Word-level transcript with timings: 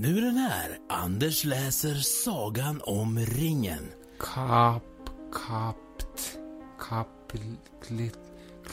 Nu 0.00 0.18
är 0.18 0.22
den 0.22 0.36
här. 0.36 0.78
Anders 0.88 1.44
läser 1.44 1.94
Sagan 1.94 2.80
om 2.84 3.18
ringen. 3.18 3.92
Kap, 4.18 5.10
kapt, 5.32 6.38
kapitlet, 6.78 8.18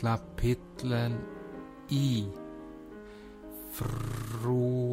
kapitlen 0.02 1.18
i. 1.89 2.28
Frodo 3.71 4.88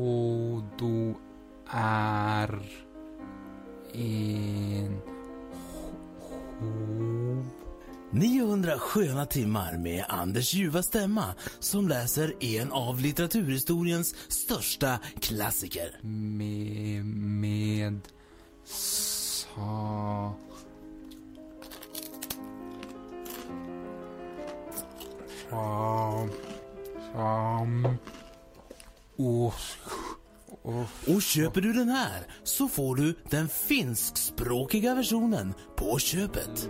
är 1.70 2.62
en 3.92 5.00
hov. 6.60 7.67
900 8.12 8.78
sköna 8.78 9.26
timmar 9.26 9.76
med 9.76 10.04
Anders 10.08 10.54
ljuva 10.54 10.82
stämma 10.82 11.34
som 11.60 11.88
läser 11.88 12.44
en 12.44 12.72
av 12.72 13.00
litteraturhistoriens 13.00 14.14
största 14.28 14.98
klassiker. 15.20 15.98
med, 16.02 17.04
med 17.04 18.00
sa... 18.64 20.34
Sam... 25.50 26.30
Sam... 27.12 27.96
Osk... 29.16 29.78
Och 31.06 31.22
köper 31.22 31.60
du 31.60 31.72
den 31.72 31.88
här 31.88 32.26
så 32.44 32.68
får 32.68 32.96
du 32.96 33.14
den 33.30 33.48
finskspråkiga 33.48 34.94
versionen 34.94 35.54
på 35.76 35.98
köpet. 35.98 36.68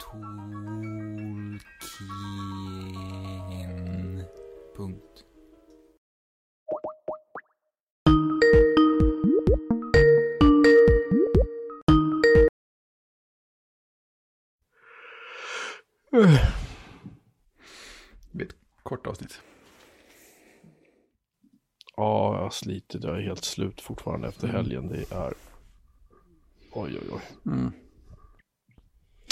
Tolkien. 0.00 1.64
Punkt. 4.76 5.03
Det 16.14 16.40
blir 18.32 18.46
ett 18.46 18.56
kort 18.82 19.06
avsnitt. 19.06 19.40
Ja, 21.96 22.34
jag 22.34 22.42
har 22.42 22.50
slitit. 22.50 23.04
Jag 23.04 23.16
är 23.18 23.22
helt 23.22 23.44
slut 23.44 23.80
fortfarande 23.80 24.28
efter 24.28 24.48
Mm. 24.48 24.56
helgen. 24.56 24.88
Det 24.88 25.12
är... 25.12 25.34
Oj, 26.72 26.98
oj, 27.02 27.08
oj. 27.12 27.52
Mm. 27.52 27.72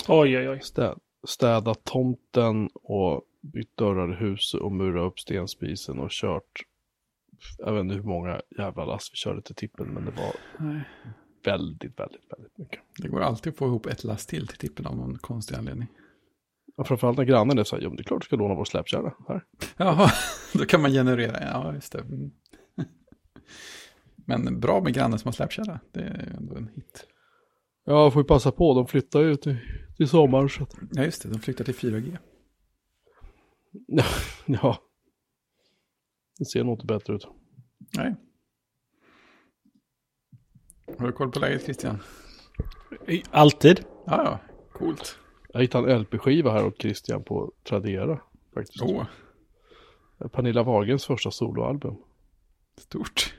Oj, 0.08 0.38
oj, 0.38 0.48
oj. 0.48 0.60
Städ, 0.62 0.98
städa 1.28 1.74
tomten 1.74 2.68
och 2.74 3.22
bytt 3.40 3.76
dörrar 3.76 4.12
i 4.12 4.16
huset 4.16 4.60
och 4.60 4.72
murra 4.72 5.02
upp 5.02 5.20
stenspisen 5.20 5.98
och 5.98 6.10
kört. 6.10 6.62
Jag 7.58 7.72
vet 7.72 7.80
inte 7.80 7.94
hur 7.94 8.02
många 8.02 8.40
jävla 8.58 8.84
lass 8.84 9.10
vi 9.12 9.16
körde 9.16 9.42
till 9.42 9.54
tippen, 9.54 9.86
men 9.86 10.04
det 10.04 10.10
var 10.10 10.34
Nej. 10.58 10.82
väldigt, 11.44 11.98
väldigt, 12.00 12.32
väldigt 12.32 12.58
mycket. 12.58 12.80
Det 12.98 13.08
går 13.08 13.20
alltid 13.20 13.52
att 13.52 13.58
få 13.58 13.66
ihop 13.66 13.86
ett 13.86 14.04
last 14.04 14.28
till 14.28 14.48
till 14.48 14.58
tippen 14.58 14.86
av 14.86 14.96
någon 14.96 15.18
konstig 15.18 15.54
anledning. 15.56 15.88
Och 16.76 16.88
framförallt 16.88 17.18
när 17.18 17.24
grannen 17.24 17.58
är 17.58 17.64
så 17.64 17.76
här, 17.76 17.82
jo 17.82 17.90
men 17.90 17.96
det 17.96 18.00
är 18.00 18.04
klart 18.04 18.22
du 18.22 18.24
ska 18.24 18.36
låna 18.36 18.54
vår 18.54 18.64
släpkärra 18.64 19.14
här. 19.28 19.44
Jaha, 19.76 20.10
då 20.52 20.64
kan 20.64 20.82
man 20.82 20.90
generera. 20.90 21.40
Ja, 21.40 21.74
just 21.74 21.92
det. 21.92 21.98
Mm. 21.98 22.30
Men 24.26 24.60
bra 24.60 24.80
med 24.80 24.94
grannen 24.94 25.18
som 25.18 25.28
har 25.28 25.32
släpkärra. 25.32 25.80
Det 25.92 26.00
är 26.00 26.34
ändå 26.36 26.56
en 26.56 26.68
hit. 26.68 27.06
Ja, 27.84 28.10
får 28.10 28.22
ju 28.22 28.26
passa 28.26 28.52
på, 28.52 28.74
de 28.74 28.86
flyttar 28.86 29.20
ju 29.20 29.36
till, 29.36 29.56
till 29.96 30.08
sommaren 30.08 30.48
så 30.48 30.62
att... 30.62 30.74
Ja, 30.92 31.04
just 31.04 31.22
det. 31.22 31.28
De 31.28 31.40
flyttar 31.40 31.64
till 31.64 31.74
4G. 31.74 32.18
Ja. 34.46 34.78
Det 36.38 36.44
ser 36.44 36.64
nog 36.64 36.74
inte 36.74 36.86
bättre 36.86 37.14
ut. 37.14 37.28
Nej. 37.96 38.14
Har 40.98 41.06
du 41.06 41.12
koll 41.12 41.30
på 41.30 41.38
läget 41.38 41.64
Christian? 41.64 42.02
Alltid. 43.30 43.84
Ja, 44.06 44.24
ja. 44.24 44.38
Coolt. 44.72 45.18
Jag 45.52 45.60
hittade 45.60 45.94
en 45.94 46.00
LP-skiva 46.00 46.52
här 46.52 46.66
åt 46.66 46.82
Christian 46.82 47.22
på 47.22 47.52
Tradera. 47.68 48.20
Faktiskt. 48.54 48.82
Åh, 48.82 49.04
Pernilla 50.32 50.62
Wahlgrens 50.62 51.06
första 51.06 51.30
soloalbum. 51.30 51.96
stort. 52.80 53.34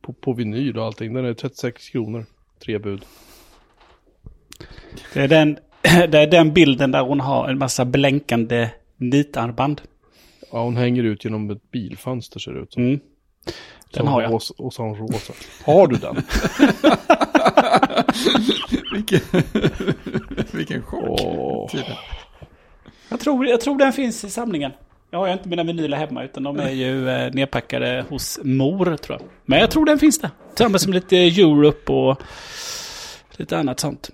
På, 0.00 0.12
på 0.12 0.32
vinyl 0.32 0.78
och 0.78 0.84
allting. 0.84 1.14
Den 1.14 1.24
är 1.24 1.34
36 1.34 1.88
kronor. 1.88 2.26
Tre 2.58 2.78
bud. 2.78 3.04
Det 5.14 5.20
är, 5.20 5.28
den, 5.28 5.58
det 5.82 6.18
är 6.18 6.26
den 6.30 6.54
bilden 6.54 6.90
där 6.90 7.02
hon 7.02 7.20
har 7.20 7.48
en 7.48 7.58
massa 7.58 7.84
blänkande 7.84 8.70
nitarmband. 8.96 9.82
Ja, 10.52 10.62
hon 10.62 10.76
hänger 10.76 11.02
ut 11.02 11.24
genom 11.24 11.50
ett 11.50 11.70
bilfönster 11.70 12.40
ser 12.40 12.52
det 12.52 12.60
ut 12.60 12.72
som. 12.72 12.82
Mm. 12.82 13.00
Den 13.92 14.06
Så 14.06 14.10
har 14.10 14.22
jag. 14.22 14.32
Rosa, 14.32 14.54
och 14.58 14.72
så 14.72 14.82
har 14.82 14.88
hon 14.88 15.08
rosa. 15.08 15.32
Har 15.64 15.86
du 15.86 15.96
den? 15.96 16.16
Vilken, 18.92 19.20
vilken 20.58 20.82
chock. 20.82 21.70
Tydligen. 21.70 21.96
Jag 23.08 23.20
tror, 23.20 23.46
jag 23.46 23.60
tror 23.60 23.78
den 23.78 23.92
finns 23.92 24.24
i 24.24 24.30
samlingen. 24.30 24.72
Jag 25.10 25.18
har 25.18 25.26
ju 25.26 25.32
inte 25.32 25.48
mina 25.48 25.62
vinyler 25.62 25.96
hemma 25.96 26.24
utan 26.24 26.42
de 26.42 26.58
är 26.58 26.70
ju 26.70 27.08
eh, 27.08 27.32
nedpackade 27.32 28.04
hos 28.08 28.40
mor 28.42 28.96
tror 28.96 29.18
jag. 29.20 29.28
Men 29.44 29.58
jag 29.58 29.70
tror 29.70 29.84
den 29.84 29.98
finns 29.98 30.18
där. 30.18 30.30
Tillsammans 30.48 30.86
med 30.86 30.94
lite 30.94 31.16
Europe 31.16 31.92
och 31.92 32.22
lite 33.36 33.58
annat 33.58 33.80
sånt. 33.80 34.10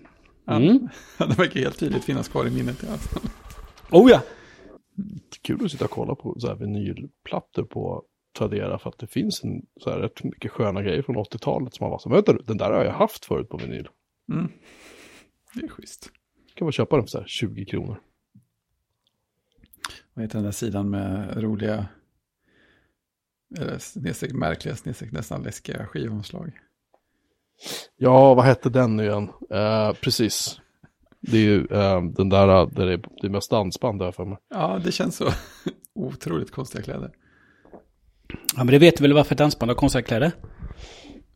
Mm. 0.49 0.89
Ja, 1.19 1.27
det 1.27 1.39
verkar 1.39 1.61
helt 1.61 1.79
tydligt 1.79 2.05
finnas 2.05 2.29
kvar 2.29 2.47
i 2.47 2.51
minnet 2.51 2.85
i 2.85 2.87
alla 2.87 2.99
fall. 2.99 3.23
Oh 3.91 4.11
ja! 4.11 4.21
Kul 5.43 5.65
att 5.65 5.71
sitta 5.71 5.85
och 5.85 5.91
kolla 5.91 6.15
på 6.15 6.37
så 6.41 6.47
här 6.47 6.55
vinylplattor 6.55 7.63
på 7.63 8.03
Tradera 8.39 8.79
för 8.79 8.91
att 8.91 8.99
det 8.99 9.07
finns 9.07 9.45
en, 9.45 9.63
så 9.81 9.91
här, 9.91 9.99
rätt 9.99 10.25
mycket 10.25 10.51
sköna 10.51 10.83
grejer 10.83 11.03
från 11.03 11.17
80-talet 11.17 11.75
som 11.75 11.85
man 11.85 11.91
var 11.91 11.99
så 11.99 12.09
vänta 12.09 12.33
den 12.33 12.57
där 12.57 12.71
har 12.71 12.85
jag 12.85 12.93
haft 12.93 13.25
förut 13.25 13.49
på 13.49 13.57
vinyl. 13.57 13.89
Mm. 14.33 14.53
Det 15.55 15.65
är 15.65 15.69
schysst. 15.69 16.11
Kan 16.55 16.65
man 16.65 16.73
köpa 16.73 16.97
den 16.97 17.05
för 17.05 17.11
så 17.11 17.19
här 17.19 17.27
20 17.27 17.65
kronor. 17.65 18.01
Vad 20.15 20.25
heter 20.25 20.39
den 20.39 20.45
där 20.45 20.53
sidan 20.53 20.91
med 20.91 21.43
roliga, 21.43 21.87
eller 23.59 23.79
snedstreck 23.79 24.33
märkliga, 24.33 24.77
snedstreck 24.77 25.13
nästan 25.13 25.43
läskiga 25.43 25.87
skivomslag? 25.87 26.61
Ja, 27.97 28.35
vad 28.35 28.45
hette 28.45 28.71
den 28.71 28.97
nu 28.97 29.05
igen? 29.05 29.29
Eh, 29.51 29.93
precis. 29.93 30.61
Det 31.21 31.37
är 31.37 31.43
ju 31.43 31.67
eh, 31.67 32.03
den 32.03 32.29
där 32.29 32.47
där 32.67 32.87
det 32.87 32.93
är, 32.93 32.97
det 33.21 33.27
är 33.27 33.31
mest 33.31 33.51
dansband 33.51 33.99
där 33.99 34.13
för 34.13 34.25
mig. 34.25 34.39
Ja, 34.51 34.81
det 34.85 34.93
känns 34.93 35.17
så 35.17 35.29
otroligt 35.95 36.51
konstiga 36.51 36.83
kläder. 36.83 37.11
Ja 38.29 38.65
men 38.65 38.67
det 38.67 38.79
vet 38.79 38.97
du 38.97 39.03
väl 39.03 39.13
varför 39.13 39.35
dansband 39.35 39.71
har 39.71 39.77
konstiga 39.77 40.03
kläder? 40.03 40.33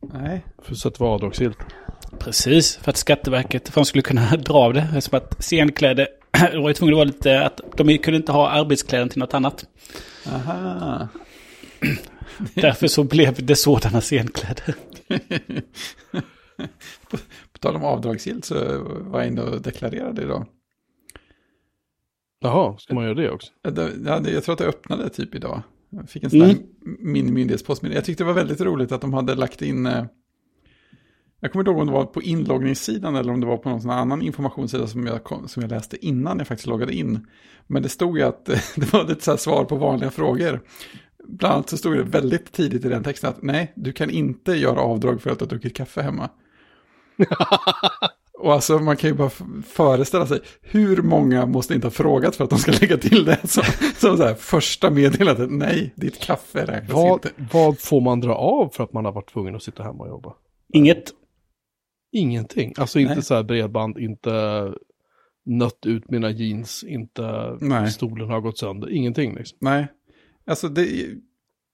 Nej, 0.01 0.45
För 0.59 0.75
så 0.75 0.89
att 0.89 0.95
det 0.95 1.05
var 1.05 1.15
avdragsgillt. 1.15 1.59
Precis, 2.19 2.77
för 2.77 2.91
att 2.91 2.97
Skatteverket 2.97 3.69
för 3.69 3.81
de 3.81 3.85
skulle 3.85 4.03
kunna 4.03 4.37
dra 4.37 4.55
av 4.55 4.75
det. 4.75 5.01
Som 5.01 5.17
att 5.19 5.45
scenkläder, 5.45 6.09
det 6.53 6.59
var 6.59 6.69
ju 6.69 6.75
tvungen 6.75 6.95
att 6.95 6.97
vara 6.97 7.05
lite 7.05 7.45
att 7.45 7.61
de 7.77 7.99
kunde 7.99 8.17
inte 8.17 8.33
ha 8.33 8.49
arbetskläder 8.49 9.07
till 9.09 9.19
något 9.19 9.35
annat. 9.35 9.65
aha. 10.27 11.09
Därför 12.55 12.87
så 12.87 13.05
blev 13.05 13.47
det 13.47 13.57
sådana 13.57 14.01
scenkläder. 14.01 14.75
på, 17.11 17.17
på 17.53 17.59
tal 17.61 17.77
om 17.77 17.85
avdragsgillt 17.85 18.45
så 18.45 18.55
var 18.85 19.21
jag 19.21 19.29
inne 19.29 19.41
och 19.43 19.63
deklarerade 19.63 20.23
idag. 20.23 20.47
Jaha, 22.41 22.79
ska 22.79 22.95
man 22.95 23.05
göra 23.05 23.15
det 23.15 23.31
också? 23.31 23.53
Jag 23.63 24.45
tror 24.45 24.53
att 24.53 24.59
det 24.59 24.65
öppnade 24.67 25.09
typ 25.09 25.35
idag. 25.35 25.63
Jag 25.91 26.11
fick 26.11 26.23
en 26.25 26.31
sån 26.31 26.41
här 26.41 26.51
Mm. 26.51 26.67
mini-myndighetspost. 27.01 27.83
Men 27.83 27.93
jag 27.93 28.05
tyckte 28.05 28.23
det 28.25 28.27
var 28.27 28.35
väldigt 28.35 28.61
roligt 28.61 28.93
att 28.93 29.01
de 29.01 29.15
hade 29.15 29.35
lagt 29.35 29.63
in... 29.63 29.87
Jag 31.41 31.53
kommer 31.53 31.63
inte 31.63 31.71
ihåg 31.71 31.81
om 31.81 31.87
det 31.87 31.93
var 31.93 32.05
på 32.05 32.23
inloggningssidan 32.23 33.17
eller 33.17 33.33
om 33.33 33.41
det 33.41 33.47
var 33.47 33.57
på 33.57 33.69
någon 33.69 33.91
annan 33.91 34.23
informationssida 34.23 34.87
som 34.87 35.07
jag, 35.07 35.25
kom- 35.25 35.49
som 35.49 35.63
jag 35.63 35.71
läste 35.71 36.07
innan 36.07 36.39
jag 36.39 36.47
faktiskt 36.49 36.67
loggade 36.67 36.95
in. 36.95 37.27
Men 37.67 37.83
det 37.83 37.89
stod 37.89 38.19
ju 38.19 38.25
att 38.25 38.45
det 38.77 38.93
var 38.93 39.05
lite 39.05 39.25
så 39.25 39.31
här 39.31 39.39
svar 39.39 39.65
på 39.65 39.77
vanliga 39.77 40.11
frågor. 40.11 40.61
Bland 41.29 41.55
annat 41.55 41.69
så 41.71 41.77
stod 41.77 41.97
det 41.97 42.03
väldigt 42.03 42.53
tidigt 42.53 42.85
i 42.85 42.89
den 42.89 43.05
texten 43.05 43.31
att 43.31 43.43
nej, 43.43 43.73
du 43.77 43.93
kan 43.93 44.11
inte 44.11 44.53
göra 44.53 44.81
avdrag 44.81 45.23
för 45.23 45.31
att 45.31 45.39
du 45.39 45.45
har 45.45 45.51
druckit 45.51 45.77
kaffe 45.77 46.03
hemma. 46.03 46.29
Och 48.41 48.53
alltså 48.53 48.79
man 48.79 48.97
kan 48.97 49.11
ju 49.11 49.17
bara 49.17 49.31
föreställa 49.67 50.27
sig 50.27 50.41
hur 50.63 51.03
många 51.03 51.47
måste 51.47 51.75
inte 51.75 51.87
ha 51.87 51.93
frågat 51.93 52.37
för 52.37 52.45
att 52.45 52.51
de 52.51 52.59
ska 52.59 52.73
lägga 52.73 52.97
till 52.97 53.25
det 53.25 53.39
som, 53.49 53.63
som 53.97 54.17
så 54.17 54.23
här 54.25 54.35
första 54.35 54.91
meddelandet. 54.91 55.51
Nej, 55.51 55.93
ditt 55.97 56.21
kaffe 56.21 56.65
räknas 56.67 56.91
Vad, 56.93 57.13
inte. 57.13 57.31
vad 57.53 57.79
får 57.79 58.01
man 58.01 58.21
dra 58.21 58.35
av 58.35 58.69
för 58.69 58.85
att 58.85 58.93
man 58.93 59.05
har 59.05 59.13
varit 59.13 59.33
tvungen 59.33 59.57
att 59.57 59.63
sitta 59.63 59.83
hemma 59.83 60.05
och 60.05 60.09
jobba? 60.09 60.35
Inget. 60.73 61.11
Ingenting. 62.13 62.75
Alltså 62.79 62.99
inte 62.99 63.15
Nej. 63.15 63.23
så 63.23 63.35
här 63.35 63.43
bredband, 63.43 63.99
inte 63.99 64.73
nött 65.45 65.87
ut 65.87 66.11
mina 66.11 66.31
jeans, 66.31 66.85
inte 66.85 67.57
Nej. 67.61 67.91
stolen 67.91 68.29
har 68.29 68.41
gått 68.41 68.59
sönder, 68.59 68.91
ingenting 68.91 69.35
liksom. 69.35 69.59
Nej, 69.61 69.87
alltså 70.47 70.69
det, 70.69 71.07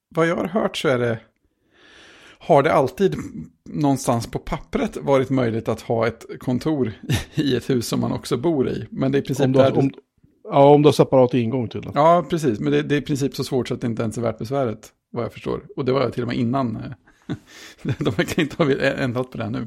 vad 0.09 0.27
jag 0.27 0.37
har 0.37 0.47
hört 0.49 0.77
så 0.77 0.89
är 0.89 0.99
det, 0.99 1.19
har 2.39 2.63
det 2.63 2.73
alltid 2.73 3.17
någonstans 3.69 4.27
på 4.31 4.39
pappret 4.39 4.97
varit 4.97 5.31
möjligt 5.31 5.69
att 5.69 5.81
ha 5.81 6.07
ett 6.07 6.27
kontor 6.39 6.93
i 7.35 7.57
ett 7.57 7.71
hus 7.71 7.89
som 7.89 8.01
man 8.01 8.13
också 8.13 8.37
bor 8.37 8.69
i. 8.69 8.87
Men 8.91 9.13
det 9.13 9.19
är 9.19 9.23
i 9.23 9.25
princip 9.25 9.45
Om 9.47 9.53
du, 9.53 9.59
har- 9.59 9.71
där 9.71 9.79
om, 9.79 9.91
ja, 10.45 10.75
om 10.75 10.83
du 10.83 10.87
har 10.87 10.93
separat 10.93 11.35
ingång 11.35 11.69
till 11.69 11.81
den. 11.83 11.93
Ja, 11.95 12.27
precis. 12.31 12.61
Men 12.61 12.73
det, 12.73 12.83
det 12.83 12.95
är 12.95 12.99
i 12.99 13.03
princip 13.03 13.37
så 13.37 13.45
svårt 13.45 13.69
så 13.69 13.75
att 13.75 13.81
det 13.81 13.87
inte 13.87 14.03
ens 14.03 14.19
är 14.19 14.23
värt 14.23 14.39
besväret, 14.39 14.89
vad 15.11 15.25
jag 15.25 15.33
förstår. 15.33 15.67
Och 15.77 15.85
det 15.85 15.93
var 15.93 16.11
till 16.11 16.23
och 16.23 16.29
med 16.29 16.37
innan. 16.37 16.77
eh, 16.77 17.35
De 17.99 18.11
verkar 18.11 18.43
inte 18.43 18.63
ha 18.65 18.73
ändrat 18.81 19.31
på 19.31 19.39
det 19.39 19.51
nu. 19.51 19.67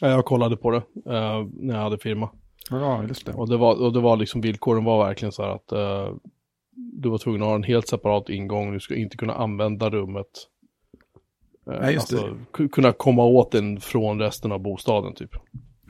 Ja, 0.00 0.08
Jag 0.08 0.24
kollade 0.24 0.56
på 0.56 0.70
det 0.70 0.76
eh, 1.12 1.46
när 1.52 1.74
jag 1.74 1.82
hade 1.82 1.98
firma. 1.98 2.30
Ja, 2.70 3.04
just 3.08 3.26
det. 3.26 3.32
Och 3.32 3.48
det 3.48 3.56
var, 3.56 3.82
och 3.82 3.92
det 3.92 4.00
var 4.00 4.16
liksom, 4.16 4.40
villkoren 4.40 4.84
var 4.84 5.06
verkligen 5.06 5.32
så 5.32 5.42
här 5.42 5.50
att 5.50 5.72
eh, 5.72 6.14
du 6.92 7.08
var 7.08 7.18
tvungen 7.18 7.42
att 7.42 7.48
ha 7.48 7.54
en 7.54 7.62
helt 7.62 7.88
separat 7.88 8.28
ingång, 8.28 8.72
du 8.72 8.80
ska 8.80 8.94
inte 8.96 9.16
kunna 9.16 9.34
använda 9.34 9.90
rummet. 9.90 10.26
Eh, 11.70 11.80
Nej, 11.80 11.94
just 11.94 12.12
alltså, 12.12 12.36
ku- 12.52 12.68
kunna 12.68 12.92
komma 12.92 13.24
åt 13.24 13.52
den 13.52 13.80
från 13.80 14.18
resten 14.20 14.52
av 14.52 14.60
bostaden 14.60 15.14
typ. 15.14 15.30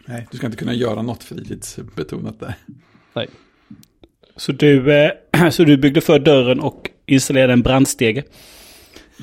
Nej, 0.09 0.27
du 0.31 0.37
ska 0.37 0.47
inte 0.47 0.59
kunna 0.59 0.75
göra 0.75 1.03
något 1.03 1.23
fritidsbetonat 1.23 2.41
där. 2.41 2.55
Nej. 3.15 3.29
Så 4.37 4.53
du, 4.53 4.93
eh, 5.05 5.11
så 5.51 5.65
du 5.65 5.77
byggde 5.77 6.01
för 6.01 6.19
dörren 6.19 6.61
och 6.61 6.91
installerade 7.07 7.53
en 7.53 7.63
brandstege? 7.63 8.23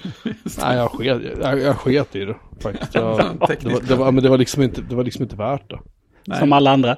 Nej, 0.59 0.77
jag 0.77 0.91
sket, 0.91 1.21
jag, 1.41 1.59
jag 1.59 1.77
sket 1.77 2.15
i 2.15 2.25
det 2.25 2.35
faktiskt. 2.59 2.95
Jag, 2.95 3.17
det, 3.17 3.69
var, 3.69 3.87
det, 3.87 3.95
var, 3.95 4.11
men 4.11 4.23
det, 4.23 4.29
var 4.29 4.37
liksom 4.37 4.63
inte, 4.63 4.81
det 4.81 4.95
var 4.95 5.03
liksom 5.03 5.23
inte 5.23 5.35
värt 5.35 5.69
det. 5.69 5.79
Nej. 6.27 6.39
Som 6.39 6.53
alla 6.53 6.71
andra? 6.71 6.97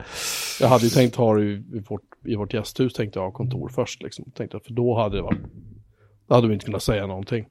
Jag 0.60 0.68
hade 0.68 0.84
ju 0.84 0.90
tänkt 0.90 1.16
ha 1.16 1.36
det 1.36 1.44
i, 1.44 1.54
i, 1.54 1.80
vårt, 1.90 2.25
i 2.25 2.36
vårt 2.36 2.54
gästhus, 2.54 2.94
tänkte 2.94 3.19
jag 3.19 3.25
ha 3.25 3.31
kontor 3.31 3.69
först 3.69 4.04
liksom. 4.04 4.31
Tänkte 4.31 4.60
för 4.60 4.74
då 4.74 4.98
hade 4.98 5.16
det 5.16 5.22
varit, 5.22 5.42
då 6.28 6.36
hade 6.36 6.48
vi 6.48 6.54
inte 6.54 6.66
kunnat 6.66 6.84
säga 6.84 7.07
någonting. 7.07 7.46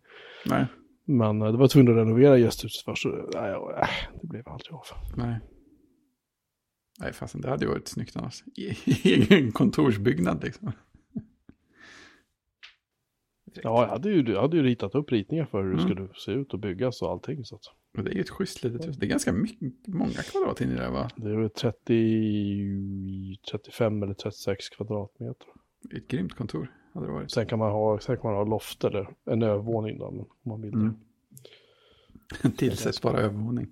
Nej, 0.46 0.66
Men 1.06 1.42
eh, 1.42 1.52
det 1.52 1.58
var 1.58 1.68
tvungen 1.68 1.92
att 1.92 1.98
renovera 1.98 2.38
gästhuset 2.38 2.84
först, 2.84 3.02
så 3.02 3.08
nej, 3.08 3.50
äh, 3.52 3.88
det 4.22 4.28
blev 4.28 4.48
aldrig 4.48 4.72
av. 4.72 4.84
nej. 5.16 5.40
Nej, 7.00 7.12
fasen, 7.12 7.40
det 7.40 7.48
hade 7.48 7.64
ju 7.64 7.70
varit 7.70 7.88
snyggt 7.88 8.16
annars. 8.16 8.44
Egen 9.04 9.52
kontorsbyggnad 9.52 10.44
liksom. 10.44 10.72
Ja, 13.62 13.82
jag 13.82 13.88
hade, 13.88 14.10
ju, 14.10 14.32
jag 14.32 14.40
hade 14.40 14.56
ju 14.56 14.62
ritat 14.62 14.94
upp 14.94 15.12
ritningar 15.12 15.44
för 15.46 15.62
hur 15.62 15.70
det 15.70 15.82
Mm. 15.82 15.88
skulle 15.94 16.08
se 16.14 16.32
ut 16.32 16.52
och 16.54 16.58
byggas 16.58 17.02
och 17.02 17.10
allting. 17.10 17.44
Så 17.44 17.54
att 17.54 17.62
Och 17.98 18.04
det 18.04 18.10
är 18.10 18.14
ju 18.14 18.20
ett 18.20 18.30
schysst 18.30 18.64
litet 18.64 18.88
hus. 18.88 18.96
Det 18.96 19.06
är 19.06 19.10
ganska 19.10 19.32
mycket, 19.32 19.86
många 19.86 20.10
kvadrat 20.12 20.60
in 20.60 20.70
i 20.70 20.74
det 20.74 20.90
va? 20.90 21.10
det 21.16 21.30
är 21.30 21.36
väl 21.36 21.50
30, 21.50 23.36
35 23.50 24.02
eller 24.02 24.14
36 24.14 24.68
kvadratmeter. 24.68 25.46
Det 25.82 25.96
Ett 25.96 26.08
grymt 26.08 26.34
kontor 26.34 26.72
hade 26.94 27.06
det 27.06 27.12
varit. 27.12 27.30
Sen 27.30 27.46
kan 27.46 27.58
man 27.58 27.72
ha, 27.72 27.98
sen 28.00 28.16
kan 28.16 28.30
man 28.30 28.34
ha 28.34 28.44
loft 28.44 28.84
eller 28.84 29.08
en 29.24 29.42
övervåning 29.42 29.98
då, 29.98 30.10
men 30.10 30.20
om 30.20 30.28
man 30.42 30.60
vill 30.62 30.70
det. 30.70 30.76
Mm. 30.78 30.94
En 32.42 32.52
tillsättbar 32.52 33.14
övervåning. 33.14 33.66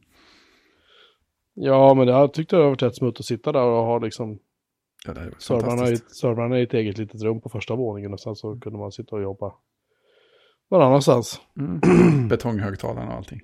Ja, 1.54 1.94
men 1.94 2.08
jag 2.08 2.32
tyckte 2.32 2.56
det 2.56 2.62
var 2.62 2.74
rätt 2.76 2.96
smutt 2.96 3.20
att 3.20 3.26
sitta 3.26 3.52
där 3.52 3.62
och 3.62 3.84
ha 3.86 3.98
liksom 3.98 4.38
Ja, 5.06 5.12
det 5.14 5.20
hade 5.20 5.30
varit 5.30 5.42
servrarna 5.42 5.72
i, 5.74 5.76
fantastiskt. 5.78 6.16
servrarna 6.16 6.58
i 6.58 6.62
ett 6.62 6.74
eget 6.74 6.98
litet 6.98 7.22
rum 7.22 7.40
på 7.40 7.48
första 7.48 7.74
våningen 7.76 8.12
och 8.12 8.20
sen 8.20 8.36
så 8.36 8.58
kunde 8.60 8.78
man 8.78 8.92
sitta 8.92 9.16
och 9.16 9.22
jobba 9.22 9.54
någon 10.70 10.82
annanstans. 10.82 11.40
Mm. 11.58 12.28
Betonghögtalarna 12.28 13.10
och 13.10 13.16
allting. 13.16 13.40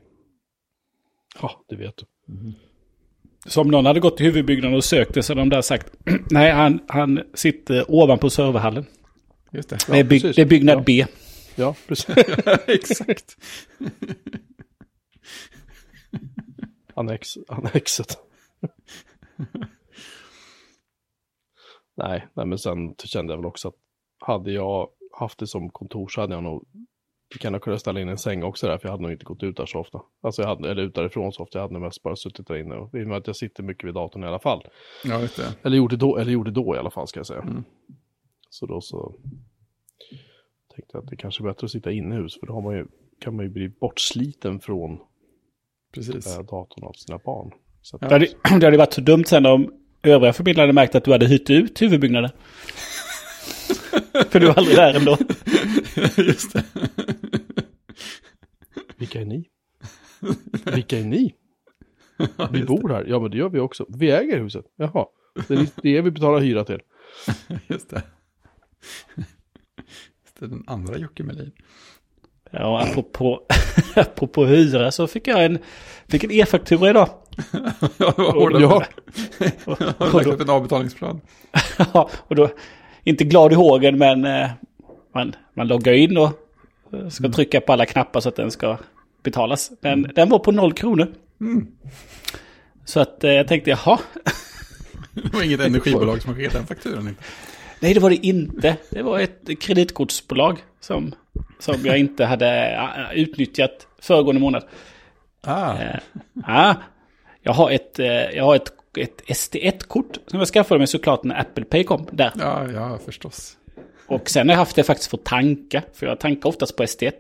Ja, 1.43 1.65
det 1.69 1.77
vet 1.77 1.97
du. 1.97 2.07
Så 3.47 3.61
om 3.61 3.69
någon 3.69 3.87
hade 3.87 4.01
gått 4.01 4.17
till 4.17 4.27
huvudbyggnaden 4.27 4.77
och 4.77 4.85
sökt 4.85 5.15
det 5.15 5.23
så 5.23 5.33
hade 5.33 5.41
de 5.41 5.49
där 5.49 5.63
sagt 5.63 5.93
nej, 6.31 6.53
han, 6.53 6.81
han 6.89 7.23
sitter 7.35 7.91
ovanpå 7.91 8.31
serverhallen. 8.31 8.87
Just 9.51 9.69
det. 9.69 9.79
det, 9.89 9.99
är 9.99 10.05
bygg, 10.05 10.23
det 10.23 10.39
är 10.43 10.47
byggnad 10.47 10.79
Ja. 10.79 10.83
B. 10.87 11.07
Ja, 11.55 11.75
precis. 11.89 12.17
Exakt. 12.67 13.37
Annex, 16.95 17.39
annexet. 17.49 18.19
nej, 21.97 22.27
nej, 22.35 22.47
men 22.47 22.59
sen 22.59 22.95
kände 23.05 23.33
jag 23.33 23.39
väl 23.39 23.47
också 23.47 23.69
att 23.69 23.75
hade 24.19 24.53
jag 24.53 24.89
haft 25.13 25.39
det 25.39 25.47
som 25.47 25.71
kontor 25.71 26.09
så 26.09 26.21
hade 26.21 26.35
jag 26.35 26.43
nog 26.43 26.65
gärna 27.41 27.59
kunnat 27.59 27.81
ställa 27.81 28.01
in 28.01 28.09
en 28.09 28.19
säng 28.19 28.43
också 28.43 28.67
där, 28.67 28.79
för 28.79 28.89
jag 28.89 28.93
hade 28.93 29.03
nog 29.03 29.13
inte 29.13 29.25
gått 29.25 29.43
ut 29.43 29.57
där 29.57 29.67
så 29.67 29.79
ofta. 29.79 30.03
Alltså 30.23 30.43
jag 30.43 30.49
hade, 30.49 30.71
eller 30.71 30.83
ut 30.83 30.95
därifrån 30.95 31.33
så 31.33 31.43
ofta, 31.43 31.59
jag 31.59 31.63
hade 31.63 31.75
nog 31.75 31.83
mest 31.83 32.03
bara 32.03 32.17
suttit 32.17 32.47
där 32.47 32.57
inne. 32.57 32.75
Och, 32.75 32.95
I 32.95 33.03
och 33.03 33.07
med 33.09 33.17
att 33.17 33.27
jag 33.27 33.37
sitter 33.37 33.63
mycket 33.63 33.85
vid 33.85 33.95
datorn 33.95 34.25
i 34.25 34.27
alla 34.27 34.39
fall. 34.39 34.63
Ja, 35.05 35.21
just 35.21 35.37
det. 35.37 35.55
Eller 35.63 35.77
gjorde 35.77 35.97
då, 35.97 36.17
eller 36.17 36.33
gjorde 36.33 36.51
då 36.51 36.77
i 36.77 36.79
alla 36.79 36.91
fall 36.91 37.09
ska 37.09 37.19
jag 37.19 37.27
säga. 37.27 37.43
Mm. 37.43 37.65
Så 38.51 38.67
då 38.67 38.81
så 38.81 39.15
tänkte 40.75 40.91
jag 40.93 41.05
att 41.05 41.11
det 41.11 41.17
kanske 41.17 41.43
är 41.43 41.45
bättre 41.45 41.65
att 41.65 41.71
sitta 41.71 41.93
inomhus, 41.93 42.39
för 42.41 42.47
då 42.47 42.61
man 42.61 42.75
ju, 42.75 42.87
kan 43.21 43.37
man 43.37 43.45
ju 43.45 43.51
bli 43.51 43.69
bortsliten 43.69 44.61
från 44.61 44.99
Precis. 45.95 46.37
datorn 46.37 46.85
av 46.85 46.93
sina 46.93 47.19
barn. 47.19 47.51
Så 47.83 47.97
att, 47.97 48.01
Det 48.01 48.15
hade, 48.15 48.27
det 48.61 48.67
hade 48.67 48.77
varit 48.77 48.93
så 48.93 49.01
dumt 49.01 49.25
sen 49.25 49.47
om 49.47 49.73
övriga 50.03 50.33
förmedlare 50.33 50.63
hade 50.63 50.73
märkt 50.73 50.95
att 50.95 51.05
du 51.05 51.13
hade 51.13 51.27
hyrt 51.27 51.51
ut 51.51 51.83
huvudbyggnaden. 51.83 52.31
För 54.33 54.41
du 54.41 54.47
var 54.47 54.55
aldrig 54.55 54.77
där 54.77 54.95
ändå. 54.95 55.19
Just 56.17 56.53
det. 56.53 56.65
Vilka 58.97 59.21
är 59.21 59.25
ni? 59.25 59.49
Vilka 60.75 60.99
är 60.99 61.05
ni? 61.05 61.35
Vi 62.51 62.65
bor 62.65 62.89
här. 62.89 63.05
Ja, 63.09 63.21
men 63.21 63.31
det 63.31 63.37
gör 63.37 63.49
vi 63.49 63.61
också. 63.61 63.87
Vi 63.89 64.11
äger 64.11 64.39
huset. 64.39 64.65
Jaha. 64.77 65.07
Det 65.49 65.55
är 65.55 65.67
det 65.83 66.01
vi 66.01 66.11
betalar 66.11 66.41
hyra 66.41 66.65
till. 66.65 66.81
Just 67.67 67.91
det. 67.91 68.03
Just 70.25 70.41
det, 70.41 70.47
den 70.47 70.65
andra 70.67 70.99
Jocke 70.99 71.23
Melin. 71.23 71.53
Ja, 72.51 72.83
apropå, 72.83 73.47
apropå 73.95 74.45
hyra 74.45 74.91
så 74.93 75.07
fick 75.07 75.29
jag 75.29 75.45
en, 75.45 75.59
fick 76.09 76.25
en 76.25 76.31
e-faktura 76.31 76.91
idag. 76.91 77.09
Ja, 77.99 78.15
vad 78.17 78.35
hårda. 78.35 78.61
Ja, 78.61 78.85
Har 79.99 80.07
du 80.11 80.13
lagt 80.13 80.27
upp 80.27 80.41
en 80.41 80.51
avbetalningsplan? 80.51 81.21
Ja, 81.95 82.11
och 82.15 82.37
då, 82.37 82.51
inte 83.05 83.25
glad 83.25 83.53
i 83.53 83.55
hågen 83.55 83.99
men 83.99 84.25
eh, 84.25 84.51
man, 85.15 85.37
man 85.55 85.69
loggar 85.69 85.93
in 85.93 86.17
och 86.17 86.31
ska 87.09 87.29
trycka 87.29 87.61
på 87.61 87.73
alla 87.73 87.87
knappar 87.87 88.21
så 88.21 88.29
att 88.29 88.37
den 88.37 88.51
ska 88.51 88.79
betalas. 89.23 89.71
Men 89.81 90.03
den 90.15 90.29
var 90.29 90.39
på 90.39 90.53
noll 90.53 90.73
kronor. 90.73 91.15
Så 92.85 93.01
att 93.01 93.25
eh, 93.25 93.31
jag 93.31 93.49
tänkte, 93.49 93.71
jaha, 93.71 93.99
Det 95.13 95.33
var 95.35 95.43
inget 95.43 95.61
energibolag 95.61 96.23
som 96.23 96.35
skickade 96.35 96.59
den 96.59 96.67
fakturan. 96.67 97.09
Inte. 97.09 97.23
nej 97.81 97.95
det 97.95 98.01
var 98.01 98.11
det 98.11 98.27
inte. 98.27 98.77
Det 98.91 99.03
var 99.03 99.19
ett 99.19 99.61
kreditkortsbolag 99.61 100.59
som, 100.81 101.15
som 101.59 101.87
jag 101.87 101.99
inte 101.99 102.25
hade 102.25 102.73
eh, 102.73 103.19
utnyttjat 103.19 103.87
föregående 104.01 104.41
månad. 104.41 104.65
Ah, 105.41 105.73
Eh, 105.73 105.99
ja, 106.47 106.77
jag 107.43 107.53
har 107.53 107.71
ett, 107.71 107.99
jag 108.35 108.45
har 108.45 108.57
ett, 108.57 108.73
ett 108.99 109.23
ST1-kort 109.27 110.19
som 110.27 110.39
jag 110.39 110.49
skaffade 110.49 110.79
mig 110.79 110.87
såklart 110.87 111.25
när 111.25 111.41
Apple 111.41 111.65
Pay 111.65 111.85
kom 111.85 112.07
där. 112.13 112.33
ja, 112.39 112.71
ja, 112.71 112.99
förstås. 113.05 113.57
Och 114.07 114.31
sen 114.31 114.49
har 114.49 114.53
jag 114.53 114.59
haft 114.59 114.77
det 114.77 114.83
faktiskt 114.83 115.11
för 115.11 115.19
att 115.19 115.25
tanka. 115.25 115.83
För 115.95 116.07
jag 116.07 116.21
tankar 116.21 116.49
oftast 116.49 116.77
på 116.77 116.83
ST1. 116.83 117.13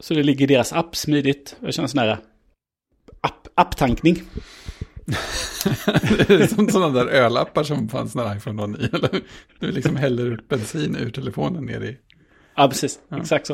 Så 0.00 0.14
det 0.14 0.22
ligger 0.22 0.42
i 0.50 0.54
deras 0.54 0.72
app 0.72 0.96
smidigt. 0.96 1.56
Jag 1.60 1.74
känner 1.74 1.88
sån 1.88 1.98
här 1.98 2.18
app, 3.20 3.48
apptankning. 3.54 4.22
Det 6.26 6.30
är 6.30 6.46
som 6.46 6.68
sådana 6.68 7.04
där 7.04 7.10
ölappar 7.10 7.62
som 7.64 7.88
fanns 7.88 8.14
när 8.14 8.36
iPhone 8.36 8.60
var 8.60 8.66
ny. 8.66 8.78
Eller, 8.92 9.10
du 9.58 9.72
liksom 9.72 9.96
häller 9.96 10.26
ut 10.26 10.48
bensin 10.48 10.96
ur 10.96 11.10
telefonen 11.10 11.64
ner 11.64 11.80
i. 11.80 11.96
Ja, 12.56 12.68
precis. 12.68 12.98
Exakt 13.16 13.46
så. 13.46 13.52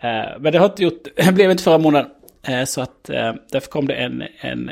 Eh, 0.00 0.40
men 0.40 0.52
det 0.52 0.58
har 0.58 0.66
inte 0.66 0.82
gjort. 0.82 1.02
Det 1.16 1.32
blev 1.32 1.50
inte 1.50 1.62
förra 1.62 1.78
månaden. 1.78 2.10
Eh, 2.42 2.64
så 2.64 2.80
att 2.80 3.10
eh, 3.10 3.34
därför 3.52 3.70
kom 3.70 3.86
det 3.86 3.94
en, 3.94 4.22
en, 4.40 4.70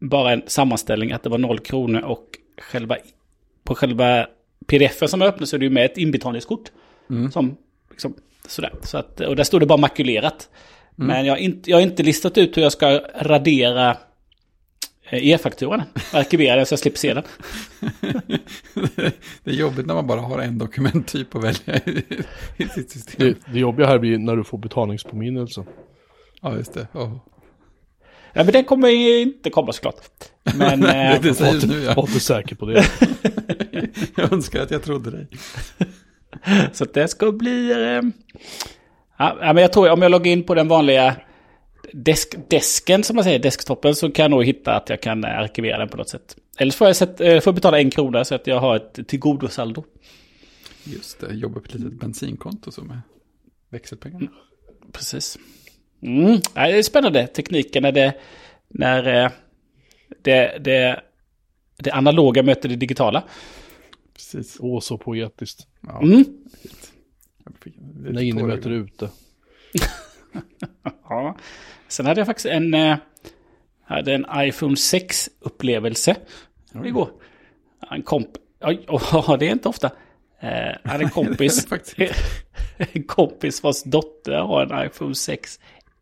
bara 0.00 0.32
en 0.32 0.42
sammanställning 0.46 1.12
att 1.12 1.22
det 1.22 1.28
var 1.28 1.38
noll 1.38 1.58
kronor 1.58 2.00
och 2.00 2.26
själva, 2.58 2.96
på 3.64 3.74
själva 3.74 4.26
pdf 4.66 5.08
som 5.10 5.20
jag 5.20 5.28
öppnade 5.28 5.46
så 5.46 5.56
är 5.56 5.58
det 5.58 5.64
ju 5.64 5.70
med 5.70 5.84
ett 5.84 5.98
inbetalningskort. 5.98 6.70
Som, 7.32 7.56
liksom, 7.90 8.14
sådär. 8.46 8.72
Så 8.82 8.98
att, 8.98 9.20
och 9.20 9.36
där 9.36 9.44
står 9.44 9.60
det 9.60 9.66
bara 9.66 9.78
makulerat. 9.78 10.48
Men 10.94 11.26
jag 11.26 11.32
har, 11.32 11.38
inte, 11.38 11.70
jag 11.70 11.76
har 11.76 11.82
inte 11.82 12.02
listat 12.02 12.38
ut 12.38 12.56
hur 12.56 12.62
jag 12.62 12.72
ska 12.72 13.00
radera 13.20 13.96
eh, 15.10 15.28
e-fakturan. 15.28 15.82
Arkivera 16.12 16.56
den 16.56 16.66
så 16.66 16.72
jag 16.72 16.78
slipper 16.78 16.98
se 16.98 17.14
den. 17.14 17.24
Det 19.44 19.50
är 19.50 19.54
jobbigt 19.54 19.86
när 19.86 19.94
man 19.94 20.06
bara 20.06 20.20
har 20.20 20.38
en 20.38 20.58
dokumenttyp 20.58 21.34
att 21.34 21.44
välja 21.44 21.76
i, 21.76 22.04
i 22.56 22.68
sitt 22.68 22.90
system. 22.90 23.26
det, 23.26 23.52
det 23.52 23.58
jobbiga 23.58 23.86
här 23.86 23.98
blir 23.98 24.18
när 24.18 24.36
du 24.36 24.44
får 24.44 24.58
betalningspåminnelse. 24.58 25.64
Ja, 26.42 26.56
just 26.56 26.74
det. 26.74 26.86
Oh. 26.92 27.16
Ja, 28.36 28.44
men 28.44 28.52
den 28.52 28.64
kommer 28.64 28.88
ju 28.88 29.20
inte 29.20 29.50
komma 29.50 29.72
såklart. 29.72 29.94
Men... 30.58 30.80
det, 30.80 30.92
eh, 31.14 31.20
det 31.22 31.34
säger 31.34 31.66
nu, 31.66 31.80
Var 31.80 31.94
ja. 31.96 32.00
inte 32.00 32.20
säker 32.20 32.56
på 32.56 32.66
det. 32.66 32.86
Jag 34.16 34.32
önskar 34.32 34.62
att 34.62 34.70
jag 34.70 34.82
trodde 34.82 35.10
dig. 35.10 35.28
Så 36.72 36.84
att 36.84 36.94
det 36.94 37.08
ska 37.08 37.32
bli... 37.32 37.70
Eh, 37.72 38.02
ja, 39.18 39.36
men 39.40 39.56
jag 39.56 39.72
tror 39.72 39.90
om 39.90 40.02
jag 40.02 40.10
loggar 40.10 40.32
in 40.32 40.44
på 40.44 40.54
den 40.54 40.68
vanliga... 40.68 41.16
desk, 41.92 42.34
desken 42.48 43.02
som 43.02 43.16
man 43.16 43.24
säger, 43.24 43.38
desktopen, 43.38 43.94
så 43.94 44.10
kan 44.10 44.22
jag 44.22 44.30
nog 44.30 44.44
hitta 44.44 44.76
att 44.76 44.88
jag 44.88 45.02
kan 45.02 45.24
eh, 45.24 45.38
arkivera 45.38 45.78
den 45.78 45.88
på 45.88 45.96
något 45.96 46.08
sätt. 46.08 46.36
Eller 46.58 46.72
så 46.72 46.76
får 46.76 46.86
jag, 46.86 46.96
sätt, 46.96 47.16
får 47.16 47.42
jag 47.44 47.54
betala 47.54 47.78
en 47.78 47.90
krona 47.90 48.24
så 48.24 48.34
att 48.34 48.46
jag 48.46 48.60
har 48.60 48.76
ett 48.76 49.08
tillgodosaldo. 49.08 49.84
Just 50.84 51.20
det, 51.20 51.34
jobba 51.34 51.60
på 51.60 51.66
ett 51.66 51.74
litet 51.74 52.00
bensinkonto 52.00 52.70
så 52.70 52.84
med 52.84 53.00
växelpengarna. 53.70 54.30
Precis. 54.92 55.38
Mm. 56.02 56.40
Ja, 56.54 56.66
det 56.66 56.78
är 56.78 56.82
spännande, 56.82 57.26
tekniken 57.26 57.82
när 57.82 57.92
det, 57.92 58.14
när 58.68 59.24
eh, 59.24 59.30
det, 60.22 60.58
det, 60.64 61.00
det 61.76 61.90
analoga 61.90 62.42
möter 62.42 62.68
det 62.68 62.76
digitala. 62.76 63.22
Precis. 64.14 64.56
Åh, 64.60 64.80
så 64.80 64.98
poetiskt. 64.98 65.66
Ja, 65.80 66.02
Mm. 66.02 66.24
När 67.98 68.22
inne 68.22 68.42
möter 68.42 68.70
ute. 68.70 69.10
Ja. 71.08 71.36
Sen 71.88 72.06
hade 72.06 72.20
jag 72.20 72.26
faktiskt 72.26 72.46
en, 72.46 72.74
eh, 72.74 72.96
hade 73.84 74.14
en 74.14 74.26
iPhone 74.34 74.74
6-upplevelse 74.74 76.16
igår. 76.84 77.10
En 77.90 78.02
komp... 78.02 78.28
Oj, 78.60 78.84
oh, 78.88 79.38
det 79.38 79.46
är 79.46 79.52
inte 79.52 79.68
ofta. 79.68 79.90
Eh, 80.40 80.90
hade 80.90 81.04
en 81.04 81.10
kompis, 81.20 81.66
en 82.76 83.02
kompis 83.02 83.62
vars 83.62 83.82
dotter 83.82 84.32
har 84.32 84.62
en 84.62 84.86
iPhone 84.86 85.12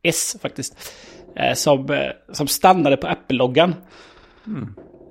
6S 0.05 0.41
faktiskt. 0.41 0.95
Eh, 1.37 1.55
som, 1.55 1.91
eh, 1.91 2.11
som 2.33 2.49
stannade 2.49 2.97
på 2.97 3.07
Apple-loggan. 3.07 3.75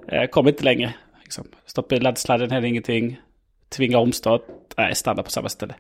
Eh, 0.08 0.28
kom 0.30 0.48
inte 0.48 0.64
längre. 0.64 0.94
Liksom. 1.24 1.48
Stoppade 1.66 1.96
i 1.96 2.00
laddsladden, 2.00 2.52
hade 2.52 2.68
ingenting. 2.68 3.22
Tvinga 3.70 3.98
omstart. 3.98 4.42
Nej, 4.78 4.96
stanna 4.96 5.24
på 5.24 5.32
samma 5.32 5.50
ställe. 5.50 5.76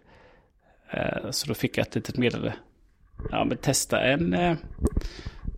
Så 1.30 1.48
då 1.48 1.54
fick 1.54 1.78
jag 1.78 1.88
ett 1.88 1.96
litet 1.96 2.18
meddelande. 2.18 2.54
Ja, 3.32 3.46
men 3.46 3.58
testa 3.58 4.02
en... 4.02 4.58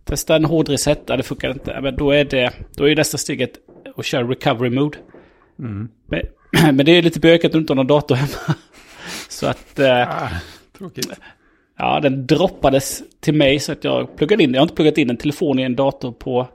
Testa 0.04 0.36
en 0.36 0.44
hård 0.44 0.68
reset. 0.68 1.02
Ja, 1.06 1.16
det 1.16 1.22
funkar 1.22 1.50
inte. 1.50 1.70
Ja, 1.70 1.80
men 1.80 1.96
då 1.96 2.10
är 2.10 2.24
det... 2.24 2.52
Då 2.76 2.88
är 2.88 2.96
nästa 2.96 3.18
steget 3.18 3.52
att 3.96 4.04
köra 4.04 4.28
recovery 4.28 4.70
mode. 4.70 4.98
Men, 5.56 5.88
men 6.76 6.86
det 6.86 6.92
är 6.92 7.02
lite 7.02 7.20
bökigt 7.20 7.44
att 7.44 7.52
du 7.52 7.58
inte 7.58 7.72
har 7.72 7.76
någon 7.76 7.86
dator 7.86 8.14
hemma. 8.14 8.58
Så 9.28 9.46
att... 9.46 9.80
Ah, 9.80 10.28
tråkigt. 10.78 11.08
Ja, 11.78 12.00
den 12.00 12.26
droppades 12.26 13.02
till 13.20 13.34
mig 13.34 13.58
så 13.58 13.72
att 13.72 13.84
jag 13.84 14.16
pluggade 14.16 14.42
in. 14.42 14.54
Jag 14.54 14.60
har 14.60 14.64
inte 14.64 14.74
pluggat 14.74 14.98
in 14.98 15.10
en 15.10 15.16
telefon 15.16 15.58
i 15.58 15.62
en 15.62 15.76
dator 15.76 16.12
på 16.12 16.48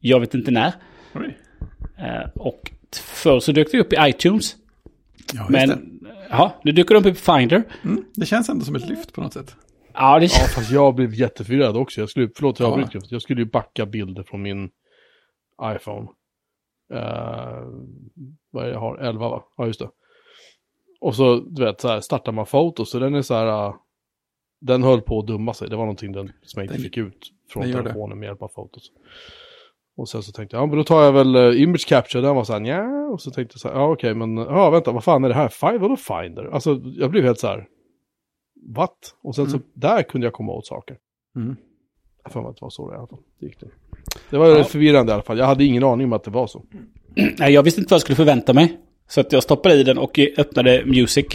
jag 0.00 0.20
vet 0.20 0.34
inte 0.34 0.50
när. 0.50 0.72
Oj. 1.14 1.38
Eh, 1.98 2.30
och 2.34 2.72
förr 3.02 3.40
så 3.40 3.52
dök 3.52 3.72
det 3.72 3.80
upp 3.80 3.92
i 3.92 3.96
iTunes. 4.00 4.56
Ja, 5.34 5.46
just 5.50 5.52
det. 5.52 5.66
Men 5.66 6.00
ja, 6.30 6.60
nu 6.64 6.72
dyker 6.72 6.94
de 6.94 7.00
upp 7.00 7.06
i 7.06 7.14
Finder. 7.14 7.62
Mm, 7.84 8.04
det 8.14 8.26
känns 8.26 8.48
ändå 8.48 8.64
som 8.64 8.74
ett 8.74 8.88
lyft 8.88 9.12
på 9.12 9.20
något 9.20 9.32
sätt. 9.32 9.56
Ja, 9.94 10.18
det 10.18 10.24
Ja, 10.24 10.46
fast 10.54 10.70
jag 10.70 10.94
blev 10.94 11.14
jätteförvirrad 11.14 11.76
också. 11.76 12.00
Jag 12.00 12.10
skulle, 12.10 12.28
förlåt, 12.36 12.60
jag 12.60 12.88
Ja. 12.92 13.00
Jag 13.10 13.22
skulle 13.22 13.40
ju 13.40 13.50
backa 13.50 13.86
bilder 13.86 14.22
från 14.22 14.42
min 14.42 14.70
iPhone. 15.62 16.08
Uh, 16.94 17.00
vad 18.50 18.62
är 18.62 18.66
det 18.66 18.72
jag 18.72 18.80
har? 18.80 18.98
11 18.98 19.28
va? 19.28 19.44
Ja, 19.56 19.66
just 19.66 19.80
det. 19.80 19.88
Och 21.00 21.14
så, 21.14 21.36
du 21.36 21.64
vet, 21.64 21.80
så 21.80 21.88
här, 21.88 22.00
startar 22.00 22.32
man 22.32 22.46
foto 22.46 22.84
så 22.84 22.98
den 22.98 23.14
är 23.14 23.22
så 23.22 23.34
här... 23.34 23.66
eh, 23.68 23.74
den 24.60 24.82
höll 24.82 25.00
på 25.00 25.18
att 25.18 25.26
dumma 25.26 25.54
sig. 25.54 25.68
Det 25.68 25.76
var 25.76 25.84
någonting 25.84 26.12
den, 26.12 26.32
som 26.42 26.60
jag 26.60 26.64
inte 26.64 26.74
Den- 26.74 26.82
fick 26.82 26.96
ut 26.96 27.32
från 27.50 27.62
telefonen 27.62 28.18
med 28.18 28.26
hjälp 28.26 28.42
av 28.42 28.48
fotos. 28.48 28.92
Och 29.96 30.08
sen 30.08 30.22
så 30.22 30.32
tänkte 30.32 30.56
jag, 30.56 30.62
ja 30.62 30.66
men 30.66 30.76
då 30.76 30.84
tar 30.84 31.02
jag 31.02 31.12
väl 31.12 31.36
uh, 31.36 31.62
image 31.62 31.86
capture, 31.88 32.22
den 32.22 32.36
var 32.36 32.44
så 32.44 32.52
här, 32.52 32.60
ja 32.60 33.08
Och 33.12 33.20
så 33.20 33.30
tänkte 33.30 33.54
jag 33.54 33.60
så 33.60 33.68
här, 33.68 33.74
ja 33.74 33.92
okej 33.92 34.14
men, 34.14 34.36
ja 34.36 34.70
vänta, 34.70 34.92
vad 34.92 35.04
fan 35.04 35.24
är 35.24 35.28
det 35.28 35.34
här? 35.34 35.48
Five, 35.48 35.78
vadå 35.78 35.96
Finder? 35.96 36.44
Alltså, 36.44 36.80
jag 36.84 37.10
blev 37.10 37.24
helt 37.24 37.38
så 37.38 37.46
här, 37.46 37.66
what? 38.76 39.14
Och 39.22 39.34
sen 39.34 39.50
så, 39.50 39.58
där 39.74 40.02
kunde 40.02 40.26
jag 40.26 40.34
komma 40.34 40.52
åt 40.52 40.66
saker. 40.66 40.96
Mm. 41.36 41.56
Jag 42.24 42.32
för 42.32 42.40
mig 42.40 42.48
att 42.50 42.56
det 42.56 42.62
var 42.62 42.70
så 42.70 42.90
det 42.90 42.94
i 42.94 42.98
alla 42.98 43.06
fall. 43.06 43.18
Det 43.40 43.46
gick 43.46 43.60
det. 43.60 43.68
Det 44.30 44.38
var 44.38 44.54
rätt 44.54 44.68
förvirrande 44.68 45.12
i 45.12 45.14
alla 45.14 45.22
fall. 45.22 45.38
Jag 45.38 45.46
hade 45.46 45.64
ingen 45.64 45.84
aning 45.84 46.04
om 46.06 46.12
att 46.12 46.24
det 46.24 46.30
var 46.30 46.46
så. 46.46 46.64
Nej, 47.38 47.52
jag 47.52 47.62
visste 47.62 47.80
inte 47.80 47.90
vad 47.90 47.94
jag 47.96 48.00
skulle 48.00 48.16
förvänta 48.16 48.54
mig. 48.54 48.80
Så 49.08 49.20
att 49.20 49.32
jag 49.32 49.42
stoppade 49.42 49.74
i 49.74 49.82
den 49.82 49.98
och 49.98 50.18
öppnade 50.38 50.82
Music. 50.86 51.26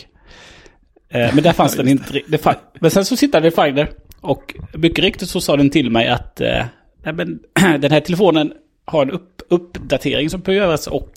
Eh, 1.12 1.36
men 1.36 1.44
där 1.44 1.54
fanns 1.54 1.76
den 1.76 1.88
inte. 1.88 2.22
Det 2.28 2.44
fa- 2.44 2.56
men 2.80 2.92
sen 2.92 3.06
så 3.06 3.16
sitter 3.18 3.46
i 3.46 3.52
Finder. 3.52 3.90
Och 4.22 4.56
mycket 4.74 5.00
riktigt 5.06 5.30
så 5.30 5.42
sa 5.42 5.58
den 5.58 5.70
till 5.70 5.90
mig 5.90 6.08
att 6.08 6.42
eh, 6.42 6.66
nej, 7.04 7.14
men, 7.14 7.40
den 7.82 7.92
här 7.92 8.00
telefonen 8.00 8.54
har 8.86 9.02
en 9.02 9.12
upp, 9.12 9.42
uppdatering 9.50 10.30
som 10.30 10.42
behöver 10.42 10.66
göras 10.66 10.88
och 10.88 11.12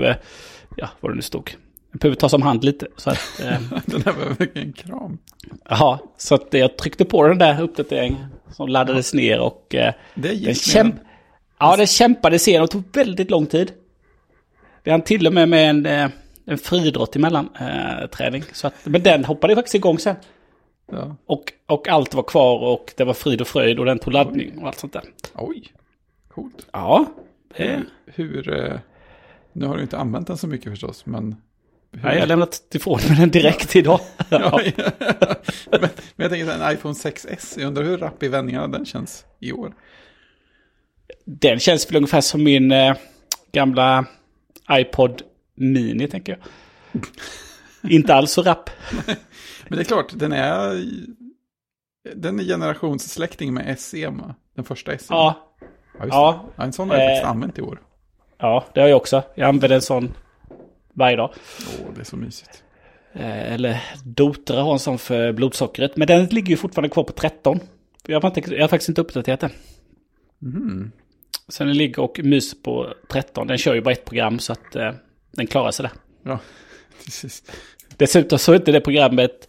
eh, 0.00 0.16
ja, 0.76 0.88
vad 1.00 1.12
det 1.12 1.16
nu 1.16 1.22
stod. 1.22 1.50
Den 1.92 1.98
behöver 1.98 2.16
tas 2.16 2.32
om 2.32 2.42
hand 2.42 2.64
lite. 2.64 2.86
Så 2.96 3.10
att, 3.10 3.40
eh, 3.44 3.60
Den 3.86 4.02
var 4.02 4.38
verkligen 4.38 4.68
en 4.68 4.72
kram. 4.72 5.18
Jaha, 5.68 5.98
så 6.16 6.34
att 6.34 6.46
jag 6.50 6.76
tryckte 6.78 7.04
på 7.04 7.28
den 7.28 7.38
där 7.38 7.62
uppdateringen 7.62 8.26
som 8.52 8.68
laddades 8.68 9.14
ner 9.14 9.40
och 9.40 9.74
eh, 9.74 9.94
Det 10.14 10.28
den, 10.44 10.54
kämp 10.54 10.94
ja, 11.58 11.76
den 11.76 11.86
kämpade 11.86 12.36
igenom 12.36 12.64
och 12.64 12.70
tog 12.70 12.82
väldigt 12.92 13.30
lång 13.30 13.46
tid. 13.46 13.72
Det 14.82 14.90
hann 14.90 15.02
till 15.02 15.26
och 15.26 15.32
med 15.32 15.48
med 15.48 15.70
en, 15.70 15.86
eh, 15.86 16.08
en 16.46 16.58
friidrott 16.58 17.16
emellan 17.16 17.48
eh, 17.60 18.06
träning. 18.06 18.44
Så 18.52 18.66
att, 18.66 18.74
men 18.84 19.02
den 19.02 19.24
hoppade 19.24 19.54
faktiskt 19.54 19.74
igång 19.74 19.98
sen. 19.98 20.16
Ja. 20.92 21.16
Och, 21.26 21.52
och 21.66 21.88
allt 21.88 22.14
var 22.14 22.22
kvar 22.22 22.58
och 22.58 22.92
det 22.96 23.04
var 23.04 23.14
frid 23.14 23.40
och 23.40 23.48
fröjd 23.48 23.78
och 23.78 23.84
den 23.84 23.98
tog 23.98 24.12
laddning 24.12 24.58
och 24.58 24.66
allt 24.66 24.78
sånt 24.78 24.92
där. 24.92 25.02
Oj, 25.34 25.72
coolt. 26.28 26.66
Ja, 26.72 27.06
det, 27.56 27.82
Hur, 28.06 28.64
eh, 28.64 28.78
nu 29.52 29.66
har 29.66 29.76
du 29.76 29.82
inte 29.82 29.98
använt 29.98 30.26
den 30.26 30.38
så 30.38 30.46
mycket 30.46 30.72
förstås, 30.72 31.06
men... 31.06 31.36
Hur, 31.92 32.08
ja, 32.08 32.12
jag 32.14 32.20
har 32.20 32.26
lämnat 32.26 32.74
ifrån 32.74 33.00
mig 33.08 33.18
den 33.18 33.30
direkt 33.30 33.76
idag. 33.76 34.00
Ja, 34.30 34.60
men, 35.70 35.80
men 35.80 35.90
jag 36.16 36.30
tänker 36.30 36.52
en 36.52 36.72
iPhone 36.72 36.94
6S, 36.94 37.54
jag 37.58 37.66
undrar 37.66 37.82
hur 37.82 37.98
rapp 37.98 38.22
i 38.22 38.28
vändningarna 38.28 38.68
den 38.68 38.86
känns 38.86 39.24
i 39.40 39.52
år. 39.52 39.74
Den 41.24 41.58
känns 41.58 41.90
väl 41.90 41.96
ungefär 41.96 42.20
som 42.20 42.44
min 42.44 42.72
eh, 42.72 42.96
gamla 43.52 44.06
iPod 44.70 45.22
Mini, 45.56 46.08
tänker 46.08 46.38
jag. 46.38 47.02
Inte 47.92 48.14
alls 48.14 48.32
så 48.32 48.42
rapp. 48.42 48.70
Men 49.68 49.76
det 49.76 49.80
är 49.80 49.84
klart, 49.84 50.12
den 50.14 50.32
är, 50.32 50.84
den 52.14 52.40
är 52.40 52.44
generationssläkting 52.44 53.54
med 53.54 53.78
SE, 53.80 54.08
va? 54.08 54.34
den 54.54 54.64
första 54.64 54.98
SE. 54.98 55.04
Ja, 55.08 55.54
ja, 55.98 56.06
ja. 56.08 56.44
ja 56.56 56.64
en 56.64 56.72
sån 56.72 56.90
har 56.90 56.96
jag 56.96 57.06
faktiskt 57.08 57.24
Eh. 57.24 57.30
använt 57.30 57.58
i 57.58 57.62
år. 57.62 57.80
ja, 58.38 58.64
det 58.74 58.80
har 58.80 58.88
jag 58.88 58.96
också. 58.96 59.22
Jag 59.34 59.48
använder 59.48 59.76
en 59.76 59.82
sån 59.82 60.14
varje 60.92 61.16
dag. 61.16 61.30
Åh, 61.80 61.86
det 61.94 62.00
är 62.00 62.04
så 62.04 62.16
mysigt. 62.16 62.62
Eh, 63.12 63.52
eller 63.52 63.82
Dotra 64.04 64.62
har 64.62 64.72
en 64.72 64.78
sån 64.78 64.98
för 64.98 65.32
blodsockret. 65.32 65.96
Men 65.96 66.06
den 66.06 66.26
ligger 66.26 66.50
ju 66.50 66.56
fortfarande 66.56 66.88
kvar 66.88 67.04
på 67.04 67.12
13. 67.12 67.60
Jag 68.06 68.20
har, 68.20 68.28
inte, 68.36 68.54
jag 68.54 68.60
har 68.62 68.68
faktiskt 68.68 68.88
inte 68.88 69.00
uppdaterat 69.00 69.40
den. 69.40 69.50
Mhm. 70.38 70.92
Så 71.48 71.64
den 71.64 71.72
ligger 71.76 72.02
och 72.02 72.20
myser 72.24 72.58
på 72.62 72.94
13. 73.08 73.46
Den 73.46 73.58
kör 73.58 73.74
ju 73.74 73.80
bara 73.80 73.92
ett 73.92 74.04
program 74.04 74.38
så 74.38 74.52
att 74.52 74.76
eh, 74.76 74.92
den 75.36 75.46
klarar 75.46 75.70
sig 75.70 75.82
där. 75.82 75.92
Ja, 76.32 76.38
precis. 77.04 77.42
Dessutom 77.96 78.38
så 78.38 78.52
är 78.52 78.56
inte 78.56 78.72
det 78.72 78.80
programmet 78.80 79.48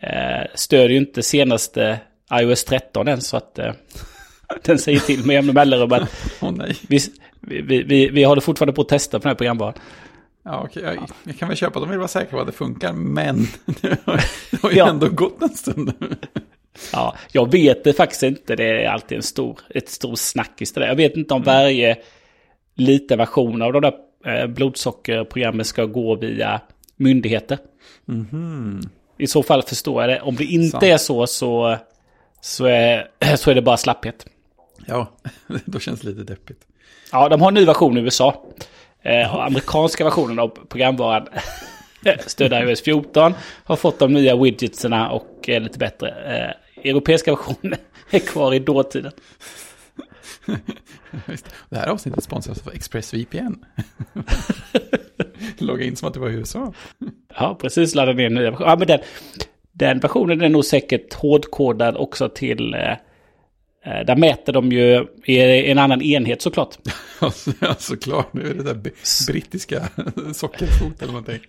eh, 0.00 0.46
stödjer 0.54 0.88
ju 0.88 0.96
inte 0.96 1.22
senaste 1.22 2.00
iOS 2.32 2.64
13 2.64 3.08
än 3.08 3.20
så 3.20 3.36
att 3.36 3.58
eh, 3.58 3.72
den 4.62 4.78
säger 4.78 5.00
till 5.00 5.26
med 5.26 5.34
jämna 5.34 5.52
mellanrum 5.52 5.92
att 5.92 6.10
Åh 6.40 6.52
nej. 6.52 6.76
vi, 6.88 6.98
vi, 7.40 7.82
vi, 7.82 8.08
vi 8.08 8.24
håller 8.24 8.40
fortfarande 8.40 8.72
på 8.72 8.82
att 8.82 8.88
testa 8.88 9.18
på 9.18 9.22
den 9.22 9.30
här 9.30 9.34
programvaran. 9.36 9.74
Ja, 10.44 10.62
okej. 10.64 10.82
Jag, 10.82 11.10
jag 11.24 11.38
kan 11.38 11.48
väl 11.48 11.56
köpa 11.56 11.80
dem, 11.80 11.88
vill 11.90 11.98
vara 11.98 12.08
säker 12.08 12.30
på 12.30 12.40
att 12.40 12.46
det 12.46 12.52
funkar, 12.52 12.92
men 12.92 13.46
det 13.64 13.98
har, 14.04 14.20
det 14.50 14.62
har 14.62 14.70
ju 14.70 14.76
Ja. 14.76 14.88
ändå 14.88 15.08
gått 15.08 15.42
en 15.42 15.48
stund. 15.48 15.92
Ja, 16.92 17.16
jag 17.32 17.52
vet 17.52 17.84
det 17.84 17.92
faktiskt 17.92 18.22
inte. 18.22 18.56
Det 18.56 18.84
är 18.84 18.88
alltid 18.88 19.16
en 19.16 19.22
stor, 19.22 19.58
ett 19.70 19.88
stor 19.88 20.14
snackis 20.16 20.72
det 20.72 20.80
där. 20.80 20.88
Jag 20.88 20.94
vet 20.96 21.16
inte 21.16 21.34
om 21.34 21.42
varje 21.42 21.96
liten 22.74 23.18
version 23.18 23.62
av 23.62 23.72
de 23.72 23.82
där 23.82 23.94
eh, 24.26 24.46
blodsockerprogrammen 24.46 25.64
ska 25.64 25.84
gå 25.84 26.14
via 26.14 26.60
myndigheter. 26.96 27.58
I 29.18 29.26
så 29.26 29.42
fall 29.42 29.62
förstår 29.62 30.02
jag 30.02 30.10
det. 30.10 30.20
Om 30.20 30.36
det 30.36 30.44
inte 30.44 30.70
Sant. 30.70 30.82
är 30.82 30.96
så 30.96 31.26
så, 31.26 31.76
så, 32.40 32.64
är, 32.64 33.08
så 33.36 33.50
är 33.50 33.54
det 33.54 33.62
bara 33.62 33.76
slapphet. 33.76 34.26
Ja, 34.86 35.06
då 35.64 35.78
känns 35.78 36.00
det 36.00 36.08
lite 36.08 36.22
deppigt. 36.22 36.60
Ja, 37.12 37.28
de 37.28 37.40
har 37.40 37.48
en 37.48 37.54
ny 37.54 37.64
version 37.64 37.98
i 37.98 38.00
USA. 38.00 38.44
Eh, 39.02 39.34
och 39.34 39.44
amerikanska 39.44 40.04
versionen 40.04 40.38
av 40.38 40.48
programvaran 40.68 41.28
stödda 42.26 42.64
iOS 42.64 42.82
14 42.82 43.34
har 43.64 43.76
fått 43.76 43.98
de 43.98 44.12
nya 44.12 44.36
widgetserna 44.36 45.10
och 45.10 45.48
är 45.48 45.60
lite 45.60 45.78
bättre. 45.78 46.08
Eh, 46.08 46.90
europeiska 46.90 47.30
versionen 47.30 47.78
är 48.10 48.18
kvar 48.18 48.54
i 48.54 48.58
dåtiden. 48.58 49.12
Det 51.68 51.76
här 51.76 51.88
avsnittet 51.88 52.24
sponsras 52.24 52.66
av 52.66 52.74
ExpressVPN. 52.74 53.54
Logga 55.58 55.84
in 55.84 55.96
som 55.96 56.08
att 56.08 56.14
du 56.14 56.20
var 56.20 56.30
i 56.30 56.34
USA. 56.34 56.72
Ja, 57.36 57.58
precis. 57.60 57.94
Ladda 57.94 58.12
ner 58.12 58.30
nya 58.30 58.50
versioner. 58.50 58.70
Ja, 58.70 58.76
men 58.76 58.86
den, 58.86 59.00
den 59.72 59.98
versionen 59.98 60.40
är 60.40 60.48
nog 60.48 60.64
säkert 60.64 61.14
hårdkodad 61.14 61.96
också 61.96 62.28
till... 62.28 62.74
Eh, 62.74 62.90
eh, 63.84 64.06
där 64.06 64.16
mäter 64.16 64.52
de 64.52 64.72
ju 64.72 65.06
i 65.24 65.70
en 65.70 65.78
annan 65.78 66.02
enhet 66.02 66.42
såklart. 66.42 66.76
Ja, 67.60 67.74
såklart. 67.78 68.32
Nu 68.32 68.50
är 68.50 68.54
det 68.54 68.62
där 68.62 68.92
brittiska 69.26 69.88
sockerfot 70.32 71.02
eller 71.02 71.12
någonting. 71.12 71.40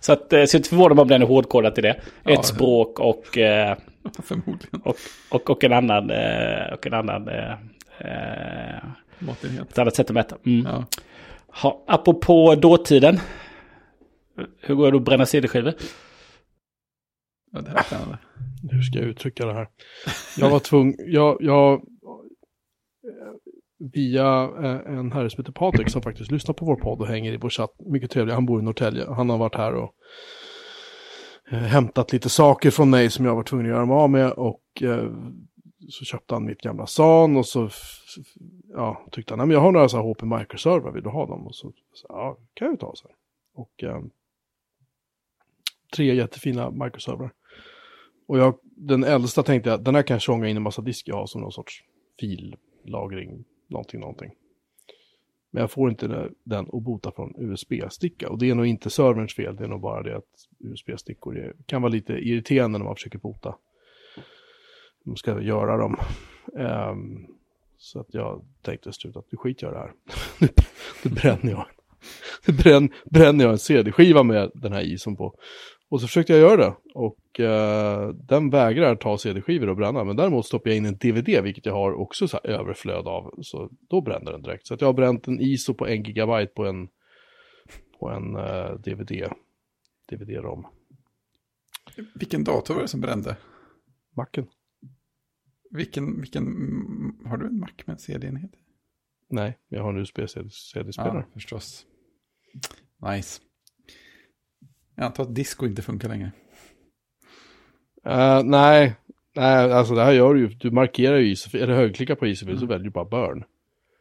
Så 0.00 0.12
att, 0.12 0.32
eh, 0.32 0.44
så 0.44 0.56
inte 0.56 0.68
förvånad 0.68 1.00
om 1.00 1.08
den 1.08 1.22
är 1.22 1.26
hårdkodad 1.26 1.74
till 1.74 1.84
det. 1.84 2.00
Ja. 2.24 2.32
Ett 2.32 2.44
språk 2.44 3.00
och, 3.00 3.38
eh, 3.38 3.76
Förmodligen. 4.22 4.80
Och, 4.84 4.96
och, 5.28 5.50
och 5.50 5.64
en 5.64 5.72
annan... 5.72 6.10
Eh, 6.10 6.72
och 6.72 6.86
en 6.86 6.94
annan... 6.94 7.28
Eh, 7.98 8.88
Måttenhet. 9.18 9.70
ett 9.70 9.78
annat 9.78 9.96
sätt 9.96 10.06
att 10.10 10.14
mäta. 10.14 10.36
Mm. 10.46 10.66
Ja. 10.66 10.84
Ha, 11.62 11.84
apropå 11.86 12.54
dåtiden. 12.54 13.18
Hur 14.60 14.74
går 14.74 14.90
det 14.90 14.96
att 14.96 15.04
bränna 15.04 15.26
CD-skivor? 15.26 15.74
ja, 17.52 17.60
det 17.60 17.70
här 17.70 17.78
är 17.78 17.82
spännande. 17.82 18.18
Hur 18.70 18.82
ska 18.82 18.98
jag 18.98 19.08
uttrycka 19.08 19.46
det 19.46 19.52
här? 19.52 19.68
Jag 20.38 20.50
var 20.50 20.58
tvungen, 20.58 20.94
jag, 20.98 21.36
jag 21.40 21.82
via 23.78 24.50
eh, 24.62 24.98
en 24.98 25.12
herre 25.12 25.30
som 25.30 25.42
heter 25.42 25.52
Patrik 25.52 25.90
som 25.90 26.02
faktiskt 26.02 26.30
lyssnar 26.30 26.54
på 26.54 26.64
vår 26.64 26.76
podd 26.76 27.00
och 27.00 27.06
hänger 27.06 27.32
i 27.32 27.36
vår 27.36 27.50
chatt. 27.50 27.70
Mycket 27.86 28.10
trevlig, 28.10 28.34
han 28.34 28.46
bor 28.46 28.60
i 28.60 28.64
Norrtälje. 28.64 29.06
Han 29.10 29.30
har 29.30 29.38
varit 29.38 29.54
här 29.54 29.74
och 29.74 29.94
eh, 31.50 31.58
hämtat 31.58 32.12
lite 32.12 32.28
saker 32.28 32.70
från 32.70 32.90
mig 32.90 33.10
som 33.10 33.24
jag 33.24 33.34
var 33.36 33.42
tvungen 33.42 33.66
att 33.66 33.72
göra 33.72 33.86
mig 33.86 33.94
av 33.96 34.10
med 34.10 34.32
och 34.32 34.82
eh, 34.82 35.10
så 35.88 36.04
köpte 36.04 36.34
han 36.34 36.44
mitt 36.44 36.60
gamla 36.60 36.86
SAN 36.86 37.36
och 37.36 37.46
så 37.46 37.68
ja, 38.68 39.06
tyckte 39.12 39.32
han, 39.32 39.38
nej 39.38 39.46
men 39.46 39.54
jag 39.54 39.60
har 39.60 39.72
några 39.72 39.88
så 39.88 39.96
här 39.96 40.04
HP 40.04 40.22
microserver, 40.22 40.90
vill 40.90 41.02
du 41.02 41.10
ha 41.10 41.26
dem? 41.26 41.46
Och 41.46 41.54
så, 41.54 41.72
så 41.92 42.06
ja, 42.08 42.38
kan 42.54 42.66
jag 42.66 42.72
ju 42.72 42.78
ta 42.78 42.92
så 42.94 43.08
här. 43.08 43.16
Och 43.54 43.84
eh, 43.84 44.02
tre 45.96 46.14
jättefina 46.14 46.70
microserver. 46.70 47.30
Och 48.26 48.38
jag, 48.38 48.58
den 48.62 49.04
äldsta 49.04 49.42
tänkte 49.42 49.70
jag, 49.70 49.84
den 49.84 49.94
här 49.94 50.02
kan 50.02 50.14
jag 50.14 50.22
tjonga 50.22 50.48
in 50.48 50.56
en 50.56 50.62
massa 50.62 50.82
disk 50.82 51.08
jag 51.08 51.16
har 51.16 51.26
som 51.26 51.40
någon 51.40 51.52
sorts 51.52 51.84
fillagring, 52.20 53.44
någonting, 53.68 54.00
någonting. 54.00 54.30
Men 55.50 55.60
jag 55.60 55.70
får 55.70 55.90
inte 55.90 56.30
den 56.44 56.66
att 56.72 56.82
bota 56.82 57.12
från 57.12 57.34
USB-sticka. 57.38 58.28
Och 58.28 58.38
det 58.38 58.50
är 58.50 58.54
nog 58.54 58.66
inte 58.66 58.90
serverns 58.90 59.34
fel, 59.34 59.56
det 59.56 59.64
är 59.64 59.68
nog 59.68 59.80
bara 59.80 60.02
det 60.02 60.16
att 60.16 60.48
USB-stickor 60.58 61.38
är, 61.38 61.56
kan 61.66 61.82
vara 61.82 61.92
lite 61.92 62.12
irriterande 62.12 62.78
när 62.78 62.84
man 62.84 62.94
försöker 62.94 63.18
bota. 63.18 63.54
Man 65.06 65.16
ska 65.16 65.40
göra 65.40 65.76
dem. 65.76 65.96
Ehm, 66.58 67.26
så 67.78 68.00
att 68.00 68.14
jag 68.14 68.44
tänkte 68.62 68.92
slut 68.92 69.16
att 69.16 69.32
nu 69.32 69.38
skiter 69.38 69.66
jag 69.66 69.74
det 69.74 69.78
här. 69.78 69.92
Nu- 70.40 70.48
nu 71.04 71.10
bränner 71.10 71.50
jag. 71.50 71.66
Nu 72.46 72.54
bränn, 72.54 72.92
bränner 73.10 73.44
jag 73.44 73.52
en 73.52 73.58
CD-skiva 73.58 74.22
med 74.22 74.50
den 74.54 74.72
här 74.72 74.82
isen 74.82 75.16
på. 75.16 75.34
Och 75.88 76.00
så 76.00 76.06
försökte 76.06 76.32
jag 76.32 76.40
göra 76.40 76.56
det. 76.56 76.74
Och 76.94 77.40
eh, 77.40 78.08
den 78.08 78.50
vägrar 78.50 78.96
ta 78.96 79.18
CD-skivor 79.18 79.68
och 79.68 79.76
bränna. 79.76 80.04
Men 80.04 80.16
däremot 80.16 80.46
stoppar 80.46 80.70
jag 80.70 80.76
in 80.76 80.86
en 80.86 80.96
DVD, 80.96 81.42
vilket 81.42 81.66
jag 81.66 81.72
har 81.74 81.92
också 81.92 82.28
så 82.28 82.38
här 82.42 82.50
överflöd 82.50 83.06
av. 83.08 83.34
Så 83.42 83.70
då 83.90 84.00
bränner 84.00 84.32
den 84.32 84.42
direkt. 84.42 84.66
Så 84.66 84.74
att 84.74 84.80
jag 84.80 84.88
har 84.88 84.92
bränt 84.94 85.28
en 85.28 85.40
ISO 85.40 85.74
på 85.74 85.86
en 85.86 86.02
gigabyte 86.02 86.52
på 86.54 86.66
en, 86.66 86.88
på 88.00 88.08
en 88.08 88.36
eh, 88.36 88.70
DVD. 88.70 89.32
DVD-rom. 90.10 90.66
Vilken 92.14 92.44
dator 92.44 92.74
var 92.74 92.82
det 92.82 92.88
som 92.88 93.00
brände? 93.00 93.36
Macken? 94.16 94.46
Vilken, 95.76 96.20
vilken, 96.20 96.46
mm, 96.46 97.16
har 97.26 97.36
du 97.36 97.46
en 97.46 97.60
Mac 97.60 97.70
med 97.84 98.00
CD-enhet? 98.00 98.50
Nej, 99.30 99.58
jag 99.68 99.82
har 99.82 99.92
en 99.92 99.98
USB-CD-spelare. 99.98 101.24
Ja, 101.26 101.32
förstås. 101.34 101.86
Nice. 103.10 103.40
Jag 104.94 105.04
antar 105.04 105.22
att 105.22 105.34
disco 105.34 105.66
inte 105.66 105.82
funkar 105.82 106.08
längre. 106.08 106.32
Eh, 108.04 108.42
nej, 108.44 108.94
nej, 109.34 109.72
alltså 109.72 109.94
det 109.94 110.04
här 110.04 110.12
gör 110.12 110.34
du 110.34 110.40
ju. 110.40 110.48
Du 110.48 110.70
markerar 110.70 111.16
ju 111.16 111.36
eller 111.52 111.74
högerklickar 111.74 112.14
på 112.14 112.26
isofil 112.26 112.58
så 112.58 112.66
väljer 112.66 112.84
du 112.84 112.90
bara 112.90 113.04
burn. 113.04 113.44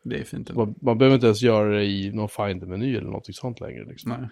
Det 0.03 0.19
är 0.19 0.23
fint. 0.23 0.55
Man, 0.55 0.75
man 0.81 0.97
behöver 0.97 1.15
inte 1.15 1.27
ens 1.27 1.41
göra 1.41 1.69
det 1.69 1.85
i 1.85 2.11
någon 2.11 2.29
finder-meny 2.29 2.95
eller 2.95 3.09
något 3.09 3.35
sånt 3.35 3.59
längre. 3.59 3.85
Liksom. 3.85 4.11
Nej. 4.11 4.29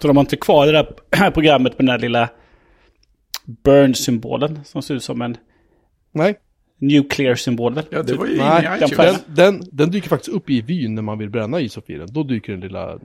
Så 0.00 0.08
de 0.08 0.16
har 0.16 0.24
inte 0.24 0.36
kvar 0.36 0.66
det 0.66 0.72
där 0.72 0.94
här 1.16 1.30
programmet 1.30 1.78
med 1.78 1.86
den 1.86 1.94
där 1.94 1.98
lilla 1.98 2.30
burn-symbolen 3.44 4.64
som 4.64 4.82
ser 4.82 4.94
ut 4.94 5.02
som 5.02 5.22
en 5.22 5.36
Nej, 6.14 6.38
nuclear-symbol 6.78 7.74
väl? 7.74 7.84
Ja, 7.90 8.02
det 8.02 8.14
var 8.14 8.26
ju 8.26 8.36
Nej, 8.36 8.76
i 8.76 8.80
den 8.80 8.90
den, 8.96 9.16
den, 9.26 9.62
den 9.72 9.90
dyker 9.90 10.08
faktiskt 10.08 10.36
upp 10.36 10.50
i 10.50 10.60
vyn 10.60 10.94
när 10.94 11.02
man 11.02 11.18
vill 11.18 11.30
bränna 11.30 11.60
isofilen. 11.60 12.08
Då 12.10 12.22
dyker 12.22 12.52
den 12.52 12.60
lilla 12.60 12.98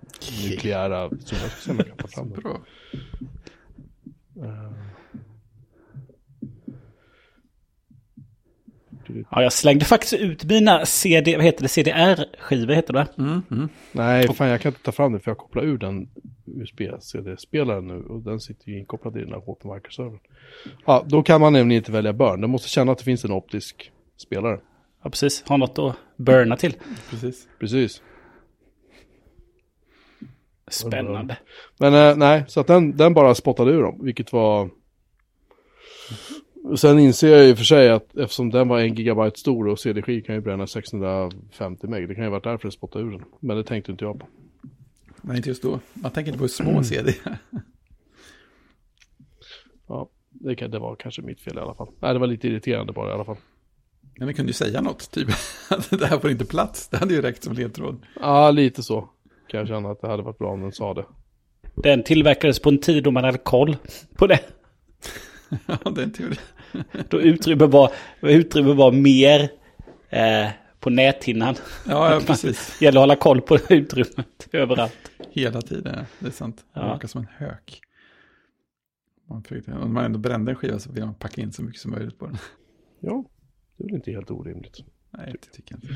nukleära... 0.49 1.09
Som 1.09 1.37
jag 1.41 1.51
ska 1.51 1.61
se 1.61 1.71
om 1.71 1.77
jag 1.77 1.87
kan 1.87 1.97
ta 1.97 2.07
fram 2.07 2.29
den. 2.29 2.41
Bra. 2.41 2.59
Ja, 9.31 9.41
jag 9.43 9.53
slängde 9.53 9.85
faktiskt 9.85 10.13
ut 10.13 10.43
mina 10.43 10.85
CD, 10.85 11.35
vad 11.35 11.45
heter 11.45 11.61
det, 11.61 11.67
CDR-skivor 11.67 12.73
heter 12.73 12.93
det. 12.93 13.07
Mm, 13.17 13.41
mm. 13.51 13.69
Nej, 13.91 14.27
fan 14.33 14.47
jag 14.47 14.61
kan 14.61 14.69
inte 14.69 14.83
ta 14.83 14.91
fram 14.91 15.13
det 15.13 15.19
för 15.19 15.31
jag 15.31 15.37
kopplar 15.37 15.63
ur 15.63 15.77
den 15.77 16.09
USB-CD-spelaren 16.45 17.87
nu 17.87 18.03
och 18.03 18.21
den 18.21 18.39
sitter 18.39 18.69
ju 18.69 18.79
inkopplad 18.79 19.17
i 19.17 19.19
den 19.19 19.29
här 19.29 19.39
HP 19.39 19.63
microservern. 19.63 20.19
Ja, 20.85 21.05
då 21.07 21.23
kan 21.23 21.41
man 21.41 21.53
nämligen 21.53 21.81
inte 21.81 21.91
välja 21.91 22.13
burn. 22.13 22.41
Den 22.41 22.49
måste 22.49 22.69
känna 22.69 22.91
att 22.91 22.97
det 22.97 23.03
finns 23.03 23.25
en 23.25 23.31
optisk 23.31 23.91
spelare. 24.17 24.59
Ja, 25.03 25.09
precis. 25.09 25.43
Har 25.47 25.57
något 25.57 25.79
att 25.79 25.95
burna 26.17 26.57
till. 26.57 26.73
Precis. 27.09 27.47
Precis. 27.59 28.01
Spännande. 30.67 31.37
Men 31.79 31.93
eh, 31.93 32.17
nej, 32.17 32.43
så 32.47 32.59
att 32.59 32.67
den, 32.67 32.97
den 32.97 33.13
bara 33.13 33.35
spottade 33.35 33.71
ur 33.71 33.81
dem, 33.81 33.99
vilket 34.01 34.33
var... 34.33 34.69
Sen 36.77 36.99
inser 36.99 37.27
jag 37.27 37.49
i 37.49 37.53
och 37.53 37.57
för 37.57 37.63
sig 37.63 37.89
att 37.89 38.17
eftersom 38.17 38.49
den 38.49 38.67
var 38.67 38.79
en 38.79 38.95
gigabyte 38.95 39.39
stor 39.39 39.67
och 39.67 39.79
CD-skiv 39.79 40.21
kan 40.21 40.35
ju 40.35 40.41
bränna 40.41 40.67
650 40.67 41.87
meg. 41.87 42.07
Det 42.07 42.15
kan 42.15 42.23
ju 42.23 42.29
varit 42.29 42.43
därför 42.43 42.67
det 42.67 42.71
spottade 42.71 43.05
ur 43.05 43.11
den. 43.11 43.23
Men 43.39 43.57
det 43.57 43.63
tänkte 43.63 43.91
inte 43.91 44.05
jag 44.05 44.19
på. 44.19 44.27
Nej, 45.21 45.37
inte 45.37 45.49
just 45.49 45.63
då. 45.63 45.79
Man 45.93 46.11
tänker 46.11 46.31
inte 46.31 46.37
på 46.37 46.43
hur 46.43 46.49
små 46.49 46.83
CD. 46.83 47.13
Ja, 49.87 50.09
det, 50.29 50.55
kan, 50.55 50.71
det 50.71 50.79
var 50.79 50.95
kanske 50.95 51.21
mitt 51.21 51.41
fel 51.41 51.57
i 51.57 51.59
alla 51.59 51.73
fall. 51.73 51.87
Nej, 51.99 52.13
det 52.13 52.19
var 52.19 52.27
lite 52.27 52.47
irriterande 52.47 52.93
bara 52.93 53.09
i 53.09 53.13
alla 53.13 53.25
fall. 53.25 53.37
Men 54.17 54.27
vi 54.27 54.33
kunde 54.33 54.49
ju 54.49 54.53
säga 54.53 54.81
något, 54.81 55.11
typ 55.11 55.29
att 55.69 55.89
det 55.99 56.05
här 56.05 56.19
får 56.19 56.31
inte 56.31 56.45
plats. 56.45 56.89
Det 56.89 56.97
hade 56.97 57.13
ju 57.13 57.21
räckt 57.21 57.43
som 57.43 57.53
ledtråd. 57.53 58.05
Ja, 58.19 58.51
lite 58.51 58.83
så. 58.83 59.09
Kan 59.47 59.59
jag 59.59 59.67
känna 59.67 59.89
att 59.89 60.01
det 60.01 60.07
hade 60.07 60.23
varit 60.23 60.37
bra 60.37 60.51
om 60.51 60.61
den 60.61 60.71
sa 60.71 60.93
det. 60.93 61.05
Den 61.75 62.03
tillverkades 62.03 62.59
på 62.59 62.69
en 62.69 62.77
tid 62.77 63.03
då 63.03 63.11
man 63.11 63.23
hade 63.23 63.37
koll 63.37 63.77
på 64.15 64.27
det. 64.27 64.39
Ja, 65.67 65.91
det 65.91 66.01
är 66.01 66.05
en 66.05 66.11
tur. 66.11 66.39
Då 67.09 67.21
utrymme 67.21 67.65
var, 67.65 67.91
utrymme 68.21 68.73
var 68.73 68.91
mer 68.91 69.49
eh, 70.09 70.49
på 70.79 70.89
näthinnan. 70.89 71.55
Ja, 71.87 72.13
ja, 72.13 72.21
precis. 72.27 72.77
Gäller 72.81 72.99
att 72.99 73.03
hålla 73.03 73.15
koll 73.15 73.41
på 73.41 73.57
utrymmet 73.69 74.47
överallt. 74.51 75.11
Hela 75.31 75.61
tiden, 75.61 76.05
det 76.19 76.27
är 76.27 76.31
sant. 76.31 76.57
Det 76.73 76.79
Ja. 76.79 76.87
verkar 76.87 77.07
som 77.07 77.21
en 77.21 77.27
hök. 77.37 77.81
Man 79.29 79.43
försökte, 79.43 79.71
om 79.71 79.93
man 79.93 80.05
ändå 80.05 80.19
brände 80.19 80.51
en 80.51 80.55
skiva 80.55 80.79
så 80.79 80.91
vill 80.91 81.05
man 81.05 81.15
packa 81.15 81.41
in 81.41 81.51
så 81.51 81.63
mycket 81.63 81.81
som 81.81 81.91
möjligt 81.91 82.19
på 82.19 82.25
den. 82.25 82.37
Ja, 82.99 83.23
det 83.77 83.83
är 83.83 83.85
väl 83.87 83.95
inte 83.95 84.11
helt 84.11 84.31
orimligt. 84.31 84.77
Nej, 85.11 85.35
det 85.41 85.47
tycker 85.57 85.75
jag 85.75 85.83
inte. 85.83 85.95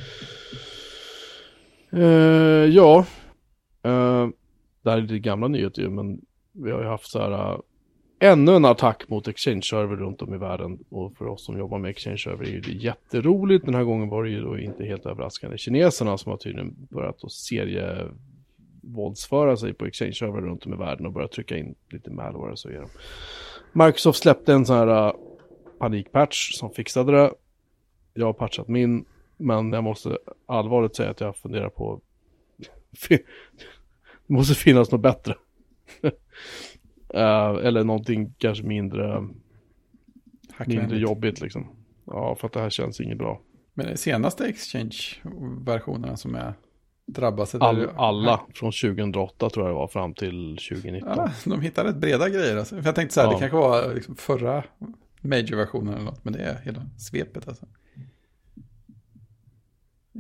Eh, 1.92 2.70
ja, 2.76 3.06
uh, 3.88 4.30
det 4.84 4.89
här 4.92 4.98
är 4.98 5.02
lite 5.02 5.20
gamla 5.20 5.48
nyheter 5.48 5.82
ju, 5.82 5.89
men 5.89 6.22
vi 6.52 6.72
har 6.72 6.82
ju 6.82 6.88
haft 6.88 7.08
så 7.12 7.20
här 7.20 7.54
uh, 7.54 7.60
ännu 8.24 8.56
en 8.56 8.66
attack 8.66 9.10
mot 9.10 9.28
exchange-server 9.28 9.96
runt 9.96 10.22
om 10.22 10.34
i 10.34 10.38
världen. 10.38 10.80
Och 10.90 11.18
för 11.18 11.28
oss 11.28 11.46
som 11.46 11.58
jobbar 11.58 11.78
med 11.78 11.90
exchange-server 11.90 12.56
är 12.56 12.62
det 12.62 12.72
jätteroligt. 12.72 13.66
Den 13.66 13.76
här 13.76 13.84
gången 13.84 14.10
var 14.10 14.24
det 14.24 14.30
ju 14.30 14.42
då 14.42 14.60
inte 14.60 14.86
helt 14.86 15.06
överraskande 15.06 15.58
kineserna 15.58 16.18
som 16.18 16.32
har 16.32 16.38
tydligen 16.38 16.76
börjat 16.90 17.24
att 17.24 17.32
serievåldsföra 17.32 19.58
sig 19.58 19.74
på 19.74 19.86
exchange-server 19.86 20.42
runt 20.42 20.66
om 20.66 20.74
i 20.74 20.78
världen 20.78 21.06
och 21.06 21.12
börjat 21.12 21.32
trycka 21.32 21.58
in 21.58 21.76
lite 21.90 22.10
malware 22.10 22.58
så 22.58 22.70
är 22.70 22.82
de. 22.82 22.90
Microsoft 23.86 24.20
släppte 24.20 24.54
en 24.54 24.66
sån 24.66 24.78
här 24.78 25.08
uh, 25.08 25.14
panikpatch 25.80 26.54
som 26.54 26.74
fixade 26.74 27.12
det. 27.12 27.34
Jag 28.14 28.26
har 28.26 28.34
patchat 28.34 28.68
min, 28.68 29.06
men 29.38 29.74
jag 29.74 29.84
måste 29.84 30.18
allvarligt 30.46 30.96
säga 30.96 31.10
att 31.10 31.22
jag 31.22 31.36
funderar 31.36 31.70
på 31.70 32.02
det 33.08 33.24
måste 34.28 34.56
finnas 34.56 34.92
något 34.92 35.02
bättre. 35.02 35.36
Eh, 37.13 37.49
eller 37.65 37.84
någonting 37.84 38.34
kanske 38.38 38.63
mindre, 38.63 39.28
mindre 40.67 40.97
jobbigt 40.97 41.41
liksom. 41.41 41.67
Ja, 42.06 42.36
för 42.36 42.47
att 42.47 42.54
det 42.54 42.60
här 42.60 42.69
känns 42.69 43.02
inget 43.02 43.17
bra. 43.17 43.41
Men 43.73 43.86
det 43.86 43.97
senaste 43.97 44.45
Exchange-versionerna 44.45 46.17
som 46.17 46.36
är 46.36 46.54
drabbas? 47.06 47.56
All, 47.56 47.89
alla 47.95 48.41
från 48.54 48.71
2008 48.71 49.49
tror 49.49 49.65
jag 49.65 49.76
det 49.76 49.80
var 49.80 49.88
fram 49.88 50.13
till 50.13 50.58
2019. 50.69 51.12
Ja, 51.17 51.32
de 51.45 51.62
hittar 51.62 51.84
rätt 51.84 51.95
breda 51.95 52.30
grejer. 52.30 52.58
Alltså. 52.58 52.76
För 52.76 52.86
jag 52.86 52.95
tänkte 52.95 53.13
så 53.13 53.21
här, 53.21 53.28
Ja. 53.28 53.34
det 53.34 53.39
kanske 53.39 53.58
var 53.58 53.93
liksom 53.93 54.15
förra 54.15 54.63
major-versionen 55.21 55.93
eller 55.93 56.06
något, 56.06 56.23
men 56.26 56.34
det 56.34 56.39
är 56.39 56.62
hela 56.63 56.86
svepet 56.97 57.47
alltså. 57.47 57.65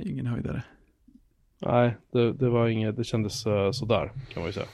Ingen 0.03 0.25
höjdare. 0.25 0.63
Nej, 1.59 1.97
det, 2.11 2.33
det 2.33 2.49
var 2.49 2.67
inget, 2.67 2.97
det 2.97 3.03
kändes 3.03 3.47
uh, 3.47 3.71
sådär 3.71 4.11
kan 4.33 4.41
man 4.41 4.45
ju 4.49 4.53
säga. 4.53 4.65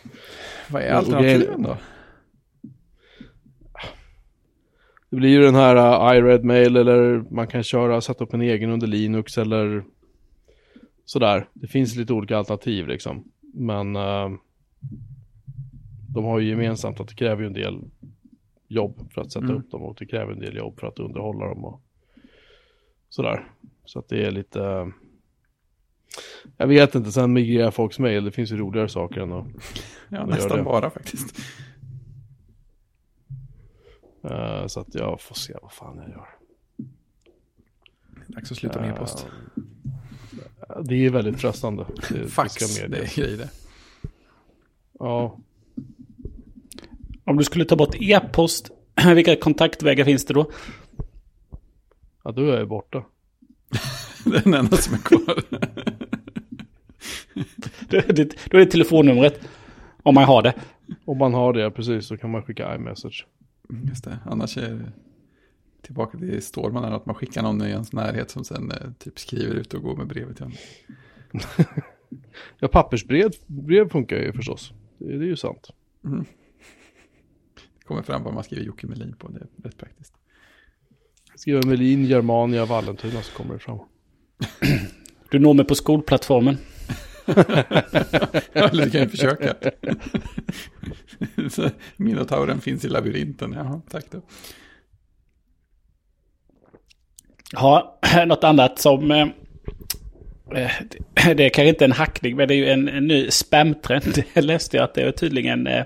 Vad 0.69 0.82
är 0.82 0.93
alternativen 0.93 1.63
då? 1.63 1.77
Det 5.10 5.15
blir 5.15 5.30
ju 5.30 5.41
den 5.41 5.56
här 5.56 5.76
uh, 5.76 6.17
iRed 6.17 6.43
mail 6.43 6.76
eller 6.76 7.24
man 7.32 7.48
kan 7.48 7.63
köra, 7.63 8.02
sätta 8.02 8.24
upp 8.24 8.34
en 8.34 8.41
egen 8.41 8.69
under 8.69 8.88
Linux 8.88 9.38
eller 9.38 9.84
sådär. 11.06 11.48
Det 11.54 11.67
finns 11.67 11.95
lite 11.95 12.13
olika 12.13 12.38
alternativ 12.38 12.88
liksom. 12.88 13.24
Men 13.54 13.95
uh, 13.95 14.30
de 16.13 16.26
har 16.26 16.39
ju 16.39 16.50
gemensamt 16.50 17.00
att 17.00 17.08
det 17.08 17.15
kräver 17.15 17.41
ju 17.41 17.48
en 17.48 17.54
del 17.54 17.82
jobb 18.67 19.12
för 19.13 19.22
att 19.22 19.32
sätta 19.32 19.45
Mm. 19.45 19.58
upp 19.58 19.72
dem 19.72 19.82
och 19.82 19.95
det 20.00 20.06
kräver 20.06 20.32
en 20.34 20.39
del 20.39 20.56
jobb 20.56 20.80
för 20.80 20.88
att 20.88 21.00
underhålla 21.00 21.45
dem 21.45 21.65
och 21.65 21.82
sådär. 23.10 23.48
Så 23.86 24.00
att 24.00 24.10
det 24.10 24.26
är 24.26 24.32
lite... 24.32 24.91
Jag 26.58 26.67
vet 26.67 26.95
inte, 26.95 27.12
sen 27.12 27.34
migrerar 27.34 27.72
folks 27.72 28.00
mail, 28.00 28.24
det 28.24 28.32
finns 28.32 28.52
ju 28.52 28.58
roligare 28.58 28.89
saker 28.89 29.22
än 29.22 29.32
att... 29.32 29.48
Ja, 30.10 30.26
nästan 30.26 30.63
bara 30.63 30.89
faktiskt. 30.89 31.39
Eh, 34.23 34.67
så 34.67 34.79
att 34.79 34.95
jag 34.95 35.21
får 35.21 35.36
se 35.36 35.53
vad 35.62 35.71
fan 35.71 35.97
jag 35.97 36.10
gör. 36.10 36.27
Dags 38.27 38.51
att 38.51 38.58
sluta 38.58 38.82
med 38.82 38.89
e-post. 38.89 39.27
Eh, 40.69 40.82
Det 40.84 41.05
är 41.05 41.10
väldigt 41.10 41.41
frestande. 41.41 41.86
Det, 42.10 42.27
Fax, 42.27 42.55
det 42.55 42.84
är 42.84 43.15
grejer 43.15 43.38
det. 43.38 43.49
Ja, 44.99 45.39
Om 47.23 47.38
du 47.38 47.43
skulle 47.43 47.65
ta 47.65 47.75
bort 47.75 47.95
e-post, 47.99 48.71
vilka 49.15 49.36
kontaktvägar 49.36 50.05
finns 50.05 50.25
det 50.25 50.34
då? 50.34 50.51
ja, 52.23 52.32
då 52.32 52.41
är 52.51 52.58
jag 52.58 52.67
borta. 52.67 53.03
Det 54.25 54.38
är 54.38 54.41
den 54.43 54.53
enda 54.53 54.77
som 54.77 54.93
är 54.93 54.97
kvar. 54.97 55.43
Då 57.89 57.97
är 58.58 58.60
det 58.60 58.65
telefonnumret. 58.65 59.39
Om 60.03 60.15
man 60.15 60.23
har 60.23 60.41
det. 60.41 60.53
Om 61.05 61.17
man 61.17 61.34
har 61.34 61.53
det, 61.53 61.71
precis, 61.71 62.08
så 62.08 62.17
kan 62.17 62.32
man 62.32 62.43
skicka 62.43 62.75
iMessage. 62.75 63.25
Just 63.69 64.03
det, 64.03 64.19
annars 64.25 64.58
är 64.58 64.69
det 64.69 64.91
tillbaka 65.82 66.17
till 66.17 66.41
Stålman, 66.41 66.84
eller 66.84 66.95
att 66.95 67.05
man 67.05 67.15
skickar 67.15 67.41
någon 67.41 67.62
i 67.62 67.69
ens 67.69 67.93
närhet 67.93 68.29
som 68.29 68.43
sen 68.43 68.71
eh, 68.71 68.91
typ 68.99 69.19
skriver 69.19 69.55
ut 69.55 69.73
och 69.73 69.82
går 69.82 69.95
med 69.95 70.08
brevet 70.08 70.38
till 70.38 70.45
honom. 70.45 70.58
Ja, 72.60 72.67
pappersbrev 72.67 73.32
brev 73.47 73.89
funkar 73.89 74.17
ju 74.17 74.34
förstås. 74.34 74.73
Det, 74.97 75.17
det 75.17 75.25
är 75.25 75.27
ju 75.27 75.36
sant. 75.36 75.69
Det 77.79 77.86
kommer 77.86 78.01
fram 78.01 78.23
vad 78.23 78.34
man 78.34 78.43
skriver 78.43 78.63
Jocke 78.63 78.88
Melin 78.88 79.15
på, 79.17 79.27
det 79.27 79.39
är 79.39 79.67
rätt 79.67 79.77
praktiskt. 79.77 80.13
Skriva 81.36 81.62
Melin, 81.65 82.05
Germania, 82.05 82.65
Vallentuna 82.65 83.21
så 83.21 83.38
kommer 83.38 83.53
det 83.53 83.60
fram. 83.60 83.79
Du 85.32 85.39
når 85.39 85.53
mig 85.53 85.65
på 85.65 85.75
skolplattformen. 85.75 86.58
Eller 88.54 88.86
du 88.86 88.92
kan 88.92 89.02
ju 89.02 89.10
försöka. 89.10 89.54
Minotauren 91.98 92.62
finns 92.62 92.86
i 92.86 92.89
labyrinten, 92.89 93.54
jaha, 93.54 93.82
tack 93.89 94.06
då. 94.12 94.22
Ja, 97.52 98.00
något 98.26 98.44
annat 98.44 98.80
som... 98.80 99.12
eh, 99.12 99.22
eh, 100.56 100.72
det- 101.36 101.46
är 101.46 101.50
kanske 101.50 101.70
inte 101.70 101.86
en 101.86 101.92
hackning, 101.92 102.36
men 102.36 102.48
det 102.48 102.54
är 102.54 102.58
ju 102.58 102.70
en, 102.70 102.88
en 102.89 103.08
ny 103.08 103.32
spamtrend. 103.32 104.24
Jag 104.34 104.44
läste 104.44 104.78
jag 104.78 104.84
att 104.84 104.94
det 104.94 105.02
är 105.02 105.12
tydligen 105.12 105.68
eh, 105.68 105.84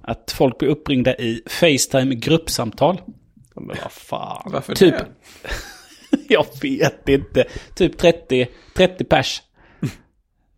att 0.00 0.32
folk 0.36 0.58
blir 0.58 0.68
uppringda 0.68 1.14
i 1.16 1.42
Facetime 1.46 2.14
gruppsamtal. 2.14 3.00
Ja, 3.54 3.60
Men 3.60 3.76
vad 3.82 3.92
fan. 3.92 4.50
Varför 4.52 4.74
Typ. 4.74 4.94
det? 4.98 5.06
Jag 6.28 6.46
vet 6.62 7.08
inte. 7.08 7.44
Typ 7.74 7.98
30, 7.98 8.46
30 8.76 9.04
pers. 9.04 9.42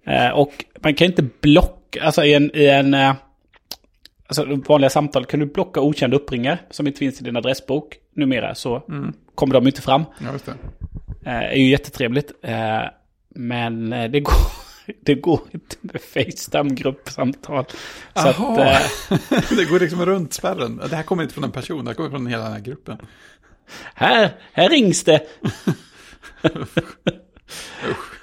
Eh, 0.07 0.29
och 0.29 0.64
man 0.81 0.95
kan 0.95 1.07
inte 1.07 1.23
blocka, 1.40 2.03
alltså 2.03 2.25
i 2.25 2.35
en, 2.35 2.57
i 2.57 2.67
en 2.67 2.95
eh, 2.95 3.14
alltså 4.27 4.45
vanliga 4.69 4.90
samtal 4.90 5.25
kan 5.25 5.40
du 5.40 5.47
blocka 5.47 5.81
okända 5.81 6.17
uppringare 6.17 6.59
som 6.71 6.87
inte 6.87 6.99
finns 6.99 7.21
i 7.21 7.25
din 7.25 7.37
adressbok 7.37 7.97
numera 8.14 8.55
så 8.55 8.83
kommer 9.35 9.55
de 9.55 9.67
inte 9.67 9.83
fram. 9.83 10.05
Ja, 10.19 10.33
just 10.33 10.47
det. 10.47 10.55
Eh, 11.31 11.37
är 11.37 11.57
ju 11.57 11.71
jättetrevligt. 11.71 12.33
Men 13.37 13.90
det 13.90 14.21
går, 14.21 14.35
det 15.01 15.14
går 15.14 15.40
inte 15.51 15.77
med 15.81 16.01
Facetime-gruppsamtal. 16.01 17.64
Så 18.14 18.29
att, 18.29 18.37
det 19.57 19.71
går 19.71 19.81
liksom 19.81 20.07
runt 20.07 20.33
spärren. 20.33 20.81
Det 20.90 20.97
här 20.97 21.03
kommer 21.03 21.23
inte 21.23 21.35
från 21.35 21.45
en 21.45 21.53
person, 21.53 21.85
det 21.85 21.90
här 21.90 21.95
kommer 21.95 22.11
från 22.11 22.27
hela 22.27 22.43
den 22.45 22.53
här 22.53 22.61
gruppen. 22.61 22.99
här, 23.95 24.31
här 24.53 24.69
rings 24.69 25.05
det. 25.05 25.27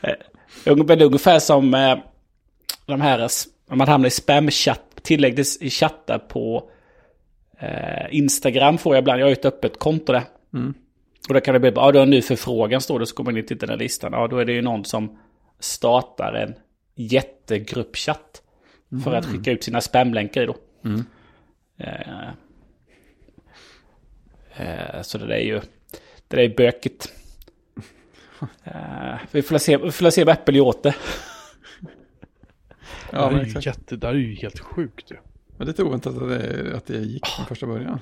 Eh, 0.65 0.73
ungefär, 1.01 1.39
som 1.39 1.73
eh, 1.73 1.97
de 2.85 3.01
här, 3.01 3.17
när 3.67 3.75
man 3.75 3.87
hamnar 3.87 4.07
i 4.07 4.11
spam-chatt, 4.11 5.01
tillägg 5.01 5.39
i 5.39 5.69
chattar 5.69 6.19
på 6.19 6.69
eh, 7.59 8.15
Instagram 8.15 8.77
får 8.77 8.95
jag 8.95 9.01
ibland, 9.01 9.19
jag 9.19 9.25
har 9.25 9.29
ju 9.29 9.33
ett 9.33 9.45
öppet 9.45 9.79
konto 9.79 10.13
där. 10.13 10.23
Och 11.27 11.33
då 11.33 11.41
kan 11.41 11.53
det 11.53 11.59
bli, 11.59 11.71
ja 11.75 11.91
du 11.91 11.97
har 11.97 12.03
en 12.03 12.09
ny 12.09 12.21
förfrågan 12.21 12.81
står 12.81 12.99
det, 12.99 13.05
så 13.05 13.15
kommer 13.15 13.31
man 13.31 13.37
in 13.37 13.45
till 13.45 13.57
den 13.57 13.69
här 13.69 13.77
listan. 13.77 14.13
Ja 14.13 14.27
då 14.27 14.37
är 14.37 14.45
det 14.45 14.53
ju 14.53 14.61
någon 14.61 14.85
som 14.85 15.19
startar 15.59 16.33
en 16.33 16.53
jättegruppchatt. 16.95 18.41
För 19.03 19.13
att 19.13 19.25
skicka 19.25 19.51
ut 19.51 19.63
sina 19.63 19.81
spamlänkar 19.81 20.41
i 20.41 20.45
då. 20.45 20.55
Eh, 21.77 22.27
eh, 24.57 25.01
så 25.01 25.17
det 25.17 25.25
där 25.25 25.35
är 25.35 25.45
ju, 25.45 25.59
det 26.27 26.35
där 26.35 26.37
är 26.37 26.55
bökigt. 26.55 27.11
Eh, 28.63 29.19
vi 29.31 29.41
får 29.41 29.57
se, 29.57 29.77
vi 29.77 29.91
får 29.91 30.09
se 30.09 30.23
vad 30.23 30.33
Apple 30.33 30.57
gör 30.57 30.65
åt 30.65 30.83
det. 30.83 30.95
Ja, 33.11 33.25
det, 33.25 33.31
men 33.31 33.41
är 33.41 33.45
ju 33.45 33.59
jätte, 33.61 33.95
det 33.95 34.07
är 34.07 34.13
ju 34.13 34.35
helt 34.35 34.59
sjukt 34.59 35.11
ju. 35.11 35.15
Men 35.57 35.57
det 35.57 35.63
är 35.63 35.67
lite 35.67 35.83
oväntat 35.83 36.17
att 36.17 36.29
det, 36.29 36.75
att 36.75 36.85
det 36.85 36.97
gick 36.97 37.27
från 37.27 37.45
första 37.45 37.65
början. 37.65 37.99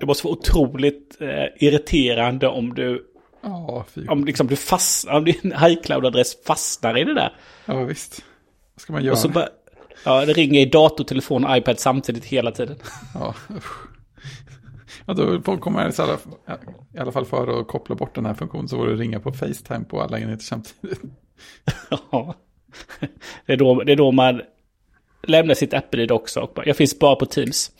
Det 0.00 0.06
måste 0.06 0.26
vara 0.26 0.36
otroligt 0.36 1.16
eh, 1.20 1.66
irriterande 1.66 2.48
om 2.48 2.74
du, 2.74 3.06
Ja, 3.44 3.86
om 4.08 4.24
liksom 4.24 4.46
du 4.46 4.56
fastnar, 4.56 5.14
om 5.14 5.24
din 5.24 5.54
iCloud-adress 5.62 6.44
fastnar 6.46 6.98
i 6.98 7.04
det 7.04 7.14
där. 7.14 7.36
Ja, 7.66 7.84
visst. 7.84 8.24
Vad 8.74 8.80
ska 8.80 8.92
man 8.92 9.04
göra? 9.04 9.12
Och 9.12 9.18
så 9.18 9.28
bara, 9.28 9.48
ja 10.04 10.26
det 10.26 10.32
ringer 10.32 10.60
i 10.60 10.64
dator, 10.66 11.04
telefon 11.04 11.44
och 11.44 11.56
iPad 11.56 11.78
samtidigt 11.78 12.24
hela 12.24 12.50
tiden. 12.50 12.76
Ja, 13.14 13.34
usch. 13.56 13.93
Då 15.06 15.40
får- 15.42 15.56
kommer 15.56 15.88
i 15.88 15.92
alla, 16.02 16.18
i 16.94 16.98
alla 16.98 17.12
fall 17.12 17.24
för 17.24 17.60
att 17.60 17.68
koppla 17.68 17.94
bort 17.94 18.14
den 18.14 18.26
här 18.26 18.34
funktionen 18.34 18.68
så 18.68 18.76
var 18.78 18.86
det 18.86 18.94
ringa 18.94 19.20
på 19.20 19.32
Facetime 19.32 19.84
på 19.84 20.02
alla 20.02 20.18
enheter 20.18 20.44
samtidigt. 20.44 21.00
Ja. 22.10 22.34
Det 23.46 23.52
är 23.52 23.56
då, 23.56 23.82
det 23.82 23.92
är 23.92 23.96
då 23.96 24.12
man 24.12 24.42
lämnar 25.26 25.54
sitt 25.54 25.74
Apple-id 25.74 26.10
också. 26.12 26.40
Och 26.40 26.52
bara, 26.54 26.66
jag 26.66 26.76
finns 26.76 26.98
bara 26.98 27.16
på 27.16 27.26
Teams. 27.26 27.70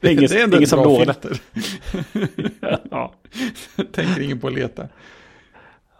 Det 0.00 0.08
är 0.08 0.10
ingen, 0.12 0.26
det 0.26 0.40
är 0.40 0.44
ändå 0.44 0.56
ingen 0.56 0.62
ett 0.62 0.68
som 0.68 0.82
bra 0.82 0.98
det. 0.98 1.04
filter. 1.04 1.38
Ja. 2.90 3.14
Tänker 3.92 4.20
ingen 4.22 4.40
på 4.40 4.46
att 4.46 4.54
leta. 4.54 4.88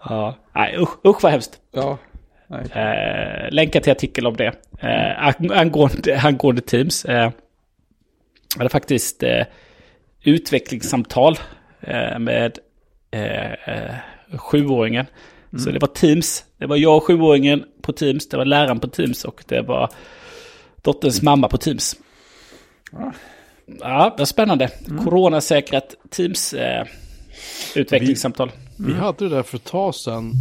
Ja. 0.05 0.37
Nej, 0.55 0.77
usch, 0.79 1.07
usch 1.07 1.23
vad 1.23 1.33
hemskt. 1.33 1.61
Ja. 1.73 1.99
Eh, 2.75 3.51
länka 3.51 3.81
till 3.81 3.93
artikel 3.93 4.27
om 4.27 4.37
det. 4.37 4.47
Eh, 4.79 5.27
ang- 5.27 5.53
angående, 5.55 6.21
angående 6.21 6.63
Teams. 6.63 7.05
Eh, 7.05 7.31
hade 8.59 8.71
faktiskt 8.71 9.23
eh, 9.23 9.45
utvecklingssamtal 10.23 11.39
eh, 11.81 12.19
med 12.19 12.59
eh, 13.11 13.53
eh, 13.53 13.97
sjuåringen. 14.39 15.07
Så 15.59 15.71
det 15.71 15.79
var 15.79 15.89
Teams. 15.89 16.45
Det 16.59 16.67
var 16.67 16.77
jag 16.77 16.97
och 16.97 17.05
sjuåringen 17.05 17.65
på 17.83 17.93
Teams. 17.93 18.29
Det 18.29 18.37
var 18.37 18.45
läraren 18.45 18.81
på 18.81 18.89
Teams 18.89 19.25
och 19.25 19.45
det 19.49 19.63
var 19.63 19.91
dotterns 20.83 21.23
mamma 21.23 21.49
på 21.49 21.57
Teams. 21.59 21.97
Ja. 22.93 23.13
Ja, 23.81 24.15
det 24.17 24.21
var 24.21 24.25
spännande. 24.25 24.71
Coronasäkrat 25.05 25.95
Teams 26.11 26.55
eh, 26.55 26.87
utvecklingssamtal. 27.77 28.51
Vi 28.79 28.95
hade 28.95 29.29
det 29.29 29.35
där 29.37 29.43
för 29.43 29.57
ett 29.57 29.65
tag 29.65 29.95
sedan 29.95 30.33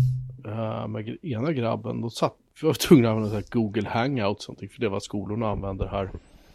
eh, 0.46 0.88
med 0.88 1.18
ena 1.22 1.54
grabben. 1.54 2.02
Då 2.02 2.10
satt, 2.10 2.34
vi 2.62 2.68
var 2.68 2.74
tvungna 2.74 3.10
att 3.10 3.16
använda 3.16 3.42
Google 3.50 3.90
Hangout 3.90 4.44
för 4.44 4.82
det 4.82 4.90
var 4.90 5.00
skolorna 5.00 5.50
använder 5.50 5.88
här 5.88 6.10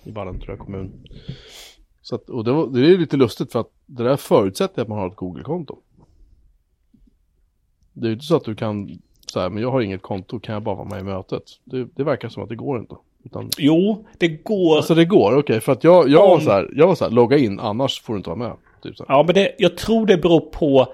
i 0.07 0.11
Vallentuna 0.11 0.57
kommun. 0.57 0.93
Så 2.03 2.15
att, 2.15 2.31
och 2.31 2.45
det, 2.45 2.53
var, 2.53 2.67
det 2.67 2.81
är 2.81 2.99
lite 2.99 3.17
lustigt 3.17 3.53
för 3.53 3.61
att 3.61 3.71
det 3.87 4.05
där 4.05 4.17
förutsätter 4.17 4.83
att 4.83 4.89
man 4.89 4.99
har 4.99 5.07
ett 5.07 5.17
Google-konto. 5.17 5.79
Det 7.93 8.07
är 8.07 8.09
ju 8.09 8.13
inte 8.15 8.27
så 8.27 8.37
att 8.37 8.45
du 8.45 8.55
kan 8.55 8.99
säga, 9.33 9.49
men 9.49 9.63
jag 9.63 9.71
har 9.71 9.81
inget 9.81 10.03
konto, 10.03 10.41
kan 10.41 10.53
jag 10.53 10.63
bara 10.63 10.75
vara 10.75 10.89
med 10.89 11.01
i 11.01 11.03
mötet? 11.05 11.43
Det, 11.65 11.89
det 11.95 12.05
verkar 12.05 12.29
som 12.29 12.43
att 12.43 12.49
det 12.49 12.57
går 12.57 12.79
inte. 12.79 12.95
Utan, 13.25 13.51
Jo, 13.59 14.07
det 14.19 14.29
går. 14.29 14.77
alltså 14.77 14.95
det 14.95 15.05
går, 15.05 15.39
okej, 15.39 15.61
för 15.61 15.73
att 15.73 15.85
jag, 15.85 16.09
jag 16.09 16.29
var 16.29 16.41
så 16.41 16.51
här, 16.51 16.71
jag 16.75 16.87
var 16.87 16.95
så 16.95 17.05
här, 17.05 17.11
logga 17.11 17.39
in, 17.39 17.61
annars 17.61 18.01
får 18.01 18.13
du 18.13 18.17
inte 18.17 18.31
vara 18.31 18.39
med. 18.39 18.53
Typ 18.83 18.97
så 18.97 19.05
här. 19.09 19.15
Ja, 19.17 19.23
men 19.27 19.35
det, 19.35 19.55
jag 19.59 19.77
tror 19.77 20.07
det 20.07 20.17
beror 20.17 20.41
på 20.41 20.87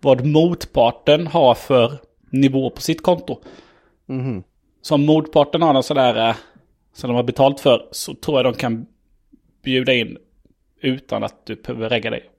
vad 0.00 0.26
motparten 0.26 1.26
har 1.26 1.54
för 1.54 1.92
nivå 2.30 2.70
på 2.70 2.80
sitt 2.80 3.02
konto. 3.02 3.40
Mhm. 4.06 4.42
Så 4.82 4.94
om 4.94 5.06
motparten 5.06 5.62
har 5.62 5.72
någon 5.72 5.82
sådär 5.82 6.28
eh, 6.28 6.36
som 6.96 7.08
de 7.08 7.16
har 7.16 7.22
betalt 7.22 7.60
för 7.60 7.88
så 7.90 8.14
tror 8.14 8.38
jag 8.38 8.44
de 8.44 8.58
kan 8.58 8.86
bjuda 9.62 9.94
in 9.94 10.18
utan 10.80 11.24
att 11.24 11.46
du 11.46 11.54
behöver 11.54 11.88
regga 11.88 12.10
dig. 12.10 12.30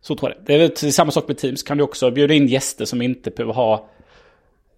Så 0.00 0.16
tror 0.16 0.30
jag 0.30 0.38
det. 0.38 0.44
Det 0.46 0.54
är 0.54 0.68
väl 0.82 0.92
samma 0.92 1.10
sak 1.10 1.28
med 1.28 1.38
Teams. 1.38 1.62
Kan 1.62 1.78
du 1.78 1.84
också 1.84 2.10
bjuda 2.10 2.34
in 2.34 2.46
gäster 2.46 2.84
som 2.84 3.02
inte 3.02 3.30
behöver 3.30 3.52
ha 3.52 3.88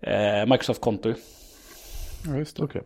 eh, 0.00 0.46
Microsoft-konto. 0.46 1.14
Ja, 2.26 2.36
just 2.36 2.56
det. 2.56 2.62
Okej. 2.62 2.82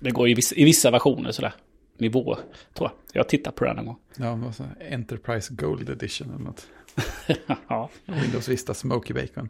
Det 0.00 0.10
går 0.10 0.28
i 0.28 0.34
vissa, 0.34 0.54
i 0.54 0.64
vissa 0.64 0.90
versioner 0.90 1.32
sådär. 1.32 1.54
Nivåer, 1.98 2.38
tror 2.74 2.90
jag. 2.90 3.20
Jag 3.20 3.28
tittar 3.28 3.50
på 3.50 3.64
det 3.64 3.72
någon 3.72 3.86
gång. 3.86 3.98
Ja, 4.16 4.34
var 4.34 4.52
så 4.52 4.64
Enterprise 4.90 5.54
Gold 5.54 5.88
Edition 5.88 6.28
eller 6.28 6.44
något. 6.44 6.66
ja. 7.68 7.90
Windows 8.04 8.48
Vista 8.48 8.74
Smoky 8.74 9.14
Bacon. 9.14 9.48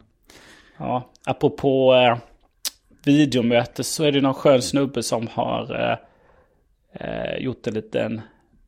Ja, 0.77 1.11
apropå 1.25 1.93
eh, 1.93 2.17
videomöte 3.03 3.83
så 3.83 4.03
är 4.03 4.11
det 4.11 4.21
någon 4.21 4.33
skön 4.33 4.61
snubbe 4.61 5.03
som 5.03 5.27
har 5.27 5.81
eh, 5.81 5.97
eh, 7.07 7.37
gjort 7.37 7.67
en 7.67 7.73
liten, 7.73 8.21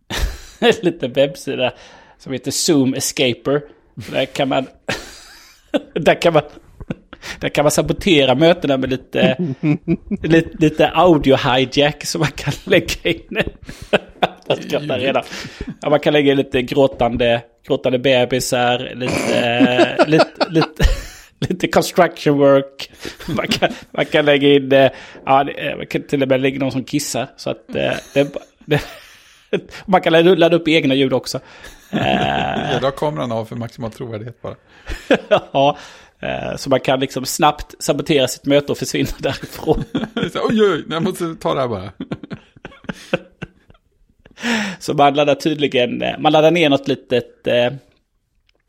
en 0.59 0.73
liten 0.81 1.13
webbsida 1.13 1.73
som 2.17 2.33
heter 2.33 2.51
Zoom 2.51 2.93
Escaper. 2.93 3.61
Där 3.95 4.25
kan 4.25 4.49
man, 4.49 4.67
där 5.93 6.21
kan 6.21 6.33
man, 6.33 6.43
där 7.39 7.49
kan 7.49 7.63
man 7.63 7.71
sabotera 7.71 8.35
mötena 8.35 8.77
med 8.77 8.89
lite, 8.89 9.37
lite, 10.23 10.49
lite 10.59 10.91
audio 10.91 11.35
hijack 11.35 12.05
som 12.05 12.19
man 12.19 12.31
kan 12.31 12.53
lägga 12.65 13.11
in. 13.11 13.41
Jag 14.69 15.01
redan. 15.01 15.23
Ja, 15.81 15.89
man 15.89 15.99
kan 15.99 16.13
lägga 16.13 16.31
in 16.31 16.37
lite 16.37 16.61
gråtande, 16.61 17.41
gråtande 17.67 17.99
bebisar, 17.99 18.91
lite, 18.95 20.05
lite, 20.07 20.49
lite, 20.49 20.83
lite 21.39 21.67
construction 21.67 22.37
work. 22.37 22.91
Man 23.27 23.47
kan, 23.47 23.69
man 23.91 24.05
kan 24.05 24.25
lägga 24.25 24.47
in, 24.53 24.71
eh, 24.71 24.91
ja, 25.25 25.43
det- 25.43 25.75
man 25.77 25.87
kan 25.87 26.03
till 26.03 26.21
och 26.23 26.27
med 26.29 26.41
lägga 26.41 26.59
någon 26.59 26.71
som 26.71 26.83
kissar. 26.83 27.27
Så 27.37 27.49
att 27.49 27.75
eh, 27.75 27.93
det, 28.13 28.35
det, 28.65 28.81
man 29.85 30.01
kan 30.01 30.13
ladda 30.13 30.55
upp 30.55 30.67
egna 30.67 30.93
ljud 30.95 31.13
också. 31.13 31.39
Eh, 31.91 32.71
Jag 32.71 32.81
drar 32.81 32.91
kameran 32.91 33.31
av 33.31 33.45
för 33.45 33.55
maximal 33.55 33.91
trovärdighet 33.91 34.41
bara. 34.41 34.55
ja, 35.51 35.77
eh, 36.19 36.55
så 36.57 36.69
man 36.69 36.79
kan 36.79 36.99
liksom 36.99 37.25
snabbt 37.25 37.75
sabotera 37.83 38.27
sitt 38.27 38.45
möte 38.45 38.71
och 38.71 38.77
försvinna 38.77 39.09
därifrån. 39.19 39.83
Så, 40.33 40.39
oj, 40.49 40.61
oj, 40.61 40.83
jag 40.89 41.03
måste 41.03 41.35
ta 41.35 41.53
det 41.53 41.61
här 41.61 41.67
bara. 41.67 41.91
Så 44.79 44.93
man 44.93 45.13
laddar 45.13 45.35
tydligen, 45.35 46.01
eh, 46.01 46.19
man 46.19 46.31
laddar 46.31 46.51
ner 46.51 46.69
något 46.69 46.87
litet, 46.87 47.47
eh, 47.47 47.73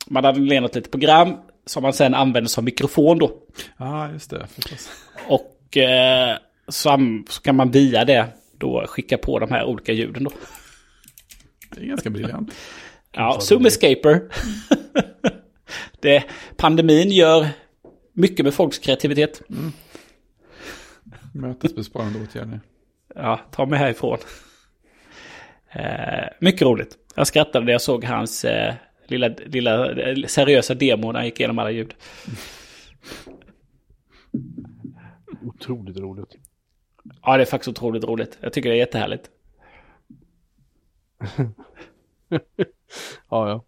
man 0.06 0.22
laddar 0.22 0.40
ner 0.40 0.60
något 0.60 0.74
litet 0.74 0.90
program 0.90 1.36
som 1.66 1.82
man 1.82 1.92
sen 1.92 2.14
använder 2.14 2.48
som 2.48 2.64
mikrofon 2.64 3.18
då. 3.18 3.32
Ja, 3.76 4.12
just 4.12 4.30
det, 4.30 4.46
förstås. 4.46 4.88
Och 5.28 5.76
eh, 5.76 6.36
så, 6.68 7.22
så 7.28 7.42
kan 7.42 7.56
man 7.56 7.70
via 7.70 8.04
det 8.04 8.26
då 8.58 8.86
skicka 8.86 9.18
på 9.18 9.38
de 9.38 9.50
här 9.50 9.64
olika 9.64 9.92
ljuden 9.92 10.24
då. 10.24 10.30
Det 11.70 11.80
är 11.80 11.86
ganska 11.86 12.10
briljant. 12.10 12.54
Ja, 13.12 13.40
Zoom 13.40 13.66
Escaper. 13.66 14.22
det, 16.00 16.24
pandemin 16.56 17.10
gör 17.10 17.48
mycket 18.12 18.44
med 18.44 18.54
folks 18.54 18.78
kreativitet. 18.78 19.42
Mötesbesparande 21.34 22.18
åtgärder. 22.22 22.60
Ja, 23.14 23.40
ta 23.50 23.66
mig 23.66 23.78
härifrån. 23.78 24.18
Eh, 25.72 26.28
mycket 26.40 26.62
roligt. 26.62 26.96
Jag 27.14 27.26
skrattade 27.26 27.64
när 27.64 27.72
jag 27.72 27.82
såg 27.82 28.04
hans 28.04 28.44
eh, 28.44 28.74
lilla, 29.10 29.28
lilla 29.46 29.92
eh, 29.92 30.24
seriösa 30.26 30.74
demo 30.74 31.12
när 31.12 31.18
han 31.18 31.24
gick 31.24 31.40
igenom 31.40 31.58
alla 31.58 31.70
ljud. 31.70 31.94
Otroligt 35.42 35.96
roligt. 35.96 36.36
Ja, 37.22 37.36
det 37.36 37.42
är 37.42 37.46
faktiskt 37.46 37.68
otroligt 37.68 38.04
roligt. 38.04 38.38
Jag 38.40 38.52
tycker 38.52 38.68
det 38.68 38.76
är 38.76 38.78
jättehärligt. 38.78 39.30
Ja, 43.28 43.48
ja. 43.48 43.64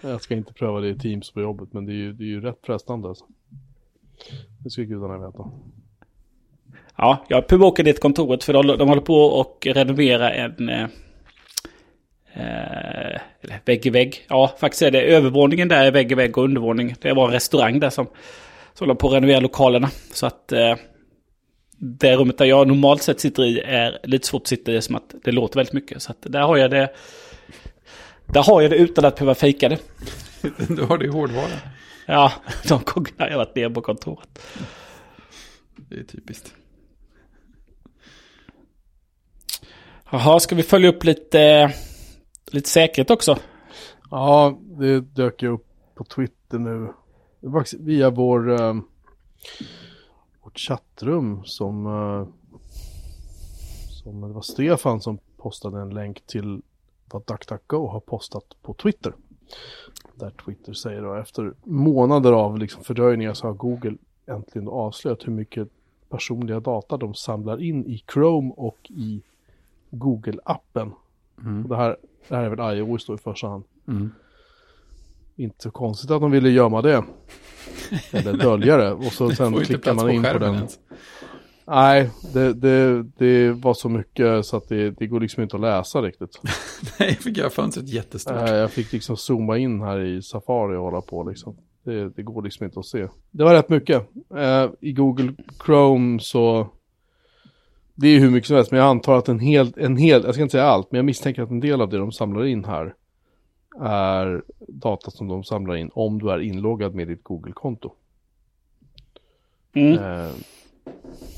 Jag 0.00 0.22
ska 0.22 0.34
inte 0.34 0.52
pröva 0.52 0.80
det 0.80 0.88
i 0.88 0.98
Teams 0.98 1.30
på 1.30 1.40
jobbet, 1.40 1.72
men 1.72 1.86
det 1.86 1.92
är 1.92 1.94
ju, 1.94 2.12
det 2.12 2.24
är 2.24 2.26
ju 2.26 2.40
rätt 2.40 2.58
frestande 2.62 3.08
alltså. 3.08 3.24
Det 4.58 4.70
ska 4.70 4.82
gudarna 4.82 5.26
veta. 5.26 5.50
Ja, 6.96 7.24
jag 7.28 7.46
provokade 7.46 7.90
dit 7.90 8.00
kontoret 8.00 8.44
för 8.44 8.52
de, 8.52 8.66
de 8.66 8.88
håller 8.88 9.02
på 9.02 9.14
och 9.14 9.66
renovera 9.66 10.30
en... 10.30 10.88
Eh, 12.36 13.20
eller 13.40 13.60
vägg 13.64 13.86
i 13.86 13.90
vägg. 13.90 14.26
Ja, 14.28 14.56
faktiskt 14.60 14.82
är 14.82 14.90
det 14.90 15.02
övervåningen 15.02 15.68
där 15.68 15.84
är 15.84 15.90
vägg 15.90 16.12
i 16.12 16.14
vägg 16.14 16.38
och 16.38 16.44
undervåning. 16.44 16.94
Det 17.00 17.12
var 17.12 17.26
en 17.26 17.32
restaurang 17.32 17.80
där 17.80 17.90
som, 17.90 18.06
som 18.74 18.86
håller 18.86 18.94
på 18.94 19.08
att 19.08 19.14
renovera 19.14 19.40
lokalerna. 19.40 19.90
Så 20.12 20.26
att 20.26 20.52
eh, 20.52 20.74
det 21.78 22.16
rummet 22.16 22.38
där 22.38 22.44
jag 22.44 22.68
normalt 22.68 23.02
sett 23.02 23.20
sitter 23.20 23.44
i 23.44 23.60
är 23.60 23.98
lite 24.04 24.26
svårt 24.26 24.42
att 24.42 24.48
sitta 24.48 24.72
i 24.72 24.82
som 24.82 24.94
att 24.94 25.14
det 25.24 25.32
låter 25.32 25.56
väldigt 25.56 25.72
mycket. 25.72 26.02
Så 26.02 26.10
att 26.10 26.18
där 26.20 26.42
har 26.42 26.56
jag 26.56 26.70
det... 26.70 26.90
Där 28.26 28.42
har 28.42 28.62
jag 28.62 28.70
det 28.70 28.76
utan 28.76 29.04
att 29.04 29.16
behöva 29.16 29.34
fejka 29.34 29.68
det. 29.68 29.78
Du 30.68 30.82
har 30.82 30.98
det 30.98 31.04
i 31.04 31.08
hårdvara. 31.08 31.46
Ja, 32.06 32.32
de 32.68 32.80
gångerna 32.84 33.30
jag 33.30 33.36
varit 33.36 33.56
nere 33.56 33.70
på 33.70 33.80
kontoret. 33.80 34.28
Det 35.76 35.96
är 35.96 36.04
typiskt. 36.04 36.54
Jaha, 40.10 40.40
ska 40.40 40.54
vi 40.54 40.62
följa 40.62 40.88
upp 40.88 41.04
lite, 41.04 41.72
lite 42.54 42.68
säkerhet 42.68 43.10
också? 43.10 43.36
Ja, 44.10 44.58
det 44.62 45.00
dök 45.00 45.42
ju 45.42 45.48
upp 45.48 45.66
på 45.94 46.04
Twitter 46.04 46.58
nu. 46.58 46.92
Via 47.78 48.10
vår, 48.10 48.60
eh, 48.60 48.74
vårt 50.42 50.58
chattrum 50.58 51.44
som, 51.44 51.86
eh, 51.86 52.26
som 54.02 54.20
det 54.20 54.34
var 54.34 54.42
Stefan 54.42 55.00
som 55.00 55.18
postade 55.36 55.80
en 55.80 55.90
länk 55.90 56.26
till 56.26 56.62
vad 57.10 57.22
DuckDuckGo 57.26 57.86
har 57.86 58.00
postat 58.00 58.44
på 58.62 58.74
Twitter. 58.74 59.14
Där 60.14 60.30
Twitter 60.30 60.72
säger 60.72 61.02
då 61.02 61.14
efter 61.14 61.54
månader 61.64 62.32
av 62.32 62.58
liksom 62.58 62.84
fördröjningar 62.84 63.34
så 63.34 63.46
har 63.46 63.54
Google 63.54 63.96
äntligen 64.26 64.68
avslöjat 64.68 65.26
hur 65.26 65.32
mycket 65.32 65.68
personliga 66.08 66.60
data 66.60 66.96
de 66.96 67.14
samlar 67.14 67.62
in 67.62 67.86
i 67.86 68.04
Chrome 68.12 68.52
och 68.56 68.90
i 68.90 69.22
Google-appen. 69.90 70.92
Och 71.36 71.68
det, 71.68 71.76
här, 71.76 71.96
det 72.28 72.36
här 72.36 72.42
är 72.44 72.48
väl 72.56 72.78
iOS 72.78 73.06
då 73.06 73.14
i 73.14 73.18
första 73.18 73.48
hand. 73.48 73.64
Inte 75.36 75.62
så 75.62 75.70
konstigt 75.70 76.10
att 76.10 76.20
de 76.20 76.30
ville 76.30 76.50
gömma 76.50 76.82
det. 76.82 77.04
Eller 78.12 78.32
dölja 78.32 78.76
det. 78.76 78.92
Och 78.92 79.04
så 79.12 79.30
sen 79.34 79.54
klickar 79.64 79.94
man 79.94 80.04
på 80.04 80.10
in 80.10 80.22
på 80.22 80.28
skärmen 80.28 80.42
den. 80.42 80.54
ens. 80.54 80.78
Nej, 81.66 82.10
det, 82.32 82.52
det, 82.52 83.02
det 83.02 83.50
var 83.52 83.74
så 83.74 83.88
mycket 83.88 84.46
så 84.46 84.56
att 84.56 84.68
det, 84.68 84.90
det 84.90 85.06
går 85.06 85.20
liksom 85.20 85.42
inte 85.42 85.56
att 85.56 85.62
läsa 85.62 86.02
riktigt. 86.02 86.40
Nej, 87.00 87.08
jag 87.08 87.18
fick 87.18 87.36
göra 87.36 87.50
fönstret 87.50 87.88
jättestort. 87.88 88.36
Eh, 88.48 88.54
Jag 88.54 88.70
fick 88.70 88.92
liksom 88.92 89.16
zooma 89.16 89.58
in 89.58 89.80
här 89.82 90.00
i 90.00 90.22
Safari 90.22 90.76
och 90.76 90.82
hålla 90.82 91.00
på 91.00 91.24
liksom. 91.24 91.56
Det, 91.84 92.08
det 92.08 92.22
går 92.22 92.42
liksom 92.42 92.64
inte 92.66 92.80
att 92.80 92.86
se. 92.86 93.08
Det 93.30 93.44
var 93.44 93.54
rätt 93.54 93.68
mycket. 93.68 94.02
Eh, 94.36 94.70
I 94.80 94.92
Google 94.92 95.32
Chrome 95.66 96.20
så... 96.20 96.68
Det 97.94 98.08
är 98.08 98.20
hur 98.20 98.30
mycket 98.30 98.46
som 98.46 98.56
helst, 98.56 98.70
men 98.70 98.80
jag 98.80 98.88
antar 98.88 99.18
att 99.18 99.28
en 99.28 99.38
hel, 99.38 99.72
en 99.76 99.96
hel, 99.96 100.22
jag 100.24 100.34
ska 100.34 100.42
inte 100.42 100.52
säga 100.52 100.64
allt, 100.64 100.92
men 100.92 100.98
jag 100.98 101.04
misstänker 101.04 101.42
att 101.42 101.50
en 101.50 101.60
del 101.60 101.80
av 101.80 101.88
det 101.90 101.98
de 101.98 102.12
samlar 102.12 102.44
in 102.44 102.64
här 102.64 102.94
är 103.80 104.42
data 104.68 105.10
som 105.10 105.28
de 105.28 105.44
samlar 105.44 105.76
in 105.76 105.90
om 105.94 106.18
du 106.18 106.30
är 106.30 106.38
inloggad 106.38 106.94
med 106.94 107.08
ditt 107.08 107.24
Google-konto. 107.24 107.92
Mm. 109.72 109.92
Eh, 109.92 110.30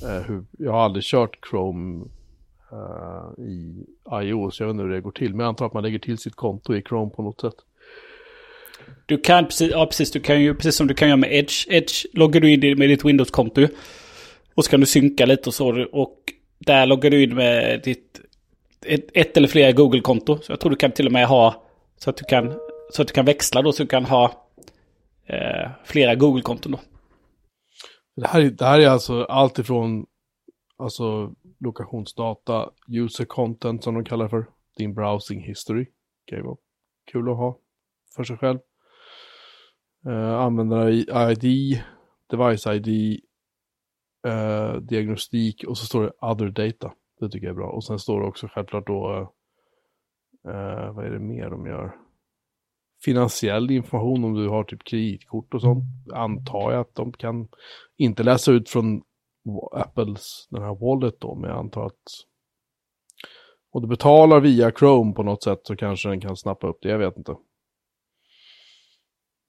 eh, 0.03 0.23
hur, 0.27 0.45
jag 0.59 0.73
har 0.73 0.81
aldrig 0.81 1.05
kört 1.05 1.39
Chrome 1.51 2.05
eh, 2.73 3.45
i 3.45 3.87
iOS, 4.13 4.61
jag 4.61 4.67
vet 4.67 4.75
inte 4.75 4.83
hur 4.83 4.91
det 4.91 5.01
går 5.01 5.11
till, 5.11 5.31
men 5.31 5.41
jag 5.41 5.49
antar 5.49 5.67
att 5.67 5.75
man 5.75 5.83
lägger 5.83 5.99
till 5.99 6.19
sitt 6.19 6.35
konto 6.35 6.75
i 6.75 6.83
Chrome 6.83 7.11
på 7.11 7.23
något 7.23 7.41
sätt. 7.41 7.57
Du 9.07 9.19
kan 9.19 9.45
precis, 9.45 9.71
ja 9.71 9.87
precis, 9.87 10.11
du 10.11 10.21
kan 10.21 10.43
ju, 10.43 10.55
precis 10.55 10.77
som 10.77 10.87
du 10.87 10.95
kan 10.95 11.09
göra 11.09 11.17
med 11.17 11.33
Edge. 11.33 11.67
Edge 11.69 12.07
loggar 12.13 12.41
du 12.41 12.53
in 12.53 12.79
med 12.79 12.89
ditt 12.89 13.05
Windows-konto. 13.05 13.69
Och 14.55 14.65
så 14.65 14.71
kan 14.71 14.81
du 14.81 14.87
synka 14.87 15.27
lite 15.27 15.49
och 15.49 15.55
så. 15.55 15.87
Och 15.93 16.33
där 16.59 16.87
loggar 16.87 17.11
du 17.11 17.23
in 17.23 17.35
med 17.35 17.83
ditt 17.83 18.21
ett, 18.87 19.07
ett 19.15 19.37
eller 19.37 19.49
flera 19.49 19.73
Google-konto. 19.73 20.39
Så 20.43 20.53
jag 20.53 20.61
tror 20.61 20.71
du 20.71 20.77
kan 20.77 20.93
till 20.93 21.07
och 21.07 21.13
med 21.13 21.27
ha 21.27 21.65
så 21.97 22.11
att 22.11 22.17
du 22.17 22.25
kan, 22.25 22.53
så 22.93 23.03
att 23.03 23.09
du 23.09 23.15
kan 23.15 23.25
växla 23.25 23.63
då. 23.63 23.73
Så 23.73 23.83
du 23.83 23.87
kan 23.89 24.05
ha 24.05 24.49
eh, 25.27 25.71
flera 25.85 26.15
Google-konton 26.15 26.73
då. 26.73 26.81
Det 28.17 28.27
här, 28.27 28.41
är- 28.41 28.51
det 28.51 28.65
här 28.65 28.79
är 28.81 28.89
alltså 28.89 29.23
allt 29.25 29.59
ifrån 29.59 30.07
alltså, 30.79 31.33
lokationsdata, 31.61 32.71
user 32.89 33.25
content 33.25 33.85
som 33.85 33.95
de 33.95 34.05
kallar 34.05 34.25
det 34.25 34.31
för, 34.31 34.47
din 34.77 34.95
browsing 34.95 35.41
history. 35.43 35.87
Kan 36.27 36.39
ju 36.39 36.45
vara 36.45 36.57
kul 37.13 37.31
att 37.31 37.37
ha 37.37 37.59
för 38.17 38.25
sig 38.25 38.37
själv. 38.39 38.59
Eh, 40.07 40.35
Användare-ID, 40.35 41.81
device-ID, 42.31 43.21
eh, 44.27 44.75
diagnostik 44.75 45.65
och 45.65 45.79
så 45.79 45.87
står 45.87 46.03
det 46.03 46.13
other 46.21 46.49
data. 46.49 46.93
Det 47.21 47.29
tycker 47.29 47.47
jag 47.47 47.53
är 47.53 47.57
bra. 47.57 47.71
Och 47.71 47.85
sen 47.85 47.99
står 47.99 48.21
det 48.21 48.27
också 48.27 48.49
självklart 48.49 48.87
då, 48.87 49.33
eh, 50.49 50.95
vad 50.95 51.05
är 51.05 51.11
det 51.11 51.19
mer 51.19 51.51
de 51.51 51.67
gör? 51.67 51.97
Finansiell 53.05 53.71
information 53.71 54.25
om 54.25 54.35
du 54.35 54.49
har 54.49 54.65
typ 54.65 54.85
kreditkort 54.85 55.55
och 55.55 55.61
sånt. 55.61 55.85
Antar 56.13 56.73
jag 56.73 56.81
att 56.81 56.95
de 56.95 57.13
kan 57.13 57.49
inte 57.97 58.23
läsa 58.23 58.53
ut 58.53 58.69
från 58.69 59.03
Apples 59.73 60.47
den 60.51 60.63
här 60.63 60.75
wallet 60.75 61.21
då, 61.21 61.35
men 61.35 61.51
jag 61.51 61.59
antar 61.59 61.87
att 61.87 62.03
om 63.71 63.83
du 63.83 63.89
betalar 63.89 64.41
via 64.41 64.71
Chrome 64.71 65.13
på 65.13 65.23
något 65.23 65.43
sätt 65.43 65.61
så 65.63 65.77
kanske 65.77 66.09
den 66.09 66.21
kan 66.21 66.37
snappa 66.37 66.67
upp 66.67 66.79
det, 66.83 66.89
jag 66.89 66.99
vet 66.99 67.17
inte. 67.17 67.37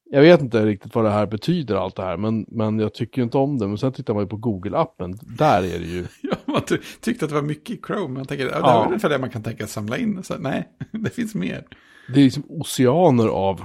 Jag 0.10 0.22
vet 0.22 0.42
inte 0.42 0.66
riktigt 0.66 0.96
vad 0.96 1.06
det 1.06 1.10
här 1.12 1.26
betyder 1.26 1.76
allt 1.76 1.96
det 1.96 2.04
här, 2.04 2.18
men, 2.18 2.46
men 2.48 2.80
jag 2.80 2.94
tycker 2.94 3.22
inte 3.22 3.38
om 3.38 3.58
det. 3.58 3.68
Men 3.68 3.78
sen 3.78 3.92
tittar 3.94 4.14
man 4.14 4.24
ju 4.24 4.28
på 4.30 4.38
Google-appen, 4.38 5.18
där 5.38 5.58
är 5.64 5.80
det 5.80 5.86
ju, 5.86 6.06
Ja, 6.22 6.36
man 6.46 6.62
ty- 6.62 6.78
tyckte 7.02 7.26
att 7.26 7.30
det 7.30 7.36
var 7.36 7.42
mycket 7.42 7.70
i 7.70 7.82
Chrome. 7.88 8.14
Man 8.14 8.26
tänker, 8.26 8.46
ja, 8.46 8.60
det 8.62 8.68
är 8.68 8.86
ungefär 8.86 9.10
det 9.10 9.18
man 9.20 9.30
kan 9.30 9.44
tänka 9.44 9.68
samla 9.68 9.98
in. 9.98 10.24
Så, 10.24 10.38
nej, 10.38 10.70
det 10.92 11.10
finns 11.10 11.36
mer. 11.36 11.68
det 12.14 12.20
är 12.20 12.24
liksom 12.24 12.44
oceaner 12.50 13.28
av 13.28 13.62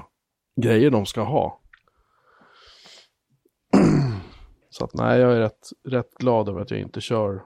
grejer 0.63 0.91
de 0.91 1.07
ska 1.07 1.23
ha. 1.23 1.61
Så 4.71 4.85
att 4.85 4.95
nej, 4.95 5.21
jag 5.21 5.33
är 5.33 5.41
rätt, 5.41 5.69
rätt 5.89 6.15
glad 6.19 6.49
över 6.49 6.61
att 6.61 6.71
jag 6.71 6.81
inte 6.81 7.01
kör 7.01 7.43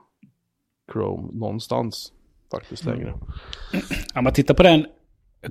Chrome 0.93 1.39
någonstans. 1.39 2.11
faktiskt 2.51 2.85
längre. 2.85 3.13
Om 4.15 4.23
man 4.23 4.33
tittar 4.33 4.53
på 4.53 4.63
den 4.63 4.85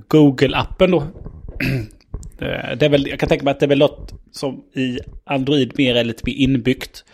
Google-appen 0.07 0.91
då. 0.91 1.03
Eh, 2.39 2.77
Det 2.77 2.85
är 2.85 2.89
väl, 2.89 3.07
jag 3.07 3.19
kan 3.19 3.29
tänka 3.29 3.43
mig 3.45 3.51
att 3.51 3.59
det 3.59 3.65
är 3.65 3.69
väl 3.69 3.79
något 3.79 4.13
som 4.31 4.63
i 4.73 4.99
Android 5.23 5.71
mer 5.77 5.95
är 5.95 6.03
lite 6.03 6.21
mer 6.25 6.33
inbyggt. 6.33 7.05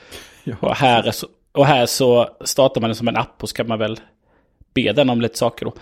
Ja, 0.43 0.55
Och 0.59 0.75
här, 0.75 1.03
är 1.07 1.11
så, 1.11 1.27
och 1.51 1.65
här 1.65 1.85
så 1.85 2.29
startar 2.41 2.81
man 2.81 2.87
den 2.89 2.95
som 2.95 3.07
en 3.07 3.17
app 3.17 3.43
och 3.43 3.49
så 3.49 3.55
kan 3.55 3.67
man 3.67 3.79
väl 3.79 3.99
be 4.73 4.91
den 4.93 5.09
om 5.09 5.21
lite 5.21 5.37
saker 5.37 5.65
då. 5.65 5.73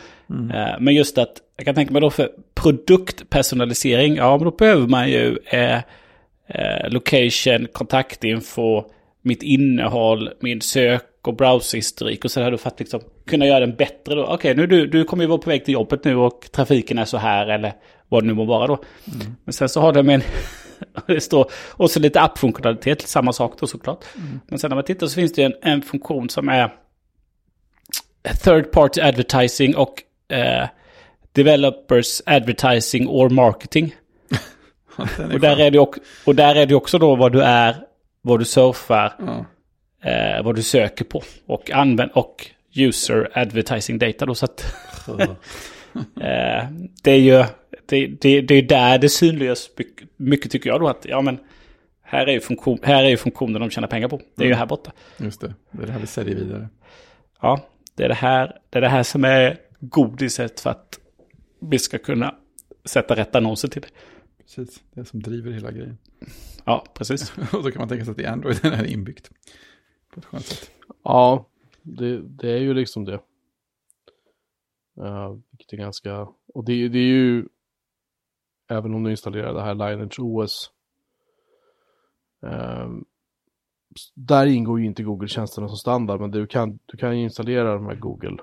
Eh, 0.53 0.79
Men 0.79 0.93
just 0.95 1.17
att, 1.17 1.37
jag 1.57 1.65
kan 1.65 1.75
tänka 1.75 1.93
mig 1.93 2.01
då 2.01 2.09
för 2.09 2.29
produktpersonalisering, 2.55 4.15
ja 4.15 4.37
men 4.37 4.45
då 4.45 4.51
behöver 4.51 4.87
man 4.87 5.09
ju 5.09 5.37
eh, 5.45 5.77
eh, 6.47 6.89
location, 6.89 7.67
kontaktinfo, 7.73 8.83
mitt 9.21 9.43
innehåll, 9.43 10.29
min 10.39 10.61
sök 10.61 11.03
och 11.21 11.35
browserhistorik 11.35 12.25
och 12.25 12.31
sådär 12.31 12.51
då 12.51 12.57
för 12.57 12.67
att 12.67 12.79
liksom 12.79 13.01
kunna 13.31 13.45
göra 13.45 13.59
den 13.59 13.75
bättre 13.75 14.15
då. 14.15 14.25
Okej, 14.25 14.55
nu 14.55 14.67
du, 14.67 14.87
du 14.87 15.03
kommer 15.03 15.23
ju 15.23 15.27
vara 15.27 15.37
på 15.39 15.49
väg 15.49 15.65
till 15.65 15.73
jobbet 15.73 16.03
nu 16.03 16.15
och 16.15 16.47
trafiken 16.51 16.97
är 16.99 17.05
så 17.05 17.17
här 17.17 17.47
eller 17.47 17.73
vad 18.09 18.23
det 18.23 18.27
nu 18.27 18.33
må 18.33 18.45
vara 18.45 18.67
då. 18.67 18.83
Men 19.43 19.53
sen 19.53 19.69
så 19.69 19.81
har 19.81 19.93
den 19.93 20.09
en, 20.09 20.21
det 21.07 21.21
står, 21.21 21.51
och 21.71 21.91
så 21.91 21.99
lite 21.99 22.21
appfunktionalitet, 22.21 23.01
samma 23.01 23.33
sak 23.33 23.53
då 23.59 23.67
såklart. 23.67 24.05
Men 24.47 24.59
sen 24.59 24.69
när 24.69 24.75
man 24.75 24.83
tittar 24.85 25.07
så 25.07 25.15
finns 25.15 25.33
det 25.33 25.43
en, 25.43 25.53
en 25.61 25.81
funktion 25.81 26.29
som 26.29 26.49
är 26.49 26.69
third 28.43 28.71
party 28.71 29.01
advertising 29.01 29.75
och 29.75 29.93
eh, 30.33 30.67
developers 31.31 32.21
advertising 32.25 33.07
or 33.07 33.29
marketing. 33.29 33.95
Och 35.33 35.39
där, 35.39 35.59
är 35.59 35.71
det 35.71 35.79
också, 35.79 36.01
och 36.25 36.35
där 36.35 36.55
är 36.55 36.65
det 36.65 36.75
också 36.75 36.97
då 36.97 37.15
vad 37.15 37.31
du 37.31 37.41
är, 37.41 37.75
vad 38.21 38.39
du 38.39 38.45
surfar, 38.45 39.13
Ja. 39.19 39.45
eh, 40.09 40.43
vad 40.43 40.55
du 40.55 40.63
söker 40.63 41.05
på. 41.05 41.23
Och 41.47 41.71
använd 41.71 42.11
och 42.13 42.47
user 42.75 43.29
advertising 43.33 43.99
data 43.99 44.25
då. 44.25 44.35
Så 44.35 44.45
att 44.45 44.75
eh, 46.15 46.69
det 47.03 47.11
är 47.11 47.19
ju 47.19 47.45
det, 47.85 48.07
det, 48.07 48.41
det 48.41 48.55
är 48.55 48.61
där 48.61 48.97
det 48.97 49.09
synliggörs 49.09 49.69
mycket, 49.77 50.09
mycket 50.17 50.51
tycker 50.51 50.69
jag 50.69 50.81
då. 50.81 50.87
Att 50.87 51.05
ja 51.05 51.21
men 51.21 51.39
här 52.01 52.27
är 52.27 52.31
ju, 52.31 52.39
funktion, 52.39 52.79
här 52.83 53.03
är 53.03 53.09
ju 53.09 53.17
funktionen 53.17 53.61
de 53.61 53.69
tjänar 53.69 53.87
pengar 53.87 54.07
på. 54.07 54.21
Det 54.35 54.43
är 54.43 54.47
ju 54.47 54.53
här 54.53 54.65
borta. 54.65 54.91
Just 55.17 55.41
det, 55.41 55.53
det 55.71 55.83
är 55.83 55.87
det 55.87 55.91
här 55.91 55.99
vi 55.99 56.07
säljer 56.07 56.35
vidare. 56.35 56.69
Ja, 57.41 57.65
det 57.95 58.03
är 58.03 58.07
det 58.07 58.15
här, 58.15 58.59
det 58.69 58.77
är 58.77 58.81
det 58.81 58.89
här 58.89 59.03
som 59.03 59.25
är 59.25 59.57
godiset 59.79 60.59
för 60.59 60.69
att 60.69 60.99
vi 61.59 61.79
ska 61.79 61.97
kunna 61.97 62.35
sätta 62.85 63.15
rätt 63.15 63.35
annonser 63.35 63.67
till 63.67 63.81
det. 63.81 63.87
Precis, 64.43 64.81
det 64.93 65.01
är 65.01 65.05
som 65.05 65.21
driver 65.21 65.51
hela 65.51 65.71
grejen. 65.71 65.97
Ja, 66.65 66.85
precis. 66.93 67.33
Och 67.53 67.63
då 67.63 67.71
kan 67.71 67.79
man 67.79 67.89
tänka 67.89 68.05
sig 68.05 68.11
att 68.11 68.19
i 68.19 68.25
Android 68.25 68.59
den 68.61 68.73
är 68.73 68.85
inbyggt. 68.85 69.31
På 70.13 70.19
ett 70.19 70.25
skönt 70.25 70.45
sätt. 70.45 70.71
Ja, 71.03 71.50
det, 71.83 72.21
det 72.21 72.51
är 72.51 72.57
ju 72.57 72.73
liksom 72.73 73.05
det. 73.05 73.21
Uh, 74.97 75.37
vilket 75.51 75.73
är 75.73 75.77
ganska, 75.77 76.27
och 76.53 76.63
det, 76.65 76.87
det 76.89 76.99
är 76.99 77.03
ju, 77.07 77.45
även 78.69 78.93
om 78.93 79.03
du 79.03 79.11
installerar 79.11 79.53
det 79.53 79.61
här 79.61 79.73
Lineage 79.75 80.19
OS, 80.19 80.71
ehm, 82.41 83.05
s- 83.95 84.11
där 84.13 84.45
ingår 84.45 84.79
ju 84.79 84.85
inte 84.85 85.03
Google-tjänsterna 85.03 85.67
som 85.67 85.77
standard, 85.77 86.21
men 86.21 86.31
du 86.31 86.47
kan, 86.47 86.79
du 86.85 86.97
kan 86.97 87.17
ju 87.17 87.23
installera 87.23 87.73
de 87.73 87.85
här 87.85 87.95
Google 87.95 88.37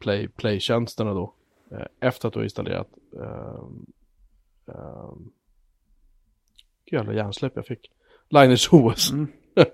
Play, 0.00 0.28
Play-tjänsterna 0.28 1.14
då, 1.14 1.34
eh, 1.70 1.86
efter 2.00 2.28
att 2.28 2.34
du 2.34 2.40
har 2.40 2.44
installerat 2.44 2.88
um, 3.12 3.86
um, 4.66 5.32
jävla 6.86 7.12
hjärnsläpp 7.14 7.52
jag 7.56 7.66
fick. 7.66 7.90
Lineage 8.28 8.68
OS. 8.72 9.12
Mm. 9.12 9.26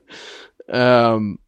Ehm, 0.69 1.39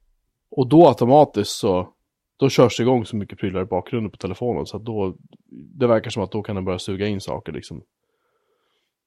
och 0.56 0.68
då 0.68 0.88
automatiskt 0.88 1.50
så, 1.50 1.94
då 2.36 2.48
körs 2.48 2.76
det 2.76 2.82
igång 2.82 3.06
så 3.06 3.16
mycket 3.16 3.38
prylar 3.38 3.62
i 3.62 3.64
bakgrunden 3.64 4.10
på 4.10 4.16
telefonen 4.16 4.66
så 4.66 4.76
att 4.76 4.84
då, 4.84 5.16
det 5.50 5.86
verkar 5.86 6.10
som 6.10 6.22
att 6.22 6.32
då 6.32 6.42
kan 6.42 6.54
den 6.54 6.64
börja 6.64 6.78
suga 6.78 7.06
in 7.06 7.20
saker 7.20 7.52
liksom. 7.52 7.82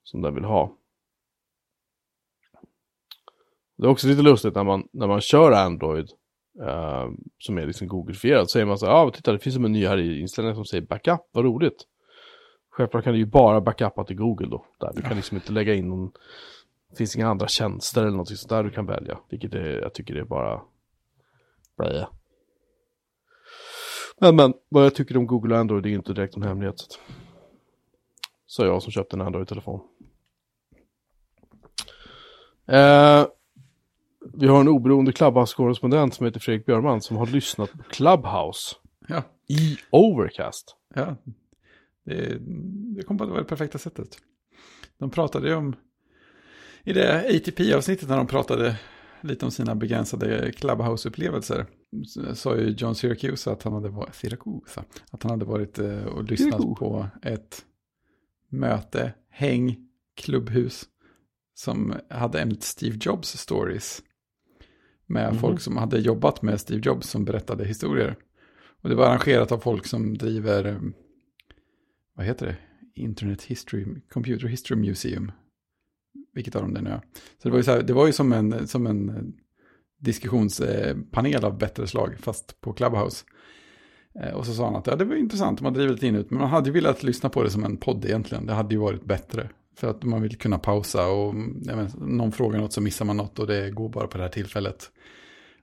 Som 0.04 0.22
den 0.22 0.36
vill 0.36 0.44
ha. 0.44 0.78
Det 3.78 3.86
är 3.86 3.90
också 3.90 4.08
lite 4.08 4.22
lustigt 4.22 4.56
när 4.56 4.64
man, 4.64 4.88
när 4.92 5.08
man 5.08 5.22
kör 5.22 5.52
Android, 5.52 6.10
eh, 6.62 7.10
som 7.40 7.58
är 7.58 7.66
liksom 7.66 7.88
Google-fierad. 7.88 8.50
så 8.50 8.54
säger 8.54 8.66
man 8.66 8.78
så 8.78 8.86
här, 8.86 8.94
ja 8.94 9.00
ah, 9.00 9.12
titta 9.12 9.32
det 9.32 9.40
finns 9.40 9.56
en 9.56 9.62
meny 9.62 9.86
här 9.88 9.98
i 9.98 10.20
inställningen 10.20 10.56
som 10.56 10.66
säger 10.66 10.86
backup, 10.86 11.22
vad 11.32 11.46
roligt. 11.46 11.84
Självklart 12.70 13.04
kan 13.04 13.14
du 13.14 13.20
ju 13.20 13.26
bara 13.26 13.62
backuppa 13.62 14.04
till 14.04 14.16
Google 14.16 14.48
då. 14.48 14.66
Där. 14.80 14.92
Du 14.96 15.02
kan 15.02 15.16
liksom 15.16 15.38
inte 15.38 15.52
lägga 15.52 15.74
in 15.74 15.90
någon, 15.90 16.12
det 16.90 16.98
finns 16.98 17.16
inga 17.16 17.28
andra 17.28 17.48
tjänster 17.48 18.02
eller 18.02 18.18
något 18.18 18.28
sånt 18.28 18.50
där 18.50 18.64
du 18.64 18.70
kan 18.70 18.86
välja. 18.86 19.18
Vilket 19.30 19.54
är, 19.54 19.82
jag 19.82 19.94
tycker 19.94 20.14
det 20.14 20.20
är 20.20 20.26
bara 20.26 20.62
blä. 21.78 22.08
Men 24.20 24.36
men, 24.36 24.54
vad 24.70 24.86
jag 24.86 24.96
tycker 24.96 25.18
om 25.18 25.28
Google 25.28 25.54
och 25.54 25.60
Android 25.60 25.86
är 25.86 25.90
inte 25.90 26.14
direkt 26.14 26.36
en 26.36 26.44
hemlighet. 26.44 27.00
Så, 28.46 28.66
jag 28.66 28.84
som 28.84 28.92
köpte 28.92 29.16
en 29.16 29.22
Android-telefon. 29.22 29.80
Eh, 32.68 33.26
vi 34.34 34.48
har 34.48 34.60
en 34.60 34.68
oberoende 34.68 35.12
Clubhouse-korrespondent 35.12 36.14
som 36.14 36.26
heter 36.26 36.40
Fredrik 36.40 36.66
Björman 36.66 37.02
som 37.02 37.18
har 37.18 37.26
lyssnat 37.28 37.72
på 37.72 37.84
Clubhouse 37.84 38.76
Ja, 39.08 39.24
i 39.48 39.78
Overcast. 39.90 40.76
ja. 40.96 41.16
Det, 42.04 42.38
det 42.96 43.04
kom 43.04 43.18
på 43.18 43.24
att 43.24 43.30
det 43.30 43.34
var 43.34 43.40
det 43.42 43.48
perfekta 43.48 43.78
sättet. 43.78 44.18
De 44.98 45.10
pratade 45.10 45.48
ju 45.48 45.56
om, 45.56 45.76
i 46.84 46.94
det 46.94 47.36
ATP-avsnittet 47.38 48.10
när 48.10 48.18
de 48.18 48.28
pratade 48.28 48.80
lite 49.26 49.46
om 49.46 49.52
sina 49.52 49.76
begränsade 49.76 50.52
Clubhouse-upplevelser, 50.52 51.66
sa 52.34 52.58
ju 52.58 52.70
John 52.78 52.96
Syracuse 52.96 53.52
att 53.52 53.64
han 53.64 53.74
hade 53.74 53.90
varit, 53.90 54.16
Syracuse, 54.16 54.84
att 55.12 55.24
han 55.24 55.32
hade 55.32 55.46
varit 55.46 55.80
eh, 55.80 56.04
och 56.06 56.24
lyssnat 56.24 56.62
Syracuse. 56.62 56.76
på 56.80 57.08
ett 57.22 57.66
möte, 58.50 59.14
häng, 59.30 59.78
klubbhus, 60.16 60.86
som 61.54 61.94
hade 62.10 62.42
ämnet 62.42 62.64
Steve 62.64 62.98
Jobs 63.02 63.38
stories. 63.38 64.02
Med 65.08 65.32
Mhm. 65.32 65.40
folk 65.40 65.62
som 65.62 65.78
hade 65.78 66.00
jobbat 66.00 66.42
med 66.42 66.60
Steve 66.62 66.82
Jobs 66.86 67.10
som 67.10 67.26
berättade 67.26 67.66
historier. 67.66 68.16
Och 68.82 68.90
det 68.90 68.96
var 68.96 69.06
arrangerat 69.08 69.52
av 69.52 69.58
folk 69.60 69.86
som 69.86 70.18
driver, 70.18 70.82
vad 72.16 72.26
heter 72.26 72.46
det? 72.46 72.56
Internet 73.02 73.44
History, 73.44 73.86
Computer 74.10 74.48
History 74.48 74.78
Museum. 74.78 75.32
Vilket 76.36 76.56
av 76.56 76.62
dem 76.62 76.74
det 76.74 76.82
nu 76.82 76.90
är. 76.90 77.02
Så 77.14 77.48
det 77.48 77.50
var 77.50 77.58
ju, 77.58 77.64
så 77.64 77.72
här, 77.72 77.82
det 77.82 77.94
var 77.94 78.06
ju 78.06 78.14
som 78.14 78.34
en, 78.34 78.68
som 78.68 78.88
en 78.88 79.34
diskussionspanel 80.00 81.46
av 81.46 81.58
bättre 81.58 81.88
slag, 81.88 82.16
fast 82.20 82.62
på 82.62 82.74
Clubhouse. 82.74 83.26
Eh, 84.20 84.34
och 84.34 84.46
så 84.46 84.54
sa 84.54 84.66
han 84.66 84.76
att 84.76 84.88
ja, 84.88 84.96
det 84.96 85.06
var 85.06 85.16
intressant, 85.16 85.62
man 85.62 85.74
driver 85.74 85.94
lite 85.94 86.08
in 86.08 86.16
ut, 86.16 86.30
men 86.30 86.40
man 86.40 86.50
hade 86.50 86.70
ju 86.70 86.74
velat 86.74 87.04
lyssna 87.04 87.30
på 87.30 87.44
det 87.44 87.50
som 87.50 87.64
en 87.64 87.78
podd 87.78 88.06
egentligen. 88.06 88.46
Det 88.46 88.54
hade 88.54 88.76
ju 88.76 88.82
varit 88.82 89.06
bättre. 89.06 89.50
För 89.78 89.88
att 89.88 90.04
man 90.04 90.22
vill 90.22 90.38
kunna 90.38 90.60
pausa 90.60 91.08
och 91.08 91.36
jag 91.64 91.78
vet, 91.78 92.00
någon 92.00 92.32
frågar 92.32 92.60
något 92.60 92.74
så 92.74 92.82
missar 92.82 93.06
man 93.06 93.18
något 93.18 93.40
och 93.40 93.48
det 93.48 93.72
går 93.72 93.90
bara 93.90 94.08
på 94.08 94.18
det 94.18 94.24
här 94.24 94.32
tillfället. 94.32 94.92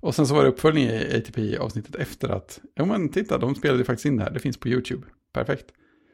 Och 0.01 0.15
sen 0.15 0.27
så 0.27 0.35
var 0.35 0.43
det 0.43 0.49
uppföljning 0.49 0.85
i 0.85 1.17
ATP-avsnittet 1.17 1.95
efter 1.95 2.29
att, 2.29 2.61
ja 2.75 2.85
men 2.85 3.09
titta, 3.09 3.39
de 3.39 3.55
spelade 3.55 3.79
ju 3.79 3.85
faktiskt 3.85 4.07
in 4.07 4.17
det 4.17 4.23
här, 4.23 4.31
det 4.31 4.41
finns 4.41 4.57
på 4.57 4.69
YouTube. 4.69 5.07
Perfekt. 5.33 5.67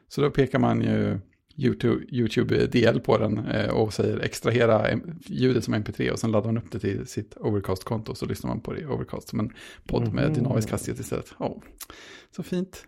Så 0.07 0.21
då 0.21 0.29
pekar 0.29 0.59
man 0.59 0.81
ju 0.81 1.19
YouTube, 1.59 2.05
YouTube 2.11 2.65
DL 2.67 2.99
på 2.99 3.17
den 3.17 3.37
eh, 3.37 3.69
och 3.69 3.93
säger 3.93 4.19
extrahera 4.19 4.87
ljudet 5.25 5.63
som 5.63 5.73
mp3 5.75 6.09
och 6.11 6.19
sen 6.19 6.31
laddar 6.31 6.45
man 6.51 6.57
upp 6.57 6.71
det 6.71 6.79
till 6.79 7.07
sitt 7.07 7.37
Overcast-konto 7.37 8.15
så 8.15 8.25
lyssnar 8.25 8.47
man 8.49 8.61
på 8.61 8.73
det 8.73 8.79
i 8.81 8.85
Overcast 8.85 9.27
som 9.29 9.39
en 9.39 9.53
podd 9.87 10.13
med 10.13 10.25
Mhm. 10.25 10.33
dynamisk 10.33 10.71
hastighet 10.71 10.99
istället. 10.99 11.33
Oh, 11.39 11.61
så 12.35 12.43
fint. 12.43 12.85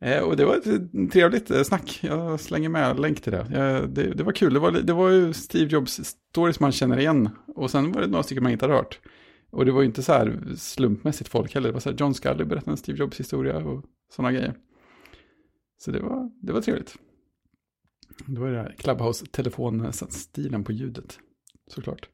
Eh, 0.00 0.22
och 0.22 0.36
det 0.36 0.44
var 0.44 0.56
ett 0.56 0.66
eh, 0.66 1.08
trevligt 1.12 1.66
snack. 1.66 1.98
Jag 2.02 2.40
slänger 2.40 2.68
med 2.68 3.00
länk 3.00 3.20
till 3.20 3.32
det. 3.32 3.46
Det. 3.88 4.14
Det 4.14 4.22
var 4.22 4.32
kul. 4.32 4.54
Det 4.54 4.60
var, 4.60 4.72
det 4.72 4.92
var 4.92 5.10
ju 5.10 5.32
Steve 5.32 5.70
Jobs 5.70 6.00
stories 6.30 6.60
man 6.60 6.72
känner 6.72 6.98
igen. 6.98 7.28
Och 7.46 7.70
sen 7.70 7.92
var 7.92 8.00
det 8.00 8.06
några 8.06 8.22
stycken 8.22 8.42
man 8.42 8.52
inte 8.52 8.64
hade 8.64 8.74
hört. 8.76 8.98
Och 9.50 9.64
det 9.64 9.72
var 9.72 9.80
ju 9.80 9.86
inte 9.86 10.02
så 10.02 10.12
här 10.12 10.40
slumpmässigt 10.56 11.30
folk 11.30 11.54
heller. 11.54 11.68
Det 11.68 11.72
var 11.72 11.80
så 11.80 11.90
här 11.90 11.96
John 11.96 12.14
Scully 12.14 12.44
berättade 12.44 12.70
en 12.70 12.76
Steve 12.76 12.98
Jobs 12.98 13.20
historia 13.20 13.56
och 13.56 13.84
sådana 14.16 14.32
grejer. 14.32 14.54
Så 15.78 15.90
det 15.90 16.00
var, 16.00 16.30
det 16.42 16.52
var 16.52 16.60
trevligt. 16.60 16.94
Det 18.26 18.40
var 18.40 18.48
det 18.48 18.58
här 18.58 18.74
Clubhouse-telefonstilen 18.78 20.64
på 20.64 20.72
ljudet. 20.72 21.18
Såklart. 21.66 22.08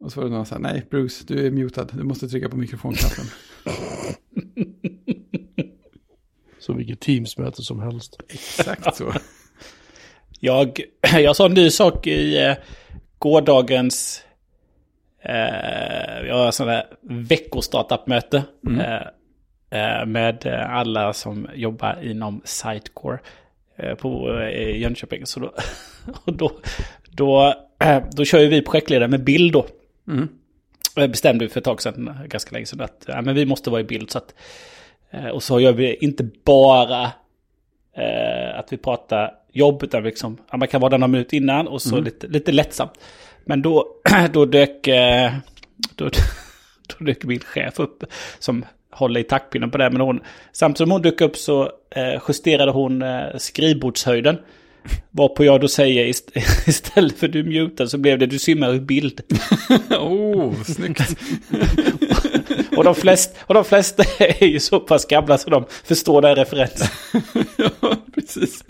Och 0.00 0.12
så 0.12 0.20
var 0.20 0.28
det 0.28 0.34
någon 0.34 0.46
så 0.46 0.54
här, 0.54 0.62
nej 0.62 0.86
Bruce, 0.90 1.24
du 1.26 1.46
är 1.46 1.50
mutad. 1.50 1.84
Du 1.84 2.04
måste 2.04 2.28
trycka 2.28 2.48
på 2.48 2.56
mikrofonknappen. 2.56 3.24
Så 6.58 6.72
vilket 6.72 7.00
Teams-möte 7.00 7.62
som 7.62 7.80
helst. 7.80 8.16
Exakt 8.28 8.96
så. 8.96 9.12
Jag, 10.40 10.80
jag 11.12 11.36
sa 11.36 11.46
en 11.46 11.54
ny 11.54 11.70
sak 11.70 12.06
i 12.06 12.44
eh, 12.44 12.54
gårdagens 13.18 14.24
eh, 15.22 16.26
jag 16.26 16.34
har 16.34 16.50
sån 16.50 16.66
där 16.66 16.86
veckostartup-möte. 17.02 18.44
Eh, 18.80 19.02
eh, 19.80 20.06
med 20.06 20.46
alla 20.68 21.12
som 21.12 21.48
jobbar 21.54 22.02
inom 22.02 22.40
Sitecore 22.44 23.18
på 23.98 24.40
eh, 24.40 24.80
Jönköping. 24.80 25.26
Så 25.26 25.40
då, 25.40 25.54
och 26.24 26.32
då, 26.36 26.52
då, 27.10 27.54
eh, 27.80 28.02
då 28.12 28.24
kör 28.24 28.40
ju 28.40 28.48
vi 28.48 28.62
projektledare 28.62 29.08
med 29.08 29.24
bild 29.24 29.52
då. 29.52 29.66
Mm. 30.08 30.28
Bestämde 30.94 31.48
för 31.48 31.60
ett 31.60 31.64
tag 31.64 31.82
sedan, 31.82 32.18
ganska 32.26 32.52
länge 32.52 32.66
sedan, 32.66 32.80
att 32.80 33.04
ja, 33.06 33.22
men 33.22 33.34
vi 33.34 33.46
måste 33.46 33.70
vara 33.70 33.80
i 33.80 33.84
bild. 33.84 34.10
Så 34.10 34.18
att 34.18 34.34
Eh, 35.14 35.28
och 35.28 35.42
så 35.42 35.60
gör 35.60 35.72
vi 35.72 35.94
inte 35.94 36.28
bara 36.44 37.02
eh, 37.96 38.58
att 38.58 38.72
vi 38.72 38.76
pratar 38.76 39.34
jobb, 39.52 39.82
utan 39.82 40.02
liksom, 40.02 40.38
ja, 40.50 40.56
man 40.56 40.68
kan 40.68 40.80
vara 40.80 40.90
där 40.90 40.98
några 40.98 41.08
minuter 41.08 41.36
innan 41.36 41.68
och 41.68 41.82
så 41.82 42.00
lite, 42.00 42.26
lite 42.26 42.52
lättsamt. 42.52 42.92
Men 43.44 43.62
då, 43.62 43.86
då 44.32 44.44
dök... 44.44 44.88
Eh, 44.88 45.32
då, 45.94 46.10
då 46.98 47.04
dök 47.04 47.24
min 47.24 47.40
chef 47.40 47.78
upp 47.78 48.04
som 48.38 48.64
håller 48.94 49.20
i 49.20 49.24
taktpinnen 49.24 49.70
på 49.70 49.78
det. 49.78 49.90
Men 49.90 50.00
hon, 50.00 50.20
samtidigt 50.52 50.78
som 50.78 50.90
hon 50.90 51.02
dök 51.02 51.20
upp 51.20 51.36
så 51.36 51.62
eh, 51.90 52.20
justerade 52.28 52.72
hon 52.72 53.02
eh, 53.02 53.36
skrivbordshöjden. 53.38 54.38
Varpå 55.10 55.44
jag 55.44 55.60
då 55.60 55.68
säger 55.68 56.04
ist 56.04 56.30
istället 56.66 57.18
för 57.18 57.28
du 57.28 57.44
mutar 57.44 57.86
så 57.86 57.98
blev 57.98 58.18
det 58.18 58.26
du 58.26 58.38
simmar 58.38 58.74
ur 58.74 58.80
bild. 58.80 59.20
oh, 59.90 60.62
snyggt. 60.62 61.16
Och 62.76 62.84
de, 62.84 62.94
flest, 62.94 63.36
och 63.46 63.54
de 63.54 63.64
flesta 63.64 64.02
är 64.18 64.44
ju 64.44 64.60
så 64.60 64.80
pass 64.80 65.06
gamla 65.06 65.38
så 65.38 65.50
de 65.50 65.64
förstår 65.84 66.22
den 66.22 66.36
referensen. 66.36 66.88
ja, 67.56 67.96
precis. 68.14 68.64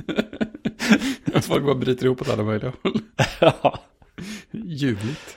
Folk 1.42 1.64
bara 1.64 1.74
bryter 1.74 2.04
ihop 2.06 2.20
åt 2.20 2.30
alla 2.30 2.42
möjliga 2.42 2.72
håll. 2.82 3.00
Ja. 3.40 3.80
Ljuvligt. 4.52 5.36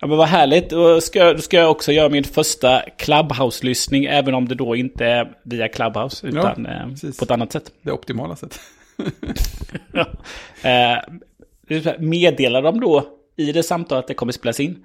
Ja 0.00 0.06
men 0.06 0.16
vad 0.18 0.28
härligt. 0.28 0.70
Då 0.70 1.00
ska, 1.00 1.32
då 1.32 1.38
ska 1.38 1.56
jag 1.56 1.70
också 1.70 1.92
göra 1.92 2.08
min 2.08 2.24
första 2.24 2.82
Clubhouse-lyssning. 2.98 4.04
Även 4.04 4.34
om 4.34 4.48
det 4.48 4.54
då 4.54 4.76
inte 4.76 5.04
är 5.04 5.36
via 5.42 5.68
Clubhouse. 5.68 6.26
Utan 6.26 6.66
eh, 6.66 6.88
precis. 6.88 7.18
på 7.18 7.24
ett 7.24 7.30
annat 7.30 7.52
sätt. 7.52 7.72
Det 7.82 7.92
optimala 7.92 8.36
sättet. 8.36 8.60
Ja. 9.92 10.06
Eh, 10.70 10.98
meddelar 11.98 12.62
de 12.62 12.80
då 12.80 13.06
i 13.36 13.52
det 13.52 13.62
samtalet 13.62 14.02
att 14.02 14.08
det 14.08 14.14
kommer 14.14 14.32
spelas 14.32 14.60
in? 14.60 14.84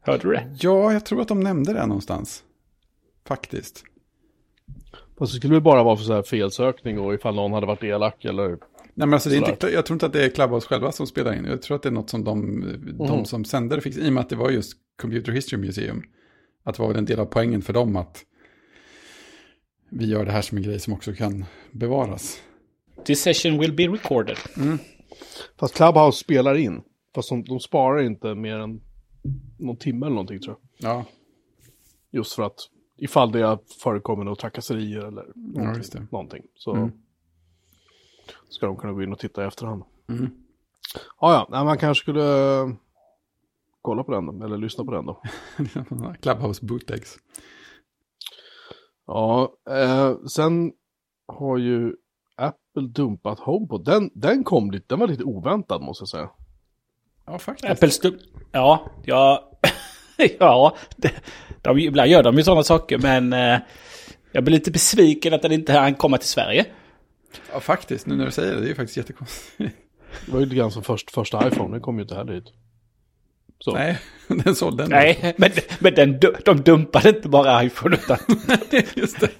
Hörde 0.00 0.22
du 0.22 0.32
det? 0.32 0.56
Ja, 0.60 0.92
jag 0.92 1.04
tror 1.04 1.20
att 1.20 1.28
de 1.28 1.40
nämnde 1.40 1.72
det 1.72 1.86
någonstans. 1.86 2.42
Faktiskt. 3.28 3.84
Fast 5.18 5.32
det 5.32 5.36
skulle 5.38 5.54
väl 5.54 5.62
bara 5.62 5.82
vara 5.82 5.96
för 5.96 6.04
så 6.04 6.12
här 6.12 6.22
felsökning 6.22 6.98
och 6.98 7.14
ifall 7.14 7.34
någon 7.34 7.52
hade 7.52 7.66
varit 7.66 7.84
elak 7.84 8.24
eller... 8.24 8.58
Nej, 8.98 9.06
men 9.06 9.14
alltså, 9.14 9.28
det 9.28 9.36
är 9.36 9.50
inte, 9.50 9.66
jag 9.68 9.86
tror 9.86 9.94
inte 9.94 10.06
att 10.06 10.12
det 10.12 10.24
är 10.24 10.28
Clubhouse 10.28 10.66
själva 10.68 10.92
som 10.92 11.06
spelar 11.06 11.34
in. 11.34 11.44
Jag 11.44 11.62
tror 11.62 11.76
att 11.76 11.82
det 11.82 11.88
är 11.88 11.92
något 11.92 12.10
som 12.10 12.24
de, 12.24 12.60
de 12.98 13.16
Mhm. 13.16 13.24
som 13.24 13.44
sänder 13.44 13.80
fick, 13.80 13.96
i 13.96 14.08
och 14.08 14.12
med 14.12 14.20
att 14.20 14.28
det 14.28 14.36
var 14.36 14.50
just 14.50 14.72
Computer 15.00 15.32
History 15.32 15.60
Museum. 15.60 16.02
Att 16.62 16.74
det 16.76 16.82
var 16.82 16.88
väl 16.88 16.96
en 16.98 17.04
del 17.04 17.20
av 17.20 17.26
poängen 17.26 17.62
för 17.62 17.72
dem 17.72 17.96
att 17.96 18.24
vi 19.90 20.06
gör 20.06 20.24
det 20.24 20.32
här 20.32 20.42
som 20.42 20.58
en 20.58 20.64
grej 20.64 20.80
som 20.80 20.92
också 20.92 21.12
kan 21.12 21.44
bevaras. 21.72 22.40
This 23.04 23.22
session 23.22 23.58
will 23.58 23.72
be 23.72 23.82
recorded. 23.88 24.36
Fast 25.60 25.74
Clubhouse 25.74 26.18
spelar 26.18 26.54
in. 26.54 26.82
Fast 27.14 27.28
de, 27.28 27.44
de 27.44 27.60
sparar 27.60 28.02
inte 28.02 28.34
mer 28.34 28.58
än 28.58 28.80
någon 29.58 29.76
timme 29.76 30.06
eller 30.06 30.14
någonting 30.14 30.40
tror 30.40 30.56
jag. 30.78 30.90
Ja, 30.90 31.04
Just 32.10 32.32
för 32.32 32.42
att 32.42 32.56
ifall 32.98 33.32
det 33.32 33.40
har 33.42 33.58
förekommit 33.82 34.24
några 34.24 34.36
trakasserier 34.36 34.98
eller 34.98 35.24
någonting. 35.34 35.76
just 35.76 35.92
det. 35.92 36.06
någonting 36.12 36.42
så 36.54 36.74
Mm. 36.74 36.90
Ska 38.48 38.66
de 38.66 38.76
kunna 38.76 38.92
gå 38.92 39.02
in 39.02 39.12
och 39.12 39.18
titta 39.18 39.44
i 39.44 39.46
efterhand. 39.46 39.82
Mm. 40.08 40.30
Ja, 41.20 41.46
ja, 41.50 41.64
man 41.64 41.78
kanske 41.78 42.02
skulle 42.02 42.60
eh, 42.60 42.68
kolla 43.82 44.04
på 44.04 44.12
den 44.12 44.26
då, 44.26 44.44
eller 44.44 44.56
lyssna 44.56 44.84
på 44.84 44.92
den 44.92 45.06
då. 45.06 45.22
Clubhouse 46.22 46.66
bootlegs. 46.66 47.16
Ja, 49.06 49.52
eh, 49.70 50.14
sen 50.26 50.72
har 51.26 51.58
ju 51.58 51.96
Apple 52.36 52.88
dumpat 52.88 53.38
HomePod. 53.38 53.84
Den, 53.84 54.10
den 54.14 54.44
kom 54.44 54.70
lite, 54.70 54.86
den 54.88 54.98
var 54.98 55.06
lite 55.06 55.24
oväntad 55.24 55.82
måste 55.82 56.02
jag 56.02 56.08
säga. 56.08 56.30
Ja, 57.26 57.38
faktiskt. 57.38 58.02
Apple 58.04 58.18
Ja, 58.52 58.90
ja. 59.04 59.50
ja. 60.38 60.76
Det, 60.96 61.12
de, 61.62 61.78
ibland 61.78 62.10
gör 62.10 62.22
de 62.22 62.36
ju 62.36 62.42
sådana 62.42 62.62
saker 62.62 62.98
men 62.98 63.32
eh, 63.32 63.58
jag 64.32 64.44
blir 64.44 64.54
lite 64.54 64.70
besviken 64.70 65.34
att 65.34 65.42
den 65.42 65.52
inte 65.52 65.72
hann 65.72 65.94
komma 65.94 66.18
till 66.18 66.28
Sverige. 66.28 66.66
Ja, 67.52 67.60
faktiskt. 67.60 68.06
Nu 68.06 68.16
när 68.16 68.24
du 68.24 68.30
säger 68.30 68.54
det, 68.54 68.60
det 68.60 68.66
är 68.66 68.68
ju 68.68 68.74
faktiskt 68.74 68.96
jättekonstigt. 68.96 69.76
Det 70.26 70.32
var 70.32 70.40
ju 70.40 70.44
lite 70.44 70.56
grann 70.56 70.70
som 70.70 70.82
först, 70.82 71.10
första 71.10 71.48
iPhone, 71.48 71.74
den 71.74 71.80
kom 71.80 71.96
ju 71.96 72.02
inte 72.02 72.14
heller 72.14 72.32
hit. 72.32 72.52
Så. 73.58 73.72
Nej, 73.72 73.98
den 74.44 74.54
sålde 74.54 74.82
den. 74.82 74.90
Nej, 74.90 75.34
men, 75.38 75.50
men 75.78 75.94
den, 75.94 76.20
de 76.44 76.60
dumpade 76.60 77.08
inte 77.08 77.28
bara 77.28 77.64
iPhone 77.64 77.96
utan 77.96 78.18
just 78.94 79.20
det. 79.20 79.30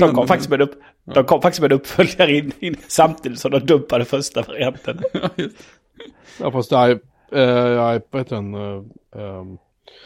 de 0.00 0.14
kom, 0.14 0.28
faktiskt 0.28 0.50
med 0.50 0.60
upp, 0.62 0.82
de 1.04 1.24
kom 1.24 1.42
faktiskt 1.42 1.60
med 1.60 1.72
en 1.72 1.78
uppföljare 1.78 2.36
in, 2.36 2.52
in, 2.60 2.76
samtidigt 2.88 3.38
som 3.38 3.50
de 3.50 3.58
dumpade 3.58 4.04
första 4.04 4.42
varianten. 4.42 5.00
Ja, 5.12 5.28
just. 5.36 5.56
Ja, 6.40 6.50
fast 6.50 6.70
det 6.70 6.76
är, 6.76 6.90
eh, 7.32 8.00
vad 8.10 8.20
heter 8.20 8.36
den? 8.36 8.54
Eh, 8.54 8.82
ehm, 9.16 9.58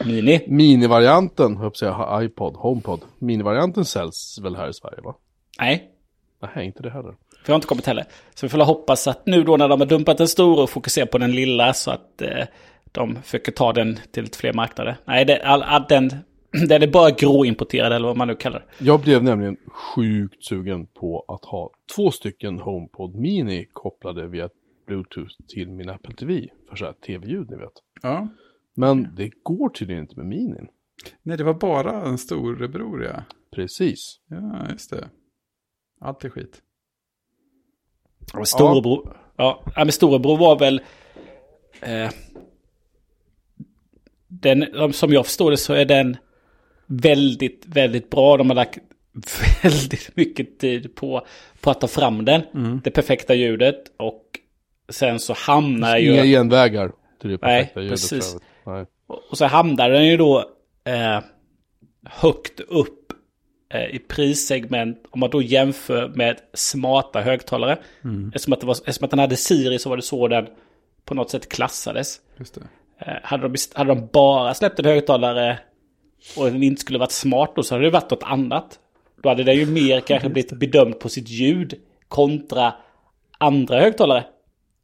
Mini. 0.05 0.45
minivarianten, 0.47 1.57
höll 1.57 1.71
jag 1.81 2.23
iPod, 2.23 2.55
HomePod. 2.55 3.01
Minivarianten 3.19 3.85
säljs 3.85 4.39
väl 4.43 4.55
här 4.55 4.69
i 4.69 4.73
Sverige 4.73 5.01
va? 5.01 5.15
Nej, 5.59 5.91
Nej, 6.39 6.65
inte 6.65 6.83
det 6.83 6.89
heller. 6.89 7.15
För 7.43 7.49
jag 7.49 7.53
har 7.53 7.57
inte 7.57 7.67
kommit 7.67 7.85
heller. 7.85 8.05
Så 8.35 8.45
vi 8.45 8.49
får 8.49 8.59
hoppas 8.59 9.07
att 9.07 9.25
nu 9.25 9.43
då 9.43 9.57
när 9.57 9.67
de 9.67 9.81
har 9.81 9.87
dumpat 9.87 10.17
den 10.17 10.27
stora 10.27 10.63
och 10.63 10.69
fokuserar 10.69 11.05
på 11.05 11.17
den 11.17 11.31
lilla 11.31 11.73
så 11.73 11.91
att 11.91 12.21
eh, 12.21 12.45
de 12.91 13.15
försöker 13.23 13.51
ta 13.51 13.73
den 13.73 13.99
till 14.11 14.23
lite 14.23 14.37
fler 14.37 14.53
marknader. 14.53 14.97
Nej, 15.05 15.25
det, 15.25 15.41
all, 15.43 15.63
all, 15.63 15.85
den, 15.89 16.09
den 16.67 16.83
är 16.83 16.87
bara 16.87 17.11
gråimporterad 17.11 17.93
eller 17.93 18.07
vad 18.07 18.17
man 18.17 18.27
nu 18.27 18.35
kallar 18.35 18.59
det. 18.59 18.85
Jag 18.85 19.01
blev 19.01 19.23
nämligen 19.23 19.57
sjukt 19.67 20.45
sugen 20.45 20.85
på 20.85 21.25
att 21.27 21.45
ha 21.45 21.71
två 21.95 22.11
stycken 22.11 22.59
HomePod 22.59 23.15
Mini 23.15 23.65
kopplade 23.73 24.27
via 24.27 24.49
Bluetooth 24.87 25.35
till 25.47 25.69
min 25.69 25.89
Apple 25.89 26.13
TV. 26.13 26.47
För 26.69 26.75
så 26.75 26.85
här 26.85 26.93
tv-ljud, 26.93 27.49
ni 27.49 27.55
vet. 27.57 27.73
Ja. 28.01 28.27
Men 28.75 29.15
det 29.15 29.31
går 29.43 29.69
tydligen 29.69 30.03
inte 30.03 30.15
med 30.15 30.25
Minin. 30.25 30.67
Nej, 31.23 31.37
det 31.37 31.43
var 31.43 31.53
bara 31.53 32.05
en 32.05 32.17
storebror, 32.17 33.03
ja. 33.03 33.23
Precis. 33.55 34.19
Ja, 34.27 34.67
just 34.71 34.89
det. 34.89 35.09
Allt 35.99 36.25
är 36.25 36.29
skit. 36.29 36.61
Men 38.33 38.45
storebror, 38.45 39.17
ja. 39.35 39.63
Ja, 39.75 39.83
men 39.83 39.91
storebror 39.91 40.37
var 40.37 40.59
väl... 40.59 40.81
Eh, 41.81 42.09
den, 44.27 44.93
som 44.93 45.13
jag 45.13 45.25
förstår 45.25 45.51
det 45.51 45.57
så 45.57 45.73
är 45.73 45.85
den 45.85 46.17
väldigt, 46.85 47.63
väldigt 47.65 48.09
bra. 48.09 48.37
De 48.37 48.49
har 48.49 48.55
lagt 48.55 48.77
väldigt 49.63 50.15
mycket 50.15 50.59
tid 50.59 50.95
på, 50.95 51.25
på 51.61 51.71
att 51.71 51.81
ta 51.81 51.87
fram 51.87 52.25
den. 52.25 52.41
Det 52.83 52.91
perfekta 52.91 53.33
ljudet. 53.33 53.83
Och 53.97 54.23
sen 54.89 55.19
så 55.19 55.33
hamnar 55.33 55.97
ju... 55.97 56.13
Inga 56.13 56.23
genvägar 56.25 56.91
till 57.21 57.29
det 57.29 57.37
Nej, 57.41 57.61
perfekta 57.61 57.81
ljudet. 57.81 57.93
precis. 57.93 58.37
Nej. 58.65 58.85
Och 59.29 59.37
så 59.37 59.45
hamnar 59.45 59.89
den 59.89 60.07
ju 60.07 60.17
då 60.17 60.39
eh, 60.83 61.19
högt 62.03 62.59
upp 62.59 63.06
i 63.95 63.99
prissegment. 63.99 65.03
Om 65.09 65.19
man 65.19 65.29
då 65.29 65.41
jämför 65.41 66.07
med 66.07 66.37
smarta 66.53 67.21
högtalare. 67.21 67.77
Eftersom, 68.35 68.53
att 68.53 68.59
det 68.59 68.65
var, 68.67 68.73
eftersom 68.73 69.05
att 69.05 69.09
den 69.11 69.19
hade 69.19 69.35
Siri 69.35 69.79
så 69.79 69.89
var 69.89 69.95
det 69.97 70.01
så 70.03 70.27
den 70.27 70.47
på 71.05 71.13
något 71.13 71.29
sätt 71.29 71.49
klassades. 71.49 72.17
Just 72.37 72.55
det. 72.55 72.61
Eh, 72.99 73.13
hade, 73.23 73.47
de, 73.47 73.55
hade 73.73 73.95
de 73.95 74.07
bara 74.13 74.53
släppt 74.53 74.79
en 74.79 74.85
högtalare 74.85 75.59
och 76.37 76.45
den 76.45 76.63
inte 76.63 76.81
skulle 76.81 76.99
varit 76.99 77.11
smart 77.11 77.51
då 77.55 77.63
så 77.63 77.75
hade 77.75 77.85
det 77.85 77.91
varit 77.91 78.11
något 78.11 78.23
annat. 78.23 78.79
Då 79.23 79.29
hade 79.29 79.43
den 79.43 79.55
ju 79.55 79.65
mer 79.65 79.99
kanske 80.07 80.29
blivit 80.29 80.51
bedömd 80.53 80.99
på 80.99 81.09
sitt 81.09 81.29
ljud 81.29 81.73
kontra 82.07 82.73
andra 83.37 83.79
högtalare. 83.79 84.23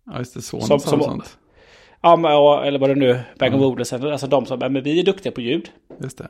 Ja, 0.05 0.17
just 0.17 0.34
det. 0.34 0.41
Sonos 0.41 0.67
Som- 0.67 0.79
som, 0.79 0.89
som- 0.89 0.99
och 0.99 1.05
sånt. 1.05 1.38
Ja, 2.01 2.15
men, 2.15 2.31
eller 2.67 2.79
vad 2.79 2.89
det 2.89 2.95
nu, 2.95 3.19
Bang 3.39 3.61
Olufsen, 3.61 4.11
alltså 4.11 4.27
de 4.27 4.45
som, 4.45 4.59
men 4.59 4.84
vi 4.84 4.99
är 4.99 5.03
duktiga 5.03 5.31
på 5.31 5.41
ljud. 5.41 5.69
Just 6.03 6.17
det. 6.17 6.27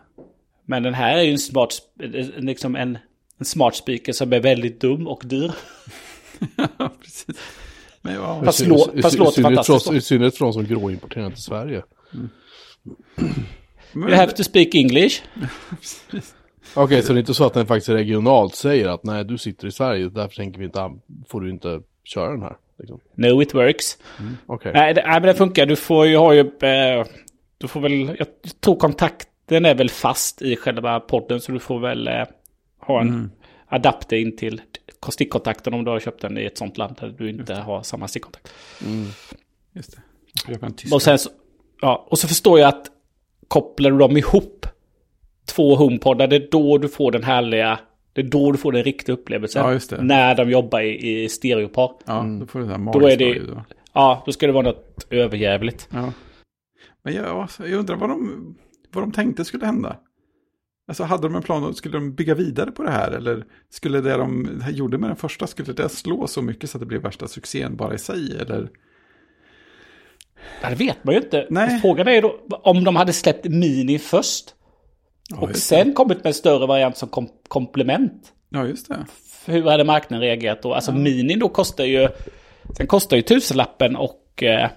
Men 0.66 0.84
den 0.84 0.94
här 0.94 1.18
är 1.18 1.22
ju 1.22 1.32
en 1.32 1.40
smart, 1.40 1.70
liksom 2.38 2.76
en, 2.76 2.98
en 3.40 3.46
smart 3.46 3.76
speaker 3.76 4.14
som 4.14 4.34
är 4.34 4.40
väldigt 4.40 4.82
dum 4.82 5.08
och 5.08 5.22
dyr. 5.26 5.52
Ja, 6.78 6.92
precis. 7.02 7.26
Men 8.02 8.14
ja, 8.14 8.42
Fast 8.46 8.62
I- 8.62 8.66
lå- 8.66 8.98
i- 8.98 9.02
fast 9.02 9.16
i- 9.16 9.20
låter 9.20 9.40
i 9.40 9.44
fantastiskt 9.44 9.92
I 9.94 10.02
synnerhet 10.02 10.40
de 10.40 10.54
som 10.54 10.66
gråimporterar 10.66 11.30
till 11.30 11.44
Sverige. 11.44 11.84
men, 12.12 12.30
You 14.10 14.16
have 14.16 14.32
to 14.32 14.44
speak 14.44 14.76
English. 14.76 15.22
Okej, 16.76 17.02
så 17.04 17.14
det 17.14 17.18
är 17.18 17.20
inte 17.20 17.34
så 17.34 17.46
att 17.46 17.54
den 17.54 17.66
faktiskt 17.68 17.90
regionalt 17.90 18.56
säger 18.56 18.88
att 18.88 19.04
nej, 19.04 19.26
du 19.26 19.38
sitter 19.38 19.68
i 19.68 19.72
Sverige, 19.72 20.10
därför 20.10 20.36
tänker 20.36 20.60
vi 20.60 20.66
inte, 20.66 20.92
får 21.30 21.42
du 21.42 21.50
inte 21.50 21.82
köra 22.04 22.32
den 22.32 22.42
här. 22.42 22.56
Liksom. 22.80 23.00
No 23.16 23.42
it 23.42 23.54
works. 23.54 23.98
Okej. 24.46 24.72
Nej, 24.74 24.94
det, 24.94 25.02
nej, 25.02 25.12
men 25.14 25.22
det 25.28 25.34
funkar. 25.36 25.66
Du 25.66 25.76
får 25.76 26.06
ju 26.08 26.18
ha 26.18 26.34
ju... 26.34 26.40
Eh, 26.40 27.06
du 27.58 27.68
får 27.68 27.80
väl... 27.82 28.16
Jag 28.20 28.28
tror 28.62 28.76
kontakten 29.46 29.66
är 29.66 29.76
väl 29.76 29.90
fast 29.90 30.42
i 30.42 30.56
själva 30.56 31.00
podden. 31.00 31.42
Så 31.42 31.52
du 31.52 31.60
får 31.60 31.80
väl 31.80 32.08
eh, 32.08 32.24
ha 32.80 33.02
en 33.02 33.32
adapter 33.68 34.18
in 34.18 34.38
till 34.38 34.62
stickkontakten 35.12 35.74
om 35.74 35.84
du 35.84 35.92
har 35.92 36.00
köpt 36.00 36.22
den 36.22 36.38
i 36.38 36.44
ett 36.46 36.58
sånt 36.58 36.78
land 36.78 36.96
där 37.00 37.16
du 37.18 37.30
inte 37.30 37.54
har 37.56 37.84
samma 37.84 38.08
stickkontakt. 38.08 38.54
Just 39.74 39.96
det. 39.96 40.02
Och 40.94 41.02
sen 41.02 41.20
så, 41.20 41.30
ja, 41.82 42.08
och 42.10 42.20
så 42.20 42.28
förstår 42.28 42.60
jag 42.60 42.68
att 42.68 42.88
kopplar 43.48 43.92
du 43.92 43.98
dem 43.98 44.18
ihop 44.18 44.66
två 45.46 45.76
HomePoddar, 45.76 46.28
det 46.28 46.36
är 46.36 46.48
då 46.52 46.78
du 46.78 46.90
får 46.90 47.12
den 47.12 47.24
härliga... 47.24 47.80
Det 48.14 48.22
är 48.22 48.26
då 48.26 48.52
du 48.52 48.58
får 48.58 48.72
den 48.72 48.84
riktiga 48.84 49.14
upplevelsen. 49.14 49.66
Ja, 49.66 49.74
just 49.74 49.90
det. 49.90 50.02
När 50.02 50.36
de 50.36 50.50
jobbar 50.50 50.82
i, 50.82 51.24
i 51.24 51.30
stereopar. 51.30 51.92
Ja, 52.06 52.26
då 52.40 52.46
får 52.46 52.60
du 52.60 52.66
här 52.66 52.94
Då 52.94 53.08
är 53.08 53.18
det- 53.18 53.40
va? 53.40 53.66
Ja, 53.94 54.24
då 54.26 54.32
ska 54.32 54.48
det 54.48 54.54
vara 54.54 54.64
något 54.66 55.08
överjävligt. 55.10 55.88
Ja. 55.92 56.14
Men 57.04 57.14
jag, 57.14 57.50
jag 57.60 57.74
undrar 57.74 57.96
vad 57.96 58.10
de, 58.10 58.56
vad 58.94 59.04
de 59.04 59.12
tänkte 59.12 59.46
skulle 59.46 59.66
hända. 59.66 59.98
Alltså 60.88 61.04
hade 61.04 61.24
de 61.24 61.36
en 61.36 61.42
plan, 61.42 61.74
skulle 61.74 61.98
de 61.98 62.16
bygga 62.16 62.36
vidare 62.36 62.72
på 62.72 62.84
det 62.84 62.92
här? 62.92 63.12
Eller 63.12 63.46
skulle 63.70 64.02
det 64.02 64.18
de 64.18 64.62
gjorde 64.70 64.98
med 64.98 65.10
den 65.10 65.18
första, 65.18 65.48
skulle 65.48 65.74
det 65.74 65.90
slå 65.90 66.28
så 66.28 66.42
mycket 66.42 66.70
så 66.70 66.78
att 66.78 66.80
det 66.80 66.86
blev 66.86 67.02
värsta 67.02 67.28
succén 67.28 67.76
bara 67.76 67.94
i 67.94 67.98
sig? 67.98 68.38
Eller? 68.40 68.70
Ja, 70.62 70.70
det 70.70 70.76
vet 70.76 71.04
man 71.04 71.16
ju 71.16 71.22
inte. 71.22 71.48
Nej. 71.50 71.80
Frågan 71.82 72.08
är 72.08 72.22
då 72.22 72.40
om 72.50 72.84
de 72.84 72.96
hade 72.96 73.14
släppt 73.14 73.46
Mini 73.46 74.00
först. 74.00 74.56
Ja, 75.30 75.38
och 75.38 75.56
sen 75.56 75.94
kommit 75.94 76.18
med 76.18 76.26
en 76.26 76.34
större 76.34 76.68
variant 76.68 76.98
som 76.98 77.10
kom 77.10 77.30
komplement. 77.48 78.34
Ja, 78.50 78.68
just 78.68 78.88
det. 78.88 79.06
Hur 79.46 79.64
hade 79.64 79.84
marknaden 79.84 80.22
reagerat 80.22 80.62
då? 80.62 80.74
Alltså 80.74 80.92
Mini 80.92 81.36
då 81.36 81.50
kostar 81.50 81.84
ju... 81.84 82.08
Den 82.78 82.88
kostar 82.88 83.18
ju 83.18 83.24
tusenlappen 83.24 83.96
och 83.96 84.44
eh, 84.44 84.70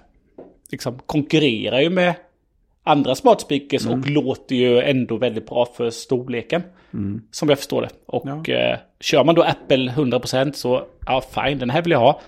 liksom 0.70 0.98
konkurrerar 1.06 1.80
ju 1.80 1.90
med 1.90 2.14
andra 2.86 3.14
smart 3.14 3.40
speakers 3.40 3.86
och 3.86 4.10
låter 4.10 4.56
ju 4.56 4.80
ändå 4.80 5.16
väldigt 5.16 5.46
bra 5.46 5.66
för 5.76 5.90
storleken. 5.90 6.62
Som 7.30 7.48
jag 7.48 7.58
förstår 7.58 7.82
det. 7.82 7.88
Och 8.06 8.24
Ja. 8.48 8.54
eh, 8.54 8.78
kör 9.00 9.24
man 9.24 9.34
då 9.34 9.42
Apple 9.42 9.90
100% 9.96 10.52
så, 10.52 10.86
ja 11.06 11.22
fine, 11.34 11.58
den 11.58 11.70
här 11.70 11.82
vill 11.82 11.90
jag 11.92 11.98
ha. 11.98 12.20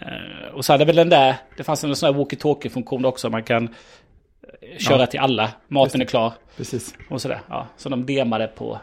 Eh, 0.00 0.54
och 0.54 0.64
så 0.64 0.72
hade 0.72 0.84
väl 0.84 0.96
den 0.96 1.08
där, 1.08 1.36
det 1.56 1.64
fanns 1.64 1.84
en 1.84 1.96
sån 1.96 2.06
här 2.14 2.20
walkie-talkie-funktion 2.20 3.04
också. 3.04 3.30
Man 3.30 3.42
kan 3.42 3.64
eh, 3.64 4.78
köra 4.78 5.00
Ja. 5.00 5.06
till 5.06 5.20
alla. 5.20 5.50
Maten 5.68 6.00
är 6.00 6.04
klar. 6.04 6.32
Precis. 6.56 6.94
Och 7.10 7.22
sådär. 7.22 7.40
Ja, 7.48 7.66
så 7.76 7.88
de 7.88 8.06
demade 8.06 8.46
på 8.46 8.78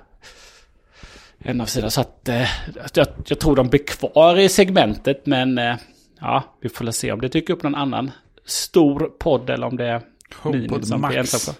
en 1.40 1.62
av 1.62 1.66
sidorna. 1.66 1.90
Så 1.90 2.02
att 2.02 2.30
eh, 2.30 2.48
jag, 2.94 3.08
jag 3.28 3.40
tror 3.40 3.56
de 3.56 3.68
blir 3.70 3.86
kvar 3.88 4.40
i 4.40 4.50
segmentet. 4.50 5.26
Men 5.26 5.58
eh, 5.58 5.76
ja, 6.22 6.44
vi 6.62 6.70
får 6.70 6.86
väl 6.86 6.94
se 6.94 7.12
om 7.12 7.22
det 7.22 7.28
dyker 7.28 7.54
upp 7.54 7.64
någon 7.64 7.76
annan 7.76 8.12
stor 8.46 9.00
podd 9.20 9.50
eller 9.50 9.68
om 9.68 9.78
det 9.78 10.02
HomePod 10.34 11.00
Max. 11.00 11.50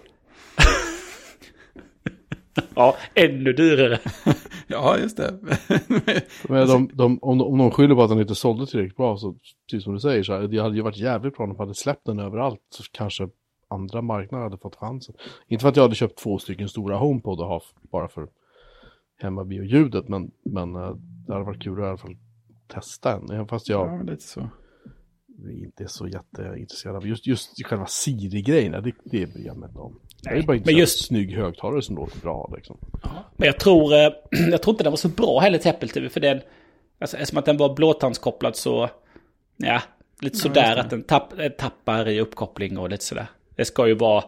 Ja, 2.74 2.96
ännu 3.14 3.52
dyrare. 3.52 3.98
Ja, 4.68 4.98
just 4.98 5.16
det. 5.16 5.38
Men 6.48 6.68
de, 6.68 6.90
de, 6.94 7.18
om, 7.22 7.38
de, 7.38 7.44
om 7.44 7.58
de 7.58 7.70
skyller 7.70 7.94
på 7.94 8.02
att 8.02 8.08
den 8.08 8.20
inte 8.20 8.34
sålde 8.34 8.66
tillräckligt 8.66 8.96
bra, 8.96 9.16
så 9.16 9.34
precis 9.70 9.84
som 9.84 9.94
du 9.94 10.00
säger, 10.00 10.22
så 10.22 10.32
här, 10.32 10.48
det 10.48 10.58
hade 10.58 10.76
ju 10.76 10.82
varit 10.82 10.96
jävligt 10.96 11.36
bra 11.36 11.44
om 11.44 11.52
de 11.52 11.58
hade 11.58 11.74
släppt 11.74 12.06
den 12.06 12.18
överallt. 12.18 12.60
Så 12.70 12.82
kanske 12.92 13.28
andra 13.68 14.02
marknader 14.02 14.44
hade 14.44 14.58
fått 14.58 14.76
chansen. 14.76 15.14
Inte 15.48 15.62
för 15.62 15.68
att 15.68 15.76
jag 15.76 15.82
hade 15.82 15.94
köpt 15.94 16.18
två 16.18 16.38
stycken 16.38 16.68
stora 16.68 16.96
HomePod 16.96 17.40
och 17.40 17.46
ha 17.46 17.60
bara 17.92 18.08
för 18.08 18.28
hemmabio-ljudet, 19.22 20.08
men, 20.08 20.30
men 20.44 20.76
eh, 20.76 20.94
det 21.26 21.32
hade 21.32 21.44
varit 21.44 21.62
kul 21.62 21.72
att 21.72 21.86
i 21.86 21.88
alla 21.88 21.98
fall 21.98 22.16
testa 22.66 23.12
en. 23.12 23.48
Fast 23.48 23.68
jag 23.68 23.88
Ja, 23.88 24.02
lite 24.02 24.22
så. 24.22 24.48
Inte 25.50 25.82
är 25.84 25.88
så 25.88 26.08
jätteintresserad 26.08 26.96
av 26.96 27.06
just, 27.06 27.26
just 27.26 27.66
själva 27.66 27.86
Siri-grejen. 27.86 28.72
Det, 28.72 28.92
det 29.04 29.26
bryr 29.34 29.46
jag 29.46 29.56
mig 29.56 29.68
inte 29.68 29.78
om. 29.78 30.00
Jag 30.22 30.32
är 30.32 30.36
Nej, 30.36 30.46
bara 30.46 30.52
men 30.52 30.56
intresserad 30.58 30.80
just- 30.80 31.06
snygg 31.06 31.36
högtalare 31.36 31.82
som 31.82 31.96
låter 31.96 32.20
bra 32.20 32.52
liksom. 32.56 32.78
Men 33.36 33.46
jag 33.46 33.58
tror, 33.60 33.94
eh, 33.94 34.08
jag 34.50 34.62
tror 34.62 34.74
inte 34.74 34.84
den 34.84 34.92
var 34.92 34.96
så 34.96 35.08
bra 35.08 35.40
heller 35.40 35.58
till 35.58 35.70
Apple 35.70 35.88
TV. 35.88 36.08
För 36.08 36.20
den, 36.20 36.40
alltså, 37.00 37.16
eftersom 37.16 37.38
att 37.38 37.44
den 37.44 37.56
var 37.56 37.74
blåtandskopplad 37.74 38.56
så, 38.56 38.90
ja, 39.56 39.82
lite 40.20 40.36
sådär 40.36 40.76
att 40.76 40.90
den 40.90 41.02
tapp, 41.02 41.38
eh, 41.38 41.48
tappar 41.48 42.08
i 42.08 42.20
uppkoppling 42.20 42.78
och 42.78 42.90
lite 42.90 43.04
sådär. 43.04 43.26
Det 43.56 43.64
ska 43.64 43.86
ju 43.88 43.94
vara, 43.94 44.24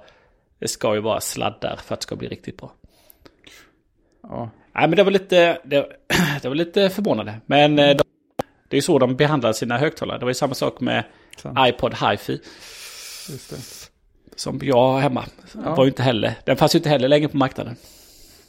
det 0.59 0.69
ska 0.69 0.95
ju 0.95 1.01
vara 1.01 1.21
sladdar 1.21 1.77
för 1.85 1.95
att 1.95 2.01
det 2.01 2.05
ska 2.05 2.17
bli 2.17 2.29
riktigt 2.29 2.57
bra. 2.57 2.73
Ja, 4.23 4.51
Nej 4.75 4.89
men 4.89 4.97
det 4.97 5.03
var 5.05 5.11
lite, 5.11 5.59
det, 5.65 5.87
det 6.43 6.49
var 6.49 6.55
lite 6.55 6.91
förvånande. 6.91 7.41
Men 7.47 7.79
eh, 7.79 7.97
de, 7.97 8.03
det 8.69 8.77
är 8.77 8.81
så 8.81 8.99
de 8.99 9.17
behandlar 9.17 9.53
sina 9.53 9.79
högtalare. 9.79 10.19
Det 10.19 10.25
var 10.25 10.31
ju 10.31 10.35
samma 10.35 10.55
sak 10.55 10.81
med 10.81 11.05
sant. 11.37 11.59
iPod 11.69 11.95
HiFi. 11.95 12.41
Det. 13.29 13.91
Som 14.37 14.61
jag 14.63 14.77
har 14.77 15.01
hemma. 15.01 15.25
Ja. 15.65 15.75
Var 15.75 15.87
inte 15.87 16.03
heller, 16.03 16.35
den 16.45 16.57
fanns 16.57 16.75
ju 16.75 16.79
inte 16.79 16.89
heller 16.89 17.09
längre 17.09 17.29
på 17.29 17.37
marknaden. 17.37 17.77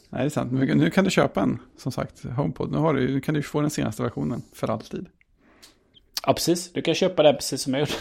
Nej, 0.09 0.21
det 0.21 0.27
är 0.27 0.29
sant. 0.29 0.51
Nu, 0.51 0.75
nu 0.75 0.89
kan 0.89 1.03
du 1.03 1.11
köpa 1.11 1.41
en, 1.41 1.59
som 1.77 1.91
sagt, 1.91 2.23
HomePod. 2.23 2.71
Nu, 2.71 2.77
har 2.77 2.93
du, 2.93 3.07
nu 3.13 3.21
kan 3.21 3.35
du 3.35 3.43
få 3.43 3.61
den 3.61 3.69
senaste 3.69 4.03
versionen 4.03 4.41
för 4.53 4.67
alltid. 4.67 5.05
Ja, 6.25 6.33
precis. 6.33 6.73
Du 6.73 6.81
kan 6.81 6.95
köpa 6.95 7.23
den 7.23 7.35
precis 7.35 7.61
som 7.61 7.73
jag 7.73 7.79
gjorde, 7.79 7.93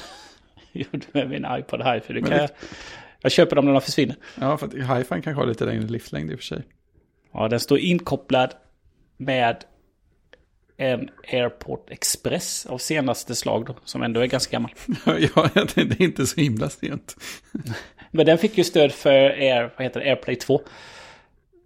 gjorde 0.72 1.06
med 1.12 1.30
min 1.30 1.46
iPod 1.58 1.82
HiFi. 1.82 2.12
Du 2.12 2.20
kan, 2.20 2.28
Men 2.30 2.38
jag, 2.38 2.50
jag 3.20 3.32
köper 3.32 3.56
dem 3.56 3.64
när 3.64 3.72
de 3.72 3.80
försvinner. 3.80 4.16
Ja, 4.40 4.56
för 4.58 4.66
att 4.66 4.74
hi-fi 4.74 5.08
kanske 5.08 5.32
har 5.32 5.46
lite 5.46 5.64
längre 5.64 5.82
livslängd 5.82 6.30
i 6.30 6.34
och 6.34 6.38
för 6.38 6.44
sig. 6.44 6.62
Ja, 7.32 7.48
den 7.48 7.60
står 7.60 7.78
inkopplad 7.78 8.54
med 9.16 9.64
en 10.80 11.08
Airport 11.32 11.90
Express 11.90 12.66
av 12.66 12.78
senaste 12.78 13.34
slag 13.34 13.66
då, 13.66 13.74
som 13.84 14.02
ändå 14.02 14.20
är 14.20 14.26
ganska 14.26 14.52
gammal. 14.52 14.70
ja, 15.06 15.50
det 15.54 15.78
är 15.78 16.02
inte 16.02 16.26
så 16.26 16.40
himla 16.40 16.68
sent. 16.68 17.16
Men 18.10 18.26
den 18.26 18.38
fick 18.38 18.58
ju 18.58 18.64
stöd 18.64 18.92
för 18.92 19.30
Air, 19.30 19.72
vad 19.76 19.84
heter 19.84 20.00
det, 20.00 20.06
AirPlay 20.06 20.36
2. 20.36 20.60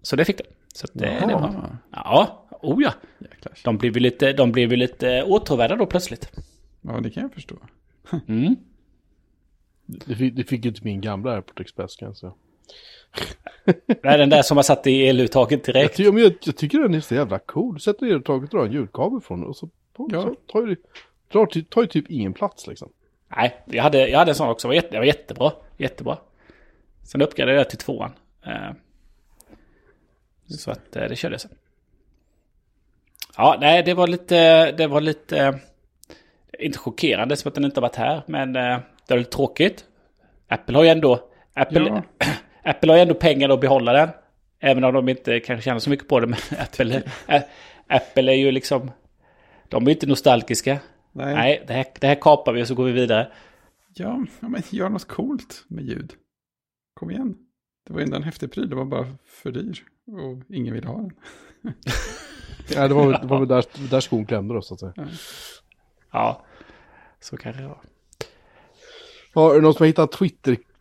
Så 0.02 0.16
det 0.16 0.24
fick 0.24 0.36
den. 0.36 0.46
Så 0.74 0.84
att 0.84 0.90
det, 0.94 1.06
det 1.06 1.34
var... 1.34 1.40
Jaha. 1.40 1.78
Ja, 1.90 2.48
oh 2.62 2.82
ja. 2.82 2.92
Jäklar. 3.18 3.58
De 3.64 3.78
blev 3.78 3.94
ju 3.94 4.00
lite, 4.00 4.32
de 4.32 4.52
blev 4.52 4.70
ju 4.70 4.76
lite 4.76 5.22
åtråvärda 5.22 5.76
då 5.76 5.86
plötsligt. 5.86 6.32
Ja, 6.80 7.00
det 7.00 7.10
kan 7.10 7.22
jag 7.22 7.34
förstå. 7.34 7.56
Mm. 8.28 8.56
Det 9.86 10.14
fick, 10.14 10.36
det 10.36 10.44
fick 10.44 10.64
ju 10.64 10.68
inte 10.68 10.84
min 10.84 11.00
gamla 11.00 11.32
Airport 11.32 11.60
Express 11.60 11.96
kan 11.96 12.06
jag 12.06 12.16
säga. 12.16 12.32
Är 14.02 14.18
den 14.18 14.30
där 14.30 14.42
som 14.42 14.56
har 14.56 14.62
satt 14.62 14.86
i 14.86 15.06
eluttaget 15.08 15.64
direkt. 15.64 15.98
jag, 15.98 16.18
jag, 16.18 16.32
jag 16.42 16.56
tycker 16.56 16.78
den 16.78 16.94
är 16.94 17.00
så 17.00 17.14
jävla 17.14 17.38
cool. 17.38 17.74
Du 17.74 17.80
sätter 17.80 18.06
ner 18.06 18.18
taget 18.18 18.52
och 18.54 18.58
drar 18.58 18.66
en 18.66 18.72
ljudkabel 18.72 19.20
från 19.20 19.44
och 19.44 19.56
så, 19.56 19.68
på, 19.92 20.08
Ja. 20.12 20.22
så 20.22 20.34
tar, 20.52 20.66
ju, 20.66 20.76
drar, 21.32 21.62
tar 21.62 21.80
ju 21.82 21.86
typ 21.86 22.10
ingen 22.10 22.32
plats 22.32 22.66
liksom. 22.66 22.92
Nej, 23.36 23.62
jag 23.66 23.82
hade, 23.82 24.08
jag 24.08 24.18
hade 24.18 24.30
en 24.30 24.34
sån 24.34 24.48
också. 24.48 24.68
Det 24.68 24.70
var, 24.70 24.74
jätte, 24.74 24.88
det 24.90 24.98
var 24.98 25.04
jättebra. 25.06 25.52
Jättebra. 25.76 26.18
Sen 27.02 27.22
uppgraderade 27.22 27.60
jag 27.60 27.68
till 27.70 27.78
tvåan. 27.78 28.12
Eh, 28.46 28.70
Så 30.46 30.70
att 30.70 30.96
eh, 30.96 31.04
det 31.08 31.16
körde 31.16 31.34
jag 31.34 31.40
sen. 31.40 31.50
Ja, 33.36 33.56
nej, 33.60 33.82
det 33.82 33.94
var 33.94 34.06
lite... 34.06 34.72
Det 34.72 34.86
var 34.86 35.00
lite... 35.00 35.38
eh, 35.38 35.54
Inte 36.58 36.78
chockerande 36.78 37.36
som 37.36 37.48
att 37.48 37.54
den 37.54 37.64
inte 37.64 37.80
har 37.80 37.82
varit 37.88 37.96
här, 37.96 38.22
men 38.26 38.52
det 38.52 38.82
var 39.08 39.16
lite 39.18 39.30
tråkigt. 39.30 39.84
Apple 40.48 40.76
har 40.76 40.84
ju 40.84 40.90
ändå... 40.90 41.28
Apple, 41.54 41.80
Ja. 41.88 42.02
Apple 42.64 42.92
har 42.92 42.96
ju 42.96 43.02
ändå 43.02 43.14
pengar 43.14 43.48
att 43.48 43.60
behålla 43.60 43.92
den. 43.92 44.08
Även 44.60 44.84
om 44.84 44.94
de 44.94 45.08
inte 45.08 45.40
kanske 45.40 45.64
tjänar 45.64 45.78
så 45.78 45.90
mycket 45.90 46.08
på 46.08 46.20
det. 46.20 46.26
Men 46.26 46.38
Apple, 46.60 47.02
Apple 47.86 48.32
är 48.32 48.36
ju 48.36 48.50
liksom... 48.52 48.90
De 49.68 49.82
är 49.82 49.86
ju 49.86 49.92
inte 49.92 50.06
nostalgiska. 50.06 50.78
Nej. 51.12 51.34
Nej, 51.34 51.64
det, 51.66 51.72
här, 51.72 51.86
det 52.00 52.06
här 52.06 52.14
kapar 52.20 52.52
vi 52.52 52.62
och 52.62 52.68
så 52.68 52.74
går 52.74 52.84
vi 52.84 52.92
vidare. 52.92 53.32
Ja, 53.94 54.24
ja, 54.40 54.48
men 54.48 54.62
gör 54.70 54.88
något 54.88 55.08
coolt 55.08 55.64
med 55.68 55.84
ljud. 55.84 56.12
Kom 56.94 57.10
igen. 57.10 57.34
Det 57.86 57.92
var 57.92 58.00
ändå 58.00 58.16
en 58.16 58.22
häftig 58.22 58.52
pryl, 58.52 58.70
det 58.70 58.76
var 58.76 58.84
bara 58.84 59.06
för 59.26 59.50
dyr. 59.50 59.78
Och 60.06 60.54
ingen 60.56 60.74
ville 60.74 60.86
ha 60.88 60.96
den. 60.96 61.10
Ja, 62.74 62.88
det 62.88 62.94
var, 62.94 63.06
väl- 63.06 63.20
det 63.20 63.26
var 63.26 63.38
väl 63.38 63.48
där, 63.48 63.64
där 63.90 64.00
skon 64.00 64.26
klämde 64.26 64.54
då 64.54 64.62
så 64.62 64.74
att 64.74 64.80
säga. 64.80 64.92
Ja, 66.12 66.44
så 67.20 67.36
kanske 67.36 67.62
det 67.62 67.68
var. 67.68 67.80
Ja, 69.34 69.50
är 69.50 69.54
det 69.54 69.60
någon 69.60 69.74
som 69.74 69.82
har 69.82 69.86
hittat 69.86 70.12
Twitter-typ-klient 70.12 70.71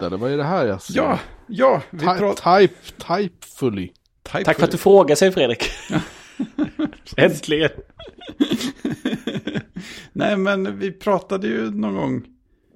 eller 0.00 0.16
vad 0.16 0.32
är 0.32 0.36
det 0.36 0.44
här 0.44 0.66
jag 0.66 0.82
ser? 0.82 0.96
Ja, 0.96 1.18
ja, 1.46 1.82
vi 1.90 1.98
Ty- 1.98 2.04
pratar... 2.04 2.60
type, 2.60 2.74
typefully. 2.98 3.92
Tack 4.22 4.58
för 4.58 4.64
att 4.64 4.70
du 4.70 4.78
frågar 4.78 5.14
sig 5.14 5.32
Fredrik. 5.32 5.64
Äntligen. 7.16 7.70
Nej, 10.12 10.36
men 10.36 10.78
vi 10.78 10.92
pratade 10.92 11.46
ju 11.46 11.70
någon 11.70 11.94
gång. 11.94 12.24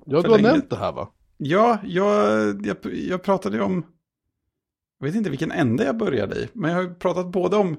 Ja, 0.07 0.23
du 0.23 0.29
har 0.31 0.39
länge. 0.39 0.49
nämnt 0.51 0.71
det 0.71 0.77
här 0.77 0.93
va? 0.93 1.11
Ja, 1.37 1.79
jag, 1.85 2.67
jag, 2.67 2.77
jag 2.93 3.23
pratade 3.23 3.57
ju 3.57 3.63
om... 3.63 3.87
Jag 4.99 5.07
vet 5.07 5.17
inte 5.17 5.31
vilken 5.31 5.51
ände 5.51 5.85
jag 5.85 5.97
började 5.97 6.37
i. 6.37 6.49
Men 6.53 6.71
jag 6.71 6.79
har 6.79 6.83
ju 6.83 6.95
pratat 6.95 7.27
både 7.27 7.57
om 7.57 7.77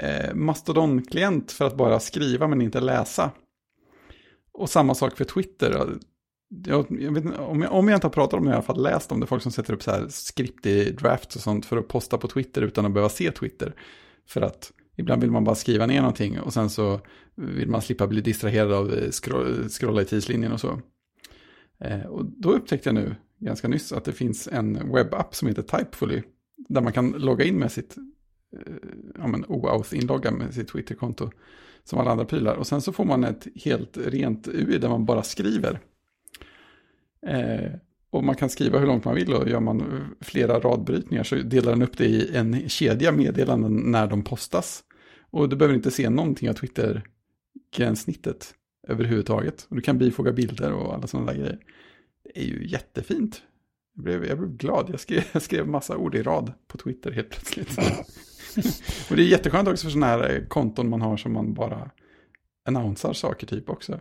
eh, 0.00 0.34
Mastodon-klient 0.34 1.52
för 1.52 1.64
att 1.66 1.76
bara 1.76 2.00
skriva 2.00 2.48
men 2.48 2.60
inte 2.62 2.80
läsa. 2.80 3.30
Och 4.52 4.70
samma 4.70 4.94
sak 4.94 5.16
för 5.16 5.24
Twitter. 5.24 5.96
Jag, 6.48 6.86
jag 7.00 7.12
vet, 7.12 7.38
om, 7.38 7.62
jag, 7.62 7.72
om 7.72 7.88
jag 7.88 7.96
inte 7.96 8.06
har 8.06 8.12
pratat 8.12 8.38
om 8.38 8.44
det, 8.44 8.50
jag 8.50 8.56
har 8.56 8.62
i 8.62 8.66
alla 8.66 8.74
fall 8.74 8.82
läst 8.82 9.12
om 9.12 9.20
det. 9.20 9.26
Folk 9.26 9.42
som 9.42 9.52
sätter 9.52 9.74
upp 9.74 9.82
så 9.82 9.90
här 9.90 10.06
skript 10.08 10.66
i 10.66 10.90
drafts 10.90 11.36
och 11.36 11.42
sånt 11.42 11.66
för 11.66 11.76
att 11.76 11.88
posta 11.88 12.18
på 12.18 12.28
Twitter 12.28 12.62
utan 12.62 12.86
att 12.86 12.92
behöva 12.92 13.08
se 13.08 13.30
Twitter. 13.30 13.74
För 14.28 14.40
att 14.40 14.72
ibland 14.96 15.22
vill 15.22 15.30
man 15.30 15.44
bara 15.44 15.54
skriva 15.54 15.86
ner 15.86 16.00
någonting 16.00 16.40
och 16.40 16.52
sen 16.52 16.70
så 16.70 17.00
vill 17.34 17.68
man 17.68 17.82
slippa 17.82 18.06
bli 18.06 18.20
distraherad 18.20 18.72
av 18.72 18.94
eh, 18.94 19.10
scroll, 19.10 19.68
scrolla 19.68 20.02
i 20.02 20.04
tidslinjen 20.04 20.52
och 20.52 20.60
så. 20.60 20.80
Eh, 21.80 22.00
och 22.00 22.24
då 22.24 22.52
upptäckte 22.52 22.88
jag 22.88 22.94
nu 22.94 23.14
ganska 23.38 23.68
nyss 23.68 23.92
att 23.92 24.04
det 24.04 24.12
finns 24.12 24.48
en 24.52 24.92
webbapp 24.92 25.34
som 25.34 25.48
heter 25.48 25.62
Typefully. 25.62 26.22
Där 26.68 26.80
man 26.80 26.92
kan 26.92 27.10
logga 27.10 27.44
in 27.44 27.58
med 27.58 27.72
sitt 27.72 27.96
eh, 28.56 28.72
ja, 29.18 29.26
men 29.26 29.44
OAuth-inlogga 29.44 30.30
med 30.30 30.54
sitt 30.54 30.68
Twitterkonto. 30.68 31.30
Som 31.84 31.98
alla 31.98 32.10
andra 32.10 32.24
prylar. 32.24 32.54
Och 32.54 32.66
sen 32.66 32.80
så 32.80 32.92
får 32.92 33.04
man 33.04 33.24
ett 33.24 33.46
helt 33.64 33.96
rent 33.96 34.48
UI 34.48 34.78
där 34.78 34.88
man 34.88 35.04
bara 35.04 35.22
skriver. 35.22 35.80
Eh, 37.26 37.70
och 38.10 38.24
man 38.24 38.36
kan 38.36 38.50
skriva 38.50 38.78
hur 38.78 38.86
långt 38.86 39.04
man 39.04 39.14
vill 39.14 39.34
och 39.34 39.48
gör 39.48 39.60
man 39.60 40.04
flera 40.20 40.60
radbrytningar 40.60 41.24
så 41.24 41.36
delar 41.36 41.72
den 41.72 41.82
upp 41.82 41.98
det 41.98 42.06
i 42.06 42.36
en 42.36 42.68
kedja 42.68 43.12
meddelanden 43.12 43.76
när 43.76 44.06
de 44.06 44.24
postas. 44.24 44.84
Och 45.30 45.48
du 45.48 45.56
behöver 45.56 45.74
inte 45.74 45.90
se 45.90 46.10
någonting 46.10 46.50
av 46.50 46.54
Twitter-gränssnittet 46.54 48.54
överhuvudtaget. 48.88 49.66
Och 49.70 49.76
du 49.76 49.82
kan 49.82 49.98
bifoga 49.98 50.32
bilder 50.32 50.72
och 50.72 50.94
alla 50.94 51.06
sådana 51.06 51.32
där 51.32 51.38
grejer. 51.38 51.58
Det 52.24 52.40
är 52.40 52.44
ju 52.44 52.68
jättefint. 52.68 53.42
Jag 53.94 54.04
blev, 54.04 54.24
jag 54.24 54.38
blev 54.38 54.56
glad. 54.56 54.90
Jag 54.90 55.00
skrev, 55.00 55.22
jag 55.32 55.42
skrev 55.42 55.68
massa 55.68 55.96
ord 55.96 56.14
i 56.14 56.22
rad 56.22 56.52
på 56.66 56.78
Twitter 56.78 57.10
helt 57.10 57.30
plötsligt. 57.30 57.78
och 59.10 59.16
det 59.16 59.22
är 59.22 59.26
jätteskönt 59.26 59.68
också 59.68 59.86
för 59.86 59.90
sådana 59.90 60.06
här 60.06 60.46
konton 60.48 60.88
man 60.88 61.02
har 61.02 61.16
som 61.16 61.32
man 61.32 61.54
bara 61.54 61.90
annonsar 62.66 63.12
saker 63.12 63.46
typ 63.46 63.70
också. 63.70 64.00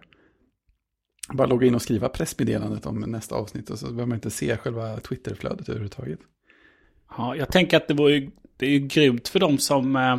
Bara 1.34 1.48
logga 1.48 1.68
in 1.68 1.76
och 1.76 1.82
skriva 1.82 2.10
pressmeddelandet 2.10 2.86
om 2.86 3.00
nästa 3.00 3.36
avsnitt 3.36 3.70
och 3.70 3.80
så 3.80 3.86
behöver 3.86 4.06
man 4.06 4.16
inte 4.16 4.30
se 4.30 4.58
själva 4.58 5.00
Twitterflödet 5.00 5.70
överhuvudtaget. 5.70 6.20
Ja, 7.18 7.36
jag 7.36 7.52
tänker 7.52 7.78
att 7.78 7.88
det, 7.88 7.94
var 7.94 8.10
ju, 8.10 8.30
det 8.58 8.66
är 8.66 8.70
ju 8.70 8.80
grymt 8.80 9.28
för 9.28 9.40
de 9.40 9.58
som 9.58 9.96
eh, 9.96 10.14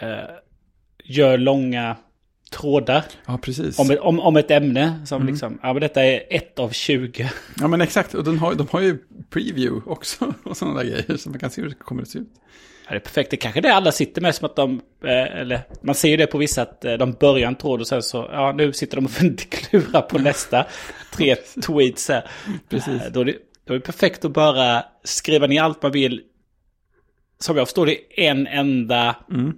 eh, 0.00 0.30
gör 1.04 1.38
långa 1.38 1.96
trådar 2.50 3.04
Ja, 3.26 3.38
precis. 3.42 3.78
om, 3.78 3.90
ett- 3.90 3.98
om, 4.00 4.20
om 4.20 4.36
ett 4.36 4.50
ämne. 4.50 5.06
Som 5.06 5.22
Mm. 5.22 5.32
liksom, 5.32 5.58
ja 5.62 5.72
men 5.72 5.80
detta 5.80 6.04
är 6.04 6.22
ett 6.30 6.58
av 6.58 6.70
20. 6.70 7.30
Ja, 7.60 7.68
men 7.68 7.80
exakt. 7.80 8.14
Och 8.14 8.24
den 8.24 8.38
har, 8.38 8.54
de 8.54 8.66
har 8.70 8.80
ju 8.80 8.98
preview 9.30 9.90
också 9.90 10.34
och 10.44 10.56
sådana 10.56 10.78
där 10.82 10.84
grejer. 10.90 11.16
Så 11.16 11.30
man 11.30 11.38
kan 11.38 11.50
se 11.50 11.62
hur 11.62 11.68
det 11.68 11.74
kommer 11.74 12.02
att 12.02 12.08
se 12.08 12.18
ut. 12.18 12.28
Ja, 12.86 12.90
det 12.90 12.96
är 12.96 13.00
perfekt. 13.00 13.30
Det 13.30 13.36
kanske 13.36 13.60
är 13.60 13.62
det 13.62 13.74
alla 13.74 13.92
sitter 13.92 14.22
med 14.22 14.34
som 14.34 14.46
att 14.46 14.56
de, 14.56 14.80
eh, 15.04 15.10
eller 15.40 15.60
man 15.82 15.94
ser 15.94 16.08
ju 16.08 16.16
det 16.16 16.26
på 16.26 16.38
vissa 16.38 16.62
att 16.62 16.84
eh, 16.84 16.92
de 16.94 17.12
börjar 17.12 17.48
en 17.48 17.54
tråd 17.54 17.80
och 17.80 17.86
sen 17.86 18.02
så, 18.02 18.28
ja 18.32 18.52
nu 18.52 18.72
sitter 18.72 18.96
de 18.96 19.04
och 19.06 19.10
klurar 19.50 20.02
på 20.02 20.18
nästa 20.18 20.66
tre 21.12 21.36
tweets 21.66 22.08
här. 22.08 22.28
Precis. 22.68 23.02
Eh, 23.02 23.12
Då 23.12 23.20
är, 23.20 23.24
det, 23.24 23.36
då 23.64 23.74
är 23.74 23.78
det 23.78 23.84
perfekt 23.84 24.24
att 24.24 24.30
bara 24.32 24.84
skriva 25.04 25.46
ner 25.46 25.62
allt 25.62 25.82
man 25.82 25.92
vill. 25.92 26.20
Som 27.38 27.56
jag 27.56 27.66
förstår 27.68 27.86
det, 27.86 28.26
en 28.28 28.46
enda, 28.46 29.16
Mm. 29.30 29.52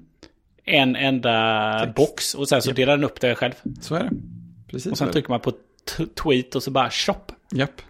en 0.65 0.97
enda 0.97 1.79
Text. 1.85 1.95
box. 1.97 2.35
Och 2.35 2.49
sen 2.49 2.63
så 2.63 2.73
delar 2.73 2.97
den 2.97 3.05
upp 3.05 3.21
det 3.21 3.35
själv. 3.35 3.53
Så 3.81 3.95
är 3.95 4.03
det. 4.05 4.11
Precis. 4.71 4.93
Och 4.93 4.99
sen 4.99 5.11
trycker 5.11 5.29
man 5.29 5.41
på 5.41 5.53
tweet 6.23 6.55
och 6.55 6.63
så 6.63 6.71
bara 6.71 6.91
shop. 6.91 7.15
Japp. 7.53 7.83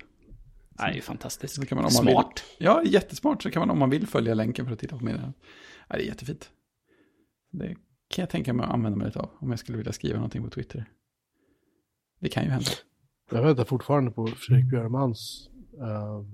Det 0.76 0.82
är 0.82 0.94
ju 0.94 1.00
fantastiskt. 1.00 1.54
Så 1.54 1.66
kan 1.66 1.76
man, 1.76 1.84
om 1.84 1.92
man 1.94 2.12
Smart. 2.12 2.44
Vill, 2.58 2.66
ja, 2.66 2.82
jättesmart. 2.84 3.42
Så 3.42 3.50
kan 3.50 3.60
man 3.60 3.70
om 3.70 3.78
man 3.78 3.90
vill 3.90 4.06
följa 4.06 4.34
länken 4.34 4.66
för 4.66 4.72
att 4.72 4.78
titta 4.78 4.98
på 4.98 5.04
meddelandet. 5.04 5.40
Ja, 5.88 5.96
det 5.96 6.02
är 6.02 6.06
jättefint. 6.06 6.50
Det 7.50 7.76
kan 8.08 8.22
jag 8.22 8.30
tänka 8.30 8.52
mig 8.52 8.66
att 8.66 8.72
använda 8.72 8.98
mig 8.98 9.12
av. 9.14 9.30
Om 9.38 9.50
jag 9.50 9.58
skulle 9.58 9.78
vilja 9.78 9.92
skriva 9.92 10.16
någonting 10.16 10.42
på 10.42 10.50
Twitter. 10.50 10.84
Det 12.20 12.28
kan 12.28 12.44
ju 12.44 12.50
hända. 12.50 12.70
Jag 13.30 13.42
väntar 13.42 13.64
fortfarande 13.64 14.10
på 14.10 14.26
Fredrik 14.26 14.70
Björmans 14.70 15.50
uh, 15.80 16.26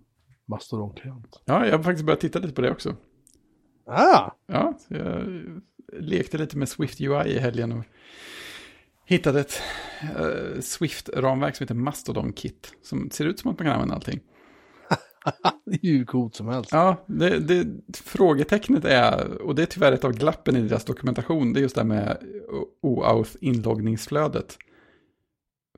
Mastodon-klient. 0.46 1.42
Ja, 1.44 1.66
jag 1.66 1.76
har 1.76 1.82
faktiskt 1.82 2.06
börjat 2.06 2.20
titta 2.20 2.38
lite 2.38 2.54
på 2.54 2.60
det 2.60 2.70
också. 2.70 2.96
Ah! 3.86 4.30
Ja, 4.46 4.78
jag 4.88 5.42
lekte 5.92 6.38
lite 6.38 6.56
med 6.56 6.68
Swift 6.68 7.00
UI 7.00 7.28
i 7.28 7.38
helgen 7.38 7.72
och 7.72 7.84
hittade 9.04 9.40
ett 9.40 9.62
eh, 10.02 10.60
Swift-ramverk 10.60 11.56
som 11.56 11.64
heter 11.64 11.74
Mastodon 11.74 12.32
Kit. 12.32 12.74
Som 12.82 13.10
ser 13.10 13.24
ut 13.24 13.38
som 13.38 13.50
att 13.50 13.58
man 13.58 13.66
kan 13.66 13.74
använda 13.74 13.94
allting. 13.94 14.20
Det 15.64 15.74
är 15.74 15.90
ju 15.90 15.98
hur 15.98 16.04
coolt 16.04 16.34
som 16.34 16.48
helst. 16.48 16.70
Ja, 16.72 17.04
det, 17.06 17.38
det, 17.38 17.66
frågetecknet 17.96 18.84
är, 18.84 19.42
och 19.42 19.54
det 19.54 19.62
är 19.62 19.66
tyvärr 19.66 19.92
ett 19.92 20.04
av 20.04 20.12
glappen 20.12 20.56
i 20.56 20.60
deras 20.60 20.84
dokumentation, 20.84 21.52
det 21.52 21.60
är 21.60 21.62
just 21.62 21.74
det 21.74 21.80
här 21.80 21.88
med 21.88 22.18
OAuth 22.82 23.30
inloggningsflödet. 23.40 24.58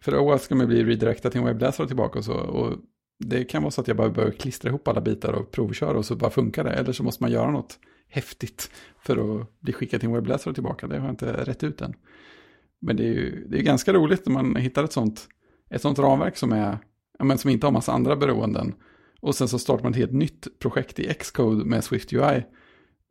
För 0.01 0.18
OAuth 0.18 0.45
ska 0.45 0.55
man 0.55 0.66
bli 0.66 0.84
redirectad 0.84 1.30
till 1.30 1.40
en 1.40 1.47
webbläsare 1.47 1.84
och 1.84 1.88
tillbaka 1.88 2.18
och 2.18 2.24
så. 2.24 2.34
Och 2.34 2.78
det 3.18 3.45
kan 3.45 3.62
vara 3.62 3.70
så 3.70 3.80
att 3.80 3.88
jag 3.88 3.97
bara 3.97 4.11
behöver 4.11 4.34
klistra 4.34 4.68
ihop 4.68 4.88
alla 4.88 5.01
bitar 5.01 5.32
och 5.32 5.51
provköra 5.51 5.99
och 5.99 6.05
så 6.05 6.16
bara 6.16 6.30
funkar 6.30 6.64
det. 6.64 6.70
Eller 6.70 6.92
så 6.92 7.03
måste 7.03 7.22
man 7.22 7.32
göra 7.32 7.51
något 7.51 7.78
häftigt 8.09 8.70
för 8.99 9.40
att 9.40 9.61
bli 9.61 9.72
skickad 9.72 10.01
till 10.01 10.09
en 10.09 10.14
webbläsare 10.14 10.51
och 10.51 10.57
tillbaka. 10.57 10.86
Det 10.86 10.99
har 10.99 11.07
jag 11.07 11.12
inte 11.12 11.32
rätt 11.32 11.64
ut 11.64 11.80
än. 11.80 11.95
Men 12.80 12.97
det 12.97 13.03
är 13.03 13.12
ju 13.12 13.47
det 13.49 13.59
är 13.59 13.62
ganska 13.62 13.92
roligt 13.92 14.26
när 14.26 14.32
man 14.32 14.57
hittar 14.57 14.84
ett 14.84 14.92
sånt, 14.92 15.28
ett 15.70 15.82
sånt 15.82 15.99
ramverk 15.99 16.36
som, 16.36 16.53
är, 16.53 16.78
men 17.22 17.38
som 17.38 17.51
inte 17.51 17.66
har 17.66 17.72
massa 17.72 17.92
andra 17.92 18.16
beroenden. 18.16 18.74
Och 19.25 19.35
sen 19.35 19.49
så 19.49 19.59
startar 19.59 19.83
man 19.83 19.93
ett 19.93 19.99
helt 19.99 20.12
nytt 20.12 20.59
projekt 20.59 20.99
i 20.99 21.14
Xcode 21.14 21.64
med 21.64 21.85
Swift 21.85 22.12
UI. 22.12 22.45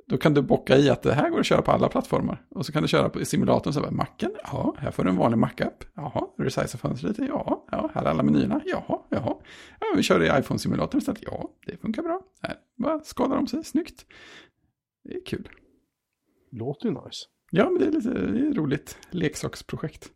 Då 0.07 0.17
kan 0.17 0.33
du 0.33 0.41
bocka 0.41 0.77
i 0.77 0.89
att 0.89 1.01
det 1.01 1.13
här 1.13 1.29
går 1.29 1.39
att 1.39 1.45
köra 1.45 1.61
på 1.61 1.71
alla 1.71 1.89
plattformar. 1.89 2.45
Och 2.49 2.65
så 2.65 2.71
kan 2.71 2.81
du 2.81 2.87
köra 2.87 3.09
på 3.09 3.25
simulatorn, 3.25 3.73
så 3.73 3.81
bara, 3.81 3.91
macken, 3.91 4.31
ja, 4.43 4.75
här 4.77 4.91
får 4.91 5.03
du 5.03 5.09
en 5.09 5.15
vanlig 5.15 5.37
Mac-app. 5.37 5.83
Jaha, 5.95 6.27
resize 6.37 6.77
fönstret, 6.77 7.17
ja, 7.17 7.65
ja, 7.71 7.89
här 7.93 8.05
är 8.05 8.09
alla 8.09 8.23
menyerna, 8.23 8.61
jaha, 8.65 8.99
jaha. 9.09 9.35
Ja, 9.79 9.87
vi 9.95 10.03
kör 10.03 10.23
i 10.23 10.39
iPhone-simulatorn 10.39 10.97
istället, 10.97 11.23
ja, 11.23 11.49
det 11.65 11.77
funkar 11.77 12.03
bra. 12.03 12.21
Här, 12.41 12.55
bara 12.77 12.99
skadar 12.99 13.35
de 13.35 13.47
sig, 13.47 13.63
snyggt. 13.63 14.05
Det 15.03 15.15
är 15.15 15.25
kul. 15.25 15.49
Låter 16.51 16.85
ju 16.85 16.91
nice. 16.91 17.25
Ja, 17.51 17.69
men 17.69 17.79
det 17.79 17.87
är 17.87 17.91
lite 17.91 18.09
det 18.09 18.47
är 18.47 18.53
roligt 18.53 18.97
leksaksprojekt. 19.11 20.11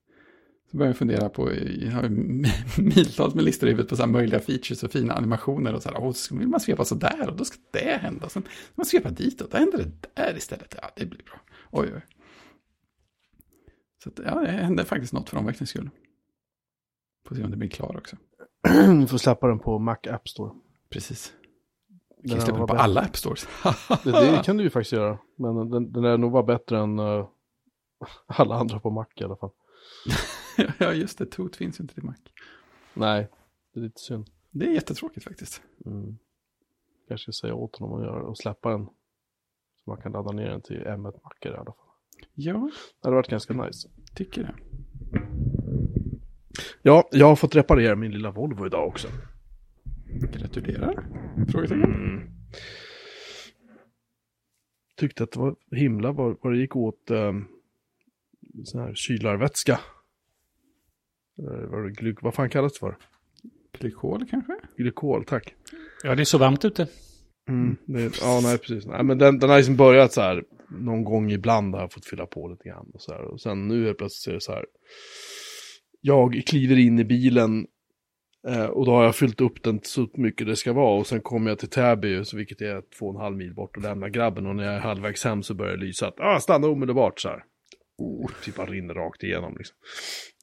Så 0.72 0.78
börjar 0.78 0.90
jag 0.90 0.98
fundera 0.98 1.30
på, 1.30 1.52
jag 1.54 1.92
har 1.92 2.10
miltals 2.82 3.36
med 3.36 3.44
listor 3.44 3.70
i 3.70 3.72
huvudet 3.72 3.90
på 3.90 3.96
så 3.96 4.02
här 4.02 4.10
möjliga 4.10 4.40
features 4.40 4.84
och 4.84 4.92
fina 4.92 5.14
animationer 5.14 5.74
och 5.74 5.84
så 5.84 5.90
här, 5.90 6.04
och 6.04 6.16
så 6.16 6.36
vill 6.36 6.48
man 6.48 6.60
svepa 6.60 6.86
så 6.86 6.96
där 6.96 7.30
och 7.30 7.36
då 7.36 7.46
ska 7.46 7.58
det 7.72 8.00
hända. 8.02 8.30
Sen 8.30 8.42
ska 8.42 8.52
man 8.76 8.86
svepa 8.86 9.10
dit 9.10 9.42
och 9.42 9.50
då 9.50 9.58
händer 9.58 9.78
det 9.78 9.92
där 10.14 10.38
istället. 10.38 10.76
Ja, 10.82 10.90
det 10.96 11.06
blir 11.06 11.24
bra. 11.24 11.40
Oj, 11.72 11.92
oj. 11.96 12.02
Så 14.04 14.10
att, 14.10 14.20
ja, 14.26 14.40
det 14.40 14.48
hände 14.48 14.86
faktiskt 14.86 15.14
något 15.14 15.30
för 15.30 15.38
omväxlings 15.38 15.70
skull. 15.70 15.90
Får 17.28 17.36
se 17.36 17.44
om 17.44 17.52
det 17.52 17.58
blir 17.58 17.70
klar 17.70 17.98
också. 17.98 18.16
Du 19.02 19.08
får 19.08 19.18
släppa 19.18 19.48
den 19.48 19.60
på 19.60 19.80
Mac 19.80 19.98
App 20.10 20.30
Store. 20.30 20.52
Precis. 20.90 21.34
Den 22.24 22.32
kan 22.32 22.42
släppa 22.42 22.60
var 22.60 22.68
på 22.68 22.74
bättre. 22.74 22.84
alla 22.84 23.02
App 23.02 23.18
Stores. 23.18 23.48
Det, 24.04 24.12
det 24.12 24.42
kan 24.46 24.58
du 24.58 24.64
ju 24.64 24.70
faktiskt 24.70 24.94
göra. 24.94 25.18
Men 25.36 25.70
den, 25.70 25.92
den 25.92 26.06
är 26.06 26.18
nog 26.18 26.32
vara 26.32 26.44
bättre 26.44 26.80
än 26.80 27.00
eh, 27.00 27.28
alla 28.28 28.56
andra 28.56 28.80
på 28.80 28.90
Mac 28.90 29.06
i 29.16 29.24
alla 29.24 29.36
fall. 29.36 29.52
ja, 30.80 30.94
just 30.94 31.18
det. 31.18 31.26
Toot 31.26 31.56
finns 31.56 31.80
ju 31.80 31.82
inte 31.82 31.94
till 31.94 32.04
Mac. 32.04 32.16
Nej, 32.94 33.28
det 33.74 33.80
är 33.80 33.84
lite 33.84 34.02
synd. 34.02 34.30
Det 34.52 34.66
är 34.66 34.72
jättetråkigt 34.72 35.24
faktiskt. 35.24 35.62
Mm. 35.86 36.18
Kanske 37.08 37.24
ska 37.34 37.48
säga 37.48 37.54
åt 37.54 37.76
honom 37.76 37.98
att 38.00 38.06
göra 38.06 38.20
det 38.20 38.26
och 38.26 38.38
släppa 38.38 38.70
den. 38.72 38.86
Så 39.76 39.90
man 39.90 40.02
kan 40.02 40.12
ladda 40.12 40.32
ner 40.32 40.50
den 40.50 40.62
till 40.62 40.78
M1-mackor 40.80 41.52
i 41.52 41.56
alla 41.56 41.66
fall. 41.66 41.76
Ja, 42.34 42.70
Det 43.02 43.08
hade 43.08 43.16
varit 43.16 43.28
ganska 43.30 43.54
nice. 43.54 43.90
tycker 44.16 44.44
det. 44.44 44.56
Ja, 46.82 47.10
jag 47.12 47.26
har 47.28 47.36
fått 47.36 47.56
reparera 47.56 47.96
min 47.96 48.12
lilla 48.12 48.32
Volvo 48.32 48.66
idag 48.66 48.88
också. 48.88 49.08
Gratulerar. 50.34 51.06
Frågetecken. 51.52 52.30
Tyckte 54.96 55.24
att 55.24 55.32
det 55.32 55.40
var 55.40 55.56
himla 55.72 56.12
vad 56.12 56.52
det 56.54 56.58
gick 56.58 56.76
åt 56.76 57.12
um, 57.12 57.48
sån 58.64 58.82
här 58.82 58.94
kylarvätska. 58.96 59.80
Eller 61.40 61.68
vad, 61.68 61.84
det, 61.84 61.92
glyk, 61.92 62.22
vad 62.22 62.34
fan 62.34 62.50
kallas 62.50 62.74
det 62.74 62.80
för? 62.80 62.98
Glykol 63.80 64.26
kanske? 64.30 64.54
Glykol, 64.78 65.26
tack. 65.26 65.56
Ja, 66.04 66.16
det 66.16 66.24
är 66.24 66.26
så 66.26 66.38
varmt 66.38 66.66
ute. 66.66 66.88
Mm, 67.50 67.78
det, 67.86 68.20
ja, 68.22 68.40
nej, 68.44 68.58
precis. 68.58 68.86
Nej, 68.86 69.04
men 69.04 69.18
den, 69.18 69.40
den 69.40 69.50
har 69.50 69.58
liksom 69.58 69.76
börjat 69.76 70.14
så 70.14 70.22
här, 70.22 70.44
någon 70.70 71.04
gång 71.04 71.32
ibland 71.32 71.76
har 71.76 71.82
jag 71.82 71.94
fått 71.94 72.06
fylla 72.06 72.26
på 72.26 72.48
lite 72.48 72.70
grann. 72.70 72.92
Och, 72.94 73.02
så 73.02 73.14
här, 73.14 73.22
och 73.22 73.42
sen 73.42 73.68
nu 73.68 73.86
helt 73.86 73.98
plötsligt 73.98 74.32
är 74.32 74.36
det 74.36 74.42
så 74.42 74.52
här, 74.52 74.66
jag 76.02 76.44
kliver 76.46 76.78
in 76.78 77.00
i 77.00 77.04
bilen 77.04 77.68
eh, 78.48 78.66
och 78.66 78.86
då 78.86 78.92
har 78.92 79.04
jag 79.04 79.16
fyllt 79.16 79.42
upp 79.42 79.64
den 79.64 79.80
så 79.84 80.10
mycket 80.14 80.48
det 80.48 80.56
ska 80.56 80.74
vara. 80.74 81.00
Och 81.00 81.08
sen 81.08 81.22
kommer 81.22 81.52
jag 81.52 81.60
till 81.60 81.70
Täby, 81.70 82.26
så 82.26 82.38
vilket 82.38 82.62
är 82.62 82.82
två 83.00 83.06
och 83.06 83.16
en 83.16 83.22
halv 83.22 83.38
mil 83.38 83.54
bort 83.54 83.78
och 83.78 83.84
lämnar 83.84 84.10
grabben. 84.10 84.46
Och 84.46 84.56
när 84.56 84.64
jag 84.64 84.74
är 84.74 84.80
halvvägs 84.80 85.24
hem 85.24 85.44
så 85.44 85.54
börjar 85.54 85.78
det 85.78 85.86
lysa 85.86 86.08
att, 86.08 86.20
ah, 86.20 86.40
stanna 86.40 86.68
omedelbart 86.68 87.20
så 87.20 87.30
här. 87.30 87.44
Oh, 87.98 88.32
typ 88.44 88.56
bara 88.56 88.68
rinner 88.68 88.94
rakt 88.94 89.24
igenom 89.24 89.58
liksom. 89.58 89.78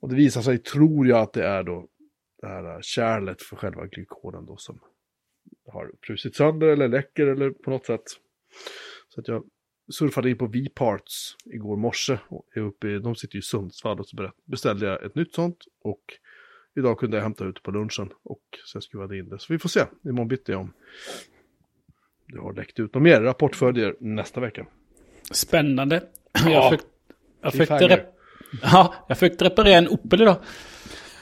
Och 0.00 0.08
det 0.08 0.16
visar 0.16 0.42
sig, 0.42 0.58
tror 0.58 1.06
jag, 1.06 1.18
att 1.18 1.32
det 1.32 1.46
är 1.46 1.62
då 1.62 1.88
det 2.40 2.48
här 2.48 2.82
kärlet 2.82 3.42
för 3.42 3.56
själva 3.56 3.86
glykolen 3.86 4.46
då 4.46 4.56
som 4.56 4.80
har 5.72 5.92
frusit 6.02 6.36
sönder 6.36 6.66
eller 6.66 6.88
läcker 6.88 7.26
eller 7.26 7.50
på 7.50 7.70
något 7.70 7.86
sätt. 7.86 8.02
Så 9.08 9.20
att 9.20 9.28
jag 9.28 9.44
surfade 9.92 10.30
in 10.30 10.38
på 10.38 10.46
V-Parts 10.46 11.36
igår 11.44 11.76
morse. 11.76 12.18
Och 12.28 12.46
är 12.54 12.60
uppe 12.60 12.88
i, 12.88 12.98
de 12.98 13.16
sitter 13.16 13.34
ju 13.34 13.38
i 13.38 13.42
Sundsvall 13.42 14.00
och 14.00 14.08
så 14.08 14.30
beställde 14.44 14.86
jag 14.86 15.04
ett 15.04 15.14
nytt 15.14 15.34
sånt. 15.34 15.58
Och 15.80 16.02
idag 16.76 16.98
kunde 16.98 17.16
jag 17.16 17.22
hämta 17.22 17.44
ut 17.44 17.62
på 17.62 17.70
lunchen 17.70 18.12
och 18.22 18.42
sen 18.72 18.82
skruvade 18.82 19.18
in 19.18 19.28
det. 19.28 19.38
Så 19.38 19.52
vi 19.52 19.58
får 19.58 19.68
se 19.68 19.80
imorgon 20.04 20.28
bitti 20.28 20.54
om 20.54 20.72
det 22.26 22.38
har 22.38 22.52
läckt 22.52 22.80
ut 22.80 22.94
något 22.94 23.02
mer. 23.02 23.20
Rapport 23.20 23.56
följer 23.56 23.96
nästa 24.00 24.40
vecka. 24.40 24.66
Spännande. 25.30 26.02
Ja. 26.44 26.50
Jag 26.50 26.70
försökte, 26.70 26.93
jag 27.44 27.52
försökte, 27.52 27.88
rep- 27.88 28.06
ja, 28.62 28.94
jag 29.08 29.18
försökte 29.18 29.44
reparera 29.44 29.76
en 29.78 29.88
Opel 29.88 30.22
idag. 30.22 30.36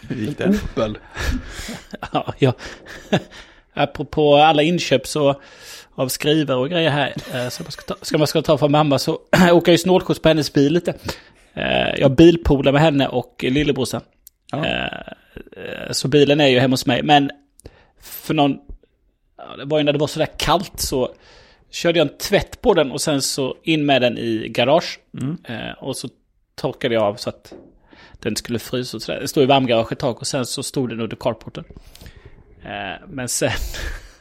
Hur 0.08 0.16
gick 0.16 0.38
det? 0.38 0.48
Opel. 0.48 0.98
Ja, 2.12 2.34
ja. 2.38 2.52
Apropå 3.74 4.36
alla 4.36 4.62
inköp 4.62 5.06
så 5.06 5.40
av 5.94 6.08
skrivare 6.08 6.58
och 6.58 6.70
grejer 6.70 6.90
här. 6.90 7.14
eh, 7.34 7.48
Så 7.48 7.62
man 7.62 7.72
ska, 7.72 7.82
ta, 7.94 8.04
ska 8.04 8.18
man 8.18 8.26
ska 8.26 8.42
ta 8.42 8.58
från 8.58 8.72
mamma 8.72 8.98
så 8.98 9.12
åker 9.52 9.72
jag 9.72 9.74
ju 9.74 9.78
snålskjuts 9.78 10.20
på 10.22 10.28
hennes 10.28 10.52
bil 10.52 10.72
lite. 10.72 10.94
Eh, 11.54 11.94
Jag 11.98 12.10
bilpolar 12.16 12.72
med 12.72 12.80
henne 12.82 13.08
och 13.08 13.44
lillebrorsan. 13.48 14.00
Ja. 14.50 14.66
Eh, 14.66 15.90
Så 15.90 16.08
bilen 16.08 16.40
är 16.40 16.46
ju 16.48 16.58
hemma 16.58 16.72
hos 16.72 16.86
mig. 16.86 17.02
Men 17.02 17.30
för 18.00 18.34
någon... 18.34 18.56
Det 19.58 19.64
var 19.64 19.78
ju 19.78 19.84
när 19.84 19.92
det 19.92 19.98
var 19.98 20.06
sådär 20.06 20.28
kallt 20.36 20.80
så 20.80 21.14
körde 21.72 21.98
jag 21.98 22.08
en 22.08 22.16
tvätt 22.18 22.60
på 22.60 22.74
den 22.74 22.92
och 22.92 23.00
sen 23.00 23.22
så 23.22 23.56
in 23.62 23.86
med 23.86 24.02
den 24.02 24.18
i 24.18 24.48
garage. 24.48 24.98
Eh, 25.44 25.70
Och 25.80 25.96
så 25.96 26.08
torkade 26.54 26.94
jag 26.94 27.02
av 27.02 27.14
så 27.14 27.28
att 27.28 27.52
den 28.18 28.36
skulle 28.36 28.58
frysa 28.58 28.96
och. 28.96 29.20
Det 29.20 29.28
stod 29.28 29.42
i 29.42 29.46
varmgarage 29.46 29.92
ett 29.92 29.98
tag 29.98 30.16
och 30.18 30.26
sen 30.26 30.46
så 30.46 30.62
stod 30.62 30.88
den 30.88 31.00
under 31.00 31.16
carporten. 31.16 31.64
Eh, 32.64 33.06
men 33.08 33.28
sen... 33.28 33.50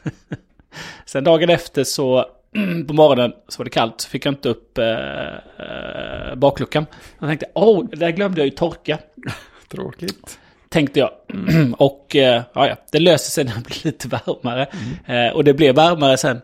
sen 1.06 1.24
dagen 1.24 1.50
efter 1.50 1.84
så... 1.84 2.26
på 2.86 2.94
morgonen 2.94 3.32
så 3.48 3.58
var 3.58 3.64
det 3.64 3.70
kallt. 3.70 4.00
Så 4.00 4.08
fick 4.08 4.26
jag 4.26 4.32
inte 4.32 4.48
upp 4.48 4.78
eh, 4.78 5.34
eh, 5.58 6.34
bakluckan. 6.36 6.86
Jag 7.18 7.28
tänkte, 7.28 7.46
åh, 7.54 7.80
oh, 7.80 7.88
där 7.90 8.10
glömde 8.10 8.40
jag 8.40 8.46
ju 8.46 8.50
torka. 8.50 8.98
Tråkigt. 9.68 10.38
Tänkte 10.68 11.00
jag. 11.00 11.10
och 11.78 12.16
eh, 12.16 12.42
ja, 12.52 12.68
ja, 12.68 12.76
det 12.90 12.98
löste 12.98 13.30
sig 13.30 13.44
när 13.44 13.54
det 13.54 13.60
blev 13.60 13.84
lite 13.84 14.08
varmare. 14.08 14.66
Eh, 15.06 15.34
och 15.34 15.44
det 15.44 15.54
blev 15.54 15.74
varmare 15.74 16.16
sen. 16.16 16.40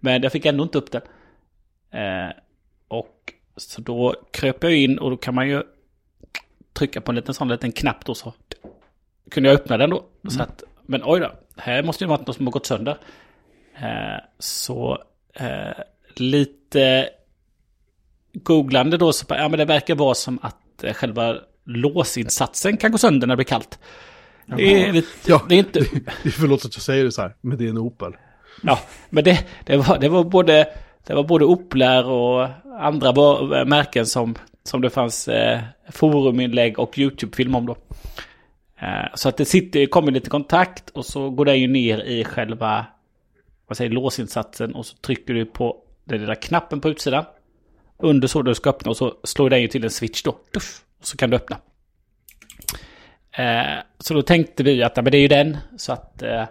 Men 0.00 0.22
jag 0.22 0.32
fick 0.32 0.46
ändå 0.46 0.62
inte 0.62 0.78
upp 0.78 0.90
den. 0.90 1.02
Eh, 1.90 2.32
och 2.88 3.32
så 3.56 3.80
då 3.80 4.14
kröp 4.30 4.62
jag 4.62 4.76
in 4.76 4.98
och 4.98 5.10
då 5.10 5.16
kan 5.16 5.34
man 5.34 5.48
ju 5.48 5.62
trycka 6.72 7.00
på 7.00 7.12
en 7.12 7.16
liten 7.16 7.34
sån 7.34 7.48
liten 7.48 7.72
knapp 7.72 8.04
då 8.04 8.14
så 8.14 8.34
kunde 9.30 9.48
jag 9.48 9.60
öppna 9.60 9.76
den 9.76 9.90
då. 9.90 10.04
Så 10.28 10.42
att, 10.42 10.62
men 10.86 11.02
oj 11.04 11.20
då, 11.20 11.32
här 11.56 11.82
måste 11.82 12.04
ju 12.04 12.08
varit 12.08 12.26
något 12.26 12.36
som 12.36 12.46
har 12.46 12.52
gått 12.52 12.66
sönder. 12.66 12.98
Eh, 13.74 14.24
så 14.38 15.02
eh, 15.34 15.82
lite 16.14 17.08
googlande 18.32 18.96
då 18.96 19.12
så 19.12 19.26
ja 19.28 19.48
men 19.48 19.58
det 19.58 19.64
verkar 19.64 19.94
vara 19.94 20.14
som 20.14 20.38
att 20.42 20.84
eh, 20.84 20.92
själva 20.92 21.36
låsinsatsen 21.64 22.76
kan 22.76 22.92
gå 22.92 22.98
sönder 22.98 23.26
när 23.26 23.32
det 23.32 23.36
blir 23.36 23.44
kallt. 23.44 23.78
Det 24.56 24.88
är, 24.88 24.92
lite, 24.92 25.08
Ja. 25.26 25.46
det 25.48 25.54
är 25.54 25.58
inte... 25.58 25.80
Det 26.22 26.28
är 26.28 26.30
förlåt 26.30 26.64
att 26.64 26.74
jag 26.74 26.82
säger 26.82 27.04
det 27.04 27.12
så 27.12 27.22
här, 27.22 27.34
men 27.40 27.58
det 27.58 27.64
är 27.64 27.68
en 27.68 27.78
Opel. 27.78 28.12
Ja, 28.62 28.78
men 29.10 29.24
det, 29.24 29.46
det, 29.64 29.76
var, 29.76 29.98
det 29.98 30.08
var 30.08 30.24
både, 30.24 30.68
det 31.06 31.14
var 31.14 31.22
både 31.22 31.44
Oplar 31.44 32.04
och 32.04 32.48
andra 32.80 33.12
märken 33.64 34.06
som, 34.06 34.34
som 34.64 34.80
det 34.80 34.90
fanns 34.90 35.28
eh, 35.28 35.60
foruminlägg 35.88 36.78
och 36.78 36.98
YouTube-film 36.98 37.54
om 37.54 37.66
då. 37.66 37.76
Eh, 38.80 39.14
så 39.14 39.28
att 39.28 39.36
det 39.36 39.44
sitter, 39.44 39.86
kommer 39.86 40.12
lite 40.12 40.30
kontakt 40.30 40.90
och 40.90 41.06
så 41.06 41.30
går 41.30 41.44
det 41.44 41.56
ju 41.56 41.68
ner 41.68 41.98
i 41.98 42.24
själva 42.24 42.86
vad 43.66 43.76
säger, 43.76 43.90
låsinsatsen 43.90 44.74
och 44.74 44.86
så 44.86 44.96
trycker 44.96 45.34
du 45.34 45.46
på 45.46 45.76
den 46.04 46.20
lilla 46.20 46.34
knappen 46.34 46.80
på 46.80 46.88
utsidan. 46.88 47.24
Under 47.98 48.28
så 48.28 48.42
du 48.42 48.54
ska 48.54 48.70
öppna 48.70 48.90
och 48.90 48.96
så 48.96 49.14
slår 49.24 49.50
den 49.50 49.60
ju 49.62 49.68
till 49.68 49.84
en 49.84 49.90
switch 49.90 50.22
då. 50.22 50.32
Tuff, 50.32 50.82
och 51.00 51.06
så 51.06 51.16
kan 51.16 51.30
du 51.30 51.36
öppna. 51.36 51.56
Eh, 53.32 53.78
så 53.98 54.14
då 54.14 54.22
tänkte 54.22 54.62
vi 54.62 54.82
att 54.82 54.96
ja, 54.96 55.02
men 55.02 55.12
det 55.12 55.18
är 55.18 55.20
ju 55.20 55.28
den. 55.28 55.56
Så 55.76 55.92
att 55.92 56.22
eh, 56.22 56.44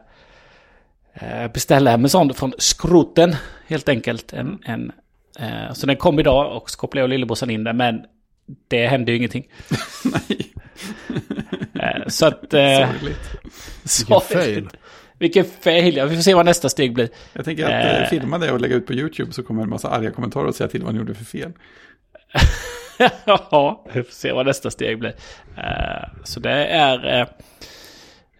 beställa 1.54 1.94
Amazon 1.94 2.34
från 2.34 2.54
skroten 2.58 3.36
helt 3.68 3.90
enkelt. 3.90 4.34
En, 4.34 4.60
en, 4.66 4.92
eh, 5.40 5.74
så 5.74 5.86
den 5.88 5.96
kom 5.96 6.20
idag 6.20 6.58
och 6.58 6.70
så 6.70 6.78
kopplade 6.78 7.02
jag 7.02 7.06
och 7.06 7.10
lillebrorsan 7.10 7.50
in 7.50 7.64
den 7.64 7.78
men 7.78 8.02
det 8.68 8.88
hände 8.88 9.12
ju 9.12 9.18
ingenting. 9.18 9.48
Nej, 10.04 10.54
Eh, 11.80 12.08
så 12.08 12.26
att... 12.26 12.54
Eh, 12.54 12.90
sorgligt. 13.86 14.78
Vilken 15.20 15.46
fail. 15.46 15.96
Ja, 15.98 16.06
vi 16.06 16.16
får 16.16 16.22
se 16.24 16.34
vad 16.34 16.46
nästa 16.46 16.70
steg 16.70 16.94
blir. 16.94 17.10
Jag 17.34 17.46
tänker 17.46 17.64
att 17.66 17.86
eh, 17.86 18.02
Eh. 18.04 18.10
filma 18.10 18.38
det 18.38 18.52
och 18.52 18.62
lägga 18.62 18.76
ut 18.76 18.88
på 18.88 18.94
YouTube 18.94 19.32
så 19.34 19.44
kommer 19.44 19.64
en 19.64 19.70
massa 19.70 19.90
arga 19.90 20.12
kommentarer 20.12 20.46
och 20.46 20.56
säga 20.56 20.68
till 20.68 20.84
vad 20.84 20.94
ni 20.94 21.00
gjorde 21.00 21.14
för 21.14 21.26
fel. 21.26 21.52
ja, 23.26 23.86
vi 23.94 24.04
får 24.04 24.12
se 24.12 24.32
vad 24.32 24.46
nästa 24.46 24.72
steg 24.72 25.00
blir. 25.00 25.14
Eh, 25.58 26.10
så 26.24 26.40
det 26.40 26.66
är... 26.66 27.20
eh, 27.20 27.28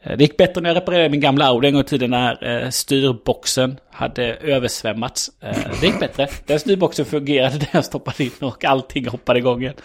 det 0.04 0.22
gick 0.22 0.38
bättre 0.38 0.62
när 0.62 0.70
jag 0.70 0.78
reparerade 0.78 1.10
min 1.10 1.20
gamla 1.20 1.46
Audi 1.46 1.68
en 1.68 1.74
gång 1.74 1.82
i 1.82 1.86
tiden 1.86 2.10
när 2.10 2.64
eh, 2.64 2.70
styrboxen 2.70 3.80
hade 3.92 4.36
översvämmats. 4.36 5.32
Eh, 5.42 5.58
det 5.82 5.88
gick 5.88 6.00
bättre. 6.00 6.28
Den 6.46 6.60
styrboxen 6.60 7.06
fungerade 7.06 7.58
när 7.58 7.70
jag 7.72 7.86
stoppade 7.86 8.24
in 8.24 8.32
och 8.42 8.66
allting 8.66 9.08
hoppade 9.08 9.40
igång 9.40 9.62
igen. 9.62 9.76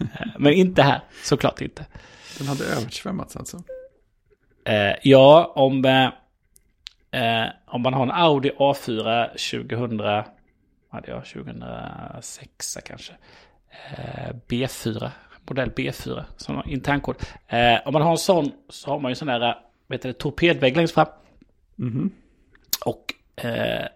Eh, 0.00 0.26
men 0.38 0.52
inte 0.52 0.82
här, 0.82 1.00
såklart 1.22 1.60
inte. 1.60 1.86
Den 2.38 2.46
hade 2.46 2.64
översvämmats 2.64 3.36
alltså. 3.36 3.62
Eh, 4.64 4.94
ja, 5.02 5.52
om, 5.54 5.84
eh, 5.84 6.04
eh, 7.22 7.48
om 7.66 7.82
man 7.82 7.94
har 7.94 8.02
en 8.02 8.10
Audi 8.10 8.50
A4 8.50 9.28
2000, 9.28 9.98
vad 9.98 10.24
hade 10.90 11.10
jag, 11.10 11.24
2006 11.24 12.78
kanske. 12.84 13.12
Eh, 13.90 14.34
B4, 14.48 15.10
modell 15.48 15.70
B4, 15.70 16.24
sån 16.36 16.56
har 16.56 16.68
internkod. 16.68 17.16
Eh, 17.48 17.78
om 17.84 17.92
man 17.92 18.02
har 18.02 18.10
en 18.10 18.18
sån 18.18 18.52
så 18.68 18.90
har 18.90 18.98
man 18.98 19.10
ju 19.10 19.14
sån 19.14 19.28
eh, 19.28 19.54
vet 19.88 20.02
du, 20.02 20.12
torpedvägg 20.12 20.76
längst 20.76 20.94
fram. 20.94 21.06
Mhm. 21.76 22.10
Och 22.84 23.14
eh, 23.44 23.86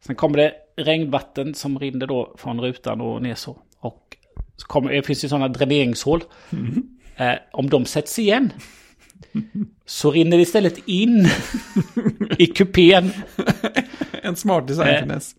sen 0.00 0.14
kommer 0.14 0.38
det 0.38 0.54
regnvatten 0.76 1.54
som 1.54 1.78
rinner 1.78 2.06
då 2.06 2.34
från 2.38 2.60
rutan 2.60 3.00
och 3.00 3.22
ner 3.22 3.34
så. 3.34 3.58
Och 3.78 4.16
så 4.56 4.66
kommer, 4.66 4.92
det 4.92 5.02
finns 5.02 5.24
ju 5.24 5.28
sådana 5.28 5.48
dräneringshål. 5.48 6.24
Eh, 7.16 7.34
om 7.52 7.70
de 7.70 7.84
sätts 7.84 8.18
igen 8.18 8.52
så 9.86 10.10
rinner 10.10 10.36
det 10.36 10.42
istället 10.42 10.88
in 10.88 11.28
i 12.38 12.46
kupén. 12.46 13.10
En 14.22 14.36
smart 14.36 14.68
designfiness. 14.68 15.36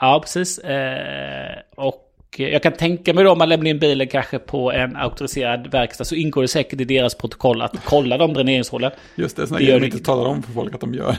Ja, 0.00 0.20
precis. 0.22 0.58
Eh, 0.58 1.58
och 1.76 2.07
jag 2.36 2.62
kan 2.62 2.72
tänka 2.72 3.14
mig 3.14 3.24
då 3.24 3.32
om 3.32 3.38
man 3.38 3.48
lämnar 3.48 3.70
in 3.70 3.78
bilen 3.78 4.08
kanske 4.08 4.38
på 4.38 4.72
en 4.72 4.96
auktoriserad 4.96 5.70
verkstad 5.70 6.04
så 6.04 6.14
ingår 6.14 6.42
det 6.42 6.48
säkert 6.48 6.80
i 6.80 6.84
deras 6.84 7.14
protokoll 7.14 7.62
att 7.62 7.84
kolla 7.84 8.18
de 8.18 8.32
dräneringshålen. 8.34 8.92
Just 9.14 9.36
det, 9.36 9.46
sådana 9.46 9.64
grejer 9.64 9.80
de 9.80 9.86
inte 9.86 9.98
talar 9.98 10.24
om 10.24 10.42
för 10.42 10.52
folk 10.52 10.74
att 10.74 10.80
de 10.80 10.94
gör. 10.94 11.16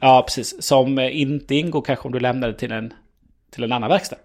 Ja, 0.00 0.22
precis. 0.26 0.62
Som 0.62 0.98
eh, 0.98 1.20
inte 1.20 1.54
ingår 1.54 1.82
kanske 1.82 2.08
om 2.08 2.12
du 2.12 2.20
lämnar 2.20 2.48
det 2.48 2.54
till 2.54 2.72
en, 2.72 2.92
till 3.50 3.64
en 3.64 3.72
annan 3.72 3.90
verkstad. 3.90 4.16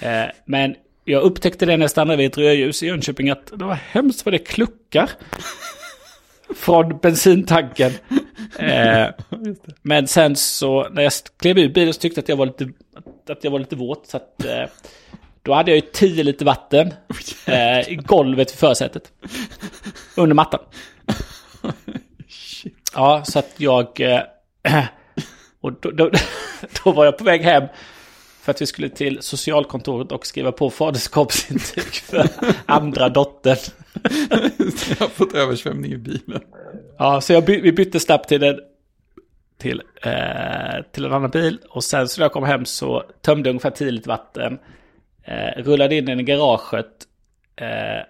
Eh, 0.00 0.24
men 0.44 0.74
jag 1.04 1.22
upptäckte 1.22 1.66
det 1.66 1.76
när 1.76 1.84
jag 1.84 1.90
stannade 1.90 2.16
vid 2.16 2.26
ett 2.26 2.38
rödljus 2.38 2.82
i 2.82 2.86
Jönköping 2.86 3.30
att 3.30 3.46
det 3.46 3.64
var 3.64 3.74
hemskt 3.74 4.24
vad 4.24 4.34
det 4.34 4.38
kluckar. 4.38 5.10
Från 6.56 6.98
bensintanken. 6.98 7.92
Eh, 8.58 9.06
men 9.82 10.08
sen 10.08 10.36
så 10.36 10.88
när 10.88 11.02
jag 11.02 11.12
klev 11.36 11.58
ur 11.58 11.68
bilen 11.68 11.94
så 11.94 12.00
tyckte 12.00 12.18
jag 12.18 12.22
att 12.22 12.28
jag 12.28 12.36
var 12.36 12.46
lite, 12.46 12.72
att 13.28 13.44
jag 13.44 13.50
var 13.50 13.58
lite 13.58 13.76
våt. 13.76 14.06
Så 14.06 14.16
att, 14.16 14.44
eh, 14.44 14.64
då 15.42 15.54
hade 15.54 15.70
jag 15.70 15.76
ju 15.76 15.90
10 15.92 16.24
liter 16.24 16.44
vatten 16.44 16.94
eh, 17.46 17.88
i 17.92 17.96
golvet 18.06 18.52
vid 18.52 18.58
försätet. 18.58 19.12
Under 20.16 20.34
mattan. 20.34 20.60
Ja, 22.94 23.24
så 23.24 23.38
att 23.38 23.54
jag... 23.56 24.00
Eh, 24.00 24.20
och 25.60 25.72
då, 25.72 25.90
då, 25.90 26.10
då 26.84 26.92
var 26.92 27.04
jag 27.04 27.18
på 27.18 27.24
väg 27.24 27.42
hem 27.42 27.64
för 28.42 28.50
att 28.50 28.62
vi 28.62 28.66
skulle 28.66 28.88
till 28.88 29.18
socialkontoret 29.20 30.12
och 30.12 30.26
skriva 30.26 30.52
på 30.52 30.70
faderskapsintyg 30.70 31.94
för 31.94 32.28
andra 32.66 33.08
dottern. 33.08 33.56
Jag 34.88 34.96
har 34.96 35.08
fått 35.08 35.34
översvämning 35.34 35.92
i 35.92 35.96
bilen. 35.96 36.40
Ja, 36.98 37.20
så 37.20 37.32
jag 37.32 37.44
by, 37.44 37.60
vi 37.60 37.72
bytte 37.72 38.00
snabbt 38.00 38.28
till 38.28 38.42
en, 38.42 38.60
till, 39.58 39.82
eh, 40.02 40.82
till 40.92 41.04
en 41.04 41.12
annan 41.12 41.30
bil. 41.30 41.58
Och 41.70 41.84
sen 41.84 42.08
så 42.08 42.20
när 42.20 42.24
jag 42.24 42.32
kom 42.32 42.44
hem 42.44 42.64
så 42.64 43.04
tömde 43.20 43.48
jag 43.48 43.52
ungefär 43.52 43.70
10 43.70 43.90
liter 43.90 44.08
vatten. 44.08 44.58
Eh, 45.24 45.62
rullade 45.62 45.94
in 45.94 46.04
den 46.04 46.20
i 46.20 46.22
garaget. 46.22 47.06
Eh, 47.56 48.04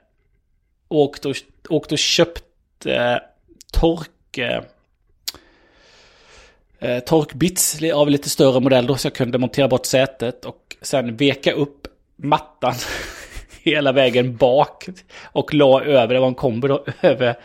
åkte, 0.88 1.28
och, 1.28 1.36
åkte 1.68 1.94
och 1.94 1.98
köpte 1.98 2.94
eh, 2.94 3.18
tork... 3.72 4.38
Eh, 4.38 4.62
eh, 6.78 7.00
torkbits 7.00 7.82
av 7.94 8.10
lite 8.10 8.30
större 8.30 8.60
modell 8.60 8.86
då 8.86 8.96
så 8.96 9.06
jag 9.06 9.14
kunde 9.14 9.38
montera 9.38 9.68
bort 9.68 9.86
sätet 9.86 10.44
och 10.44 10.76
sen 10.82 11.16
veka 11.16 11.52
upp 11.52 11.86
mattan 12.16 12.74
hela 13.62 13.92
vägen 13.92 14.36
bak 14.36 14.88
och 15.22 15.54
la 15.54 15.82
över, 15.82 16.14
det 16.14 16.20
var 16.20 16.28
en 16.28 16.34
kombo 16.34 16.68
då, 16.68 16.84
över 17.00 17.36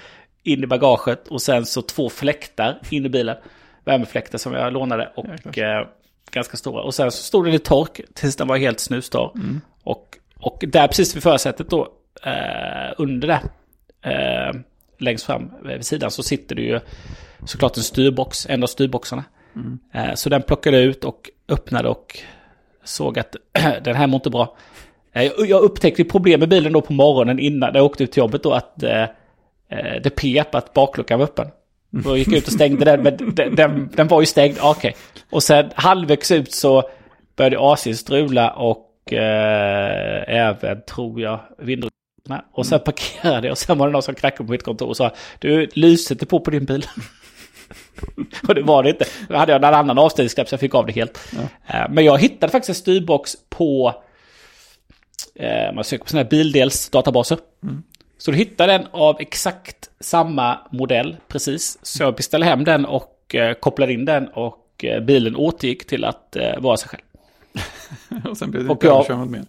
in 0.43 0.63
i 0.63 0.67
bagaget 0.67 1.27
och 1.27 1.41
sen 1.41 1.65
så 1.65 1.81
två 1.81 2.09
fläktar 2.09 2.79
in 2.89 3.05
i 3.05 3.09
bilen. 3.09 3.37
Värmefläktar 3.85 4.37
som 4.37 4.53
jag 4.53 4.73
lånade 4.73 5.11
och 5.15 5.57
eh, 5.57 5.87
ganska 6.31 6.57
stora. 6.57 6.81
Och 6.83 6.93
sen 6.95 7.11
så 7.11 7.23
stod 7.23 7.45
den 7.45 7.53
i 7.53 7.59
tork 7.59 8.01
tills 8.15 8.35
den 8.35 8.47
var 8.47 8.57
helt 8.57 8.79
snustorr. 8.79 9.31
Och, 9.83 10.17
och 10.39 10.63
där 10.67 10.87
precis 10.87 11.15
vid 11.15 11.23
försätet 11.23 11.69
då, 11.69 11.87
eh, 12.23 12.93
under 12.97 13.27
det, 13.27 13.41
eh, 14.11 14.59
längst 14.99 15.25
fram 15.25 15.51
vid 15.63 15.85
sidan 15.85 16.11
så 16.11 16.23
sitter 16.23 16.55
det 16.55 16.61
ju 16.61 16.79
såklart 17.45 17.77
en 17.77 17.83
styrbox, 17.83 18.45
en 18.49 18.63
av 18.63 18.67
styrboxarna. 18.67 19.23
Eh, 19.93 20.13
så 20.13 20.29
den 20.29 20.41
plockade 20.41 20.79
ut 20.81 21.03
och 21.03 21.29
öppnade 21.49 21.89
och 21.89 22.19
såg 22.83 23.19
att 23.19 23.35
den 23.83 23.95
här 23.95 24.07
mår 24.07 24.15
inte 24.17 24.29
bra. 24.29 24.57
Eh, 25.13 25.23
jag- 25.23 25.61
upptäckte 25.63 26.03
problem 26.03 26.39
med 26.39 26.49
bilen 26.49 26.73
då 26.73 26.81
på 26.81 26.93
morgonen 26.93 27.39
innan 27.39 27.71
jag 27.75 27.85
åkte 27.85 28.03
ut 28.03 28.11
till 28.11 28.21
jobbet 28.21 28.43
då 28.43 28.51
att 28.53 28.83
eh, 28.83 29.01
eh, 29.69 30.01
det 30.03 30.09
pep 30.09 30.55
att 30.55 30.73
bakluckan 30.73 31.19
var 31.19 31.25
öppen. 31.25 31.47
Då 31.89 32.17
gick 32.17 32.27
ut 32.33 32.47
och 32.47 32.53
stängde 32.53 32.85
den, 32.85 33.03
men 33.03 33.17
den, 33.35 33.55
den, 33.55 33.89
den 33.93 34.07
var 34.07 34.19
ju 34.21 34.25
stängd. 34.25 34.57
Ah, 34.61 34.71
Okej. 34.71 34.95
Och 35.29 35.43
sen 35.43 35.71
halvvägs 35.75 36.31
ut 36.31 36.53
så 36.53 36.89
började 37.35 37.57
AC'n 37.57 37.93
strula 37.93 38.51
och 38.51 39.13
eh, 39.13 40.23
även, 40.27 40.81
tror 40.81 41.21
jag, 41.21 41.39
vindrutorna. 41.57 42.45
Och 42.51 42.65
sen 42.65 42.79
parkerade 42.79 43.47
jag 43.47 43.51
och 43.51 43.57
sen 43.57 43.77
var 43.77 43.87
det 43.87 43.91
någon 43.93 44.01
som 44.03 44.15
knackade 44.15 44.45
på 44.47 44.51
mitt 44.51 44.63
kontor 44.63 44.87
och 44.87 44.97
sa 44.97 45.11
Du, 45.39 45.69
lyset 45.73 46.21
är 46.21 46.25
på 46.25 46.39
på 46.39 46.51
din 46.51 46.65
bil. 46.65 46.85
och 48.47 48.55
det 48.55 48.61
var 48.61 48.83
det 48.83 48.89
inte. 48.89 49.05
Då 49.29 49.35
hade 49.37 49.51
jag 49.51 49.63
en 49.63 49.73
annan 49.73 49.97
avstängningsknapp 49.97 50.49
så 50.49 50.53
jag 50.53 50.59
fick 50.59 50.75
av 50.75 50.85
det 50.85 50.91
helt. 50.91 51.19
Eh, 51.67 51.85
Men 51.89 52.05
jag 52.05 52.17
hittade 52.21 52.51
faktiskt 52.51 52.69
en 52.69 52.75
styrbox 52.75 53.35
på 53.49 53.93
eh, 55.35 55.73
man 55.73 55.83
söker 55.83 56.03
på 56.03 56.09
sådana 56.09 56.23
här 56.23 56.29
bildelsdatabaser. 56.29 57.37
Så 58.17 58.31
du 58.31 58.37
hittar 58.37 58.67
den 58.67 58.87
av 58.91 59.15
exakt 59.19 59.89
samma 59.99 60.59
modell 60.71 61.17
precis. 61.27 61.77
Så 61.81 62.03
jag 62.03 62.15
beställde 62.15 62.45
hem 62.47 62.63
den 62.63 62.85
och 62.85 63.35
eh, 63.35 63.53
kopplade 63.53 63.93
in 63.93 64.05
den 64.05 64.27
och 64.27 64.83
eh, 64.83 65.03
bilen 65.03 65.35
återgick 65.35 65.87
till 65.87 66.05
att 66.05 66.35
eh, 66.35 66.59
vara 66.59 66.77
sig 66.77 66.89
själv. 66.89 67.01
Och 68.29 68.37
sen 68.37 68.51
blev 68.51 68.63
det 68.63 68.69
Och 68.69 68.75
inte 68.75 68.87
översvämmat 68.87 69.29
mer. 69.29 69.43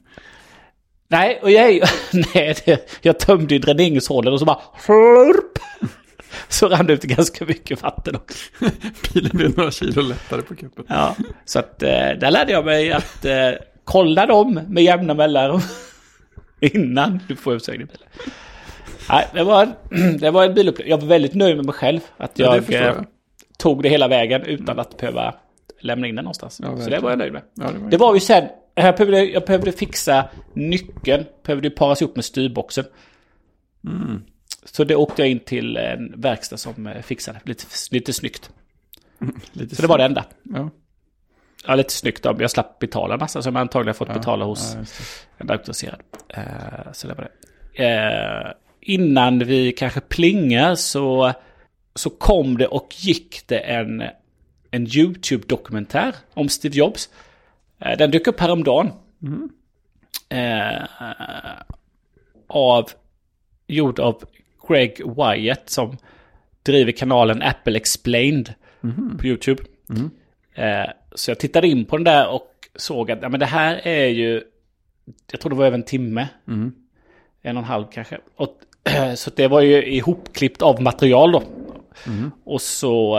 Nej, 1.09 1.39
och 1.43 1.51
jag, 1.51 1.81
nej, 2.35 2.55
det, 2.65 2.99
jag 3.03 3.19
tömde 3.19 3.55
ju 3.55 3.61
dräneringshålen 3.61 4.33
och 4.33 4.39
så 4.39 4.45
bara 4.45 4.61
slurp. 4.79 5.59
Så 6.49 6.69
rann 6.69 6.87
det 6.87 6.93
ut 6.93 7.03
ganska 7.03 7.45
mycket 7.45 7.83
vatten 7.83 8.17
också. 8.17 8.49
Bilen 9.13 9.31
blev 9.35 9.57
några 9.57 9.71
kilo 9.71 10.03
lättare 10.03 10.43
på 10.43 10.55
kuppen. 10.55 10.85
Ja, 10.89 11.17
så 11.45 11.59
att 11.59 11.79
där 11.79 12.31
lärde 12.31 12.53
jag 12.53 12.65
mig 12.65 12.93
att 12.93 13.27
kolla 13.85 14.27
dem 14.27 14.61
med 14.69 14.85
jämna 14.85 15.15
mellanrum. 15.15 15.61
Innan 16.61 17.21
du 17.29 17.37
får 17.37 17.55
uppsägning. 17.55 17.89
Nej, 19.11 19.27
det 19.33 19.45
var, 19.45 19.69
det 20.19 20.31
var 20.31 20.45
en 20.45 20.55
bilupplevelse. 20.55 20.91
Jag 20.91 20.99
var 21.01 21.07
väldigt 21.09 21.35
nöjd 21.35 21.57
med 21.57 21.65
mig 21.65 21.75
själv. 21.75 22.01
Att 22.17 22.39
Ja, 22.39 22.55
jag, 22.55 22.65
förstår 22.65 22.83
eh, 22.83 22.87
jag. 22.87 23.07
tog 23.59 23.83
det 23.83 23.89
hela 23.89 24.09
vägen 24.09 24.43
utan 24.43 24.79
att 24.79 24.97
behöva 24.97 25.35
lämna 25.81 26.07
in 26.07 26.15
den 26.15 26.25
någonstans. 26.25 26.61
Ja, 26.63 26.77
så 26.77 26.91
det 26.91 26.99
var 26.99 27.11
jag 27.11 27.19
nöjd 27.19 27.33
med. 27.33 27.43
Ja, 27.55 27.71
det 27.73 27.79
var 27.79 27.91
Det 27.91 27.97
var 27.97 28.15
ju 28.15 28.21
sen, 28.21 28.49
jag 28.75 28.97
behövde, 28.97 29.25
jag 29.25 29.45
behövde 29.45 29.73
fixa 29.73 30.29
nyckeln, 30.53 31.25
behövde 31.47 31.71
paras 31.71 32.03
ihop 32.03 32.17
med 32.17 32.25
styrboxen. 32.25 32.85
Mm. 33.85 34.23
Så 34.65 34.85
det 34.85 34.97
åkte 34.97 35.23
jag 35.23 35.29
in 35.31 35.41
till 35.41 35.77
en 35.77 36.21
verkstad 36.21 36.57
som 36.57 36.87
eh, 36.87 37.03
fixade 37.03 37.41
lite, 37.45 37.65
lite 37.91 38.13
snyggt. 38.13 38.51
lite 39.53 39.77
Så 39.77 39.83
det 39.83 39.89
var 39.89 39.99
det 39.99 40.05
enda. 40.05 40.25
Ja. 40.43 40.71
Ja, 41.67 41.75
lite 41.75 41.93
snyggt 41.93 42.27
om 42.27 42.41
jag 42.41 42.51
slapp 42.51 42.79
betala 42.79 43.15
en 43.15 43.21
massa 43.21 43.43
som 43.43 43.55
jag 43.55 43.61
antagligen 43.61 43.95
fått 43.95 44.15
betala 44.15 44.45
hos 44.45 44.75
Ja, 44.75 44.85
en 45.39 45.51
auktoriserad. 45.51 46.01
Eh, 46.29 46.43
så 46.93 47.09
det 47.09 47.15
var 47.15 47.29
det. 47.75 47.85
Eh, 47.85 48.53
innan 48.89 49.39
vi 49.39 49.73
kanske 49.73 50.01
plingar 50.01 50.75
så, 50.75 51.33
så 51.95 52.11
kom 52.11 52.59
det 52.59 52.67
och 52.67 52.95
gick 52.99 53.47
det 53.47 53.59
en, 53.59 54.03
en 54.71 54.87
YouTube-dokumentär 54.97 56.15
om 56.35 56.49
Steve 56.49 56.77
Jobs. 56.77 57.09
Eh, 57.79 57.99
den 57.99 58.11
dök 58.11 58.27
upp 58.27 58.41
häromdagen. 58.41 58.91
Eh, 60.29 60.83
av, 62.47 62.91
gjord 63.67 64.01
av 64.01 64.25
Greg 64.69 65.01
Wyatt 65.17 65.71
som 65.71 65.97
driver 66.63 66.93
kanalen 66.93 67.43
Apple 67.43 67.77
Explained 67.77 68.55
på 69.19 69.27
YouTube. 69.27 69.63
Eh, 70.55 70.91
så 71.15 71.31
jag 71.31 71.39
tittade 71.39 71.69
in 71.69 71.85
på 71.85 71.97
den 71.97 72.05
där 72.05 72.29
och 72.29 72.51
såg 72.75 73.11
att 73.11 73.23
ja, 73.23 73.29
men 73.29 73.41
det 73.41 73.47
här 73.47 73.81
är 73.87 74.07
ju, 74.07 74.43
jag 75.31 75.41
tror 75.41 75.51
det 75.51 75.57
var 75.57 75.67
över 75.67 75.79
en 75.79 75.85
timme. 75.85 76.29
En 77.43 77.57
och 77.57 77.63
en 77.63 77.69
halv 77.69 77.85
kanske. 77.93 78.19
Och, 78.37 78.61
så 79.17 79.31
det 79.37 79.49
var 79.49 79.61
ju 79.61 79.85
ihopklippt 79.85 80.63
av 80.63 80.83
material 80.83 81.33
då. 81.33 81.43
Och 82.45 82.61
så, 82.63 83.19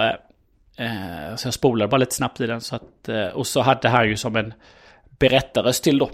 eh, 0.77 1.35
så 1.35 1.47
jag 1.47 1.53
spolade 1.53 1.87
bara 1.89 1.97
lite 1.97 2.15
snabbt 2.15 2.41
i 2.41 2.47
den. 2.47 2.61
Så 2.61 2.75
att, 2.75 3.09
eh, 3.09 3.25
och 3.27 3.47
så 3.47 3.61
hade 3.61 3.89
han 3.89 4.07
ju 4.09 4.17
som 4.17 4.35
en 4.35 4.53
berättarröst 5.19 5.83
till 5.83 5.97
då. 5.97 6.09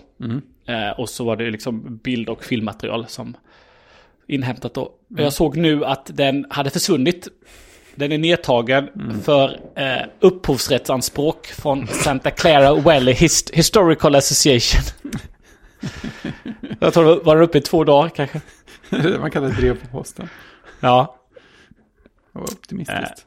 Eh, 0.68 0.90
och 1.00 1.10
så 1.10 1.24
var 1.26 1.36
det 1.36 1.50
liksom 1.52 1.98
bild 1.98 2.30
och 2.30 2.44
filmmaterial 2.44 3.06
som 3.08 3.38
inhämtat 4.28 4.74
då. 4.74 4.82
Och 4.82 4.94
Jag 5.18 5.34
såg 5.34 5.58
nu 5.58 5.86
att 5.86 6.10
den 6.14 6.46
hade 6.50 6.70
försvunnit. 6.70 7.28
Den 7.96 8.12
är 8.12 8.18
nedtagen 8.18 8.90
för 9.24 9.60
eh, 9.76 10.06
upphovsrättsanspråk 10.20 11.48
från 11.48 11.88
Santa 11.88 12.32
Clara 12.32 12.74
Valley 12.74 13.14
Hist- 13.14 13.54
Historical 13.54 14.16
Association. 14.16 14.82
Jag 16.80 16.94
tror 16.94 17.06
det 17.16 17.24
var 17.24 17.42
uppe 17.42 17.58
i 17.58 17.62
två 17.62 17.84
dagar 17.84 18.10
kanske. 18.10 18.42
Det 18.90 18.98
det 19.12 19.20
man 19.20 19.32
kallar 19.32 19.48
ett 19.48 19.58
brev 19.58 19.82
på 19.82 19.88
posten. 19.88 20.30
Ja, 20.80 21.16
Det 22.34 22.40
var 22.40 22.44
optimistiskt. 22.44 23.26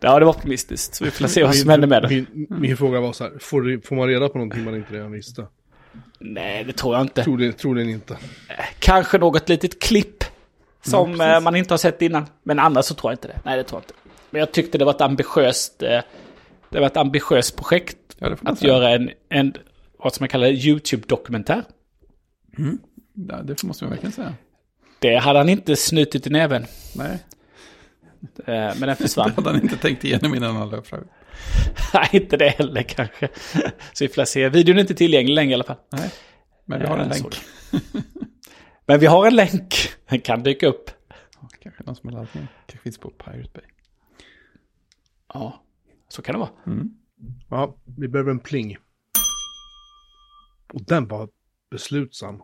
ja 0.00 0.18
det 0.18 0.24
var 0.24 0.32
optimistiskt. 0.32 0.94
Så 0.94 1.04
vi 1.04 1.10
får 1.10 1.26
se 1.26 1.44
vad 1.44 1.54
som 1.54 1.70
händer 1.70 1.88
med 1.88 2.02
det. 2.02 2.08
Min, 2.08 2.46
min 2.48 2.76
fråga 2.76 3.00
var 3.00 3.12
så 3.12 3.24
här, 3.24 3.32
får, 3.40 3.86
får 3.86 3.96
man 3.96 4.08
reda 4.08 4.28
på 4.28 4.38
någonting 4.38 4.64
man 4.64 4.74
inte 4.76 4.94
redan 4.94 5.12
visste? 5.12 5.46
Nej, 6.18 6.64
det 6.64 6.72
tror 6.72 6.94
jag 6.94 7.04
inte. 7.04 7.24
Troligen, 7.24 7.52
troligen 7.52 7.88
inte. 7.90 8.16
Kanske 8.78 9.18
något 9.18 9.48
litet 9.48 9.82
klipp 9.82 10.24
som 10.82 11.20
eh, 11.20 11.40
man 11.40 11.56
inte 11.56 11.72
har 11.72 11.78
sett 11.78 12.02
innan. 12.02 12.26
Men 12.42 12.58
annars 12.58 12.84
så 12.84 12.94
tror 12.94 13.10
jag 13.12 13.14
inte 13.14 13.28
det. 13.28 13.40
Nej, 13.44 13.56
det 13.56 13.64
tror 13.64 13.76
jag 13.80 13.82
inte. 13.82 13.94
Men 14.30 14.40
jag 14.40 14.52
tyckte 14.52 14.78
det 14.78 14.84
var 14.84 14.92
ett 14.94 15.00
ambitiöst, 15.00 15.82
eh, 15.82 16.00
det 16.70 16.80
var 16.80 16.86
ett 16.86 16.96
ambitiöst 16.96 17.56
projekt 17.56 17.96
Ja, 18.18 18.28
det 18.28 18.36
att 18.44 18.58
säga. 18.58 18.72
göra 18.72 18.90
en, 18.90 19.10
en, 19.28 19.54
vad 19.98 20.14
som 20.14 20.22
man 20.24 20.28
kallar 20.28 20.46
YouTube-dokumentär. 20.48 21.64
Ja, 23.28 23.42
det 23.42 23.62
måste 23.62 23.84
man 23.84 23.90
verkligen 23.90 24.12
säga. 24.12 24.34
Det 24.98 25.16
hade 25.16 25.38
han 25.38 25.48
inte 25.48 25.76
snutit 25.76 26.26
i 26.26 26.30
näven. 26.30 26.64
Nej, 26.96 27.18
Eh, 28.38 28.44
men 28.54 28.80
den 28.80 28.96
försvann. 28.96 29.28
det 29.36 29.42
hade 29.42 29.50
han 29.50 29.62
inte 29.62 29.76
tänkt 29.76 30.04
igenom 30.04 30.34
innan 30.34 30.56
han 30.56 30.70
löp 30.70 30.86
fram. 30.86 31.04
Nej, 31.94 32.08
inte 32.12 32.36
det 32.36 32.48
heller 32.48 32.82
kanske. 32.82 33.28
Så 33.92 34.04
vi 34.04 34.08
får 34.08 34.24
se. 34.24 34.48
Videon 34.48 34.76
är 34.76 34.80
inte 34.80 34.94
tillgänglig 34.94 35.34
längre 35.34 35.50
i 35.50 35.54
alla 35.54 35.64
fall. 35.64 35.76
Nej, 35.92 36.10
men 36.64 36.80
vi 36.80 36.86
har 36.86 36.98
en 36.98 37.02
Eh, 37.02 37.08
länk. 37.08 37.36
Men 38.86 39.00
vi 39.00 39.06
har 39.06 39.26
en 39.26 39.36
länk. 39.36 39.74
Den 40.08 40.20
kan 40.20 40.42
dyka 40.42 40.66
upp. 40.66 40.90
Kanske 41.62 41.82
någon 41.82 41.96
som 41.96 42.08
har 42.08 42.14
laddat 42.16 42.34
ner. 42.34 42.46
Kanske 42.66 42.82
finns 42.82 42.98
på 42.98 43.10
Pirate 43.10 43.50
Bay. 43.54 43.64
Ja, 45.34 45.64
så 46.08 46.22
kan 46.22 46.32
det 46.34 46.38
vara. 46.38 46.50
Ja, 47.50 47.76
vi 47.98 48.08
behöver 48.08 48.30
en 48.30 48.38
pling. 48.40 48.76
Och 50.72 50.82
den 50.84 51.08
var 51.08 51.28
beslutsam. 51.70 52.42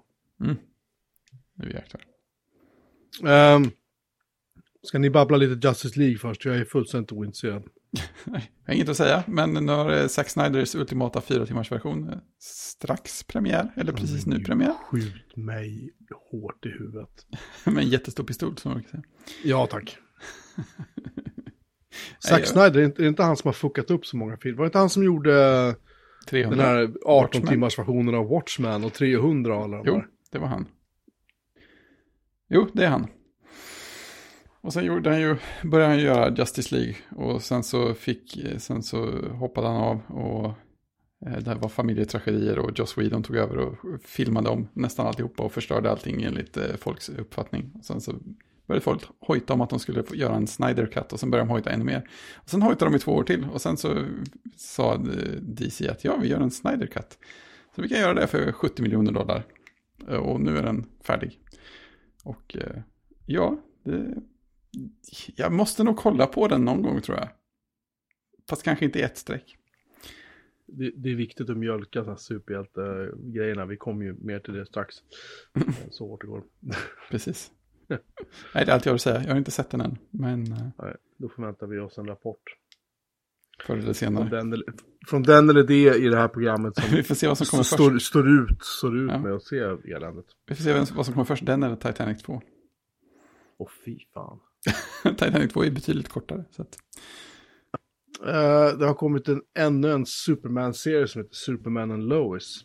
Nu 1.55 1.71
jäklar. 1.73 2.03
Um, 3.23 3.71
ska 4.83 4.99
ni 4.99 5.11
babbla 5.11 5.37
lite 5.37 5.69
Justice 5.69 5.99
League 5.99 6.19
först? 6.19 6.45
Jag 6.45 6.57
är 6.57 6.65
fullständigt 6.65 7.13
ointresserad. 7.13 7.63
Jag 8.25 8.33
har 8.67 8.75
inget 8.75 8.89
att 8.89 8.97
säga, 8.97 9.25
men 9.27 9.53
nu 9.53 9.73
har 9.73 9.91
eh, 9.91 10.07
Zack 10.07 10.29
Snyders 10.29 10.75
ultimata 10.75 11.21
fyra 11.21 11.47
timmars 11.47 11.73
version 11.73 12.09
eh, 12.09 12.19
strax 12.41 13.23
premiär, 13.25 13.73
eller 13.77 13.93
precis 13.93 14.27
nu 14.27 14.41
premiär, 14.41 14.73
Skjut 14.91 15.37
mig 15.37 15.91
hårt 16.31 16.67
i 16.67 16.69
huvudet. 16.69 17.27
med 17.65 17.79
en 17.85 17.89
jättestor 17.91 18.25
pistol 18.25 18.57
som 18.59 18.73
man 18.73 18.83
kan 18.83 18.91
säga. 18.91 19.03
Ja, 19.45 19.67
tack. 19.67 19.97
Zack 22.19 22.47
Snyder, 22.47 22.81
är 22.81 22.89
det 22.97 23.07
inte- 23.09 23.23
han 23.23 23.37
som 23.37 23.49
har 23.49 23.53
fuckat 23.53 23.91
upp 23.91 24.07
så 24.07 24.17
många 24.17 24.37
filmer? 24.37 24.57
Var 24.59 24.65
det 24.65 24.69
inte 24.69 24.79
han 24.79 24.91
som 24.91 25.05
gjorde 25.05 25.45
eh, 25.69 25.75
300. 26.29 26.57
den 26.57 26.67
här 26.67 26.83
18 26.83 26.95
Watchmen. 27.05 27.47
timmars 27.47 27.79
versionen 27.79 28.15
av 28.15 28.29
Watchmen 28.29 28.85
och 28.85 28.93
300 28.93 29.57
och 29.57 29.63
alla 29.65 29.77
de 29.77 29.83
Jo, 29.87 29.95
där? 29.95 30.07
det 30.33 30.39
var 30.39 30.47
han. 30.49 30.67
Jo, 32.55 32.67
det 32.73 32.85
är 32.85 32.89
han. 32.89 33.07
Och 34.61 34.73
sen 34.73 34.85
gjorde 34.85 35.11
han 35.11 35.21
ju, 35.21 35.37
började 35.63 35.93
han 35.93 36.03
göra 36.03 36.35
Justice 36.35 36.75
League 36.75 36.95
och 37.11 37.43
sen 37.43 37.63
så 37.63 37.95
fick, 37.95 38.39
sen 38.59 38.83
så 38.83 39.29
hoppade 39.29 39.67
han 39.67 39.77
av 39.77 40.01
och 40.09 40.47
eh, 41.27 41.39
det 41.39 41.51
här 41.51 41.57
var 41.57 41.69
familjetragedier 41.69 42.59
och 42.59 42.79
Joss 42.79 42.99
Whedon 42.99 43.23
tog 43.23 43.37
över 43.37 43.57
och 43.59 43.77
filmade 44.05 44.49
om 44.49 44.69
nästan 44.73 45.07
alltihopa 45.07 45.43
och 45.43 45.53
förstörde 45.53 45.91
allting 45.91 46.23
enligt 46.23 46.57
eh, 46.57 46.77
folks 46.79 47.09
uppfattning. 47.09 47.73
Och 47.79 47.85
sen 47.85 48.01
så 48.01 48.15
började 48.67 48.85
folk 48.85 49.03
hojta 49.21 49.53
om 49.53 49.61
att 49.61 49.71
de 49.71 49.79
skulle 49.79 50.05
göra 50.13 50.37
en 50.37 50.47
Snyder 50.47 50.87
Cut 50.87 51.13
och 51.13 51.21
sen 51.21 51.31
började 51.31 51.49
de 51.49 51.53
hojta 51.53 51.71
ännu 51.71 51.85
mer. 51.85 52.09
Och 52.35 52.51
sen 52.51 52.63
hojtade 52.63 52.91
de 52.91 52.97
i 52.97 53.01
två 53.01 53.13
år 53.13 53.25
till 53.25 53.47
och 53.53 53.63
sen 53.63 53.77
så 53.77 54.05
sa 54.57 54.95
eh, 54.95 55.01
DC 55.41 55.89
att 55.89 56.05
ja, 56.05 56.17
vi 56.23 56.29
gör 56.29 56.41
en 56.41 56.51
Snyder 56.51 56.87
Cut. 56.87 57.19
Så 57.77 57.83
vi 57.83 57.89
kan 57.89 57.99
göra 57.99 58.15
det 58.15 58.27
för 58.27 58.53
70 58.53 58.83
miljoner 58.83 59.13
dollar. 59.13 59.45
Och 60.09 60.41
nu 60.41 60.59
är 60.59 60.63
den 60.63 60.87
färdig. 61.03 61.39
Och 62.23 62.57
eh, 62.57 62.83
ja, 63.27 63.59
det, 63.83 64.15
jag 65.37 65.53
måste 65.53 65.85
nog 65.85 65.97
kolla 65.97 66.27
på 66.27 66.49
den 66.49 66.65
någon 66.65 66.83
gång 66.83 67.01
tror 67.01 67.19
jag. 67.19 67.29
Fast 68.49 68.63
kanske 68.63 68.85
inte 68.85 68.99
i 68.99 69.03
ett 69.03 69.17
streck. 69.17 69.57
Det, 70.67 70.91
det 70.97 71.11
är 71.11 71.15
viktigt 71.15 71.51
att 71.51 71.57
mjölka 71.57 72.05
så 72.05 72.11
här 72.11 72.17
superhjälte-grejerna. 72.17 73.67
Vi 73.67 73.77
kommer 73.77 74.05
ju 74.05 74.15
mer 74.15 74.39
till 74.39 74.55
det 74.55 74.67
strax. 74.67 74.95
Så 75.91 76.09
hårt 76.09 76.21
det 76.21 76.27
går. 76.27 76.45
Precis. 77.11 77.51
Nej, 78.55 78.65
det 78.65 78.71
är 78.71 78.75
allt 78.75 78.87
jag 78.87 78.93
vill 78.93 79.01
säga. 79.01 79.23
Jag 79.23 79.31
har 79.31 79.39
inte 79.39 79.51
sett 79.51 79.71
den 79.71 79.81
än. 79.81 79.99
Men 80.11 80.53
eh, 80.53 80.69
Nej, 80.79 80.97
då 81.17 81.29
förväntar 81.29 81.67
vi 81.67 81.79
oss 81.79 81.99
en 81.99 82.07
rapport. 82.07 82.57
Förr 83.67 83.75
eller 83.75 83.85
Från 83.85 83.95
senare. 83.95 84.29
den, 84.29 84.53
eller, 84.53 84.67
från 85.09 85.23
den 85.23 85.51
eller 85.51 85.63
det 85.63 85.97
i 85.97 86.09
det 86.09 86.17
här 86.17 86.29
programmet 86.29 86.77
som 86.77 86.85
Vi 86.97 87.03
får 87.03 87.15
se 87.15 87.29
vad 87.29 87.39
som 87.39 87.47
kommer 87.47 87.63
först. 87.65 87.73
står, 87.75 87.99
står 87.99 88.29
ut, 88.29 88.65
står 88.65 88.99
ut 88.99 89.11
Ja. 89.11 89.19
med 89.19 89.33
att 89.33 89.43
se 89.43 89.59
eländet. 89.95 90.27
Vi 90.47 90.55
får 90.55 90.65
se 90.65 90.73
vem- 90.73 90.85
vad 90.95 91.07
som 91.07 91.15
kommer 91.15 91.25
först. 91.25 91.47
Den 91.47 91.63
eller 91.63 91.77
Titanic 91.77 92.23
2. 92.23 92.43
Åh 93.59 93.69
fy 93.85 93.99
fan. 94.15 94.39
Titanic 95.17 95.53
2 95.53 95.65
är 95.65 95.71
betydligt 95.71 96.09
kortare. 96.09 96.45
Så 96.51 96.63
att, 96.63 96.79
Eh, 98.27 98.79
det 98.79 98.87
har 98.87 98.95
kommit 98.95 99.29
en, 99.29 99.43
ännu 99.55 99.91
en 99.93 100.07
Superman-serie 100.07 101.09
som 101.09 101.23
heter 101.23 101.35
Superman 101.35 101.91
and 101.91 102.03
Lois. 102.09 102.65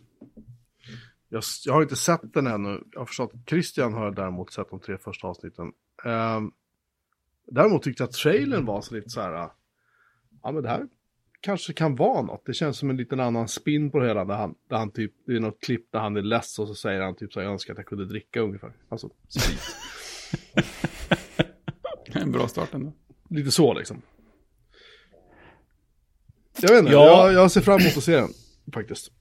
Jag, 1.30 1.44
jag 1.66 1.74
har 1.74 1.82
inte 1.82 1.96
sett 1.96 2.34
den 2.34 2.48
ännu. 2.48 2.84
Jag 2.92 3.00
har 3.02 3.06
förstått 3.06 3.32
att 3.34 3.50
Christian 3.50 3.94
har 3.94 4.12
däremot 4.12 4.54
sett 4.54 4.70
de 4.70 4.80
tre 4.80 4.98
första 4.98 5.28
avsnitten. 5.28 5.72
Ehm, 6.06 6.52
däremot 7.52 7.84
tyckte 7.84 8.04
jag 8.04 8.08
att 8.08 8.14
trailern 8.16 8.66
var 8.66 8.82
så 8.82 8.96
lite 8.96 9.10
så 9.10 9.22
här. 9.22 9.50
Ja 10.48 10.52
men 10.52 10.64
det 10.64 10.70
här 10.70 10.88
kanske 11.41 11.74
kan 11.74 11.95
vara 11.95 12.22
något. 12.22 12.45
Det 12.45 12.54
känns 12.54 12.78
som 12.78 12.89
en 12.89 12.98
liten 12.98 13.20
annan 13.20 13.48
spin 13.48 13.91
på 13.91 14.00
det 14.00 14.08
hela. 14.08 14.26
Där 14.26 14.36
han, 14.36 14.56
där 14.70 14.78
han 14.78 14.91
typ, 14.91 15.14
det 15.26 15.36
är 15.36 15.39
något 15.39 15.62
klipp 15.62 15.91
där 15.91 16.00
han 16.00 16.18
är 16.18 16.22
less 16.22 16.60
och 16.60 16.68
så 16.68 16.76
säger 16.76 17.02
han 17.02 17.16
typ 17.16 17.34
så 17.34 17.39
här, 17.39 17.45
jag 17.45 17.54
önskar 17.54 17.74
att 17.74 17.78
jag 17.78 17.86
kunde 17.86 18.06
dricka 18.06 18.39
ungefär. 18.39 18.72
Alltså, 18.89 19.10
sprit. 19.28 19.60
en 22.16 22.32
bra 22.32 22.48
start 22.48 22.74
ändå. 22.74 22.93
lite 23.30 23.52
så 23.52 23.74
liksom. 23.74 24.02
Jag 26.62 26.70
vet 26.70 26.80
inte, 26.80 26.91
Ja. 26.91 27.26
jag, 27.26 27.34
jag 27.34 27.52
ser 27.52 27.62
fram 27.62 27.80
emot 27.80 27.98
att 27.98 28.04
se 28.04 28.16
den 28.16 28.30
faktiskt. 28.74 29.12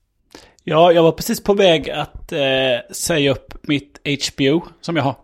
Ja, 0.64 0.92
jag 0.92 1.02
var 1.02 1.12
precis 1.12 1.42
på 1.42 1.54
väg 1.54 1.90
att 1.90 2.32
eh, 2.32 2.38
säga 2.90 3.32
upp 3.32 3.68
mitt 3.68 4.00
HBO 4.04 4.62
som 4.80 4.96
jag 4.96 5.02
har. 5.02 5.16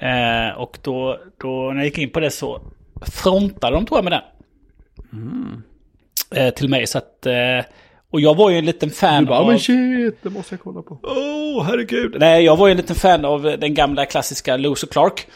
Eh, 0.00 0.58
och 0.58 0.78
då, 0.82 1.20
då 1.38 1.70
när 1.72 1.76
jag 1.76 1.84
gick 1.84 1.98
in 1.98 2.10
på 2.10 2.20
det 2.20 2.30
så 2.30 2.60
frontade 3.12 3.76
de 3.76 3.86
tror 3.86 3.98
jag 3.98 4.04
med 4.04 4.12
den. 4.12 4.37
Eh, 6.30 6.54
till 6.54 6.68
mig 6.68 6.86
så 6.86 6.98
att... 6.98 7.26
Eh, 7.26 7.34
och 8.10 8.20
jag 8.20 8.34
var 8.36 8.50
ju 8.50 8.58
en 8.58 8.64
liten 8.64 8.90
fan 8.90 9.22
Du 9.24 9.28
bara, 9.28 9.38
av... 9.38 9.46
men 9.46 9.58
shit, 9.58 10.22
det 10.22 10.30
måste 10.30 10.54
jag 10.54 10.60
kolla 10.60 10.82
på. 10.82 11.00
Åh, 11.02 11.64
herregud. 11.64 12.16
Nej, 12.20 12.44
jag 12.44 12.56
var 12.56 12.66
ju 12.68 12.70
en 12.70 12.76
liten 12.76 12.96
fan 12.96 13.24
av 13.24 13.42
den 13.42 13.74
gamla 13.74 14.06
klassiska 14.06 14.54
och 14.54 14.78
Clark. 14.78 15.26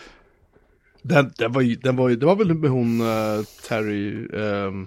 Den, 1.02 1.32
den, 1.38 1.52
var 1.52 1.60
ju, 1.60 1.74
den 1.76 1.96
var 1.96 2.08
ju, 2.08 2.16
det 2.16 2.26
var 2.26 2.36
väl 2.36 2.54
med 2.54 2.70
hon 2.70 3.00
uh, 3.00 3.44
Terry... 3.68 4.28
ehm, 4.34 4.86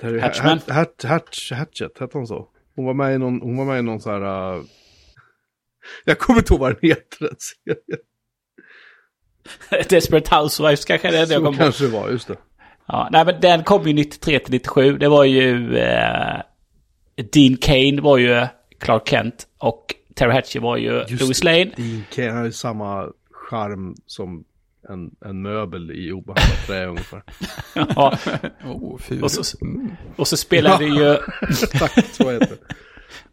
Terry 0.00 0.20
Hatchman. 0.20 0.48
Hat, 0.58 0.70
Hat, 0.70 1.02
Hatch, 1.04 1.52
Hatchet, 1.52 1.98
hette 2.00 2.18
hon 2.18 2.26
så? 2.26 2.48
Hon 2.76 2.84
var 2.84 2.94
med 2.94 3.14
i 3.14 3.18
någon, 3.18 3.40
hon 3.40 3.56
var 3.56 3.64
med 3.64 3.78
i 3.78 3.82
någon 3.82 4.00
så 4.00 4.10
här... 4.10 4.54
eh, 4.56 4.62
jag 6.04 6.18
kommer 6.18 6.38
inte 6.40 6.52
ihåg 6.52 6.60
vad 6.60 6.70
den 6.80 6.90
heter. 6.90 7.18
den 7.20 7.36
serien. 7.38 8.00
Desperate 9.88 10.36
Housewives 10.36 10.84
kanske 10.84 11.08
är 11.08 11.12
det 11.12 11.18
jag 11.18 11.28
Så 11.28 11.34
kommer 11.34 11.50
på. 11.52 11.56
kanske 11.58 11.84
det 11.84 11.90
var, 11.90 12.10
just 12.10 12.28
det. 12.28 12.36
Ja, 12.88 13.08
nej 13.12 13.24
men 13.24 13.40
den 13.40 13.64
kom 13.64 13.86
ju 13.86 13.92
93 13.92 14.38
till 14.38 14.52
97. 14.52 14.98
Det 14.98 15.08
var 15.08 15.24
ju... 15.24 15.78
Eh, 15.78 16.40
Dean 17.32 17.56
Kane 17.56 18.00
var 18.00 18.18
ju 18.18 18.46
Clark 18.80 19.08
Kent. 19.08 19.46
Och 19.58 19.94
Terry 20.14 20.32
Hatcher 20.32 20.60
var 20.60 20.76
ju 20.76 21.04
Just 21.08 21.22
Louis 21.22 21.44
Lane. 21.44 21.64
Dean 21.76 22.04
Kane 22.14 22.30
har 22.30 22.44
ju 22.44 22.52
samma 22.52 23.08
charm 23.50 23.94
som 24.06 24.44
en, 24.88 25.10
en 25.24 25.42
möbel 25.42 25.90
i 25.90 26.12
obehandlat 26.12 26.66
trä 26.66 26.86
ungefär. 26.86 27.22
Ja, 27.74 28.18
Oh, 28.64 28.98
och, 29.22 29.30
så, 29.30 29.56
och 30.16 30.28
så 30.28 30.36
spelade 30.36 30.84
ju... 30.84 31.12
Exakt 31.42 32.14
så 32.14 32.30
heter 32.30 32.46
det. 32.46 32.74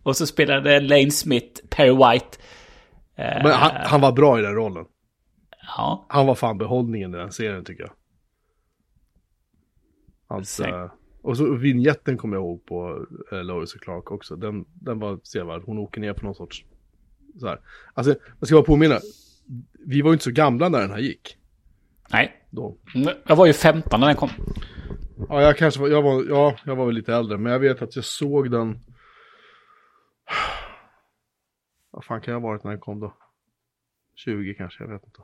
Och 0.04 0.18
så 0.18 0.28
spelade 0.28 0.80
Lane 0.80 1.12
Smith 1.12 1.62
Perry 1.70 1.90
White. 1.92 2.38
Eh, 3.18 3.44
Men 3.44 3.52
han, 3.52 3.72
han 3.86 4.02
var 4.02 4.12
bra 4.12 4.40
i 4.40 4.42
den 4.42 4.56
rollen. 4.56 4.86
Ja, 5.78 6.06
Han 6.10 6.26
var 6.26 6.36
fan 6.36 6.58
behållningen 6.58 7.14
i 7.16 7.18
den 7.18 7.32
serien 7.32 7.66
tycker 7.66 7.84
jag. 7.84 7.92
Eh, 10.74 10.92
och 11.22 11.38
så 11.38 11.54
vignetten 11.56 12.18
kommer 12.18 12.36
jag 12.36 12.44
ihåg 12.44 12.66
på 12.66 13.06
uh, 13.34 13.44
Lois 13.44 13.76
och 13.76 13.82
Clark 13.82 14.12
också. 14.12 14.36
Den, 14.36 14.66
den 14.74 15.00
var 15.00 15.20
sevärd. 15.24 15.62
Hon 15.66 15.78
åker 15.78 16.02
ner 16.02 16.14
på 16.14 16.26
någon 16.26 16.36
sorts... 16.36 16.66
Så 17.40 17.48
här. 17.48 17.60
Alltså, 17.94 18.16
jag 18.40 18.48
ska 18.48 18.56
bara 18.56 18.64
påminna. 18.64 19.00
Vi 19.86 20.02
var 20.02 20.10
ju 20.10 20.14
inte 20.14 20.24
så 20.24 20.32
gamla 20.32 20.70
när 20.70 20.80
den 20.82 20.92
här 20.92 21.00
gick. 21.00 21.38
nej. 22.12 22.40
Då. 22.50 22.78
Mm, 22.96 23.10
Jag 23.28 23.36
var 23.36 23.46
ju 23.46 23.54
15 23.54 24.00
när 24.00 24.08
den 24.08 24.16
kom. 24.16 24.30
Ja, 25.30 25.42
jag 25.42 25.58
kanske 25.58 25.82
var, 25.82 25.88
jag 25.88 26.02
var, 26.02 26.24
ja, 26.30 26.56
jag 26.66 26.76
var 26.76 26.86
väl 26.86 26.96
lite 26.96 27.14
äldre. 27.14 27.38
Men 27.38 27.52
jag 27.52 27.60
vet 27.60 27.82
att 27.82 27.96
jag 27.96 28.06
såg 28.06 28.52
den... 28.52 28.80
Vad 31.92 32.06
fan 32.06 32.22
kan 32.22 32.34
jag 32.34 32.42
ha 32.42 32.48
varit 32.48 32.64
när 32.64 32.72
den 32.72 32.80
kom 32.80 33.00
då? 33.00 33.14
20 34.16 34.54
kanske, 34.54 34.84
jag 34.84 34.92
vet 34.92 35.04
inte. 35.06 35.22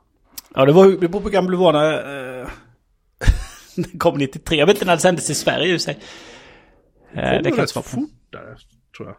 Ja, 0.54 0.64
det 0.66 0.72
var 0.72 0.88
det 0.88 0.98
beror 0.98 1.10
på 1.10 1.18
hur 1.20 1.30
gammal 1.30 1.50
du 1.50 1.56
var 1.56 1.72
när... 1.72 2.40
Eh, 2.42 2.48
den 3.76 3.84
kom 3.98 4.18
93. 4.18 4.58
Jag 4.58 4.66
vet 4.66 4.76
inte 4.76 4.86
när 4.86 4.96
det 4.96 5.02
sändes 5.02 5.30
i 5.30 5.34
Sverige 5.34 5.74
i 5.74 5.78
sig. 5.78 5.98
Eh, 7.12 7.14
Kom 7.14 7.22
det 7.22 7.42
den 7.42 7.52
kan 7.52 7.60
rätt 7.60 7.72
fort 7.72 8.10
där, 8.30 8.56
tror 8.96 9.08
jag. 9.08 9.16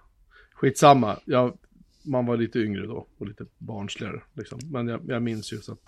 Skitsamma, 0.54 1.20
jag, 1.26 1.58
man 2.04 2.26
var 2.26 2.38
lite 2.38 2.60
yngre 2.60 2.88
då 2.88 3.08
och 3.20 3.28
lite 3.28 3.46
barnsligare. 3.58 4.22
Liksom. 4.34 4.60
Men 4.72 4.88
jag, 4.88 5.02
jag 5.08 5.24
minns 5.24 5.52
just 5.52 5.70
att, 5.70 5.80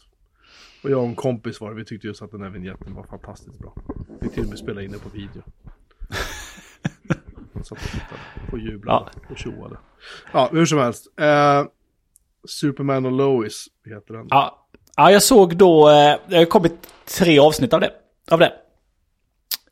och 0.84 0.90
jag 0.90 1.00
och 1.00 1.08
en 1.08 1.16
kompis 1.16 1.62
var 1.62 1.74
vi 1.74 1.86
tyckte 1.86 2.08
just 2.08 2.22
att 2.22 2.32
den 2.32 2.42
här 2.42 2.50
vignetten 2.50 2.94
var 2.94 3.04
fantastiskt 3.04 3.60
bra. 3.60 3.76
Vi 4.22 4.30
till 4.30 4.44
och 4.44 4.50
med 4.50 4.58
spelade 4.58 4.86
in 4.86 4.92
det 4.92 5.00
på 5.00 5.10
video. 5.10 5.42
Satt 7.64 7.72
och 7.72 7.78
tittade 7.92 8.22
och 8.52 8.60
jublade 8.60 9.12
och 9.30 9.38
tjoade. 9.38 9.78
Ja, 10.34 10.50
hur 10.52 10.66
som 10.66 10.80
helst. 10.80 11.08
Eh, 11.20 11.66
Superman 12.48 13.06
och 13.06 13.12
Lois 13.12 13.66
heter 13.86 14.14
den. 14.14 14.28
Ja, 14.30 14.68
ja, 14.96 15.12
jag 15.12 15.24
såg 15.24 15.58
då... 15.58 15.90
Eh, 15.90 16.16
det 16.30 16.38
har 16.38 16.46
kommit 16.46 16.74
tre 17.18 17.40
avsnitt 17.40 17.74
av 17.74 17.80
det. 17.80 17.92
Av 18.32 18.40
det. 18.40 18.54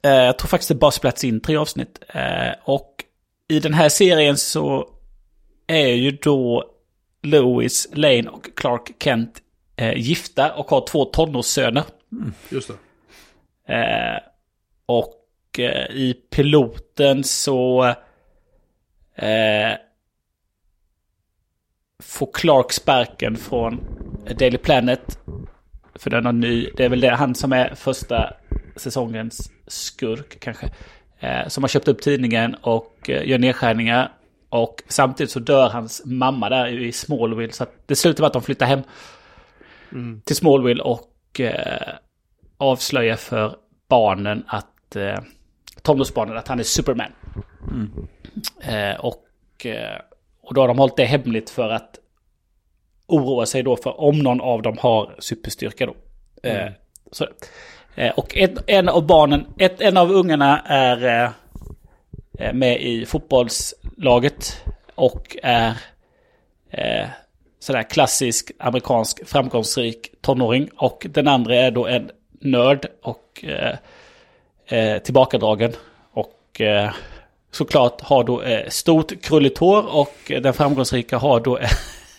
Eh, 0.04 0.12
jag 0.12 0.40
tror 0.40 0.48
faktiskt 0.48 0.70
det 0.70 0.76
bara 0.76 0.92
spelats 0.92 1.24
in 1.24 1.42
tre 1.42 1.58
avsnitt. 1.58 2.04
Eh, 2.08 2.52
och 2.64 3.04
i 3.48 3.60
den 3.60 3.74
här 3.74 3.90
serien 3.90 4.38
så 4.38 4.90
är 5.68 5.88
ju 5.88 6.12
då 6.12 6.66
Louis 7.24 7.88
Lane 7.94 8.30
och 8.30 8.56
Clark 8.56 8.92
Kent 9.04 9.42
eh, 9.76 9.98
gifta 9.98 10.54
och 10.54 10.70
har 10.70 10.88
två 10.88 11.06
tonårssöner. 11.06 11.84
Just 12.50 12.68
det. 12.68 14.24
Och 14.86 15.18
i 15.90 16.14
piloten 16.30 17.24
så 17.24 17.86
eh, 19.16 19.74
får 22.00 22.30
Clark 22.34 22.72
sparken 22.72 23.38
från 23.38 23.80
Daily 24.40 24.58
Planet. 24.58 25.20
För 25.96 26.10
den 26.10 26.26
har 26.26 26.34
ny, 26.34 26.70
det 26.78 26.86
är 26.86 26.90
väl 26.90 27.02
det, 27.02 27.16
han 27.16 27.36
som 27.36 27.54
är 27.54 27.76
första 27.76 28.34
säsongens 28.76 29.52
skurk 29.68 30.40
kanske. 30.40 30.70
Eh, 31.20 31.48
som 31.48 31.64
har 31.64 31.68
köpt 31.68 31.88
upp 31.88 32.02
tidningen 32.02 32.56
och 32.62 33.10
eh, 33.10 33.28
gör 33.28 33.38
nedskärningar. 33.38 34.12
Och 34.50 34.84
samtidigt 34.88 35.32
så 35.32 35.40
dör 35.40 35.70
hans 35.70 36.02
mamma 36.06 36.50
där 36.50 36.68
i 36.68 36.92
Smallville. 36.92 37.54
Så 37.54 37.66
det 37.86 37.96
slutar 37.96 38.22
med 38.22 38.28
att 38.28 38.34
de 38.34 38.42
flyttar 38.42 38.66
hem 38.66 38.82
till 40.26 40.36
Smallville 40.36 40.84
och 40.84 41.40
eh, 41.40 41.94
avslöjar 42.58 43.16
för 43.16 43.56
barnen 43.90 44.44
att 44.48 44.96
eh, 44.96 45.20
tonårsbarnen 45.82 46.38
att 46.38 46.48
han 46.48 46.60
är 46.60 46.64
Superman. 46.64 47.12
Eh, 48.62 49.00
och, 49.00 49.26
eh, 49.66 50.02
och 50.42 50.54
då 50.54 50.62
har 50.62 50.68
de 50.68 50.80
hållit 50.80 50.98
det 50.98 51.06
hemligt 51.06 51.50
för 51.50 51.70
att 51.70 52.00
oroa 53.12 53.46
sig 53.46 53.64
då 53.64 53.76
för 53.76 54.02
om 54.02 54.20
någon 54.20 54.42
av 54.42 54.62
dem 54.62 54.78
har 54.80 55.16
superstyrka 55.20 55.86
då. 55.86 55.94
Eh, 56.50 56.72
så, 57.12 57.28
eh, 57.96 58.12
och 58.12 58.38
ett, 58.38 58.64
en 58.68 58.90
av 58.90 59.06
barnen, 59.06 59.46
ett, 59.58 59.82
en 59.82 59.98
av 59.98 60.12
ungarna 60.12 60.60
är 60.60 61.06
eh, 61.06 61.32
eh, 62.40 62.54
med 62.54 62.82
i 62.82 63.06
fotbollslaget 63.06 64.64
och 64.96 65.38
är 65.44 65.74
eh, 66.70 67.06
sådär 67.60 67.84
klassisk 67.84 68.52
amerikansk 68.60 69.28
framgångsrik 69.28 70.12
tonåring. 70.22 70.70
Och 70.76 71.08
den 71.10 71.28
andra 71.28 71.56
är 71.56 71.72
då 71.72 71.88
en 71.88 72.12
nörd 72.42 72.86
och 73.04 73.46
eh, 73.46 73.76
eh, 74.66 75.02
tillbakadragen. 75.02 75.72
Och 76.12 76.62
eh, 76.62 76.92
såklart 77.52 78.02
har 78.02 78.24
då 78.24 78.42
eh, 78.42 78.70
stort 78.70 79.22
krulligt 79.22 79.58
hår 79.58 79.96
och 79.96 80.32
den 80.42 80.54
framgångsrika 80.54 81.18
har 81.18 81.40
då 81.40 81.60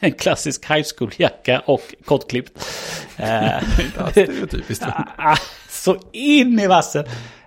en 0.02 0.12
klassisk 0.12 0.70
high 0.70 0.84
school-jacka 0.98 1.62
och 1.66 1.94
kortklippt. 2.04 2.52
Eh, 3.16 3.80
Inte 3.80 4.00
alls 4.02 4.10
stereotypiskt. 4.10 4.84
Ah, 5.16 5.36
så 5.68 5.96
in 6.12 6.60
i 6.60 6.66
vassen. 6.66 7.04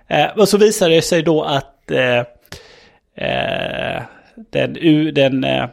Eh, 0.08 0.26
och 0.36 0.48
så 0.48 0.58
visar 0.58 0.88
det 0.90 1.02
sig 1.02 1.22
då 1.22 1.42
att 1.42 1.90
eh, 1.90 2.18
eh, 3.28 4.02
den, 4.50 4.76
u- 4.76 5.10
den 5.10 5.44
eh, 5.44 5.64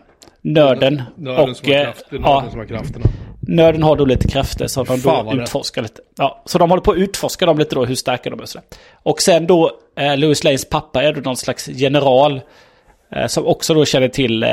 nörden, 0.42 1.02
Nörden 1.16 1.56
som 1.56 1.68
och 1.70 1.76
har 1.76 1.84
kraft, 1.84 2.06
det 2.10 2.16
är 2.16 2.20
ja, 2.20 2.34
nörden 2.36 2.50
som 2.52 2.60
har 2.60 2.66
krafterna. 2.66 3.06
nörden 3.48 3.84
har 3.84 3.96
då 3.96 4.06
lite 4.06 4.28
krafter 4.28 4.68
som 4.68 4.86
de 4.86 4.98
Fan, 5.00 5.26
då 5.26 5.42
utforskar 5.42 5.82
lite. 5.82 6.02
Ja, 6.18 6.44
så 6.46 6.58
de 6.58 6.70
håller 6.70 6.84
på 6.84 6.92
att 6.92 6.98
utforska 6.98 7.46
dem 7.46 7.58
lite 7.60 7.76
då, 7.76 7.86
hur 7.86 7.96
starka 7.96 8.30
de 8.30 8.40
är 8.40 8.44
och 8.44 8.50
sådär. 8.50 8.68
Och 9.04 9.22
sen 9.22 9.48
då, 9.48 9.72
eh, 9.98 10.18
Louis 10.18 10.44
Lanes 10.44 10.70
pappa 10.70 11.04
är 11.04 11.14
då 11.14 11.22
någon 11.22 11.38
slags 11.38 11.68
general 11.68 12.42
eh, 13.16 13.28
som 13.28 13.46
också 13.46 13.74
då 13.74 13.86
känner 13.86 14.08
till 14.08 14.44
eh, 14.44 14.50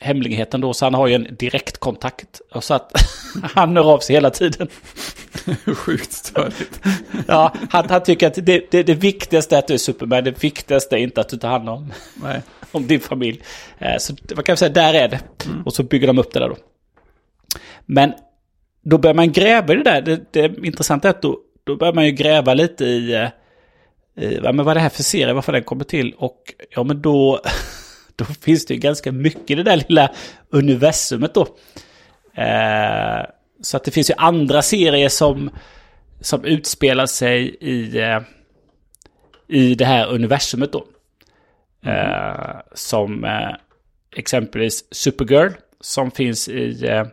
hemligheten 0.00 0.60
då, 0.60 0.74
så 0.74 0.86
han 0.86 0.94
har 0.94 1.06
ju 1.06 1.14
en 1.14 1.36
direktkontakt. 1.38 2.40
Och 2.54 2.64
så 2.64 2.74
att 2.74 2.92
han 3.42 3.76
hör 3.76 3.92
av 3.92 3.98
sig 3.98 4.14
hela 4.16 4.30
tiden. 4.30 4.68
Sjukt 5.74 6.12
störigt. 6.12 6.80
Ja, 7.26 7.54
han, 7.70 7.90
han 7.90 8.02
tycker 8.02 8.26
att 8.26 8.34
det, 8.34 8.70
det, 8.70 8.82
det 8.82 8.94
viktigaste 8.94 9.54
är 9.54 9.58
att 9.58 9.66
du 9.68 9.74
är 9.74 9.78
Superman. 9.78 10.24
Det 10.24 10.42
viktigaste 10.44 10.96
är 10.96 10.98
inte 10.98 11.20
att 11.20 11.28
du 11.28 11.36
tar 11.36 11.48
hand 11.48 11.68
om, 11.68 11.92
Nej. 12.22 12.42
om 12.72 12.86
din 12.86 13.00
familj. 13.00 13.42
Eh, 13.78 13.96
Så 13.98 14.14
man 14.34 14.44
kan 14.44 14.56
säga, 14.56 14.72
där 14.72 14.94
är 14.94 15.08
det. 15.08 15.20
Och 15.64 15.72
så 15.74 15.82
bygger 15.82 16.06
de 16.06 16.18
upp 16.18 16.32
det 16.32 16.40
där 16.40 16.48
då. 16.48 16.56
Men 17.86 18.12
då 18.84 18.98
börjar 18.98 19.14
man 19.14 19.32
gräva 19.32 19.72
i 19.72 19.76
det 19.76 19.82
där. 19.82 20.02
Det, 20.02 20.32
det 20.32 20.66
intressanta 20.66 21.08
är 21.08 21.10
att 21.10 21.22
då, 21.22 21.38
då 21.64 21.76
börjar 21.76 21.92
man 21.94 22.04
ju 22.06 22.10
gräva 22.12 22.54
lite 22.54 22.84
i, 22.84 23.14
eh, 23.14 23.28
i 24.24 24.40
men 24.40 24.56
vad 24.56 24.68
är 24.68 24.74
det 24.74 24.80
här 24.80 24.88
för 24.88 25.02
serie, 25.02 25.32
varför 25.32 25.52
den 25.52 25.62
kommer 25.64 25.84
till. 25.84 26.14
Och 26.18 26.42
ja, 26.70 26.82
men 26.82 27.02
då, 27.02 27.40
då 28.18 28.24
finns 28.24 28.66
det 28.66 28.74
ju 28.74 28.80
ganska 28.80 29.12
mycket 29.12 29.50
i 29.50 29.54
det 29.54 29.62
där 29.62 29.84
lilla 29.88 30.10
universumet 30.50 31.34
då. 31.34 31.46
Eh, 32.34 33.22
så 33.62 33.76
att 33.76 33.84
det 33.84 33.90
finns 33.90 34.10
ju 34.10 34.14
andra 34.16 34.62
serier 34.62 35.08
som, 35.08 35.50
som 36.20 36.44
utspelar 36.44 37.06
sig 37.06 37.56
i, 37.60 37.98
eh, 37.98 38.20
i 39.48 39.74
det 39.74 39.84
här 39.84 40.06
universumet 40.06 40.72
då. 40.72 40.86
Eh, 41.84 42.60
som 42.74 43.24
eh, 43.24 43.56
exempelvis 44.16 44.94
Supergirl 44.94 45.52
som 45.80 46.10
finns 46.10 46.48
i, 46.48 46.86
eh, 46.86 47.06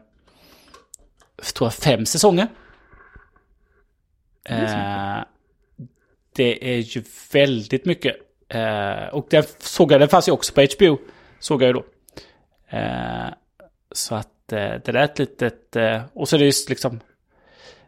tror 1.55 1.67
jag, 1.67 1.73
fem 1.73 2.05
säsonger. 2.05 2.47
Det 6.35 6.73
är 6.75 6.77
ju 6.77 7.03
väldigt 7.31 7.85
mycket. 7.85 8.15
Eh, 8.55 9.07
och 9.07 9.27
den 9.29 9.43
såg 9.59 9.91
jag, 9.91 9.99
den 9.99 10.09
fanns 10.09 10.27
ju 10.27 10.31
också 10.31 10.53
på 10.53 10.61
HBO. 10.61 10.97
Såg 11.39 11.61
jag 11.61 11.67
ju 11.67 11.73
då. 11.73 11.83
Eh, 12.77 13.27
så 13.91 14.15
att 14.15 14.51
eh, 14.51 14.57
det 14.57 14.91
där 14.91 14.93
är 14.93 15.03
ett 15.03 15.19
litet... 15.19 15.75
Eh, 15.75 16.01
och 16.13 16.29
så 16.29 16.35
är 16.35 16.39
det 16.39 16.45
just 16.45 16.69
liksom... 16.69 16.99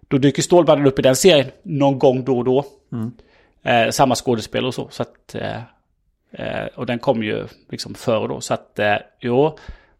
Då 0.07 0.17
dyker 0.17 0.41
Stålmannen 0.41 0.87
upp 0.87 0.99
i 0.99 1.01
den 1.01 1.15
serien 1.15 1.51
någon 1.63 1.99
gång 1.99 2.23
då 2.23 2.37
och 2.37 2.43
då. 2.43 2.65
Eh, 3.63 3.89
samma 3.89 4.15
skådespel 4.15 4.65
och 4.65 4.73
så. 4.73 4.89
så 4.89 5.03
att, 5.03 5.35
eh, 6.31 6.65
och 6.75 6.85
den 6.85 6.99
kom 6.99 7.23
ju 7.23 7.47
liksom 7.69 7.95
före 7.95 8.27
då. 8.27 8.41
Så 8.41 8.53
att, 8.53 8.79
eh, 8.79 8.95
jo. 9.19 9.57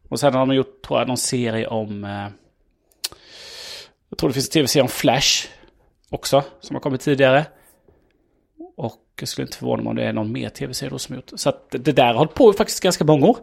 Och 0.09 0.19
sen 0.19 0.33
har 0.33 0.39
de 0.45 0.55
gjort, 0.55 0.81
tror 0.81 0.99
jag, 0.99 1.07
någon 1.07 1.17
serie 1.17 1.67
om... 1.67 2.03
Jag 4.09 4.17
tror 4.17 4.29
det 4.29 4.33
finns 4.33 4.47
en 4.47 4.51
tv-serie 4.51 4.83
om 4.83 4.89
Flash 4.89 5.47
också, 6.09 6.43
som 6.59 6.75
har 6.75 6.81
kommit 6.81 7.01
tidigare. 7.01 7.45
Och 8.77 9.06
jag 9.21 9.29
skulle 9.29 9.45
inte 9.45 9.57
förvåna 9.57 9.83
mig 9.83 9.89
om 9.89 9.95
det 9.95 10.03
är 10.03 10.13
någon 10.13 10.31
mer 10.31 10.49
tv-serie 10.49 10.89
då 10.89 10.99
som 10.99 11.15
gjort. 11.15 11.31
Så 11.35 11.49
att 11.49 11.69
det 11.69 11.91
där 11.91 12.05
har 12.05 12.13
hållit 12.13 12.33
på 12.33 12.53
faktiskt 12.53 12.83
ganska 12.83 13.03
många 13.05 13.25
år. 13.27 13.37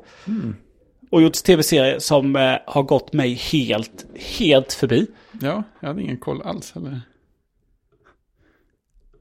Och 1.10 1.22
gjort 1.22 1.32
tv-serier 1.32 1.98
som 1.98 2.36
eh, 2.36 2.56
har 2.66 2.82
gått 2.82 3.12
mig 3.12 3.34
helt, 3.34 4.06
helt 4.38 4.72
förbi. 4.72 5.06
Ja, 5.40 5.62
jag 5.80 5.88
hade 5.88 6.02
ingen 6.02 6.18
koll 6.18 6.42
alls. 6.42 6.76
Eller? 6.76 7.00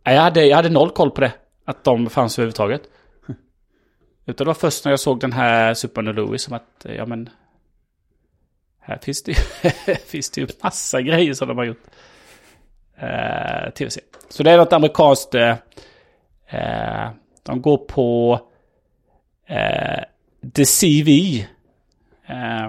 Nej, 0.03 0.15
Jag 0.15 0.21
hade, 0.21 0.45
jag 0.45 0.55
hade 0.55 0.69
noll 0.69 0.89
koll 0.89 1.11
på 1.11 1.21
det. 1.21 1.31
Att 1.65 1.83
de 1.83 2.09
fanns 2.09 2.39
överhuvudtaget. 2.39 2.81
Utan 4.25 4.45
det 4.45 4.49
var 4.49 4.53
först 4.53 4.85
när 4.85 4.91
jag 4.91 4.99
såg 4.99 5.19
den 5.19 5.31
här 5.31 5.73
Superman 5.73 6.15
Louis 6.15 6.41
som 6.41 6.53
att, 6.53 6.85
eh, 6.85 6.95
ja 6.95 7.05
men... 7.05 7.29
Här 8.79 8.97
finns 8.97 9.23
det 9.23 9.31
ju, 9.31 9.37
finns 10.07 10.29
det 10.29 10.41
ju 10.41 10.47
massa 10.63 11.01
grejer 11.01 11.33
som 11.33 11.47
de 11.47 11.57
har 11.57 11.65
gjort. 11.65 11.83
Eh, 12.95 13.69
Tv-serie. 13.73 14.07
Så 14.29 14.43
det 14.43 14.51
är 14.51 14.57
något 14.57 14.73
amerikanskt. 14.73 15.35
Eh, 15.35 15.55
eh, 16.53 17.09
de 17.43 17.61
går 17.61 17.77
på 17.77 18.39
eh, 19.47 20.03
The 20.53 20.65
CV. 20.65 21.09
Eh, 22.25 22.67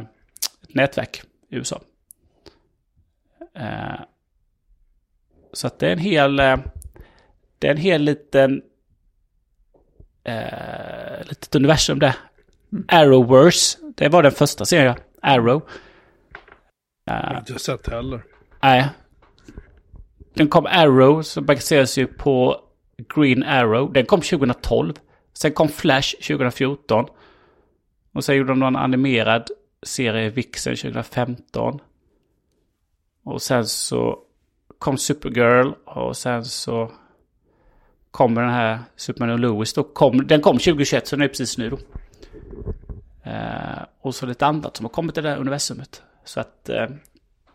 ett 0.62 0.74
nätverk 0.74 1.22
i 1.48 1.56
USA. 1.56 1.80
Eh, 3.54 4.00
så 5.52 5.66
att 5.66 5.78
det 5.78 5.88
är 5.88 5.92
en 5.92 5.98
hel... 5.98 6.40
Eh, 6.40 6.56
det 7.58 7.66
är 7.66 7.70
en 7.70 7.76
hel 7.76 8.02
liten... 8.02 8.62
Eh, 10.24 11.18
litet 11.24 11.54
universum 11.54 11.98
där. 11.98 12.14
Arrowverse. 12.88 13.78
Det 13.94 14.08
var 14.08 14.22
den 14.22 14.32
första 14.32 14.64
serien. 14.64 14.96
Arrow. 15.22 15.62
Jag 17.04 17.14
har 17.14 17.38
inte 17.38 17.58
sett 17.58 17.88
heller. 17.88 18.24
Nej. 18.62 18.88
Den 20.34 20.48
kom 20.48 20.66
Arrow, 20.66 21.22
som 21.22 21.46
baseras 21.46 21.98
ju 21.98 22.06
på 22.06 22.63
Green 23.14 23.42
Arrow. 23.42 23.92
Den 23.92 24.06
kom 24.06 24.20
2012. 24.20 24.94
Sen 25.32 25.52
kom 25.52 25.68
Flash 25.68 26.16
2014. 26.16 27.06
Och 28.12 28.24
sen 28.24 28.36
gjorde 28.36 28.50
de 28.50 28.58
någon 28.58 28.76
animerad 28.76 29.50
serie 29.82 30.30
Vixen 30.30 30.76
2015. 30.76 31.80
Och 33.24 33.42
sen 33.42 33.66
så 33.66 34.18
kom 34.78 34.98
Supergirl 34.98 35.72
och 35.84 36.16
sen 36.16 36.44
så 36.44 36.90
kommer 38.10 38.42
den 38.42 38.50
här 38.50 38.78
Superman 38.96 39.30
och 39.30 39.38
Lewis 39.38 39.72
då. 39.72 39.82
Kom, 39.82 40.26
den 40.26 40.40
kom 40.40 40.58
2021 40.58 41.06
så 41.06 41.16
den 41.16 41.22
är 41.22 41.28
precis 41.28 41.58
nu 41.58 41.70
då. 41.70 41.78
Eh, 43.30 43.82
och 44.00 44.14
så 44.14 44.26
lite 44.26 44.46
annat 44.46 44.76
som 44.76 44.84
har 44.84 44.90
kommit 44.90 45.18
i 45.18 45.20
det 45.20 45.28
här 45.28 45.36
universumet. 45.36 46.02
Så 46.24 46.40
att 46.40 46.68
eh, 46.68 46.86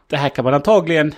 det 0.08 0.18
här 0.18 0.30
kan 0.30 0.46
man 0.46 0.54
antagligen 0.54 1.16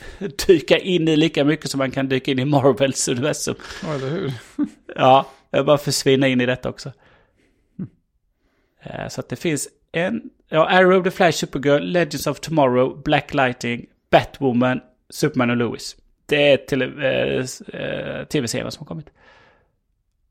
dyka 0.46 0.78
in 0.78 1.08
i 1.08 1.16
lika 1.16 1.44
mycket 1.44 1.70
som 1.70 1.78
man 1.78 1.90
kan 1.90 2.08
dyka 2.08 2.30
in 2.30 2.38
i 2.38 2.44
Marvels 2.44 3.08
universum. 3.08 3.54
Ja, 3.82 3.94
eller 3.94 4.10
hur? 4.10 4.32
Ja, 4.96 5.26
jag 5.50 5.66
bara 5.66 5.78
försvinna 5.78 6.28
in 6.28 6.40
i 6.40 6.46
detta 6.46 6.68
också. 6.68 6.92
Eh, 8.82 9.08
Så 9.08 9.20
att 9.20 9.28
det 9.28 9.36
finns 9.36 9.68
en... 9.92 10.22
Ja, 10.48 10.68
Arrow, 10.68 11.04
The 11.04 11.10
Flash, 11.10 11.32
Supergirl, 11.38 11.82
Legends 11.82 12.26
of 12.26 12.40
Tomorrow, 12.40 13.02
Black 13.02 13.34
Lightning, 13.34 13.86
Batwoman, 14.10 14.80
Superman 15.10 15.50
och 15.50 15.56
Lewis. 15.56 15.96
Det 16.26 16.52
är 16.52 16.56
till, 16.56 16.82
eh, 16.82 17.80
eh, 17.82 18.24
tv-serier 18.24 18.70
som 18.70 18.80
har 18.80 18.86
kommit. 18.86 19.06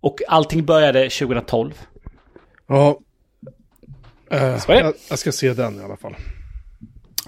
Och 0.01 0.19
allting 0.27 0.65
började 0.65 1.09
2012. 1.09 1.73
Ja. 2.67 2.99
Eh, 4.31 4.59
jag, 4.67 4.93
jag 5.09 5.19
ska 5.19 5.31
se 5.31 5.53
den 5.53 5.79
i 5.79 5.83
alla 5.83 5.97
fall. 5.97 6.15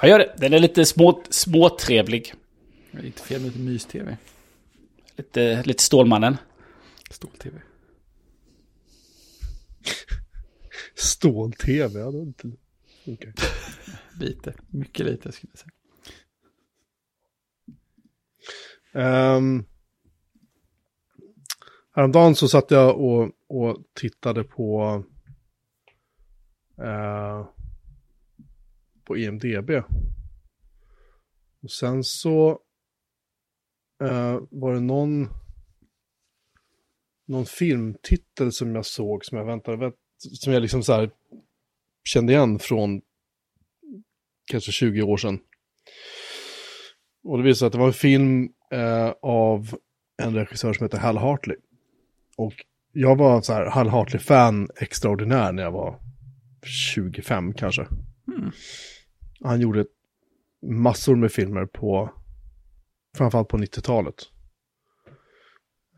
Jag 0.03 0.09
gör 0.09 0.19
det. 0.19 0.33
Den 0.37 0.53
är 0.53 0.59
lite 0.59 0.85
små, 0.85 1.23
småtrevlig. 1.29 2.33
Det 2.91 2.99
är 2.99 3.05
inte 3.05 3.21
fel 3.21 3.41
med 3.41 3.51
lite 3.51 3.59
mys-tv. 3.59 4.17
Lite, 5.15 5.63
lite 5.63 5.83
Stålmannen. 5.83 6.37
Stål-tv. 7.11 7.61
Stål-tv, 10.95 11.99
ja 11.99 12.11
det 12.11 12.17
är 12.17 12.21
inte... 12.21 12.51
Okej. 13.05 13.33
Lite. 14.19 14.53
Mycket 14.67 15.05
lite 15.05 15.31
skulle 15.31 15.51
jag 15.53 15.59
säga. 15.59 15.71
Um, 19.35 19.65
häromdagen 21.95 22.35
så 22.35 22.47
satt 22.47 22.71
jag 22.71 22.99
och, 22.99 23.31
och 23.47 23.77
tittade 23.93 24.43
på 24.43 25.03
eh, 26.77 27.47
på 29.05 29.17
IMDB. 29.17 29.69
Och 31.61 31.71
sen 31.71 32.03
så 32.03 32.59
eh, 34.03 34.39
var 34.49 34.73
det 34.73 34.79
någon 34.79 35.27
någon 37.25 37.45
filmtitel 37.45 38.51
som 38.51 38.75
jag 38.75 38.85
såg 38.85 39.25
som 39.25 39.37
jag 39.37 39.45
väntade, 39.45 39.91
som 40.17 40.53
jag 40.53 40.61
liksom 40.61 40.83
så 40.83 40.93
här 40.93 41.11
kände 42.03 42.33
igen 42.33 42.59
från 42.59 43.01
kanske 44.51 44.71
20 44.71 45.01
år 45.01 45.17
sedan. 45.17 45.39
Och 47.23 47.37
det 47.37 47.43
visade 47.43 47.55
sig 47.55 47.65
att 47.65 47.71
det 47.71 47.79
var 47.79 47.87
en 47.87 47.93
film 47.93 48.49
eh, 48.71 49.13
av 49.21 49.77
en 50.17 50.35
regissör 50.35 50.73
som 50.73 50.85
heter 50.85 50.97
Hal 50.97 51.17
Hartley. 51.17 51.57
Och 52.37 52.53
jag 52.91 53.15
var 53.15 53.41
så 53.41 53.53
här 53.53 53.65
Hal 53.65 53.89
Hartley-fan 53.89 54.69
extraordinär 54.75 55.51
när 55.51 55.63
jag 55.63 55.71
var 55.71 55.99
25 56.65 57.53
kanske. 57.53 57.87
Mm. 58.27 58.51
Han 59.43 59.61
gjorde 59.61 59.85
massor 60.67 61.15
med 61.15 61.31
filmer 61.31 61.65
på, 61.65 62.13
framförallt 63.17 63.47
på 63.47 63.57
90-talet. 63.57 64.15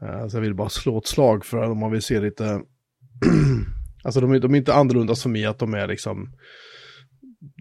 Eh, 0.02 0.28
så 0.28 0.38
jag 0.38 0.42
vill 0.42 0.56
bara 0.56 0.70
slå 0.70 0.98
ett 0.98 1.08
slag 1.08 1.46
för 1.46 1.58
att 1.58 1.70
om 1.70 1.80
man 1.80 1.92
vill 1.92 2.02
se 2.02 2.20
lite, 2.20 2.44
alltså 4.04 4.22
de 4.22 4.32
är, 4.32 4.40
de 4.40 4.54
är 4.54 4.58
inte 4.58 4.74
annorlunda 4.74 5.16
som 5.16 5.36
i 5.36 5.46
att 5.46 5.60
de 5.60 5.74
är 5.74 5.88
liksom 5.88 6.34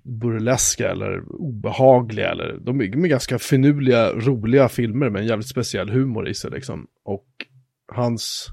burleska 0.04 0.90
eller 0.90 1.22
obehagliga 1.32 2.30
eller 2.30 2.58
de 2.58 2.80
är, 2.80 2.88
de 2.88 3.04
är 3.04 3.08
ganska 3.08 3.38
finurliga, 3.38 4.12
roliga 4.12 4.68
filmer 4.68 5.10
med 5.10 5.20
en 5.20 5.28
jävligt 5.28 5.48
speciell 5.48 5.90
humor 5.90 6.28
i 6.28 6.34
sig 6.34 6.50
liksom. 6.50 6.86
Och 7.04 7.26
hans 7.92 8.48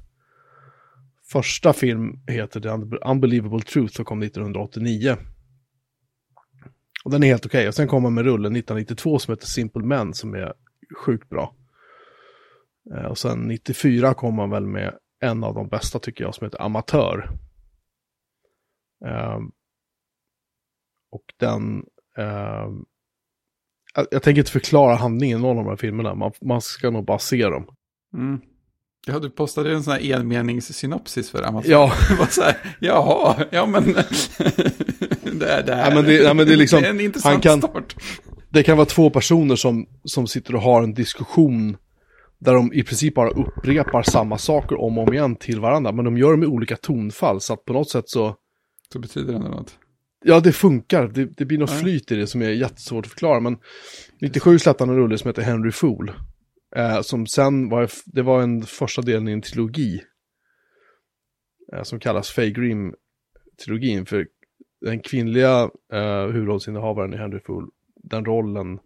första 1.32 1.74
film 1.74 2.20
heter 2.28 2.60
The 2.60 2.98
Unbelievable 3.10 3.62
Truth 3.62 4.02
och 4.02 4.08
kom 4.08 4.22
1989. 4.22 5.18
Och 7.04 7.12
den 7.12 7.24
är 7.24 7.28
helt 7.28 7.46
okej. 7.46 7.68
Och 7.68 7.76
sen 7.76 7.88
kom 7.88 8.04
han 8.04 8.14
med 8.14 8.24
rullen 8.26 8.56
1992 8.56 9.20
som 9.20 9.32
heter 9.32 9.48
Simple 9.48 9.84
Men 9.84 10.14
som 10.14 10.34
är 10.36 10.54
sjukt 11.06 11.30
bra. 11.30 11.56
Eh, 12.96 13.06
Och 13.06 13.18
sen 13.18 13.40
94 13.40 14.14
kom 14.14 14.40
han 14.40 14.50
väl 14.50 14.66
med 14.68 14.94
en 15.22 15.44
av 15.44 15.54
de 15.56 15.68
bästa 15.68 16.00
tycker 16.00 16.24
jag 16.24 16.36
som 16.36 16.46
heter 16.46 16.62
Amatör. 16.62 17.30
Ehm, 19.06 19.52
och 21.12 21.24
den... 21.38 21.84
ehm, 22.18 22.86
jag, 23.96 24.08
jag 24.12 24.24
tänker 24.24 24.40
inte 24.42 24.52
förklara 24.52 24.96
handlingen 24.96 25.38
i 25.40 25.42
någon 25.42 25.58
av 25.58 25.64
de 25.64 25.70
här 25.70 25.78
filmerna. 25.78 26.16
Man, 26.16 26.32
man 26.42 26.62
ska 26.62 26.90
nog 26.90 27.06
bara 27.06 27.20
se 27.20 27.44
dem. 27.50 27.68
Mm. 28.14 28.42
Ja, 29.08 29.20
du 29.20 29.30
postade 29.30 29.72
en 29.74 29.84
sån 29.84 29.94
här 29.94 30.12
enmeningssynopsis 30.14 31.32
för 31.32 31.44
Amazon. 31.44 31.72
Ja. 31.72 31.92
Var 32.20 32.26
så 32.26 32.42
här, 32.42 32.76
jaha, 32.80 33.46
ja 33.52 33.66
men... 33.66 33.84
det, 35.42 35.52
är, 35.52 35.64
det, 35.64 35.76
här, 35.76 35.90
Ja, 35.90 35.96
men 35.96 36.06
det- 36.06 36.14
ja, 36.24 36.34
men 36.34 36.48
det 36.48 36.54
är 36.54 36.58
liksom- 36.58 36.82
det 36.82 36.88
är 36.88 36.92
en 36.92 37.00
intressant 37.02 37.44
kan- 37.44 37.60
start. 37.62 37.96
Det 38.50 38.64
kan 38.64 38.78
vara 38.78 38.86
två 38.86 39.10
personer 39.10 39.56
som, 39.56 39.86
som 40.04 40.28
sitter 40.28 40.56
och 40.56 40.62
har 40.62 40.84
en 40.84 40.94
diskussion 40.94 41.78
där 42.40 42.54
de 42.54 42.74
i 42.74 42.84
princip 42.84 43.16
bara 43.16 43.30
upprepar 43.30 44.04
samma 44.04 44.38
saker 44.38 44.82
om 44.82 44.98
och 44.98 45.08
om 45.08 45.14
igen 45.14 45.36
till 45.36 45.60
varandra. 45.60 45.92
Men 45.92 46.06
de 46.06 46.18
gör 46.18 46.32
det 46.32 46.38
med 46.38 46.48
olika 46.48 46.76
tonfall 46.78 47.42
så 47.42 47.54
att 47.54 47.66
på 47.66 47.74
något 47.74 47.90
sätt 47.90 48.10
så... 48.10 48.36
Så 48.94 49.00
betyder 49.00 49.34
det 49.34 49.40
något. 49.40 49.78
Ja, 50.26 50.40
det 50.40 50.52
funkar. 50.52 51.08
Det, 51.08 51.26
det 51.26 51.46
blir 51.46 51.58
något 51.58 51.72
Ja. 51.72 51.78
flyt 51.78 52.12
i 52.12 52.16
det 52.16 52.28
som 52.28 52.42
är 52.42 52.50
jättesvårt 52.50 53.06
att 53.06 53.12
förklara. 53.12 53.40
Men 53.40 53.58
97 54.22 54.60
släppte 54.60 54.84
han 54.84 54.90
en 54.90 54.96
rulle 54.96 55.18
som 55.18 55.28
heter 55.28 55.42
Henry 55.42 55.72
Fool. 55.72 56.12
Eh, 56.76 57.02
som 57.02 57.28
sen 57.28 57.70
var, 57.70 57.90
det 58.06 58.22
var 58.22 58.42
en 58.42 58.64
första 58.64 59.02
delen 59.02 59.28
i 59.28 59.32
en 59.32 59.42
trilogi. 59.42 60.02
Eh, 61.74 61.84
som 61.84 62.00
kallas 62.00 62.30
Faye 62.30 62.50
Grim-trilogin. 62.52 64.06
För 64.06 64.28
den 64.82 65.00
kvinnliga 65.00 65.70
eh, 65.94 66.26
huvudrollsinnehavaren 66.26 67.14
i 67.14 67.18
Henry 67.18 67.40
Fool, 67.40 67.70
den 67.96 68.26
rollen, 68.26 68.80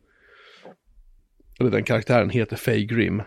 eller 1.60 1.72
den 1.72 1.84
karaktären 1.84 2.30
heter 2.30 2.56
Faye 2.56 2.86
Grim. 2.86 3.22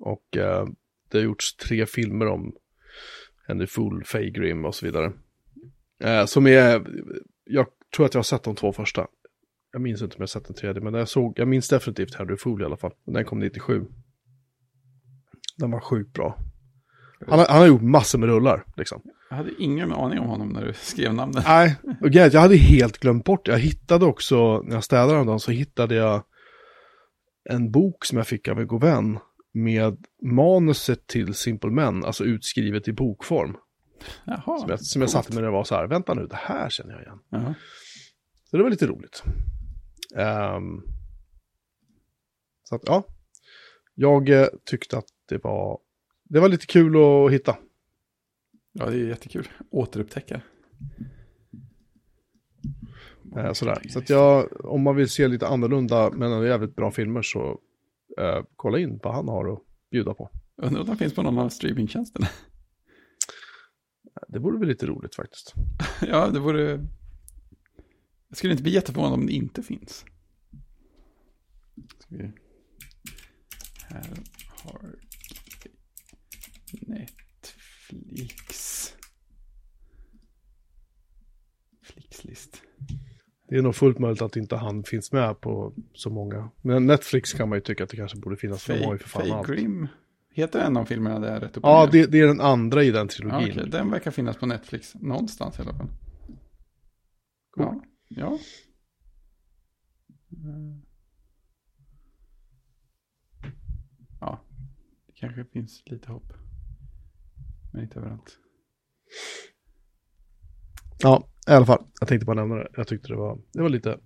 Och 0.00 0.36
eh, 0.36 0.66
det 1.10 1.18
har 1.18 1.24
gjorts 1.24 1.56
tre 1.56 1.86
filmer 1.86 2.26
om 2.26 2.56
Henry 3.46 3.66
Fool, 3.66 4.04
Faye 4.04 4.30
Grim 4.30 4.64
och 4.64 4.74
så 4.74 4.86
vidare. 4.86 5.12
Eh, 6.00 6.24
som 6.24 6.46
är, 6.46 6.86
jag 7.44 7.66
tror 7.96 8.06
att 8.06 8.14
jag 8.14 8.18
har 8.18 8.24
sett 8.24 8.42
de 8.42 8.54
två 8.54 8.72
första. 8.72 9.06
Jag 9.72 9.82
minns 9.82 10.02
inte 10.02 10.14
om 10.14 10.18
jag 10.18 10.22
har 10.22 10.26
sett 10.26 10.44
den 10.44 10.56
tredje, 10.56 10.82
men 10.82 10.94
jag, 10.94 11.08
såg, 11.08 11.38
jag 11.38 11.48
minns 11.48 11.68
definitivt 11.68 12.14
Henry 12.14 12.36
Fool 12.36 12.62
i 12.62 12.64
alla 12.64 12.76
fall. 12.76 12.92
Den 13.04 13.24
kom 13.24 13.38
97. 13.38 13.84
Den 15.56 15.70
var 15.70 15.80
sjukt 15.80 16.12
bra. 16.12 16.38
Han 17.26 17.38
har, 17.38 17.46
han 17.46 17.58
har 17.58 17.66
gjort 17.66 17.82
massor 17.82 18.18
med 18.18 18.28
rullar, 18.28 18.64
liksom. 18.76 19.02
Jag 19.30 19.36
hade 19.36 19.50
ingen 19.58 19.92
aning 19.92 20.18
om 20.18 20.26
honom 20.26 20.48
när 20.48 20.64
du 20.64 20.72
skrev 20.80 21.14
namnet. 21.14 21.44
Nej, 21.46 21.76
och 22.00 22.08
jag 22.08 22.40
hade 22.40 22.56
helt 22.56 22.98
glömt 22.98 23.24
bort. 23.24 23.48
Jag 23.48 23.58
hittade 23.58 24.04
också, 24.04 24.62
när 24.62 24.74
jag 24.74 24.84
städade 24.84 25.14
den 25.14 25.26
dagen, 25.26 25.40
så 25.40 25.50
hittade 25.50 25.94
jag 25.94 26.22
en 27.50 27.70
bok 27.70 28.04
som 28.04 28.18
jag 28.18 28.26
fick 28.26 28.48
av 28.48 28.60
en 28.60 28.66
god 28.66 28.82
vän 28.82 29.18
med 29.54 29.96
manuset 30.22 31.06
till 31.06 31.34
Simple 31.34 31.70
Men, 31.70 32.04
alltså 32.04 32.24
utskrivet 32.24 32.88
i 32.88 32.92
bokform. 32.92 33.56
Jaha, 34.24 34.58
Som 34.58 34.70
jag, 34.70 34.80
som 34.80 35.02
jag 35.02 35.10
satte 35.10 35.32
mig 35.32 35.42
när 35.42 35.48
det 35.48 35.52
var 35.52 35.64
så 35.64 35.74
här, 35.74 35.86
vänta 35.86 36.14
nu, 36.14 36.26
det 36.26 36.36
här 36.36 36.70
känner 36.70 36.92
jag 36.92 37.02
igen. 37.02 37.18
Ja. 37.28 37.54
Så 38.50 38.56
det 38.56 38.62
var 38.62 38.70
lite 38.70 38.86
roligt. 38.86 39.22
Ehm, 40.16 40.82
så 42.62 42.74
att, 42.74 42.82
ja. 42.86 43.06
Jag 43.94 44.28
eh, 44.28 44.46
tyckte 44.64 44.98
att 44.98 45.08
det 45.28 45.44
var, 45.44 45.78
det 46.28 46.40
var 46.40 46.48
lite 46.48 46.66
kul 46.66 46.96
att 46.96 47.32
hitta. 47.32 47.56
ja, 48.72 48.86
det 48.86 48.96
är 48.96 49.08
jättekul. 49.08 49.48
Återupptäcka. 49.70 50.40
Eh, 53.36 53.52
sådär. 53.52 53.82
Så 53.88 53.98
att 53.98 54.10
jag, 54.10 54.64
om 54.64 54.82
man 54.82 54.96
vill 54.96 55.08
se 55.08 55.28
lite 55.28 55.46
annorlunda 55.46 56.10
men 56.10 56.32
ändå 56.32 56.46
jävligt 56.46 56.76
bra 56.76 56.90
filmer 56.90 57.22
så 57.22 57.60
eh, 58.18 58.44
kolla 58.56 58.78
in 58.78 59.00
vad 59.02 59.14
han 59.14 59.28
har 59.28 59.52
att 59.52 59.62
bjuda 59.90 60.14
på. 60.14 60.30
Undrar 60.62 60.80
om 60.80 60.86
de 60.86 60.96
finns 60.96 61.14
på 61.14 61.22
någon 61.22 61.38
av 61.38 61.48
streamingtjänsterna. 61.48 62.28
Det 64.28 64.38
vore 64.38 64.58
väl 64.58 64.68
lite 64.68 64.86
roligt 64.86 65.14
faktiskt. 65.14 65.54
ja, 66.08 66.28
det 66.28 66.40
vore... 66.40 66.86
Jag 68.28 68.38
skulle 68.38 68.52
inte 68.52 68.62
bli 68.62 68.72
jätteförvånad 68.72 69.12
om 69.12 69.26
det 69.26 69.32
inte 69.32 69.62
finns. 69.62 70.04
Här 73.88 74.06
har 74.64 74.94
Netflix. 76.80 78.56
Flixlist. 81.82 82.62
Det 83.48 83.56
är 83.56 83.62
nog 83.62 83.74
fullt 83.74 83.98
möjligt 83.98 84.22
att 84.22 84.36
inte 84.36 84.56
han 84.56 84.84
finns 84.84 85.12
med 85.12 85.40
på 85.40 85.72
så 85.92 86.10
många. 86.10 86.50
Men 86.62 86.86
Netflix 86.86 87.32
kan 87.32 87.48
man 87.48 87.56
ju 87.58 87.62
tycka 87.62 87.84
att 87.84 87.90
det 87.90 87.96
kanske 87.96 88.18
borde 88.18 88.36
finnas. 88.36 88.62
för 88.64 88.74
ju 88.92 88.98
för 88.98 89.08
fan 89.08 89.30
allt. 89.32 89.46
Grim. 89.48 89.88
Heter 90.30 90.60
en 90.60 90.76
av 90.76 90.84
filmerna 90.84 91.18
där 91.18 91.40
rätt 91.40 91.56
upp 91.56 91.62
Ja, 91.62 91.88
det, 91.92 92.06
det 92.06 92.20
är 92.20 92.26
den 92.26 92.40
andra 92.40 92.82
i 92.82 92.90
den 92.90 93.06
Ja, 93.06 93.08
trilogin. 93.08 93.50
okej, 93.52 93.70
den 93.70 93.90
verkar 93.90 94.10
finnas 94.10 94.36
på 94.36 94.46
Netflix 94.46 94.94
någonstans 94.94 95.58
i 95.58 95.62
alla 95.62 95.74
fall. 95.74 95.88
Ja, 97.56 97.82
ja. 98.08 98.38
Mm. 100.36 100.82
Ja, 104.20 104.40
det 105.06 105.12
kanske 105.12 105.44
finns 105.44 105.82
lite 105.86 106.12
hopp. 106.12 106.32
Men 107.76 107.84
inte 107.84 107.98
överallt. 107.98 108.38
Ja, 111.02 111.24
i 111.48 111.50
alla 111.50 111.66
fall. 111.66 111.84
Jag 112.00 112.08
tänkte 112.08 112.26
bara 112.26 112.36
nämna 112.36 112.54
det. 112.54 112.68
Jag 112.76 112.86
tyckte 112.86 113.08
det 113.08 113.16
var, 113.16 113.38
det 113.52 113.62
var 113.62 113.68
lite, 113.68 113.98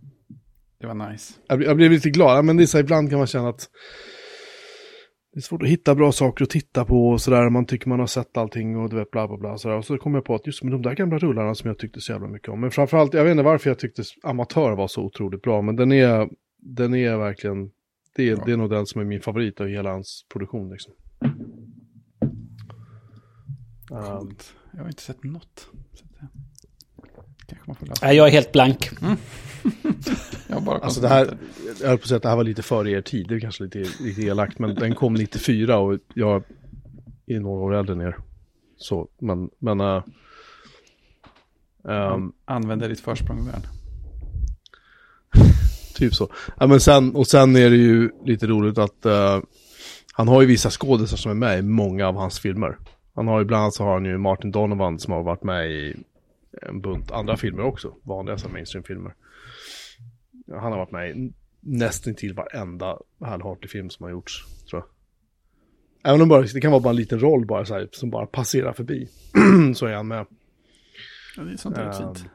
Det 0.80 0.86
var 0.86 1.10
nice. 1.10 1.34
jag, 1.46 1.58
blev- 1.58 1.68
jag 1.68 1.76
blev 1.76 1.90
lite 1.90 2.10
glad. 2.10 2.44
Men 2.44 2.56
det 2.56 2.62
är 2.64 2.66
så 2.66 2.76
här, 2.78 2.82
ibland 2.84 3.10
kan 3.10 3.18
man 3.18 3.26
känna 3.26 3.48
att 3.48 3.68
det 5.32 5.38
är 5.38 5.42
svårt 5.42 5.62
att 5.62 5.68
hitta 5.68 5.94
bra 5.94 6.12
saker 6.12 6.44
att 6.44 6.50
titta 6.50 6.84
på 6.84 7.08
och 7.08 7.20
sådär. 7.20 7.50
Man 7.50 7.66
tycker 7.66 7.88
man 7.88 8.00
har 8.00 8.06
sett 8.06 8.36
allting 8.36 8.76
och 8.76 8.90
du 8.90 8.96
vet 8.96 9.10
bla 9.10 9.28
bla 9.28 9.36
bla. 9.36 9.58
Så, 9.58 9.68
där. 9.68 9.76
och 9.76 9.84
så 9.84 9.98
kom 9.98 10.14
jag 10.14 10.24
på 10.24 10.34
att 10.34 10.46
just 10.46 10.62
med 10.62 10.72
de 10.72 10.82
där 10.82 10.94
gamla 10.94 11.18
rullarna 11.18 11.54
som 11.54 11.68
jag 11.68 11.78
tyckte 11.78 12.00
så 12.00 12.12
jävla 12.12 12.28
mycket 12.28 12.48
om. 12.48 12.60
Men 12.60 12.70
framförallt, 12.70 13.14
jag 13.14 13.24
vet 13.24 13.30
inte 13.30 13.42
varför 13.42 13.70
jag 13.70 13.78
tyckte 13.78 14.02
Amatör 14.22 14.76
var 14.76 14.88
så 14.88 15.02
otroligt 15.02 15.42
bra. 15.42 15.62
Men 15.62 15.76
den 15.76 15.92
är, 15.92 16.28
den 16.58 16.94
är 16.94 17.16
verkligen, 17.16 17.70
det 18.16 18.28
är, 18.30 18.36
det 18.46 18.52
är 18.52 18.56
nog 18.56 18.70
den 18.70 18.86
som 18.86 19.00
är 19.00 19.04
min 19.04 19.20
favorit 19.20 19.60
av 19.60 19.66
hela 19.66 19.90
hans 19.90 20.26
produktion 20.32 20.70
liksom. 20.70 20.92
Um, 23.90 24.18
Coolt. 24.18 24.54
Jag 24.72 24.80
har 24.80 24.86
inte 24.86 25.02
sett 25.02 25.24
något. 25.24 25.66
Kanske 27.46 27.64
man 27.66 27.76
får 27.76 27.86
läsa. 27.86 28.06
Nej, 28.06 28.16
jag 28.16 28.26
är 28.26 28.32
helt 28.32 28.52
blank. 28.52 28.90
Jag 30.48 30.56
har 30.56 30.60
bara 30.60 30.78
Alltså 30.78 31.00
det 31.00 31.08
här, 31.08 31.38
jag 31.80 31.88
höll 31.88 31.98
på 31.98 32.02
att 32.02 32.08
säga 32.08 32.16
att 32.16 32.22
det 32.22 32.28
här 32.28 32.36
var 32.36 32.44
lite 32.44 32.62
före 32.62 32.90
er 32.90 33.00
tid, 33.00 33.28
det 33.28 33.34
är 33.34 33.40
kanske 33.40 33.64
lite, 33.64 33.78
lite 34.00 34.22
elakt, 34.22 34.58
men 34.58 34.74
den 34.74 34.94
kom 34.94 35.14
94 35.14 35.78
och 35.78 35.98
jag 36.14 36.44
är 37.26 37.40
några 37.40 37.60
år 37.60 37.74
äldre 37.74 37.94
än 37.94 38.00
er. 38.00 38.16
Så, 38.76 39.08
men, 39.18 39.50
men... 39.58 39.80
Uh, 39.80 40.02
um, 41.82 42.32
Använder 42.44 42.88
ditt 42.88 43.00
försprång 43.00 43.46
väl. 43.46 43.66
typ 45.94 46.14
så. 46.14 46.28
Ja, 46.58 46.66
men 46.66 46.80
sen, 46.80 47.16
och 47.16 47.26
sen 47.26 47.56
är 47.56 47.70
det 47.70 47.76
ju 47.76 48.10
lite 48.24 48.46
roligt 48.46 48.78
att 48.78 49.06
eh, 49.06 49.40
han 50.12 50.28
har 50.28 50.40
ju 50.40 50.46
vissa 50.46 50.70
skådespelare 50.70 51.22
som 51.22 51.30
är 51.30 51.34
med 51.34 51.58
i 51.58 51.62
många 51.62 52.08
av 52.08 52.14
hans 52.14 52.40
filmer. 52.40 52.78
Han 53.20 53.28
har 53.28 53.38
ju 53.38 53.44
bland 53.44 53.62
annat 53.62 53.74
så 53.74 53.84
har 53.84 53.92
han 53.92 54.04
ju 54.04 54.18
Martin 54.18 54.50
Donovan 54.50 54.98
som 54.98 55.12
har 55.12 55.22
varit 55.22 55.42
med 55.42 55.70
i 55.70 55.96
en 56.62 56.80
bunt 56.80 57.10
andra 57.10 57.36
filmer 57.36 57.62
också, 57.62 57.94
vanliga 58.02 58.36
här 58.36 58.48
mainstream-filmer. 58.48 59.14
Han 60.48 60.72
har 60.72 60.78
varit 60.78 60.90
med 60.90 61.10
i 61.10 61.32
nästan 61.60 62.14
till 62.14 62.34
varenda 62.34 62.98
Hal 63.20 63.42
Hartley-film 63.42 63.90
som 63.90 64.04
har 64.04 64.10
gjorts, 64.10 64.44
tror 64.70 64.82
jag. 64.82 66.10
Även 66.10 66.22
om 66.22 66.28
bara, 66.28 66.42
det 66.42 66.60
kan 66.60 66.70
vara 66.70 66.80
bara 66.80 66.90
en 66.90 66.96
liten 66.96 67.20
roll 67.20 67.46
bara 67.46 67.64
så 67.64 67.74
här, 67.74 67.88
som 67.92 68.10
bara 68.10 68.26
passerar 68.26 68.72
förbi, 68.72 69.08
så 69.74 69.86
är 69.86 69.94
han 69.94 70.08
med. 70.08 70.26
Ja, 71.36 71.42
det 71.42 71.52
är 71.52 71.56
sånt 71.56 71.74
där 71.74 71.82
är 71.82 72.02
Ehm, 72.02 72.14
fint. 72.14 72.30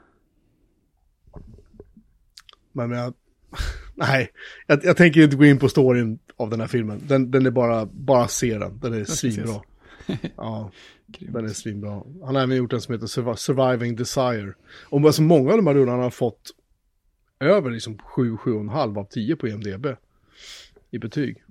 Men 2.72 2.92
jag, 2.92 3.14
nej, 3.96 4.32
jag, 4.68 4.86
jag 4.86 4.98
tänker 4.98 5.24
inte 5.24 5.36
gå 5.36 5.46
in 5.46 5.60
på 5.60 5.70
storyn 5.70 6.20
av 6.38 6.50
den 6.50 6.60
här 6.60 6.68
filmen. 6.68 7.02
Den, 7.08 7.32
den 7.32 7.46
är 7.46 7.52
bara, 7.52 7.86
bara 7.86 8.28
se 8.28 8.58
den. 8.58 8.80
Den 8.80 8.94
är 8.94 9.04
ska 9.04 9.14
svinbra. 9.14 9.62
Ja, 10.36 10.72
den 11.08 11.46
är 11.46 11.50
svinbra. 11.50 12.04
Han 12.24 12.36
har 12.36 12.44
även 12.44 12.58
gjort 12.58 12.74
en 12.74 12.82
som 12.82 12.94
heter 12.94 13.08
Survi- 13.08 13.36
Surviving 13.36 13.96
Desire. 13.96 14.54
Och 14.90 15.02
alltså 15.02 15.22
många 15.22 15.52
av 15.52 15.58
de 15.58 15.68
här 15.68 15.74
rullarna 15.74 16.04
har 16.04 16.10
fått 16.10 16.52
över 17.40 17.72
liksom 17.72 17.98
7, 17.98 18.36
7,5 18.36 19.00
av 19.00 19.06
10 19.06 19.36
på 19.36 19.48
IMDB. 19.48 19.88
I 20.92 21.00
betyg. 21.00 21.44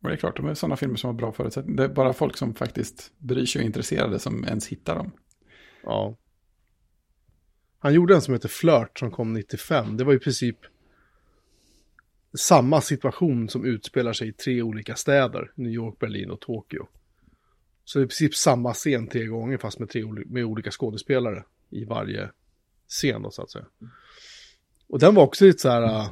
Och 0.00 0.08
det 0.08 0.14
är 0.14 0.18
klart, 0.18 0.36
de 0.36 0.46
är 0.46 0.54
sådana 0.54 0.76
filmer 0.76 0.96
som 0.96 1.08
har 1.08 1.14
bra 1.14 1.32
förutsättningar. 1.32 1.76
Det 1.76 1.84
är 1.84 1.94
bara 1.94 2.12
folk 2.12 2.36
som 2.36 2.54
faktiskt 2.54 3.12
bryr 3.18 3.46
sig 3.46 3.58
och 3.58 3.62
är 3.62 3.66
intresserade 3.66 4.18
som 4.18 4.44
ens 4.44 4.68
hittar 4.68 4.94
dem. 4.94 5.10
Ja. 5.82 6.16
Han 7.78 7.94
gjorde 7.94 8.14
en 8.14 8.22
som 8.22 8.34
heter 8.34 8.48
Flirt 8.48 8.98
som 8.98 9.10
kom 9.10 9.32
95. 9.32 9.96
Det 9.96 10.04
var 10.04 10.14
i 10.14 10.18
princip 10.18 10.56
samma 12.38 12.80
situation 12.80 13.48
som 13.48 13.64
utspelar 13.64 14.12
sig 14.12 14.28
i 14.28 14.32
tre 14.32 14.62
olika 14.62 14.96
städer. 14.96 15.52
New 15.54 15.72
York, 15.72 15.98
Berlin 15.98 16.30
och 16.30 16.40
Tokyo. 16.40 16.86
Så 17.84 17.98
det 17.98 18.02
är 18.02 18.04
i 18.04 18.08
princip 18.08 18.34
samma 18.34 18.74
scen 18.74 19.06
tre 19.06 19.26
gånger 19.26 19.58
fast 19.58 19.78
med, 19.78 19.90
tre, 19.90 20.04
med 20.26 20.44
olika 20.44 20.70
skådespelare 20.70 21.44
i 21.70 21.84
varje 21.84 22.30
scen 22.88 23.22
då 23.22 23.30
så 23.30 23.42
att 23.42 23.50
säga. 23.50 23.66
Och 24.88 24.98
den 24.98 25.14
var 25.14 25.22
också 25.22 25.44
lite 25.44 25.58
så 25.58 25.68
här 25.68 25.82
uh, 25.82 26.10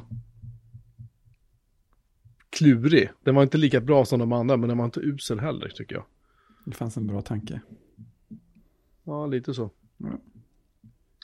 klurig. 2.49 3.09
Den 3.23 3.35
var 3.35 3.43
inte 3.43 3.57
lika 3.57 3.81
bra 3.81 4.05
som 4.05 4.19
de 4.19 4.31
andra 4.31 4.57
men 4.57 4.69
den 4.69 4.77
var 4.77 4.85
inte 4.85 4.99
usel 4.99 5.39
heller 5.39 5.69
tycker 5.69 5.95
jag. 5.95 6.05
Det 6.65 6.71
fanns 6.71 6.97
en 6.97 7.07
bra 7.07 7.21
tanke. 7.21 7.61
Ja, 9.03 9.25
lite 9.25 9.53
så. 9.53 9.69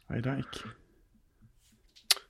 I 0.09 0.15
like. 0.15 0.59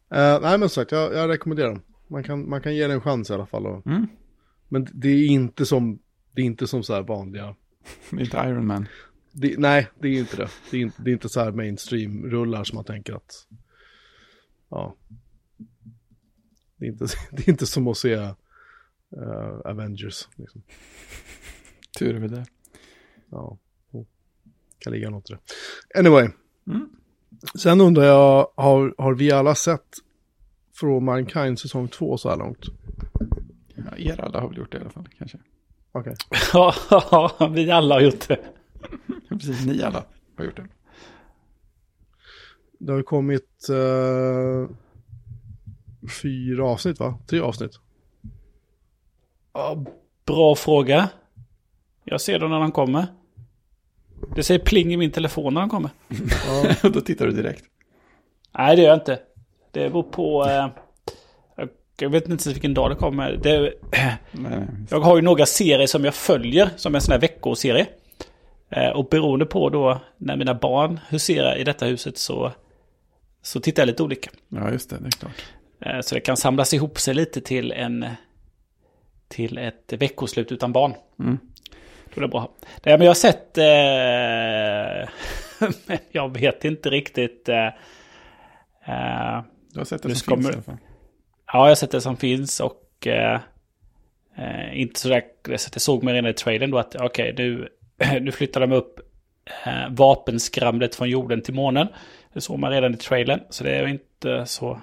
Eh, 0.09 0.41
nej 0.41 0.57
men 0.57 0.69
sagt, 0.69 0.91
jag, 0.91 1.13
jag 1.13 1.29
rekommenderar 1.29 1.69
dem. 1.69 1.81
Man 2.07 2.23
kan, 2.23 2.49
man 2.49 2.61
kan 2.61 2.75
ge 2.75 2.87
det 2.87 2.93
en 2.93 3.01
chans 3.01 3.29
i 3.29 3.33
alla 3.33 3.45
fall. 3.45 3.65
Och, 3.65 3.87
Mm. 3.87 4.07
Men 4.71 4.87
det 4.93 5.09
är 5.09 5.25
inte 5.25 5.65
som, 5.65 5.99
det 6.31 6.41
är 6.41 6.45
inte 6.45 6.67
som 6.67 6.83
så 6.83 6.93
här 6.93 7.01
vanliga. 7.01 7.55
Det 8.09 8.15
är 8.17 8.21
inte 8.21 8.37
Iron 8.37 8.67
Man. 8.67 8.87
Det, 9.31 9.55
nej, 9.57 9.87
det 9.99 10.07
är 10.07 10.19
inte 10.19 10.37
det. 10.37 10.49
Det 10.71 10.77
är 10.77 10.81
inte, 10.81 11.01
det 11.01 11.09
är 11.09 11.13
inte 11.13 11.29
så 11.29 11.39
här 11.39 11.51
mainstream-rullar 11.51 12.63
som 12.63 12.75
man 12.75 12.85
tänker 12.85 13.13
att, 13.13 13.47
ja. 14.69 14.95
Det 16.77 16.85
är 16.85 16.89
inte, 16.89 17.05
det 17.31 17.47
är 17.47 17.49
inte 17.49 17.65
som 17.65 17.87
att 17.87 17.97
se 17.97 18.13
eh, 18.13 18.35
Avengers. 19.65 20.27
Liksom. 20.35 20.61
Tur 21.99 22.15
är 22.15 22.19
väl 22.19 22.31
det. 22.31 22.45
Ja, 23.29 23.57
oh. 23.91 24.05
kan 24.79 24.93
ligga 24.93 25.09
något 25.09 25.29
i 25.29 25.33
det. 25.33 25.39
Anyway. 25.99 26.29
Mm. 26.67 26.89
Sen 27.55 27.81
undrar 27.81 28.03
jag, 28.03 28.51
har, 28.55 28.95
har 28.97 29.13
vi 29.13 29.31
alla 29.31 29.55
sett 29.55 29.97
From 30.73 31.05
Mankind 31.05 31.59
säsong 31.59 31.87
2 31.87 32.17
så 32.17 32.29
här 32.29 32.37
långt? 32.37 32.65
Ja, 33.75 33.97
er 33.97 34.21
alla 34.21 34.39
har 34.39 34.49
väl 34.49 34.57
gjort 34.57 34.71
det 34.71 34.77
i 34.77 34.81
alla 34.81 34.89
fall, 34.89 35.09
kanske. 35.17 35.37
Okej. 35.91 36.15
Ja, 36.53 36.73
vi 37.51 37.71
alla 37.71 37.95
har 37.95 38.01
gjort 38.01 38.27
det. 38.27 38.39
Ja, 38.81 38.87
Precis, 39.29 39.65
ni 39.65 39.83
alla 39.83 40.03
har 40.37 40.45
gjort 40.45 40.55
det. 40.55 40.67
Det 42.79 42.91
har 42.91 43.01
kommit 43.01 43.69
eh, 43.69 44.75
fyra 46.21 46.65
avsnitt 46.65 46.99
va? 46.99 47.19
Tre 47.27 47.39
avsnitt. 47.39 47.79
Ja, 49.53 49.85
bra 50.25 50.55
fråga. 50.55 51.09
Jag 52.03 52.21
ser 52.21 52.39
dem 52.39 52.51
när 52.51 52.59
de 52.59 52.71
kommer. 52.71 53.07
Det 54.35 54.43
säger 54.43 54.59
pling 54.65 54.93
i 54.93 54.97
min 54.97 55.11
telefon 55.11 55.53
när 55.53 55.61
de 55.61 55.69
kommer. 55.69 55.91
Då 56.93 57.01
tittar 57.01 57.25
du 57.25 57.31
direkt. 57.31 57.63
Nej, 58.57 58.75
det 58.75 58.81
gör 58.81 58.89
jag 58.89 58.97
inte. 58.97 59.19
Det 59.71 59.89
beror 59.89 60.03
på... 60.03 60.45
Eh, 60.45 60.67
jag- 62.01 62.09
vet 62.09 62.29
inte 62.29 62.49
vilken 62.49 62.73
dag 62.73 62.91
det 62.91 62.95
kommer. 62.95 63.31
Det, 63.43 63.73
jag 64.89 64.99
har 64.99 65.15
ju 65.15 65.21
några 65.21 65.45
serier 65.45 65.87
som 65.87 66.05
jag 66.05 66.13
följer 66.15 66.69
som 66.75 66.95
en 66.95 67.01
sån 67.01 67.11
här 67.11 67.19
veckoserie. 67.19 67.85
Eh, 68.71 68.89
och 68.89 69.05
beroende 69.09 69.45
på 69.45 69.69
då 69.69 70.01
när 70.17 70.35
mina 70.35 70.53
barn 70.53 70.99
huserar 71.09 71.55
i 71.57 71.63
detta 71.63 71.85
huset 71.85 72.17
så, 72.17 72.51
så 73.41 73.59
tittar 73.59 73.81
jag 73.81 73.87
lite 73.87 74.03
olika. 74.03 74.29
Ja, 74.49 74.71
just 74.71 74.89
det. 74.89 74.97
Det 74.99 75.07
är 75.07 75.11
klart. 75.11 75.43
Eh, 75.85 75.99
Så 76.01 76.15
det 76.15 76.21
kan 76.21 76.37
samlas 76.37 76.73
ihop 76.73 76.99
sig 76.99 77.13
lite 77.13 77.41
till 77.41 77.71
en 77.71 78.05
till 79.27 79.57
ett 79.57 79.93
veckoslut 79.93 80.51
utan 80.51 80.71
barn. 80.73 80.93
Mm. 81.19 81.37
Då 82.13 82.17
är 82.17 82.21
det 82.21 82.27
bra. 82.27 82.51
Nej, 82.83 82.97
men 82.97 83.01
jag 83.05 83.09
har 83.09 83.15
sett... 83.15 83.57
Eh, 83.57 85.09
jag 86.11 86.33
vet 86.33 86.65
inte 86.65 86.89
riktigt... 86.89 87.49
Eh, 87.49 87.65
eh, 88.87 89.43
Du 89.73 89.79
har 89.79 89.85
sett 89.85 89.89
det 90.03 90.09
som 90.09 90.09
finns 90.09 90.21
kommer- 90.21 90.49
i 90.49 90.53
alla 90.53 90.61
fall 90.61 90.77
ja, 91.53 91.59
jag 91.59 91.67
har 91.67 91.75
sett 91.75 91.91
det 91.91 92.01
som 92.01 92.17
finns 92.17 92.59
och... 92.59 93.07
Eh, 93.07 93.39
eh, 94.37 94.81
inte 94.81 94.99
sådär... 94.99 95.23
så 95.45 95.53
att 95.53 95.75
jag 95.75 95.81
såg 95.81 96.03
mig 96.03 96.13
redan 96.13 96.29
i 96.29 96.33
trailern 96.33 96.71
då 96.71 96.77
att 96.77 96.95
okej, 96.95 97.33
nu, 97.37 97.69
nu 98.21 98.31
flyttar 98.31 98.61
de 98.61 98.71
upp 98.71 98.99
eh, 99.65 99.89
vapenskramlet 99.89 100.95
från 100.95 101.09
jorden 101.09 101.41
till 101.41 101.53
månen. 101.53 101.87
Det 102.33 102.41
såg 102.41 102.59
man 102.59 102.71
redan 102.71 102.93
i 102.93 102.97
trailern, 102.97 103.39
så 103.49 103.63
det 103.63 103.71
är 103.71 103.87
ju 103.87 103.91
inte 103.91 104.45
så 104.45 104.81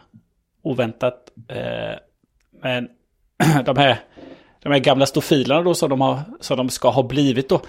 oväntat. 0.62 1.32
Eh, 1.48 1.98
men 2.62 2.88
de 3.64 3.76
här, 3.76 3.98
de 4.62 4.72
här 4.72 4.78
gamla 4.78 5.06
stofilerna 5.06 5.62
då 5.62 5.74
som 5.74 5.90
de, 5.90 6.00
har, 6.00 6.20
som 6.40 6.56
de 6.56 6.68
ska 6.68 6.90
ha 6.90 7.02
blivit 7.02 7.48
då. 7.48 7.60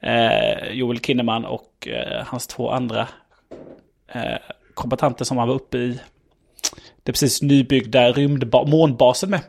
Eh, 0.00 0.70
Joel 0.72 1.00
Kinnaman 1.00 1.44
och 1.44 1.88
eh, 1.88 2.24
hans 2.26 2.46
två 2.46 2.70
andra 2.70 3.08
eh, 4.08 4.38
kombatanter 4.74 5.24
som 5.24 5.36
han 5.38 5.48
var 5.48 5.54
uppe 5.54 5.78
i 5.78 6.00
det 7.06 7.12
precis 7.12 7.42
nybyggda 7.42 8.12
rymdba- 8.12 8.66
månbasen 8.70 9.30
med. 9.30 9.40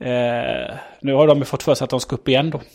Eh, 0.00 0.74
nu 1.00 1.12
har 1.12 1.26
de 1.26 1.44
fått 1.44 1.62
för 1.62 1.74
sig 1.74 1.84
att 1.84 1.90
de 1.90 2.00
ska 2.00 2.16
upp 2.16 2.28
igen 2.28 2.50
då. 2.50 2.60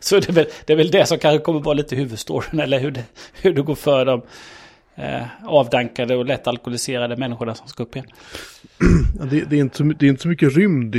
Så 0.00 0.20
det 0.20 0.28
är, 0.28 0.32
väl, 0.32 0.46
det 0.66 0.72
är 0.72 0.76
väl 0.76 0.90
det 0.90 1.06
som 1.06 1.18
kanske 1.18 1.44
kommer 1.44 1.60
vara 1.60 1.74
lite 1.74 1.96
huvudstoryn, 1.96 2.60
eller 2.60 2.80
hur 2.80 2.90
det, 2.90 3.04
hur 3.42 3.54
det 3.54 3.62
går 3.62 3.74
för 3.74 4.04
de 4.04 4.22
eh, 4.94 5.22
avdankade 5.46 6.16
och 6.16 6.24
lätt 6.26 6.46
alkoholiserade 6.46 7.16
människorna 7.16 7.54
som 7.54 7.68
ska 7.68 7.82
upp 7.82 7.96
igen. 7.96 8.06
Det, 9.30 9.44
det, 9.44 9.56
är 9.56 9.60
inte 9.60 9.82
det 9.84 10.06
är 10.06 10.10
inte 10.10 10.22
så 10.22 10.28
mycket 10.28 10.56
rymd 10.56 10.94
i, 10.94 10.98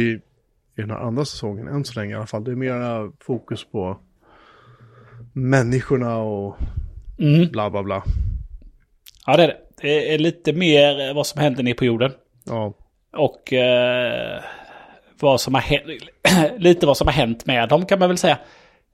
i 0.78 0.82
den 0.82 0.90
här 0.90 0.98
andra 0.98 1.26
säsongen, 1.26 1.68
än 1.68 1.86
så 1.86 2.00
länge 2.00 2.14
i 2.14 2.18
alla 2.18 2.28
fall. 2.28 2.44
Det 2.44 2.52
är 2.52 2.56
mer 2.56 3.12
fokus 3.24 3.66
på 3.72 3.98
människorna 5.34 6.18
och 6.18 6.58
Mm. 7.20 7.52
bla 7.52 7.70
bla 7.70 7.84
bla. 7.84 8.04
Ja, 9.26 9.38
det 9.38 9.44
är 9.44 9.48
det. 9.48 9.58
Det 9.84 10.14
är 10.14 10.18
lite 10.18 10.54
mer 10.54 11.08
eh, 11.10 11.14
vad 11.16 11.28
som 11.28 11.42
händer 11.42 11.64
nere 11.64 11.74
på 11.74 11.86
jorden. 11.86 12.12
Ja, 12.44 12.74
Och 13.18 13.54
eh, 13.54 14.42
vad 15.20 15.42
som 15.42 15.54
har 15.54 15.62
hänt, 15.62 15.84
lite 16.58 16.86
vad 16.86 16.98
som 16.98 17.08
har 17.08 17.14
hänt 17.14 17.46
med 17.46 17.70
dem 17.70 17.86
kan 17.86 18.00
man 18.00 18.08
väl 18.10 18.18
säga. 18.18 18.38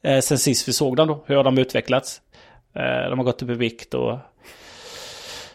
Eh, 0.03 0.19
sen 0.19 0.37
sist 0.37 0.67
vi 0.67 0.73
såg 0.73 0.95
dem 0.95 1.07
då, 1.07 1.23
hur 1.27 1.35
har 1.35 1.43
de 1.43 1.57
utvecklats. 1.57 2.21
Eh, 2.75 3.09
de 3.09 3.19
har 3.19 3.25
gått 3.25 3.41
upp 3.41 3.49
i 3.49 3.53
vikt 3.53 3.93
och 3.93 4.17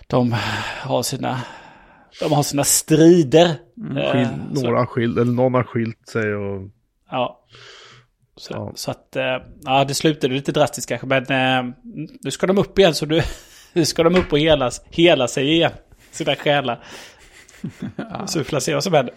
de 0.06 0.34
har 0.82 1.02
sina, 1.02 1.40
de 2.20 2.32
har 2.32 2.42
sina 2.42 2.64
strider. 2.64 3.46
Eh, 3.96 4.12
skil, 4.12 4.28
så- 4.54 4.62
några 4.62 4.78
har 4.78 4.86
skilt, 4.86 5.18
eller 5.18 5.32
någon 5.32 5.54
har 5.54 5.62
skilt 5.64 6.08
sig 6.08 6.34
och 6.34 6.62
Ja. 7.10 7.40
Så, 8.36 8.52
Ja. 8.54 8.72
så 8.74 8.90
att, 8.90 9.16
eh, 9.16 9.36
ja 9.64 9.84
det 9.84 9.94
slutade 9.94 10.34
lite 10.34 10.52
drastiskt 10.52 10.88
kanske, 10.88 11.06
men 11.06 11.22
eh, 11.22 11.74
nu 12.22 12.30
ska 12.30 12.46
de 12.46 12.58
upp 12.58 12.78
igen 12.78 12.94
så 12.94 13.06
nu, 13.06 13.20
nu 13.74 13.84
ska 13.84 14.02
de 14.02 14.16
upp 14.16 14.32
och 14.32 14.38
hela, 14.38 14.70
hela 14.90 15.28
sig 15.28 15.52
igen. 15.52 15.72
Sina 16.10 16.36
själar. 16.36 16.84
Så 18.26 18.38
vi 18.38 18.44
får 18.44 18.60
se 18.60 18.74
vad 18.74 18.84
som 18.84 18.94
händer. 18.94 19.14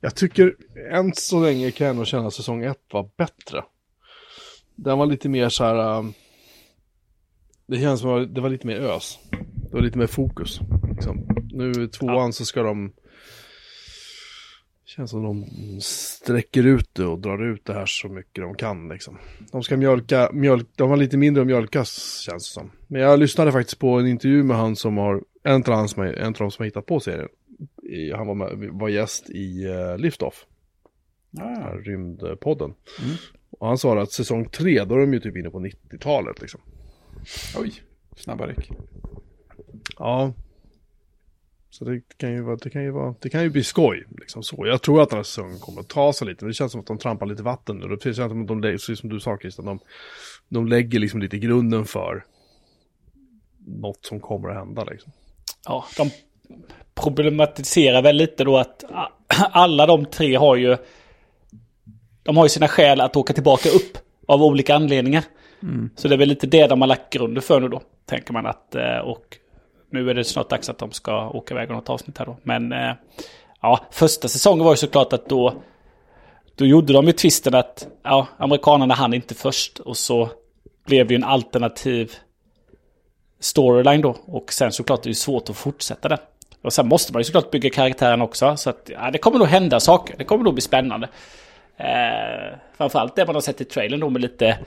Jag 0.00 0.14
tycker 0.14 0.54
än 0.92 1.14
så 1.14 1.40
länge 1.40 1.70
kan 1.70 1.86
jag 1.86 1.96
nog 1.96 2.06
känna 2.06 2.26
att 2.26 2.34
säsong 2.34 2.64
ett 2.64 2.82
var 2.92 3.10
bättre. 3.16 3.64
Den 4.76 4.98
var 4.98 5.06
lite 5.06 5.28
mer 5.28 5.48
så 5.48 5.64
här... 5.64 5.98
um, 5.98 6.14
det 7.66 7.76
känns 7.76 8.00
som 8.00 8.10
att 8.10 8.34
det 8.34 8.40
var 8.40 8.50
lite 8.50 8.66
mer 8.66 8.76
ös. 8.76 9.18
Det 9.70 9.72
var 9.72 9.80
lite 9.80 9.98
mer 9.98 10.06
fokus. 10.06 10.60
Liksom. 10.90 11.26
Nu 11.52 11.88
tvåan 11.88 12.32
så 12.32 12.44
ska 12.44 12.62
de... 12.62 12.92
Känns 14.88 15.10
som 15.10 15.22
de 15.22 15.44
sträcker 15.80 16.66
ut 16.66 16.94
det 16.94 17.06
och 17.06 17.18
drar 17.18 17.44
ut 17.52 17.64
det 17.64 17.72
här 17.72 17.86
så 17.86 18.08
mycket 18.08 18.42
de 18.44 18.54
kan 18.54 18.88
liksom. 18.88 19.18
De 19.52 19.62
ska 19.62 19.76
mjölka, 19.76 20.30
mjölk, 20.32 20.66
de 20.76 20.90
har 20.90 20.96
lite 20.96 21.16
mindre 21.16 21.40
att 21.40 21.46
mjölkas 21.46 22.18
känns 22.20 22.48
det 22.48 22.52
som. 22.54 22.70
Men 22.86 23.00
jag 23.00 23.18
lyssnade 23.18 23.52
faktiskt 23.52 23.78
på 23.78 23.88
en 23.98 24.06
intervju 24.06 24.42
med 24.42 24.56
han 24.56 24.76
som 24.76 24.96
har, 24.96 25.22
en 25.42 25.62
av, 25.62 25.72
han 25.74 25.88
som, 25.88 26.02
är- 26.02 26.12
en 26.12 26.26
av 26.26 26.32
de 26.32 26.50
som 26.50 26.62
har 26.62 26.64
hittat 26.64 26.86
på 26.86 27.00
serien. 27.00 27.28
Han 28.16 28.26
var, 28.26 28.34
med, 28.34 28.68
var 28.72 28.88
gäst 28.88 29.30
i 29.30 29.66
uh, 29.66 29.98
Liftoff, 29.98 30.46
här 31.38 31.78
rymdpodden. 31.78 32.74
Och 33.50 33.66
han 33.66 33.78
sa 33.78 34.00
att 34.02 34.12
säsong 34.12 34.48
tre, 34.48 34.84
då 34.84 34.94
är 34.94 34.98
de 34.98 35.12
ju 35.12 35.20
typ 35.20 35.36
inne 35.36 35.50
på 35.50 35.58
90-talet 35.60 36.40
liksom. 36.40 36.60
Oj, 37.58 37.72
snabba 38.16 38.46
ryck. 38.46 38.70
Ja. 39.98 40.32
Så 41.78 41.84
det 41.84 42.00
kan 42.16 42.32
ju 42.32 42.40
vara, 42.42 42.56
det 42.56 42.70
kan 42.70 42.82
ju 42.82 42.90
vara, 42.90 43.14
det 43.20 43.28
kan 43.28 43.42
ju 43.42 43.50
bli 43.50 43.64
skoj. 43.64 44.04
Liksom 44.20 44.42
så. 44.42 44.66
Jag 44.66 44.82
tror 44.82 45.02
att 45.02 45.10
den 45.10 45.16
här 45.16 45.22
säsongen 45.24 45.58
kommer 45.58 45.80
att 45.80 45.88
ta 45.88 46.12
sig 46.12 46.26
lite, 46.26 46.44
men 46.44 46.48
det 46.50 46.54
känns 46.54 46.72
som 46.72 46.80
att 46.80 46.86
de 46.86 46.98
trampar 46.98 47.26
lite 47.26 47.42
vatten 47.42 47.76
nu. 47.78 47.88
Det 47.96 48.02
känns 48.02 48.16
som 48.16 48.42
att 48.42 48.48
de, 48.48 48.60
lägger- 48.60 48.94
som 48.94 49.08
du 49.10 49.20
sa 49.20 49.38
Christian, 49.38 49.66
de, 49.66 49.78
de 50.48 50.68
lägger 50.68 50.98
liksom 50.98 51.20
lite 51.20 51.38
grunden 51.38 51.84
för 51.84 52.24
något 53.66 54.04
som 54.04 54.20
kommer 54.20 54.48
att 54.48 54.56
hända 54.56 54.84
liksom. 54.84 55.12
Ja, 55.64 55.84
de 55.96 56.10
problematiserar 56.94 58.02
väl 58.02 58.16
lite 58.16 58.44
då 58.44 58.56
att 58.56 58.84
alla 59.52 59.86
de 59.86 60.04
tre 60.06 60.34
har 60.36 60.56
ju... 60.56 60.76
De 62.22 62.36
har 62.36 62.44
ju 62.44 62.48
sina 62.48 62.68
skäl 62.68 63.00
att 63.00 63.16
åka 63.16 63.32
tillbaka 63.32 63.68
upp 63.68 63.98
av 64.26 64.42
olika 64.42 64.74
anledningar. 64.74 65.24
Så 65.96 66.08
det 66.08 66.14
är 66.14 66.18
väl 66.18 66.28
lite 66.28 66.46
det 66.46 66.66
de 66.66 66.80
har 66.80 66.88
lagt 66.88 67.12
grunden 67.12 67.42
för 67.42 67.60
nu 67.60 67.68
då, 67.68 67.82
tänker 68.04 68.32
man 68.32 68.46
att... 68.46 68.74
eh, 68.74 68.98
Och 68.98 69.36
nu 69.96 70.10
är 70.10 70.14
det 70.14 70.24
snart 70.24 70.50
dags 70.50 70.68
att 70.68 70.78
de 70.78 70.92
ska 70.92 71.28
åka 71.28 71.54
iväg 71.54 71.70
och 71.70 71.76
något 71.76 71.90
avsnitt 71.90 72.18
här 72.18 72.26
då. 72.26 72.36
Men 72.42 72.72
eh, 72.72 72.92
ja, 73.62 73.80
första 73.90 74.28
säsongen 74.28 74.64
var 74.64 74.72
ju 74.72 74.76
såklart 74.76 75.12
att 75.12 75.28
då... 75.28 75.54
Då 76.54 76.66
gjorde 76.66 76.92
de 76.92 77.06
ju 77.06 77.12
twisten 77.12 77.54
att 77.54 77.88
ja, 78.02 78.26
amerikanerna 78.38 78.94
hann 78.94 79.14
inte 79.14 79.34
först 79.34 79.78
och 79.78 79.96
så 79.96 80.28
blev 80.86 81.06
det 81.06 81.14
ju 81.14 81.16
en 81.16 81.24
alternativ 81.24 82.12
storyline 83.40 84.00
då. 84.00 84.16
Och 84.26 84.52
sen 84.52 84.72
såklart 84.72 85.00
är 85.00 85.04
det 85.04 85.10
ju 85.10 85.14
svårt 85.14 85.50
att 85.50 85.56
fortsätta 85.56 86.08
den. 86.08 86.18
Och 86.62 86.72
sen 86.72 86.88
måste 86.88 87.12
man 87.12 87.20
ju 87.20 87.24
såklart 87.24 87.50
bygga 87.50 87.70
karaktären 87.70 88.22
också. 88.22 88.56
Så 88.56 88.70
att 88.70 88.90
ja, 88.92 89.10
det 89.10 89.18
kommer 89.18 89.38
nog 89.38 89.48
hända 89.48 89.80
saker. 89.80 90.14
Det 90.18 90.24
kommer 90.24 90.44
nog 90.44 90.54
bli 90.54 90.62
spännande. 90.62 91.08
Eh, 91.76 92.58
framförallt 92.76 93.16
det 93.16 93.26
man 93.26 93.34
har 93.34 93.42
sett 93.42 93.60
i 93.60 93.64
trailern 93.64 94.00
då 94.00 94.10
med 94.10 94.22
lite, 94.22 94.58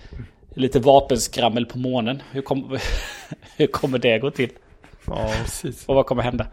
lite 0.55 0.79
vapenskrammel 0.79 1.65
på 1.65 1.77
månen. 1.77 2.21
Hur, 2.31 2.41
kom, 2.41 2.77
hur 3.57 3.67
kommer 3.67 3.97
det 3.97 4.19
gå 4.19 4.31
till? 4.31 4.49
Ja, 5.05 5.33
Precis. 5.41 5.85
Och 5.89 5.95
vad 5.95 6.05
kommer 6.05 6.23
hända? 6.23 6.47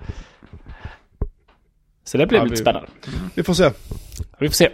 Så 2.05 2.19
det 2.19 2.27
blir 2.27 2.39
Ja, 2.39 2.45
lite 2.45 2.55
vi- 2.55 2.61
spännande. 2.61 2.89
vi 3.37 3.43
får 3.43 3.55
se. 3.55 3.73
Vi 4.41 4.49
får 4.49 4.55
se. 4.55 4.69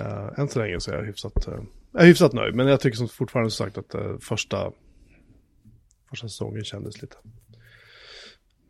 Uh, 0.00 0.38
än 0.38 0.48
så 0.48 0.58
länge 0.58 0.80
så 0.80 0.90
är 0.90 0.96
jag 0.96 1.04
hyfsat, 1.06 1.48
uh, 1.48 1.54
jag 1.92 2.02
är 2.02 2.06
hyfsat 2.06 2.32
nöjd. 2.32 2.54
Men 2.54 2.66
jag 2.66 2.80
tycker 2.80 2.96
som 2.96 3.08
fortfarande 3.08 3.50
som 3.50 3.66
sagt 3.66 3.78
att 3.78 3.94
eh, 3.94 4.18
första, 4.20 4.72
första 6.10 6.28
säsongen 6.28 6.64
kändes 6.64 7.02
lite, 7.02 7.16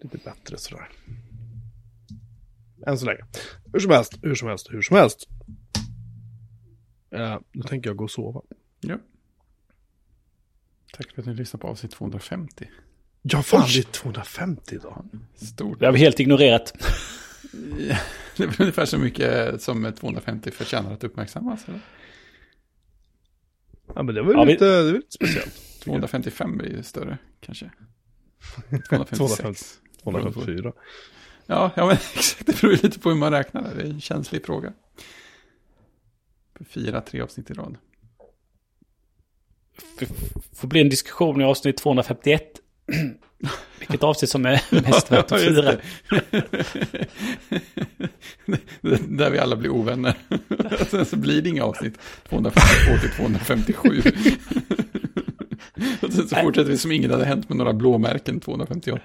lite 0.02 0.18
bättre 0.18 0.58
sådär. 0.58 0.88
Än 2.86 2.98
så 2.98 3.06
länge. 3.06 3.24
Hur 3.72 3.80
som 3.80 3.90
helst, 3.90 4.18
hur 4.22 4.34
som 4.34 4.48
helst, 4.48 4.66
hur 4.70 4.82
som 4.82 4.96
helst. 4.96 5.28
Uh, 7.14 7.38
nu 7.52 7.62
tänker 7.62 7.90
jag 7.90 7.96
gå 7.96 8.04
och 8.04 8.10
sova. 8.10 8.40
Ja. 8.80 8.98
Tack 10.92 11.12
för 11.14 11.22
att 11.22 11.26
ni 11.26 11.34
lyssnade 11.34 11.60
på 11.62 11.68
avsnitt 11.68 11.92
250. 11.92 12.68
Ja, 13.22 13.42
fan, 13.42 13.68
det 13.72 13.78
är 13.78 13.82
250 13.82 14.74
idag. 14.74 15.04
Stort. 15.34 15.80
Det 15.80 15.86
har 15.86 15.92
vi 15.92 15.98
helt 15.98 16.20
ignorerat. 16.20 16.72
Det 18.36 18.44
är 18.44 18.46
väl 18.46 18.56
ungefär 18.60 18.84
så 18.86 18.98
mycket 18.98 19.62
som 19.62 19.92
250 20.00 20.50
förtjänar 20.50 20.92
att 20.92 21.04
uppmärksammas. 21.04 21.68
Eller? 21.68 21.80
Ja, 23.94 24.02
men 24.02 24.14
det 24.14 24.22
var 24.22 24.32
ju 24.32 24.38
Ja, 24.38 24.44
vi- 24.44 24.52
lite, 24.52 24.64
det 24.64 24.82
var 24.84 24.92
lite 24.92 25.10
speciellt. 25.12 25.80
255 25.82 26.58
blir 26.58 26.70
ju 26.76 26.82
större 26.82 27.18
kanske. 27.40 27.70
256. 28.88 29.78
254. 30.02 30.72
Ja, 31.46 31.70
ja 31.76 31.86
men 31.86 31.94
exakt. 32.16 32.46
Det 32.46 32.60
beror 32.60 32.72
lite 32.72 32.98
på 32.98 33.08
hur 33.08 33.16
man 33.16 33.32
räknar. 33.32 33.74
Det 33.74 33.82
är 33.82 33.86
en 33.86 34.00
känslig 34.00 34.46
fråga. 34.46 34.72
Fyra, 36.68 37.00
tre 37.00 37.20
avsnitt 37.20 37.50
i 37.50 37.54
rad. 37.54 37.76
Får 40.52 40.68
bli 40.68 40.80
en 40.80 40.88
diskussion 40.88 41.40
i 41.40 41.44
avsnitt 41.44 41.76
251. 41.76 42.42
Vilket 43.78 44.02
avsnitt 44.02 44.30
som 44.30 44.46
är 44.46 44.62
mest 44.90 45.12
värt 45.12 45.32
att 45.32 45.40
fira. 45.40 45.76
Där 49.08 49.30
vi 49.30 49.38
alla 49.38 49.56
blir 49.56 49.70
ovänner. 49.70 50.14
Sen 50.90 51.06
så 51.06 51.16
blir 51.16 51.42
det 51.42 51.48
inga 51.48 51.64
avsnitt 51.64 51.98
252 52.28 52.98
till 53.00 53.10
257. 53.10 54.02
Och 56.02 56.12
sen 56.12 56.28
så 56.28 56.36
fortsätter 56.36 56.70
vi 56.70 56.78
som 56.78 56.92
inget 56.92 57.10
hade 57.10 57.24
hänt 57.24 57.48
med 57.48 57.58
några 57.58 57.72
blåmärken 57.72 58.40
258. 58.40 59.00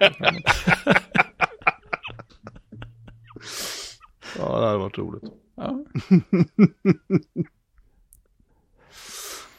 Ja, 4.37 4.59
det 4.59 4.65
hade 4.65 4.77
varit 4.77 4.97
roligt. 4.97 5.23
Ja, 5.55 5.85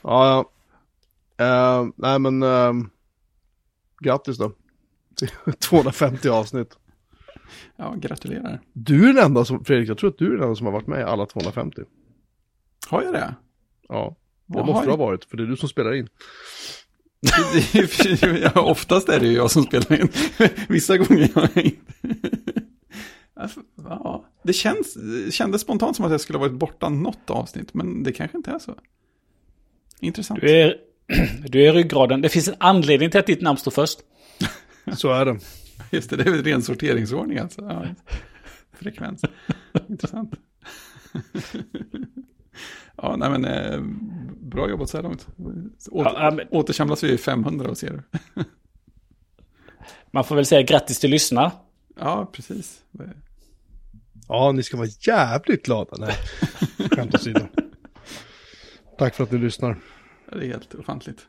Ja, 0.03 0.47
ja. 1.39 1.45
Eh, 1.45 1.87
nej 1.97 2.19
men, 2.19 2.43
eh, 2.43 2.73
grattis 4.07 4.39
då. 4.39 4.53
Till 5.17 5.29
250 5.59 6.29
avsnitt. 6.29 6.77
ja, 7.77 7.95
gratulerar. 7.97 8.61
Du 8.73 9.09
är 9.09 9.13
den 9.13 9.25
enda 9.25 9.45
som, 9.45 9.65
Fredrik, 9.65 9.89
jag 9.89 9.99
tror 9.99 10.11
att 10.11 10.19
du 10.19 10.27
är 10.27 10.31
den 10.31 10.43
enda 10.43 10.57
som 10.57 10.67
har 10.67 10.73
varit 10.73 10.87
med 10.87 11.01
i 11.01 11.03
alla 11.03 11.27
250. 11.27 11.83
Har 12.89 13.03
jag 13.03 13.13
det? 13.13 13.35
Ja, 13.89 14.17
det 14.47 14.55
Vad 14.59 14.67
måste 14.67 14.79
har 14.79 14.85
du 14.85 14.91
ha 14.91 14.97
varit, 14.97 15.25
för 15.25 15.37
det 15.37 15.43
är 15.43 15.47
du 15.47 15.57
som 15.57 15.69
spelar 15.69 15.95
in. 15.95 16.09
ja, 18.55 18.61
oftast 18.61 19.09
är 19.09 19.21
det 19.21 19.27
ju 19.27 19.33
jag 19.33 19.51
som 19.51 19.63
spelar 19.63 20.01
in. 20.01 20.09
Vissa 20.69 20.97
gånger 20.99 21.31
har 21.35 21.49
jag 21.55 21.65
inte. 21.65 21.83
Alltså, 23.35 23.61
Ja, 23.85 24.25
det 24.43 24.53
känns, 24.53 24.95
det 24.95 25.33
kändes 25.33 25.61
spontant 25.61 25.97
som 25.97 26.05
att 26.05 26.11
jag 26.11 26.21
skulle 26.21 26.39
ha 26.39 26.47
varit 26.47 26.59
borta 26.59 26.89
något 26.89 27.31
avsnitt, 27.31 27.75
men 27.75 28.03
det 28.03 28.13
kanske 28.13 28.37
inte 28.37 28.51
är 28.51 28.59
så. 28.59 28.75
Intressant. 30.01 30.41
Du 30.41 30.51
är, 30.51 30.75
du 31.49 31.63
är 31.69 31.73
ryggraden. 31.73 32.21
Det 32.21 32.29
finns 32.29 32.49
en 32.49 32.55
anledning 32.59 33.11
till 33.11 33.21
att 33.21 33.27
ditt 33.27 33.43
namn 33.43 33.59
står 33.59 33.71
först. 33.71 33.99
Så 34.97 35.13
är 35.13 35.25
det. 35.25 35.39
Just 35.91 36.11
det, 36.11 36.17
det 36.17 36.23
är 36.23 36.31
väl 36.31 36.45
ren 36.45 36.63
sorteringsordning 36.63 37.39
alltså. 37.39 37.63
Ja. 37.63 37.85
Frekvens. 38.73 39.23
Intressant. 39.89 40.33
ja, 42.97 43.17
nej 43.17 43.31
men 43.31 43.45
eh, 43.45 43.81
bra 44.41 44.69
jobbat 44.71 44.89
så 44.91 44.97
här 44.97 45.03
långt. 45.03 45.27
Åter, 45.91 46.13
Ja, 46.15 46.31
men- 46.31 46.47
Återsamlas 46.51 47.05
vi 47.05 47.13
i 47.13 47.19
500 47.19 47.71
och 47.71 47.79
ser 47.79 47.91
du. 47.93 48.03
Man 50.11 50.25
får 50.25 50.37
väl 50.37 50.47
säga 50.47 50.63
grattis 50.63 50.99
till 51.01 51.11
lyssnarna. 51.11 51.53
Ja, 52.01 52.31
precis. 52.33 52.83
Ja, 54.29 54.53
ni 54.53 54.63
ska 54.63 54.77
vara 54.77 54.89
jävligt 55.01 55.65
glada. 55.65 55.97
Nej, 55.99 56.15
skämt 56.91 57.15
åsido. 57.15 57.41
Tack 58.99 59.15
för 59.15 59.25
att 59.25 59.33
ni 59.33 59.39
lyssnar. 59.39 59.79
Det 60.33 60.37
är 60.47 60.49
helt 60.49 60.75
ofantligt. 60.75 61.27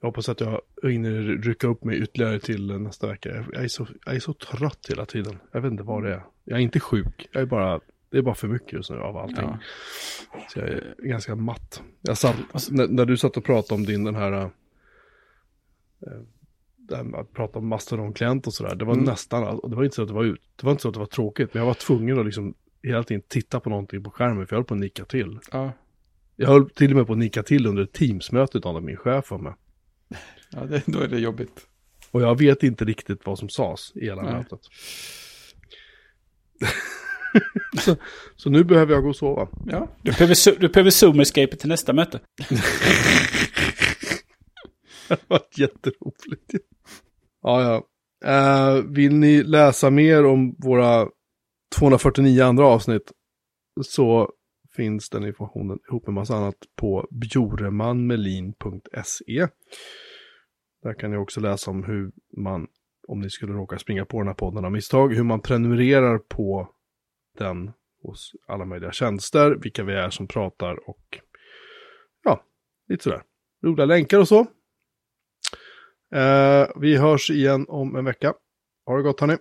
Jag 0.00 0.08
hoppas 0.08 0.28
att 0.28 0.40
jag 0.40 0.60
hinner 0.82 1.22
rycka 1.22 1.66
upp 1.66 1.84
mig 1.84 2.02
ytterligare 2.02 2.40
till 2.40 2.78
nästa 2.80 3.06
vecka. 3.06 3.46
Jag 3.52 3.64
är, 3.64 3.68
så, 3.68 3.86
jag 4.06 4.14
är 4.14 4.20
så 4.20 4.32
trött 4.32 4.86
hela 4.90 5.06
tiden. 5.06 5.38
Jag 5.52 5.60
vet 5.60 5.70
inte 5.70 5.82
vad 5.82 6.02
det 6.02 6.14
är. 6.14 6.22
Jag 6.44 6.58
är 6.58 6.62
inte 6.62 6.80
sjuk. 6.80 7.28
Jag 7.32 7.42
är 7.42 7.46
bara, 7.46 7.80
det 8.10 8.18
är 8.18 8.22
bara 8.22 8.34
för 8.34 8.48
mycket 8.48 8.72
just 8.72 8.90
nu 8.90 8.96
av 8.96 9.16
allting. 9.16 9.44
Ja. 9.44 9.58
Så 10.48 10.58
jag 10.58 10.68
är 10.68 10.94
ganska 10.98 11.34
matt. 11.36 11.82
Jag 12.00 12.18
satt, 12.18 12.36
när, 12.70 12.88
när 12.88 13.04
du 13.04 13.16
satt 13.16 13.36
och 13.36 13.44
pratade 13.44 13.74
om 13.74 13.86
din 13.86 14.04
den 14.04 14.14
här... 14.14 14.32
äh, 14.32 14.48
det 16.76 16.96
här 16.96 17.04
med 17.04 17.20
att 17.20 17.32
prata 17.32 17.58
om 17.58 17.68
Mastodon-klient 17.72 18.46
och 18.46 18.54
sådär. 18.54 18.74
Det 18.74 18.84
var 18.84 18.92
Mm. 18.92 19.04
nästan, 19.04 19.60
det 19.70 19.76
var 19.76 19.84
inte 19.84 19.96
så 19.96 20.02
att 20.02 20.08
det 20.08 20.14
var 20.14 20.24
ut. 20.24 20.42
Det 20.56 20.64
var 20.66 20.70
inte 20.70 20.82
så 20.82 20.88
att 20.88 20.94
det 20.94 21.00
var 21.00 21.06
tråkigt. 21.06 21.54
Men 21.54 21.60
jag 21.60 21.66
var 21.66 21.74
tvungen 21.74 22.18
att 22.18 22.24
liksom 22.26 22.54
hela 22.82 23.02
tiden 23.02 23.22
titta 23.28 23.60
på 23.60 23.70
någonting 23.70 24.02
på 24.04 24.10
skärmen. 24.10 24.46
För 24.46 24.56
jag 24.56 24.58
höll 24.58 24.64
på 24.66 24.74
att 24.74 24.80
nicka 24.80 25.04
till. 25.04 25.38
Ja, 25.52 25.72
Jag 26.36 26.48
höll 26.48 26.70
till 26.70 26.90
och 26.90 26.96
med 26.96 27.06
på 27.06 27.12
att 27.12 27.18
nicka 27.18 27.42
till 27.42 27.66
under 27.66 27.82
ett 27.82 27.92
Teams-möte 27.92 28.58
av 28.64 28.82
min 28.82 28.96
chef 28.96 29.30
var 29.30 29.38
med. 29.38 29.54
ja 30.50 30.60
det, 30.60 30.82
då 30.86 31.00
är 31.00 31.08
det 31.08 31.18
jobbigt. 31.18 31.66
Och 32.10 32.22
jag 32.22 32.38
vet 32.38 32.62
inte 32.62 32.84
riktigt 32.84 33.26
vad 33.26 33.38
som 33.38 33.48
sades 33.48 33.92
i 33.96 34.04
hela 34.04 34.22
Nej. 34.22 34.32
mötet. 34.32 34.60
så, 37.80 37.96
så 38.36 38.50
nu 38.50 38.64
behöver 38.64 38.92
jag 38.92 39.02
gå 39.02 39.08
och 39.08 39.16
sova. 39.16 39.48
Ja, 39.66 39.88
Du 40.02 40.10
behöver, 40.12 40.58
du 40.60 40.68
behöver 40.68 40.90
zoom-escape 40.90 41.56
till 41.56 41.68
nästa 41.68 41.92
möte. 41.92 42.20
Det 45.08 45.18
var 45.28 45.40
jätteroligt. 45.56 46.52
Ja, 47.42 47.62
ja. 47.62 47.84
Eh, 48.30 48.82
vill 48.82 49.14
ni 49.14 49.42
läsa 49.42 49.90
mer 49.90 50.24
om 50.24 50.54
våra 50.58 51.08
249 51.78 52.44
andra 52.44 52.66
avsnitt 52.66 53.12
så 53.82 54.32
finns 54.76 55.10
den 55.10 55.26
informationen 55.26 55.78
ihop 55.88 56.06
med 56.06 56.14
massa 56.14 56.34
annat 56.34 56.56
på 56.76 57.08
bjoremanmelin.se. 57.10 59.48
Där 60.82 60.94
kan 60.94 61.10
ni 61.10 61.16
också 61.16 61.40
läsa 61.40 61.70
om 61.70 61.84
hur 61.84 62.12
man, 62.36 62.66
om 63.08 63.20
ni 63.20 63.30
skulle 63.30 63.52
råka 63.52 63.78
springa 63.78 64.04
på 64.04 64.18
den 64.18 64.26
här 64.26 64.34
podden 64.34 64.64
av 64.64 64.72
misstag, 64.72 65.14
hur 65.14 65.24
man 65.24 65.40
prenumererar 65.40 66.18
på 66.18 66.70
den 67.38 67.72
hos 68.02 68.32
alla 68.46 68.64
möjliga 68.64 68.92
tjänster, 68.92 69.58
vilka 69.62 69.84
vi 69.84 69.92
är 69.92 70.10
som 70.10 70.28
pratar 70.28 70.88
och 70.88 71.20
ja, 72.24 72.44
lite 72.88 73.04
sådär. 73.04 73.22
Roliga 73.62 73.86
länkar 73.86 74.18
och 74.18 74.28
så. 74.28 74.46
Eh, 76.14 76.68
vi 76.76 76.96
hörs 76.96 77.30
igen 77.30 77.66
om 77.68 77.96
en 77.96 78.04
vecka. 78.04 78.34
Ha 78.86 78.96
det 78.96 79.02
gott 79.02 79.20
hörni. 79.20 79.36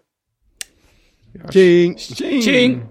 Tjing! 1.51 1.97
Tjing! 1.97 2.41
Tjing! 2.41 2.81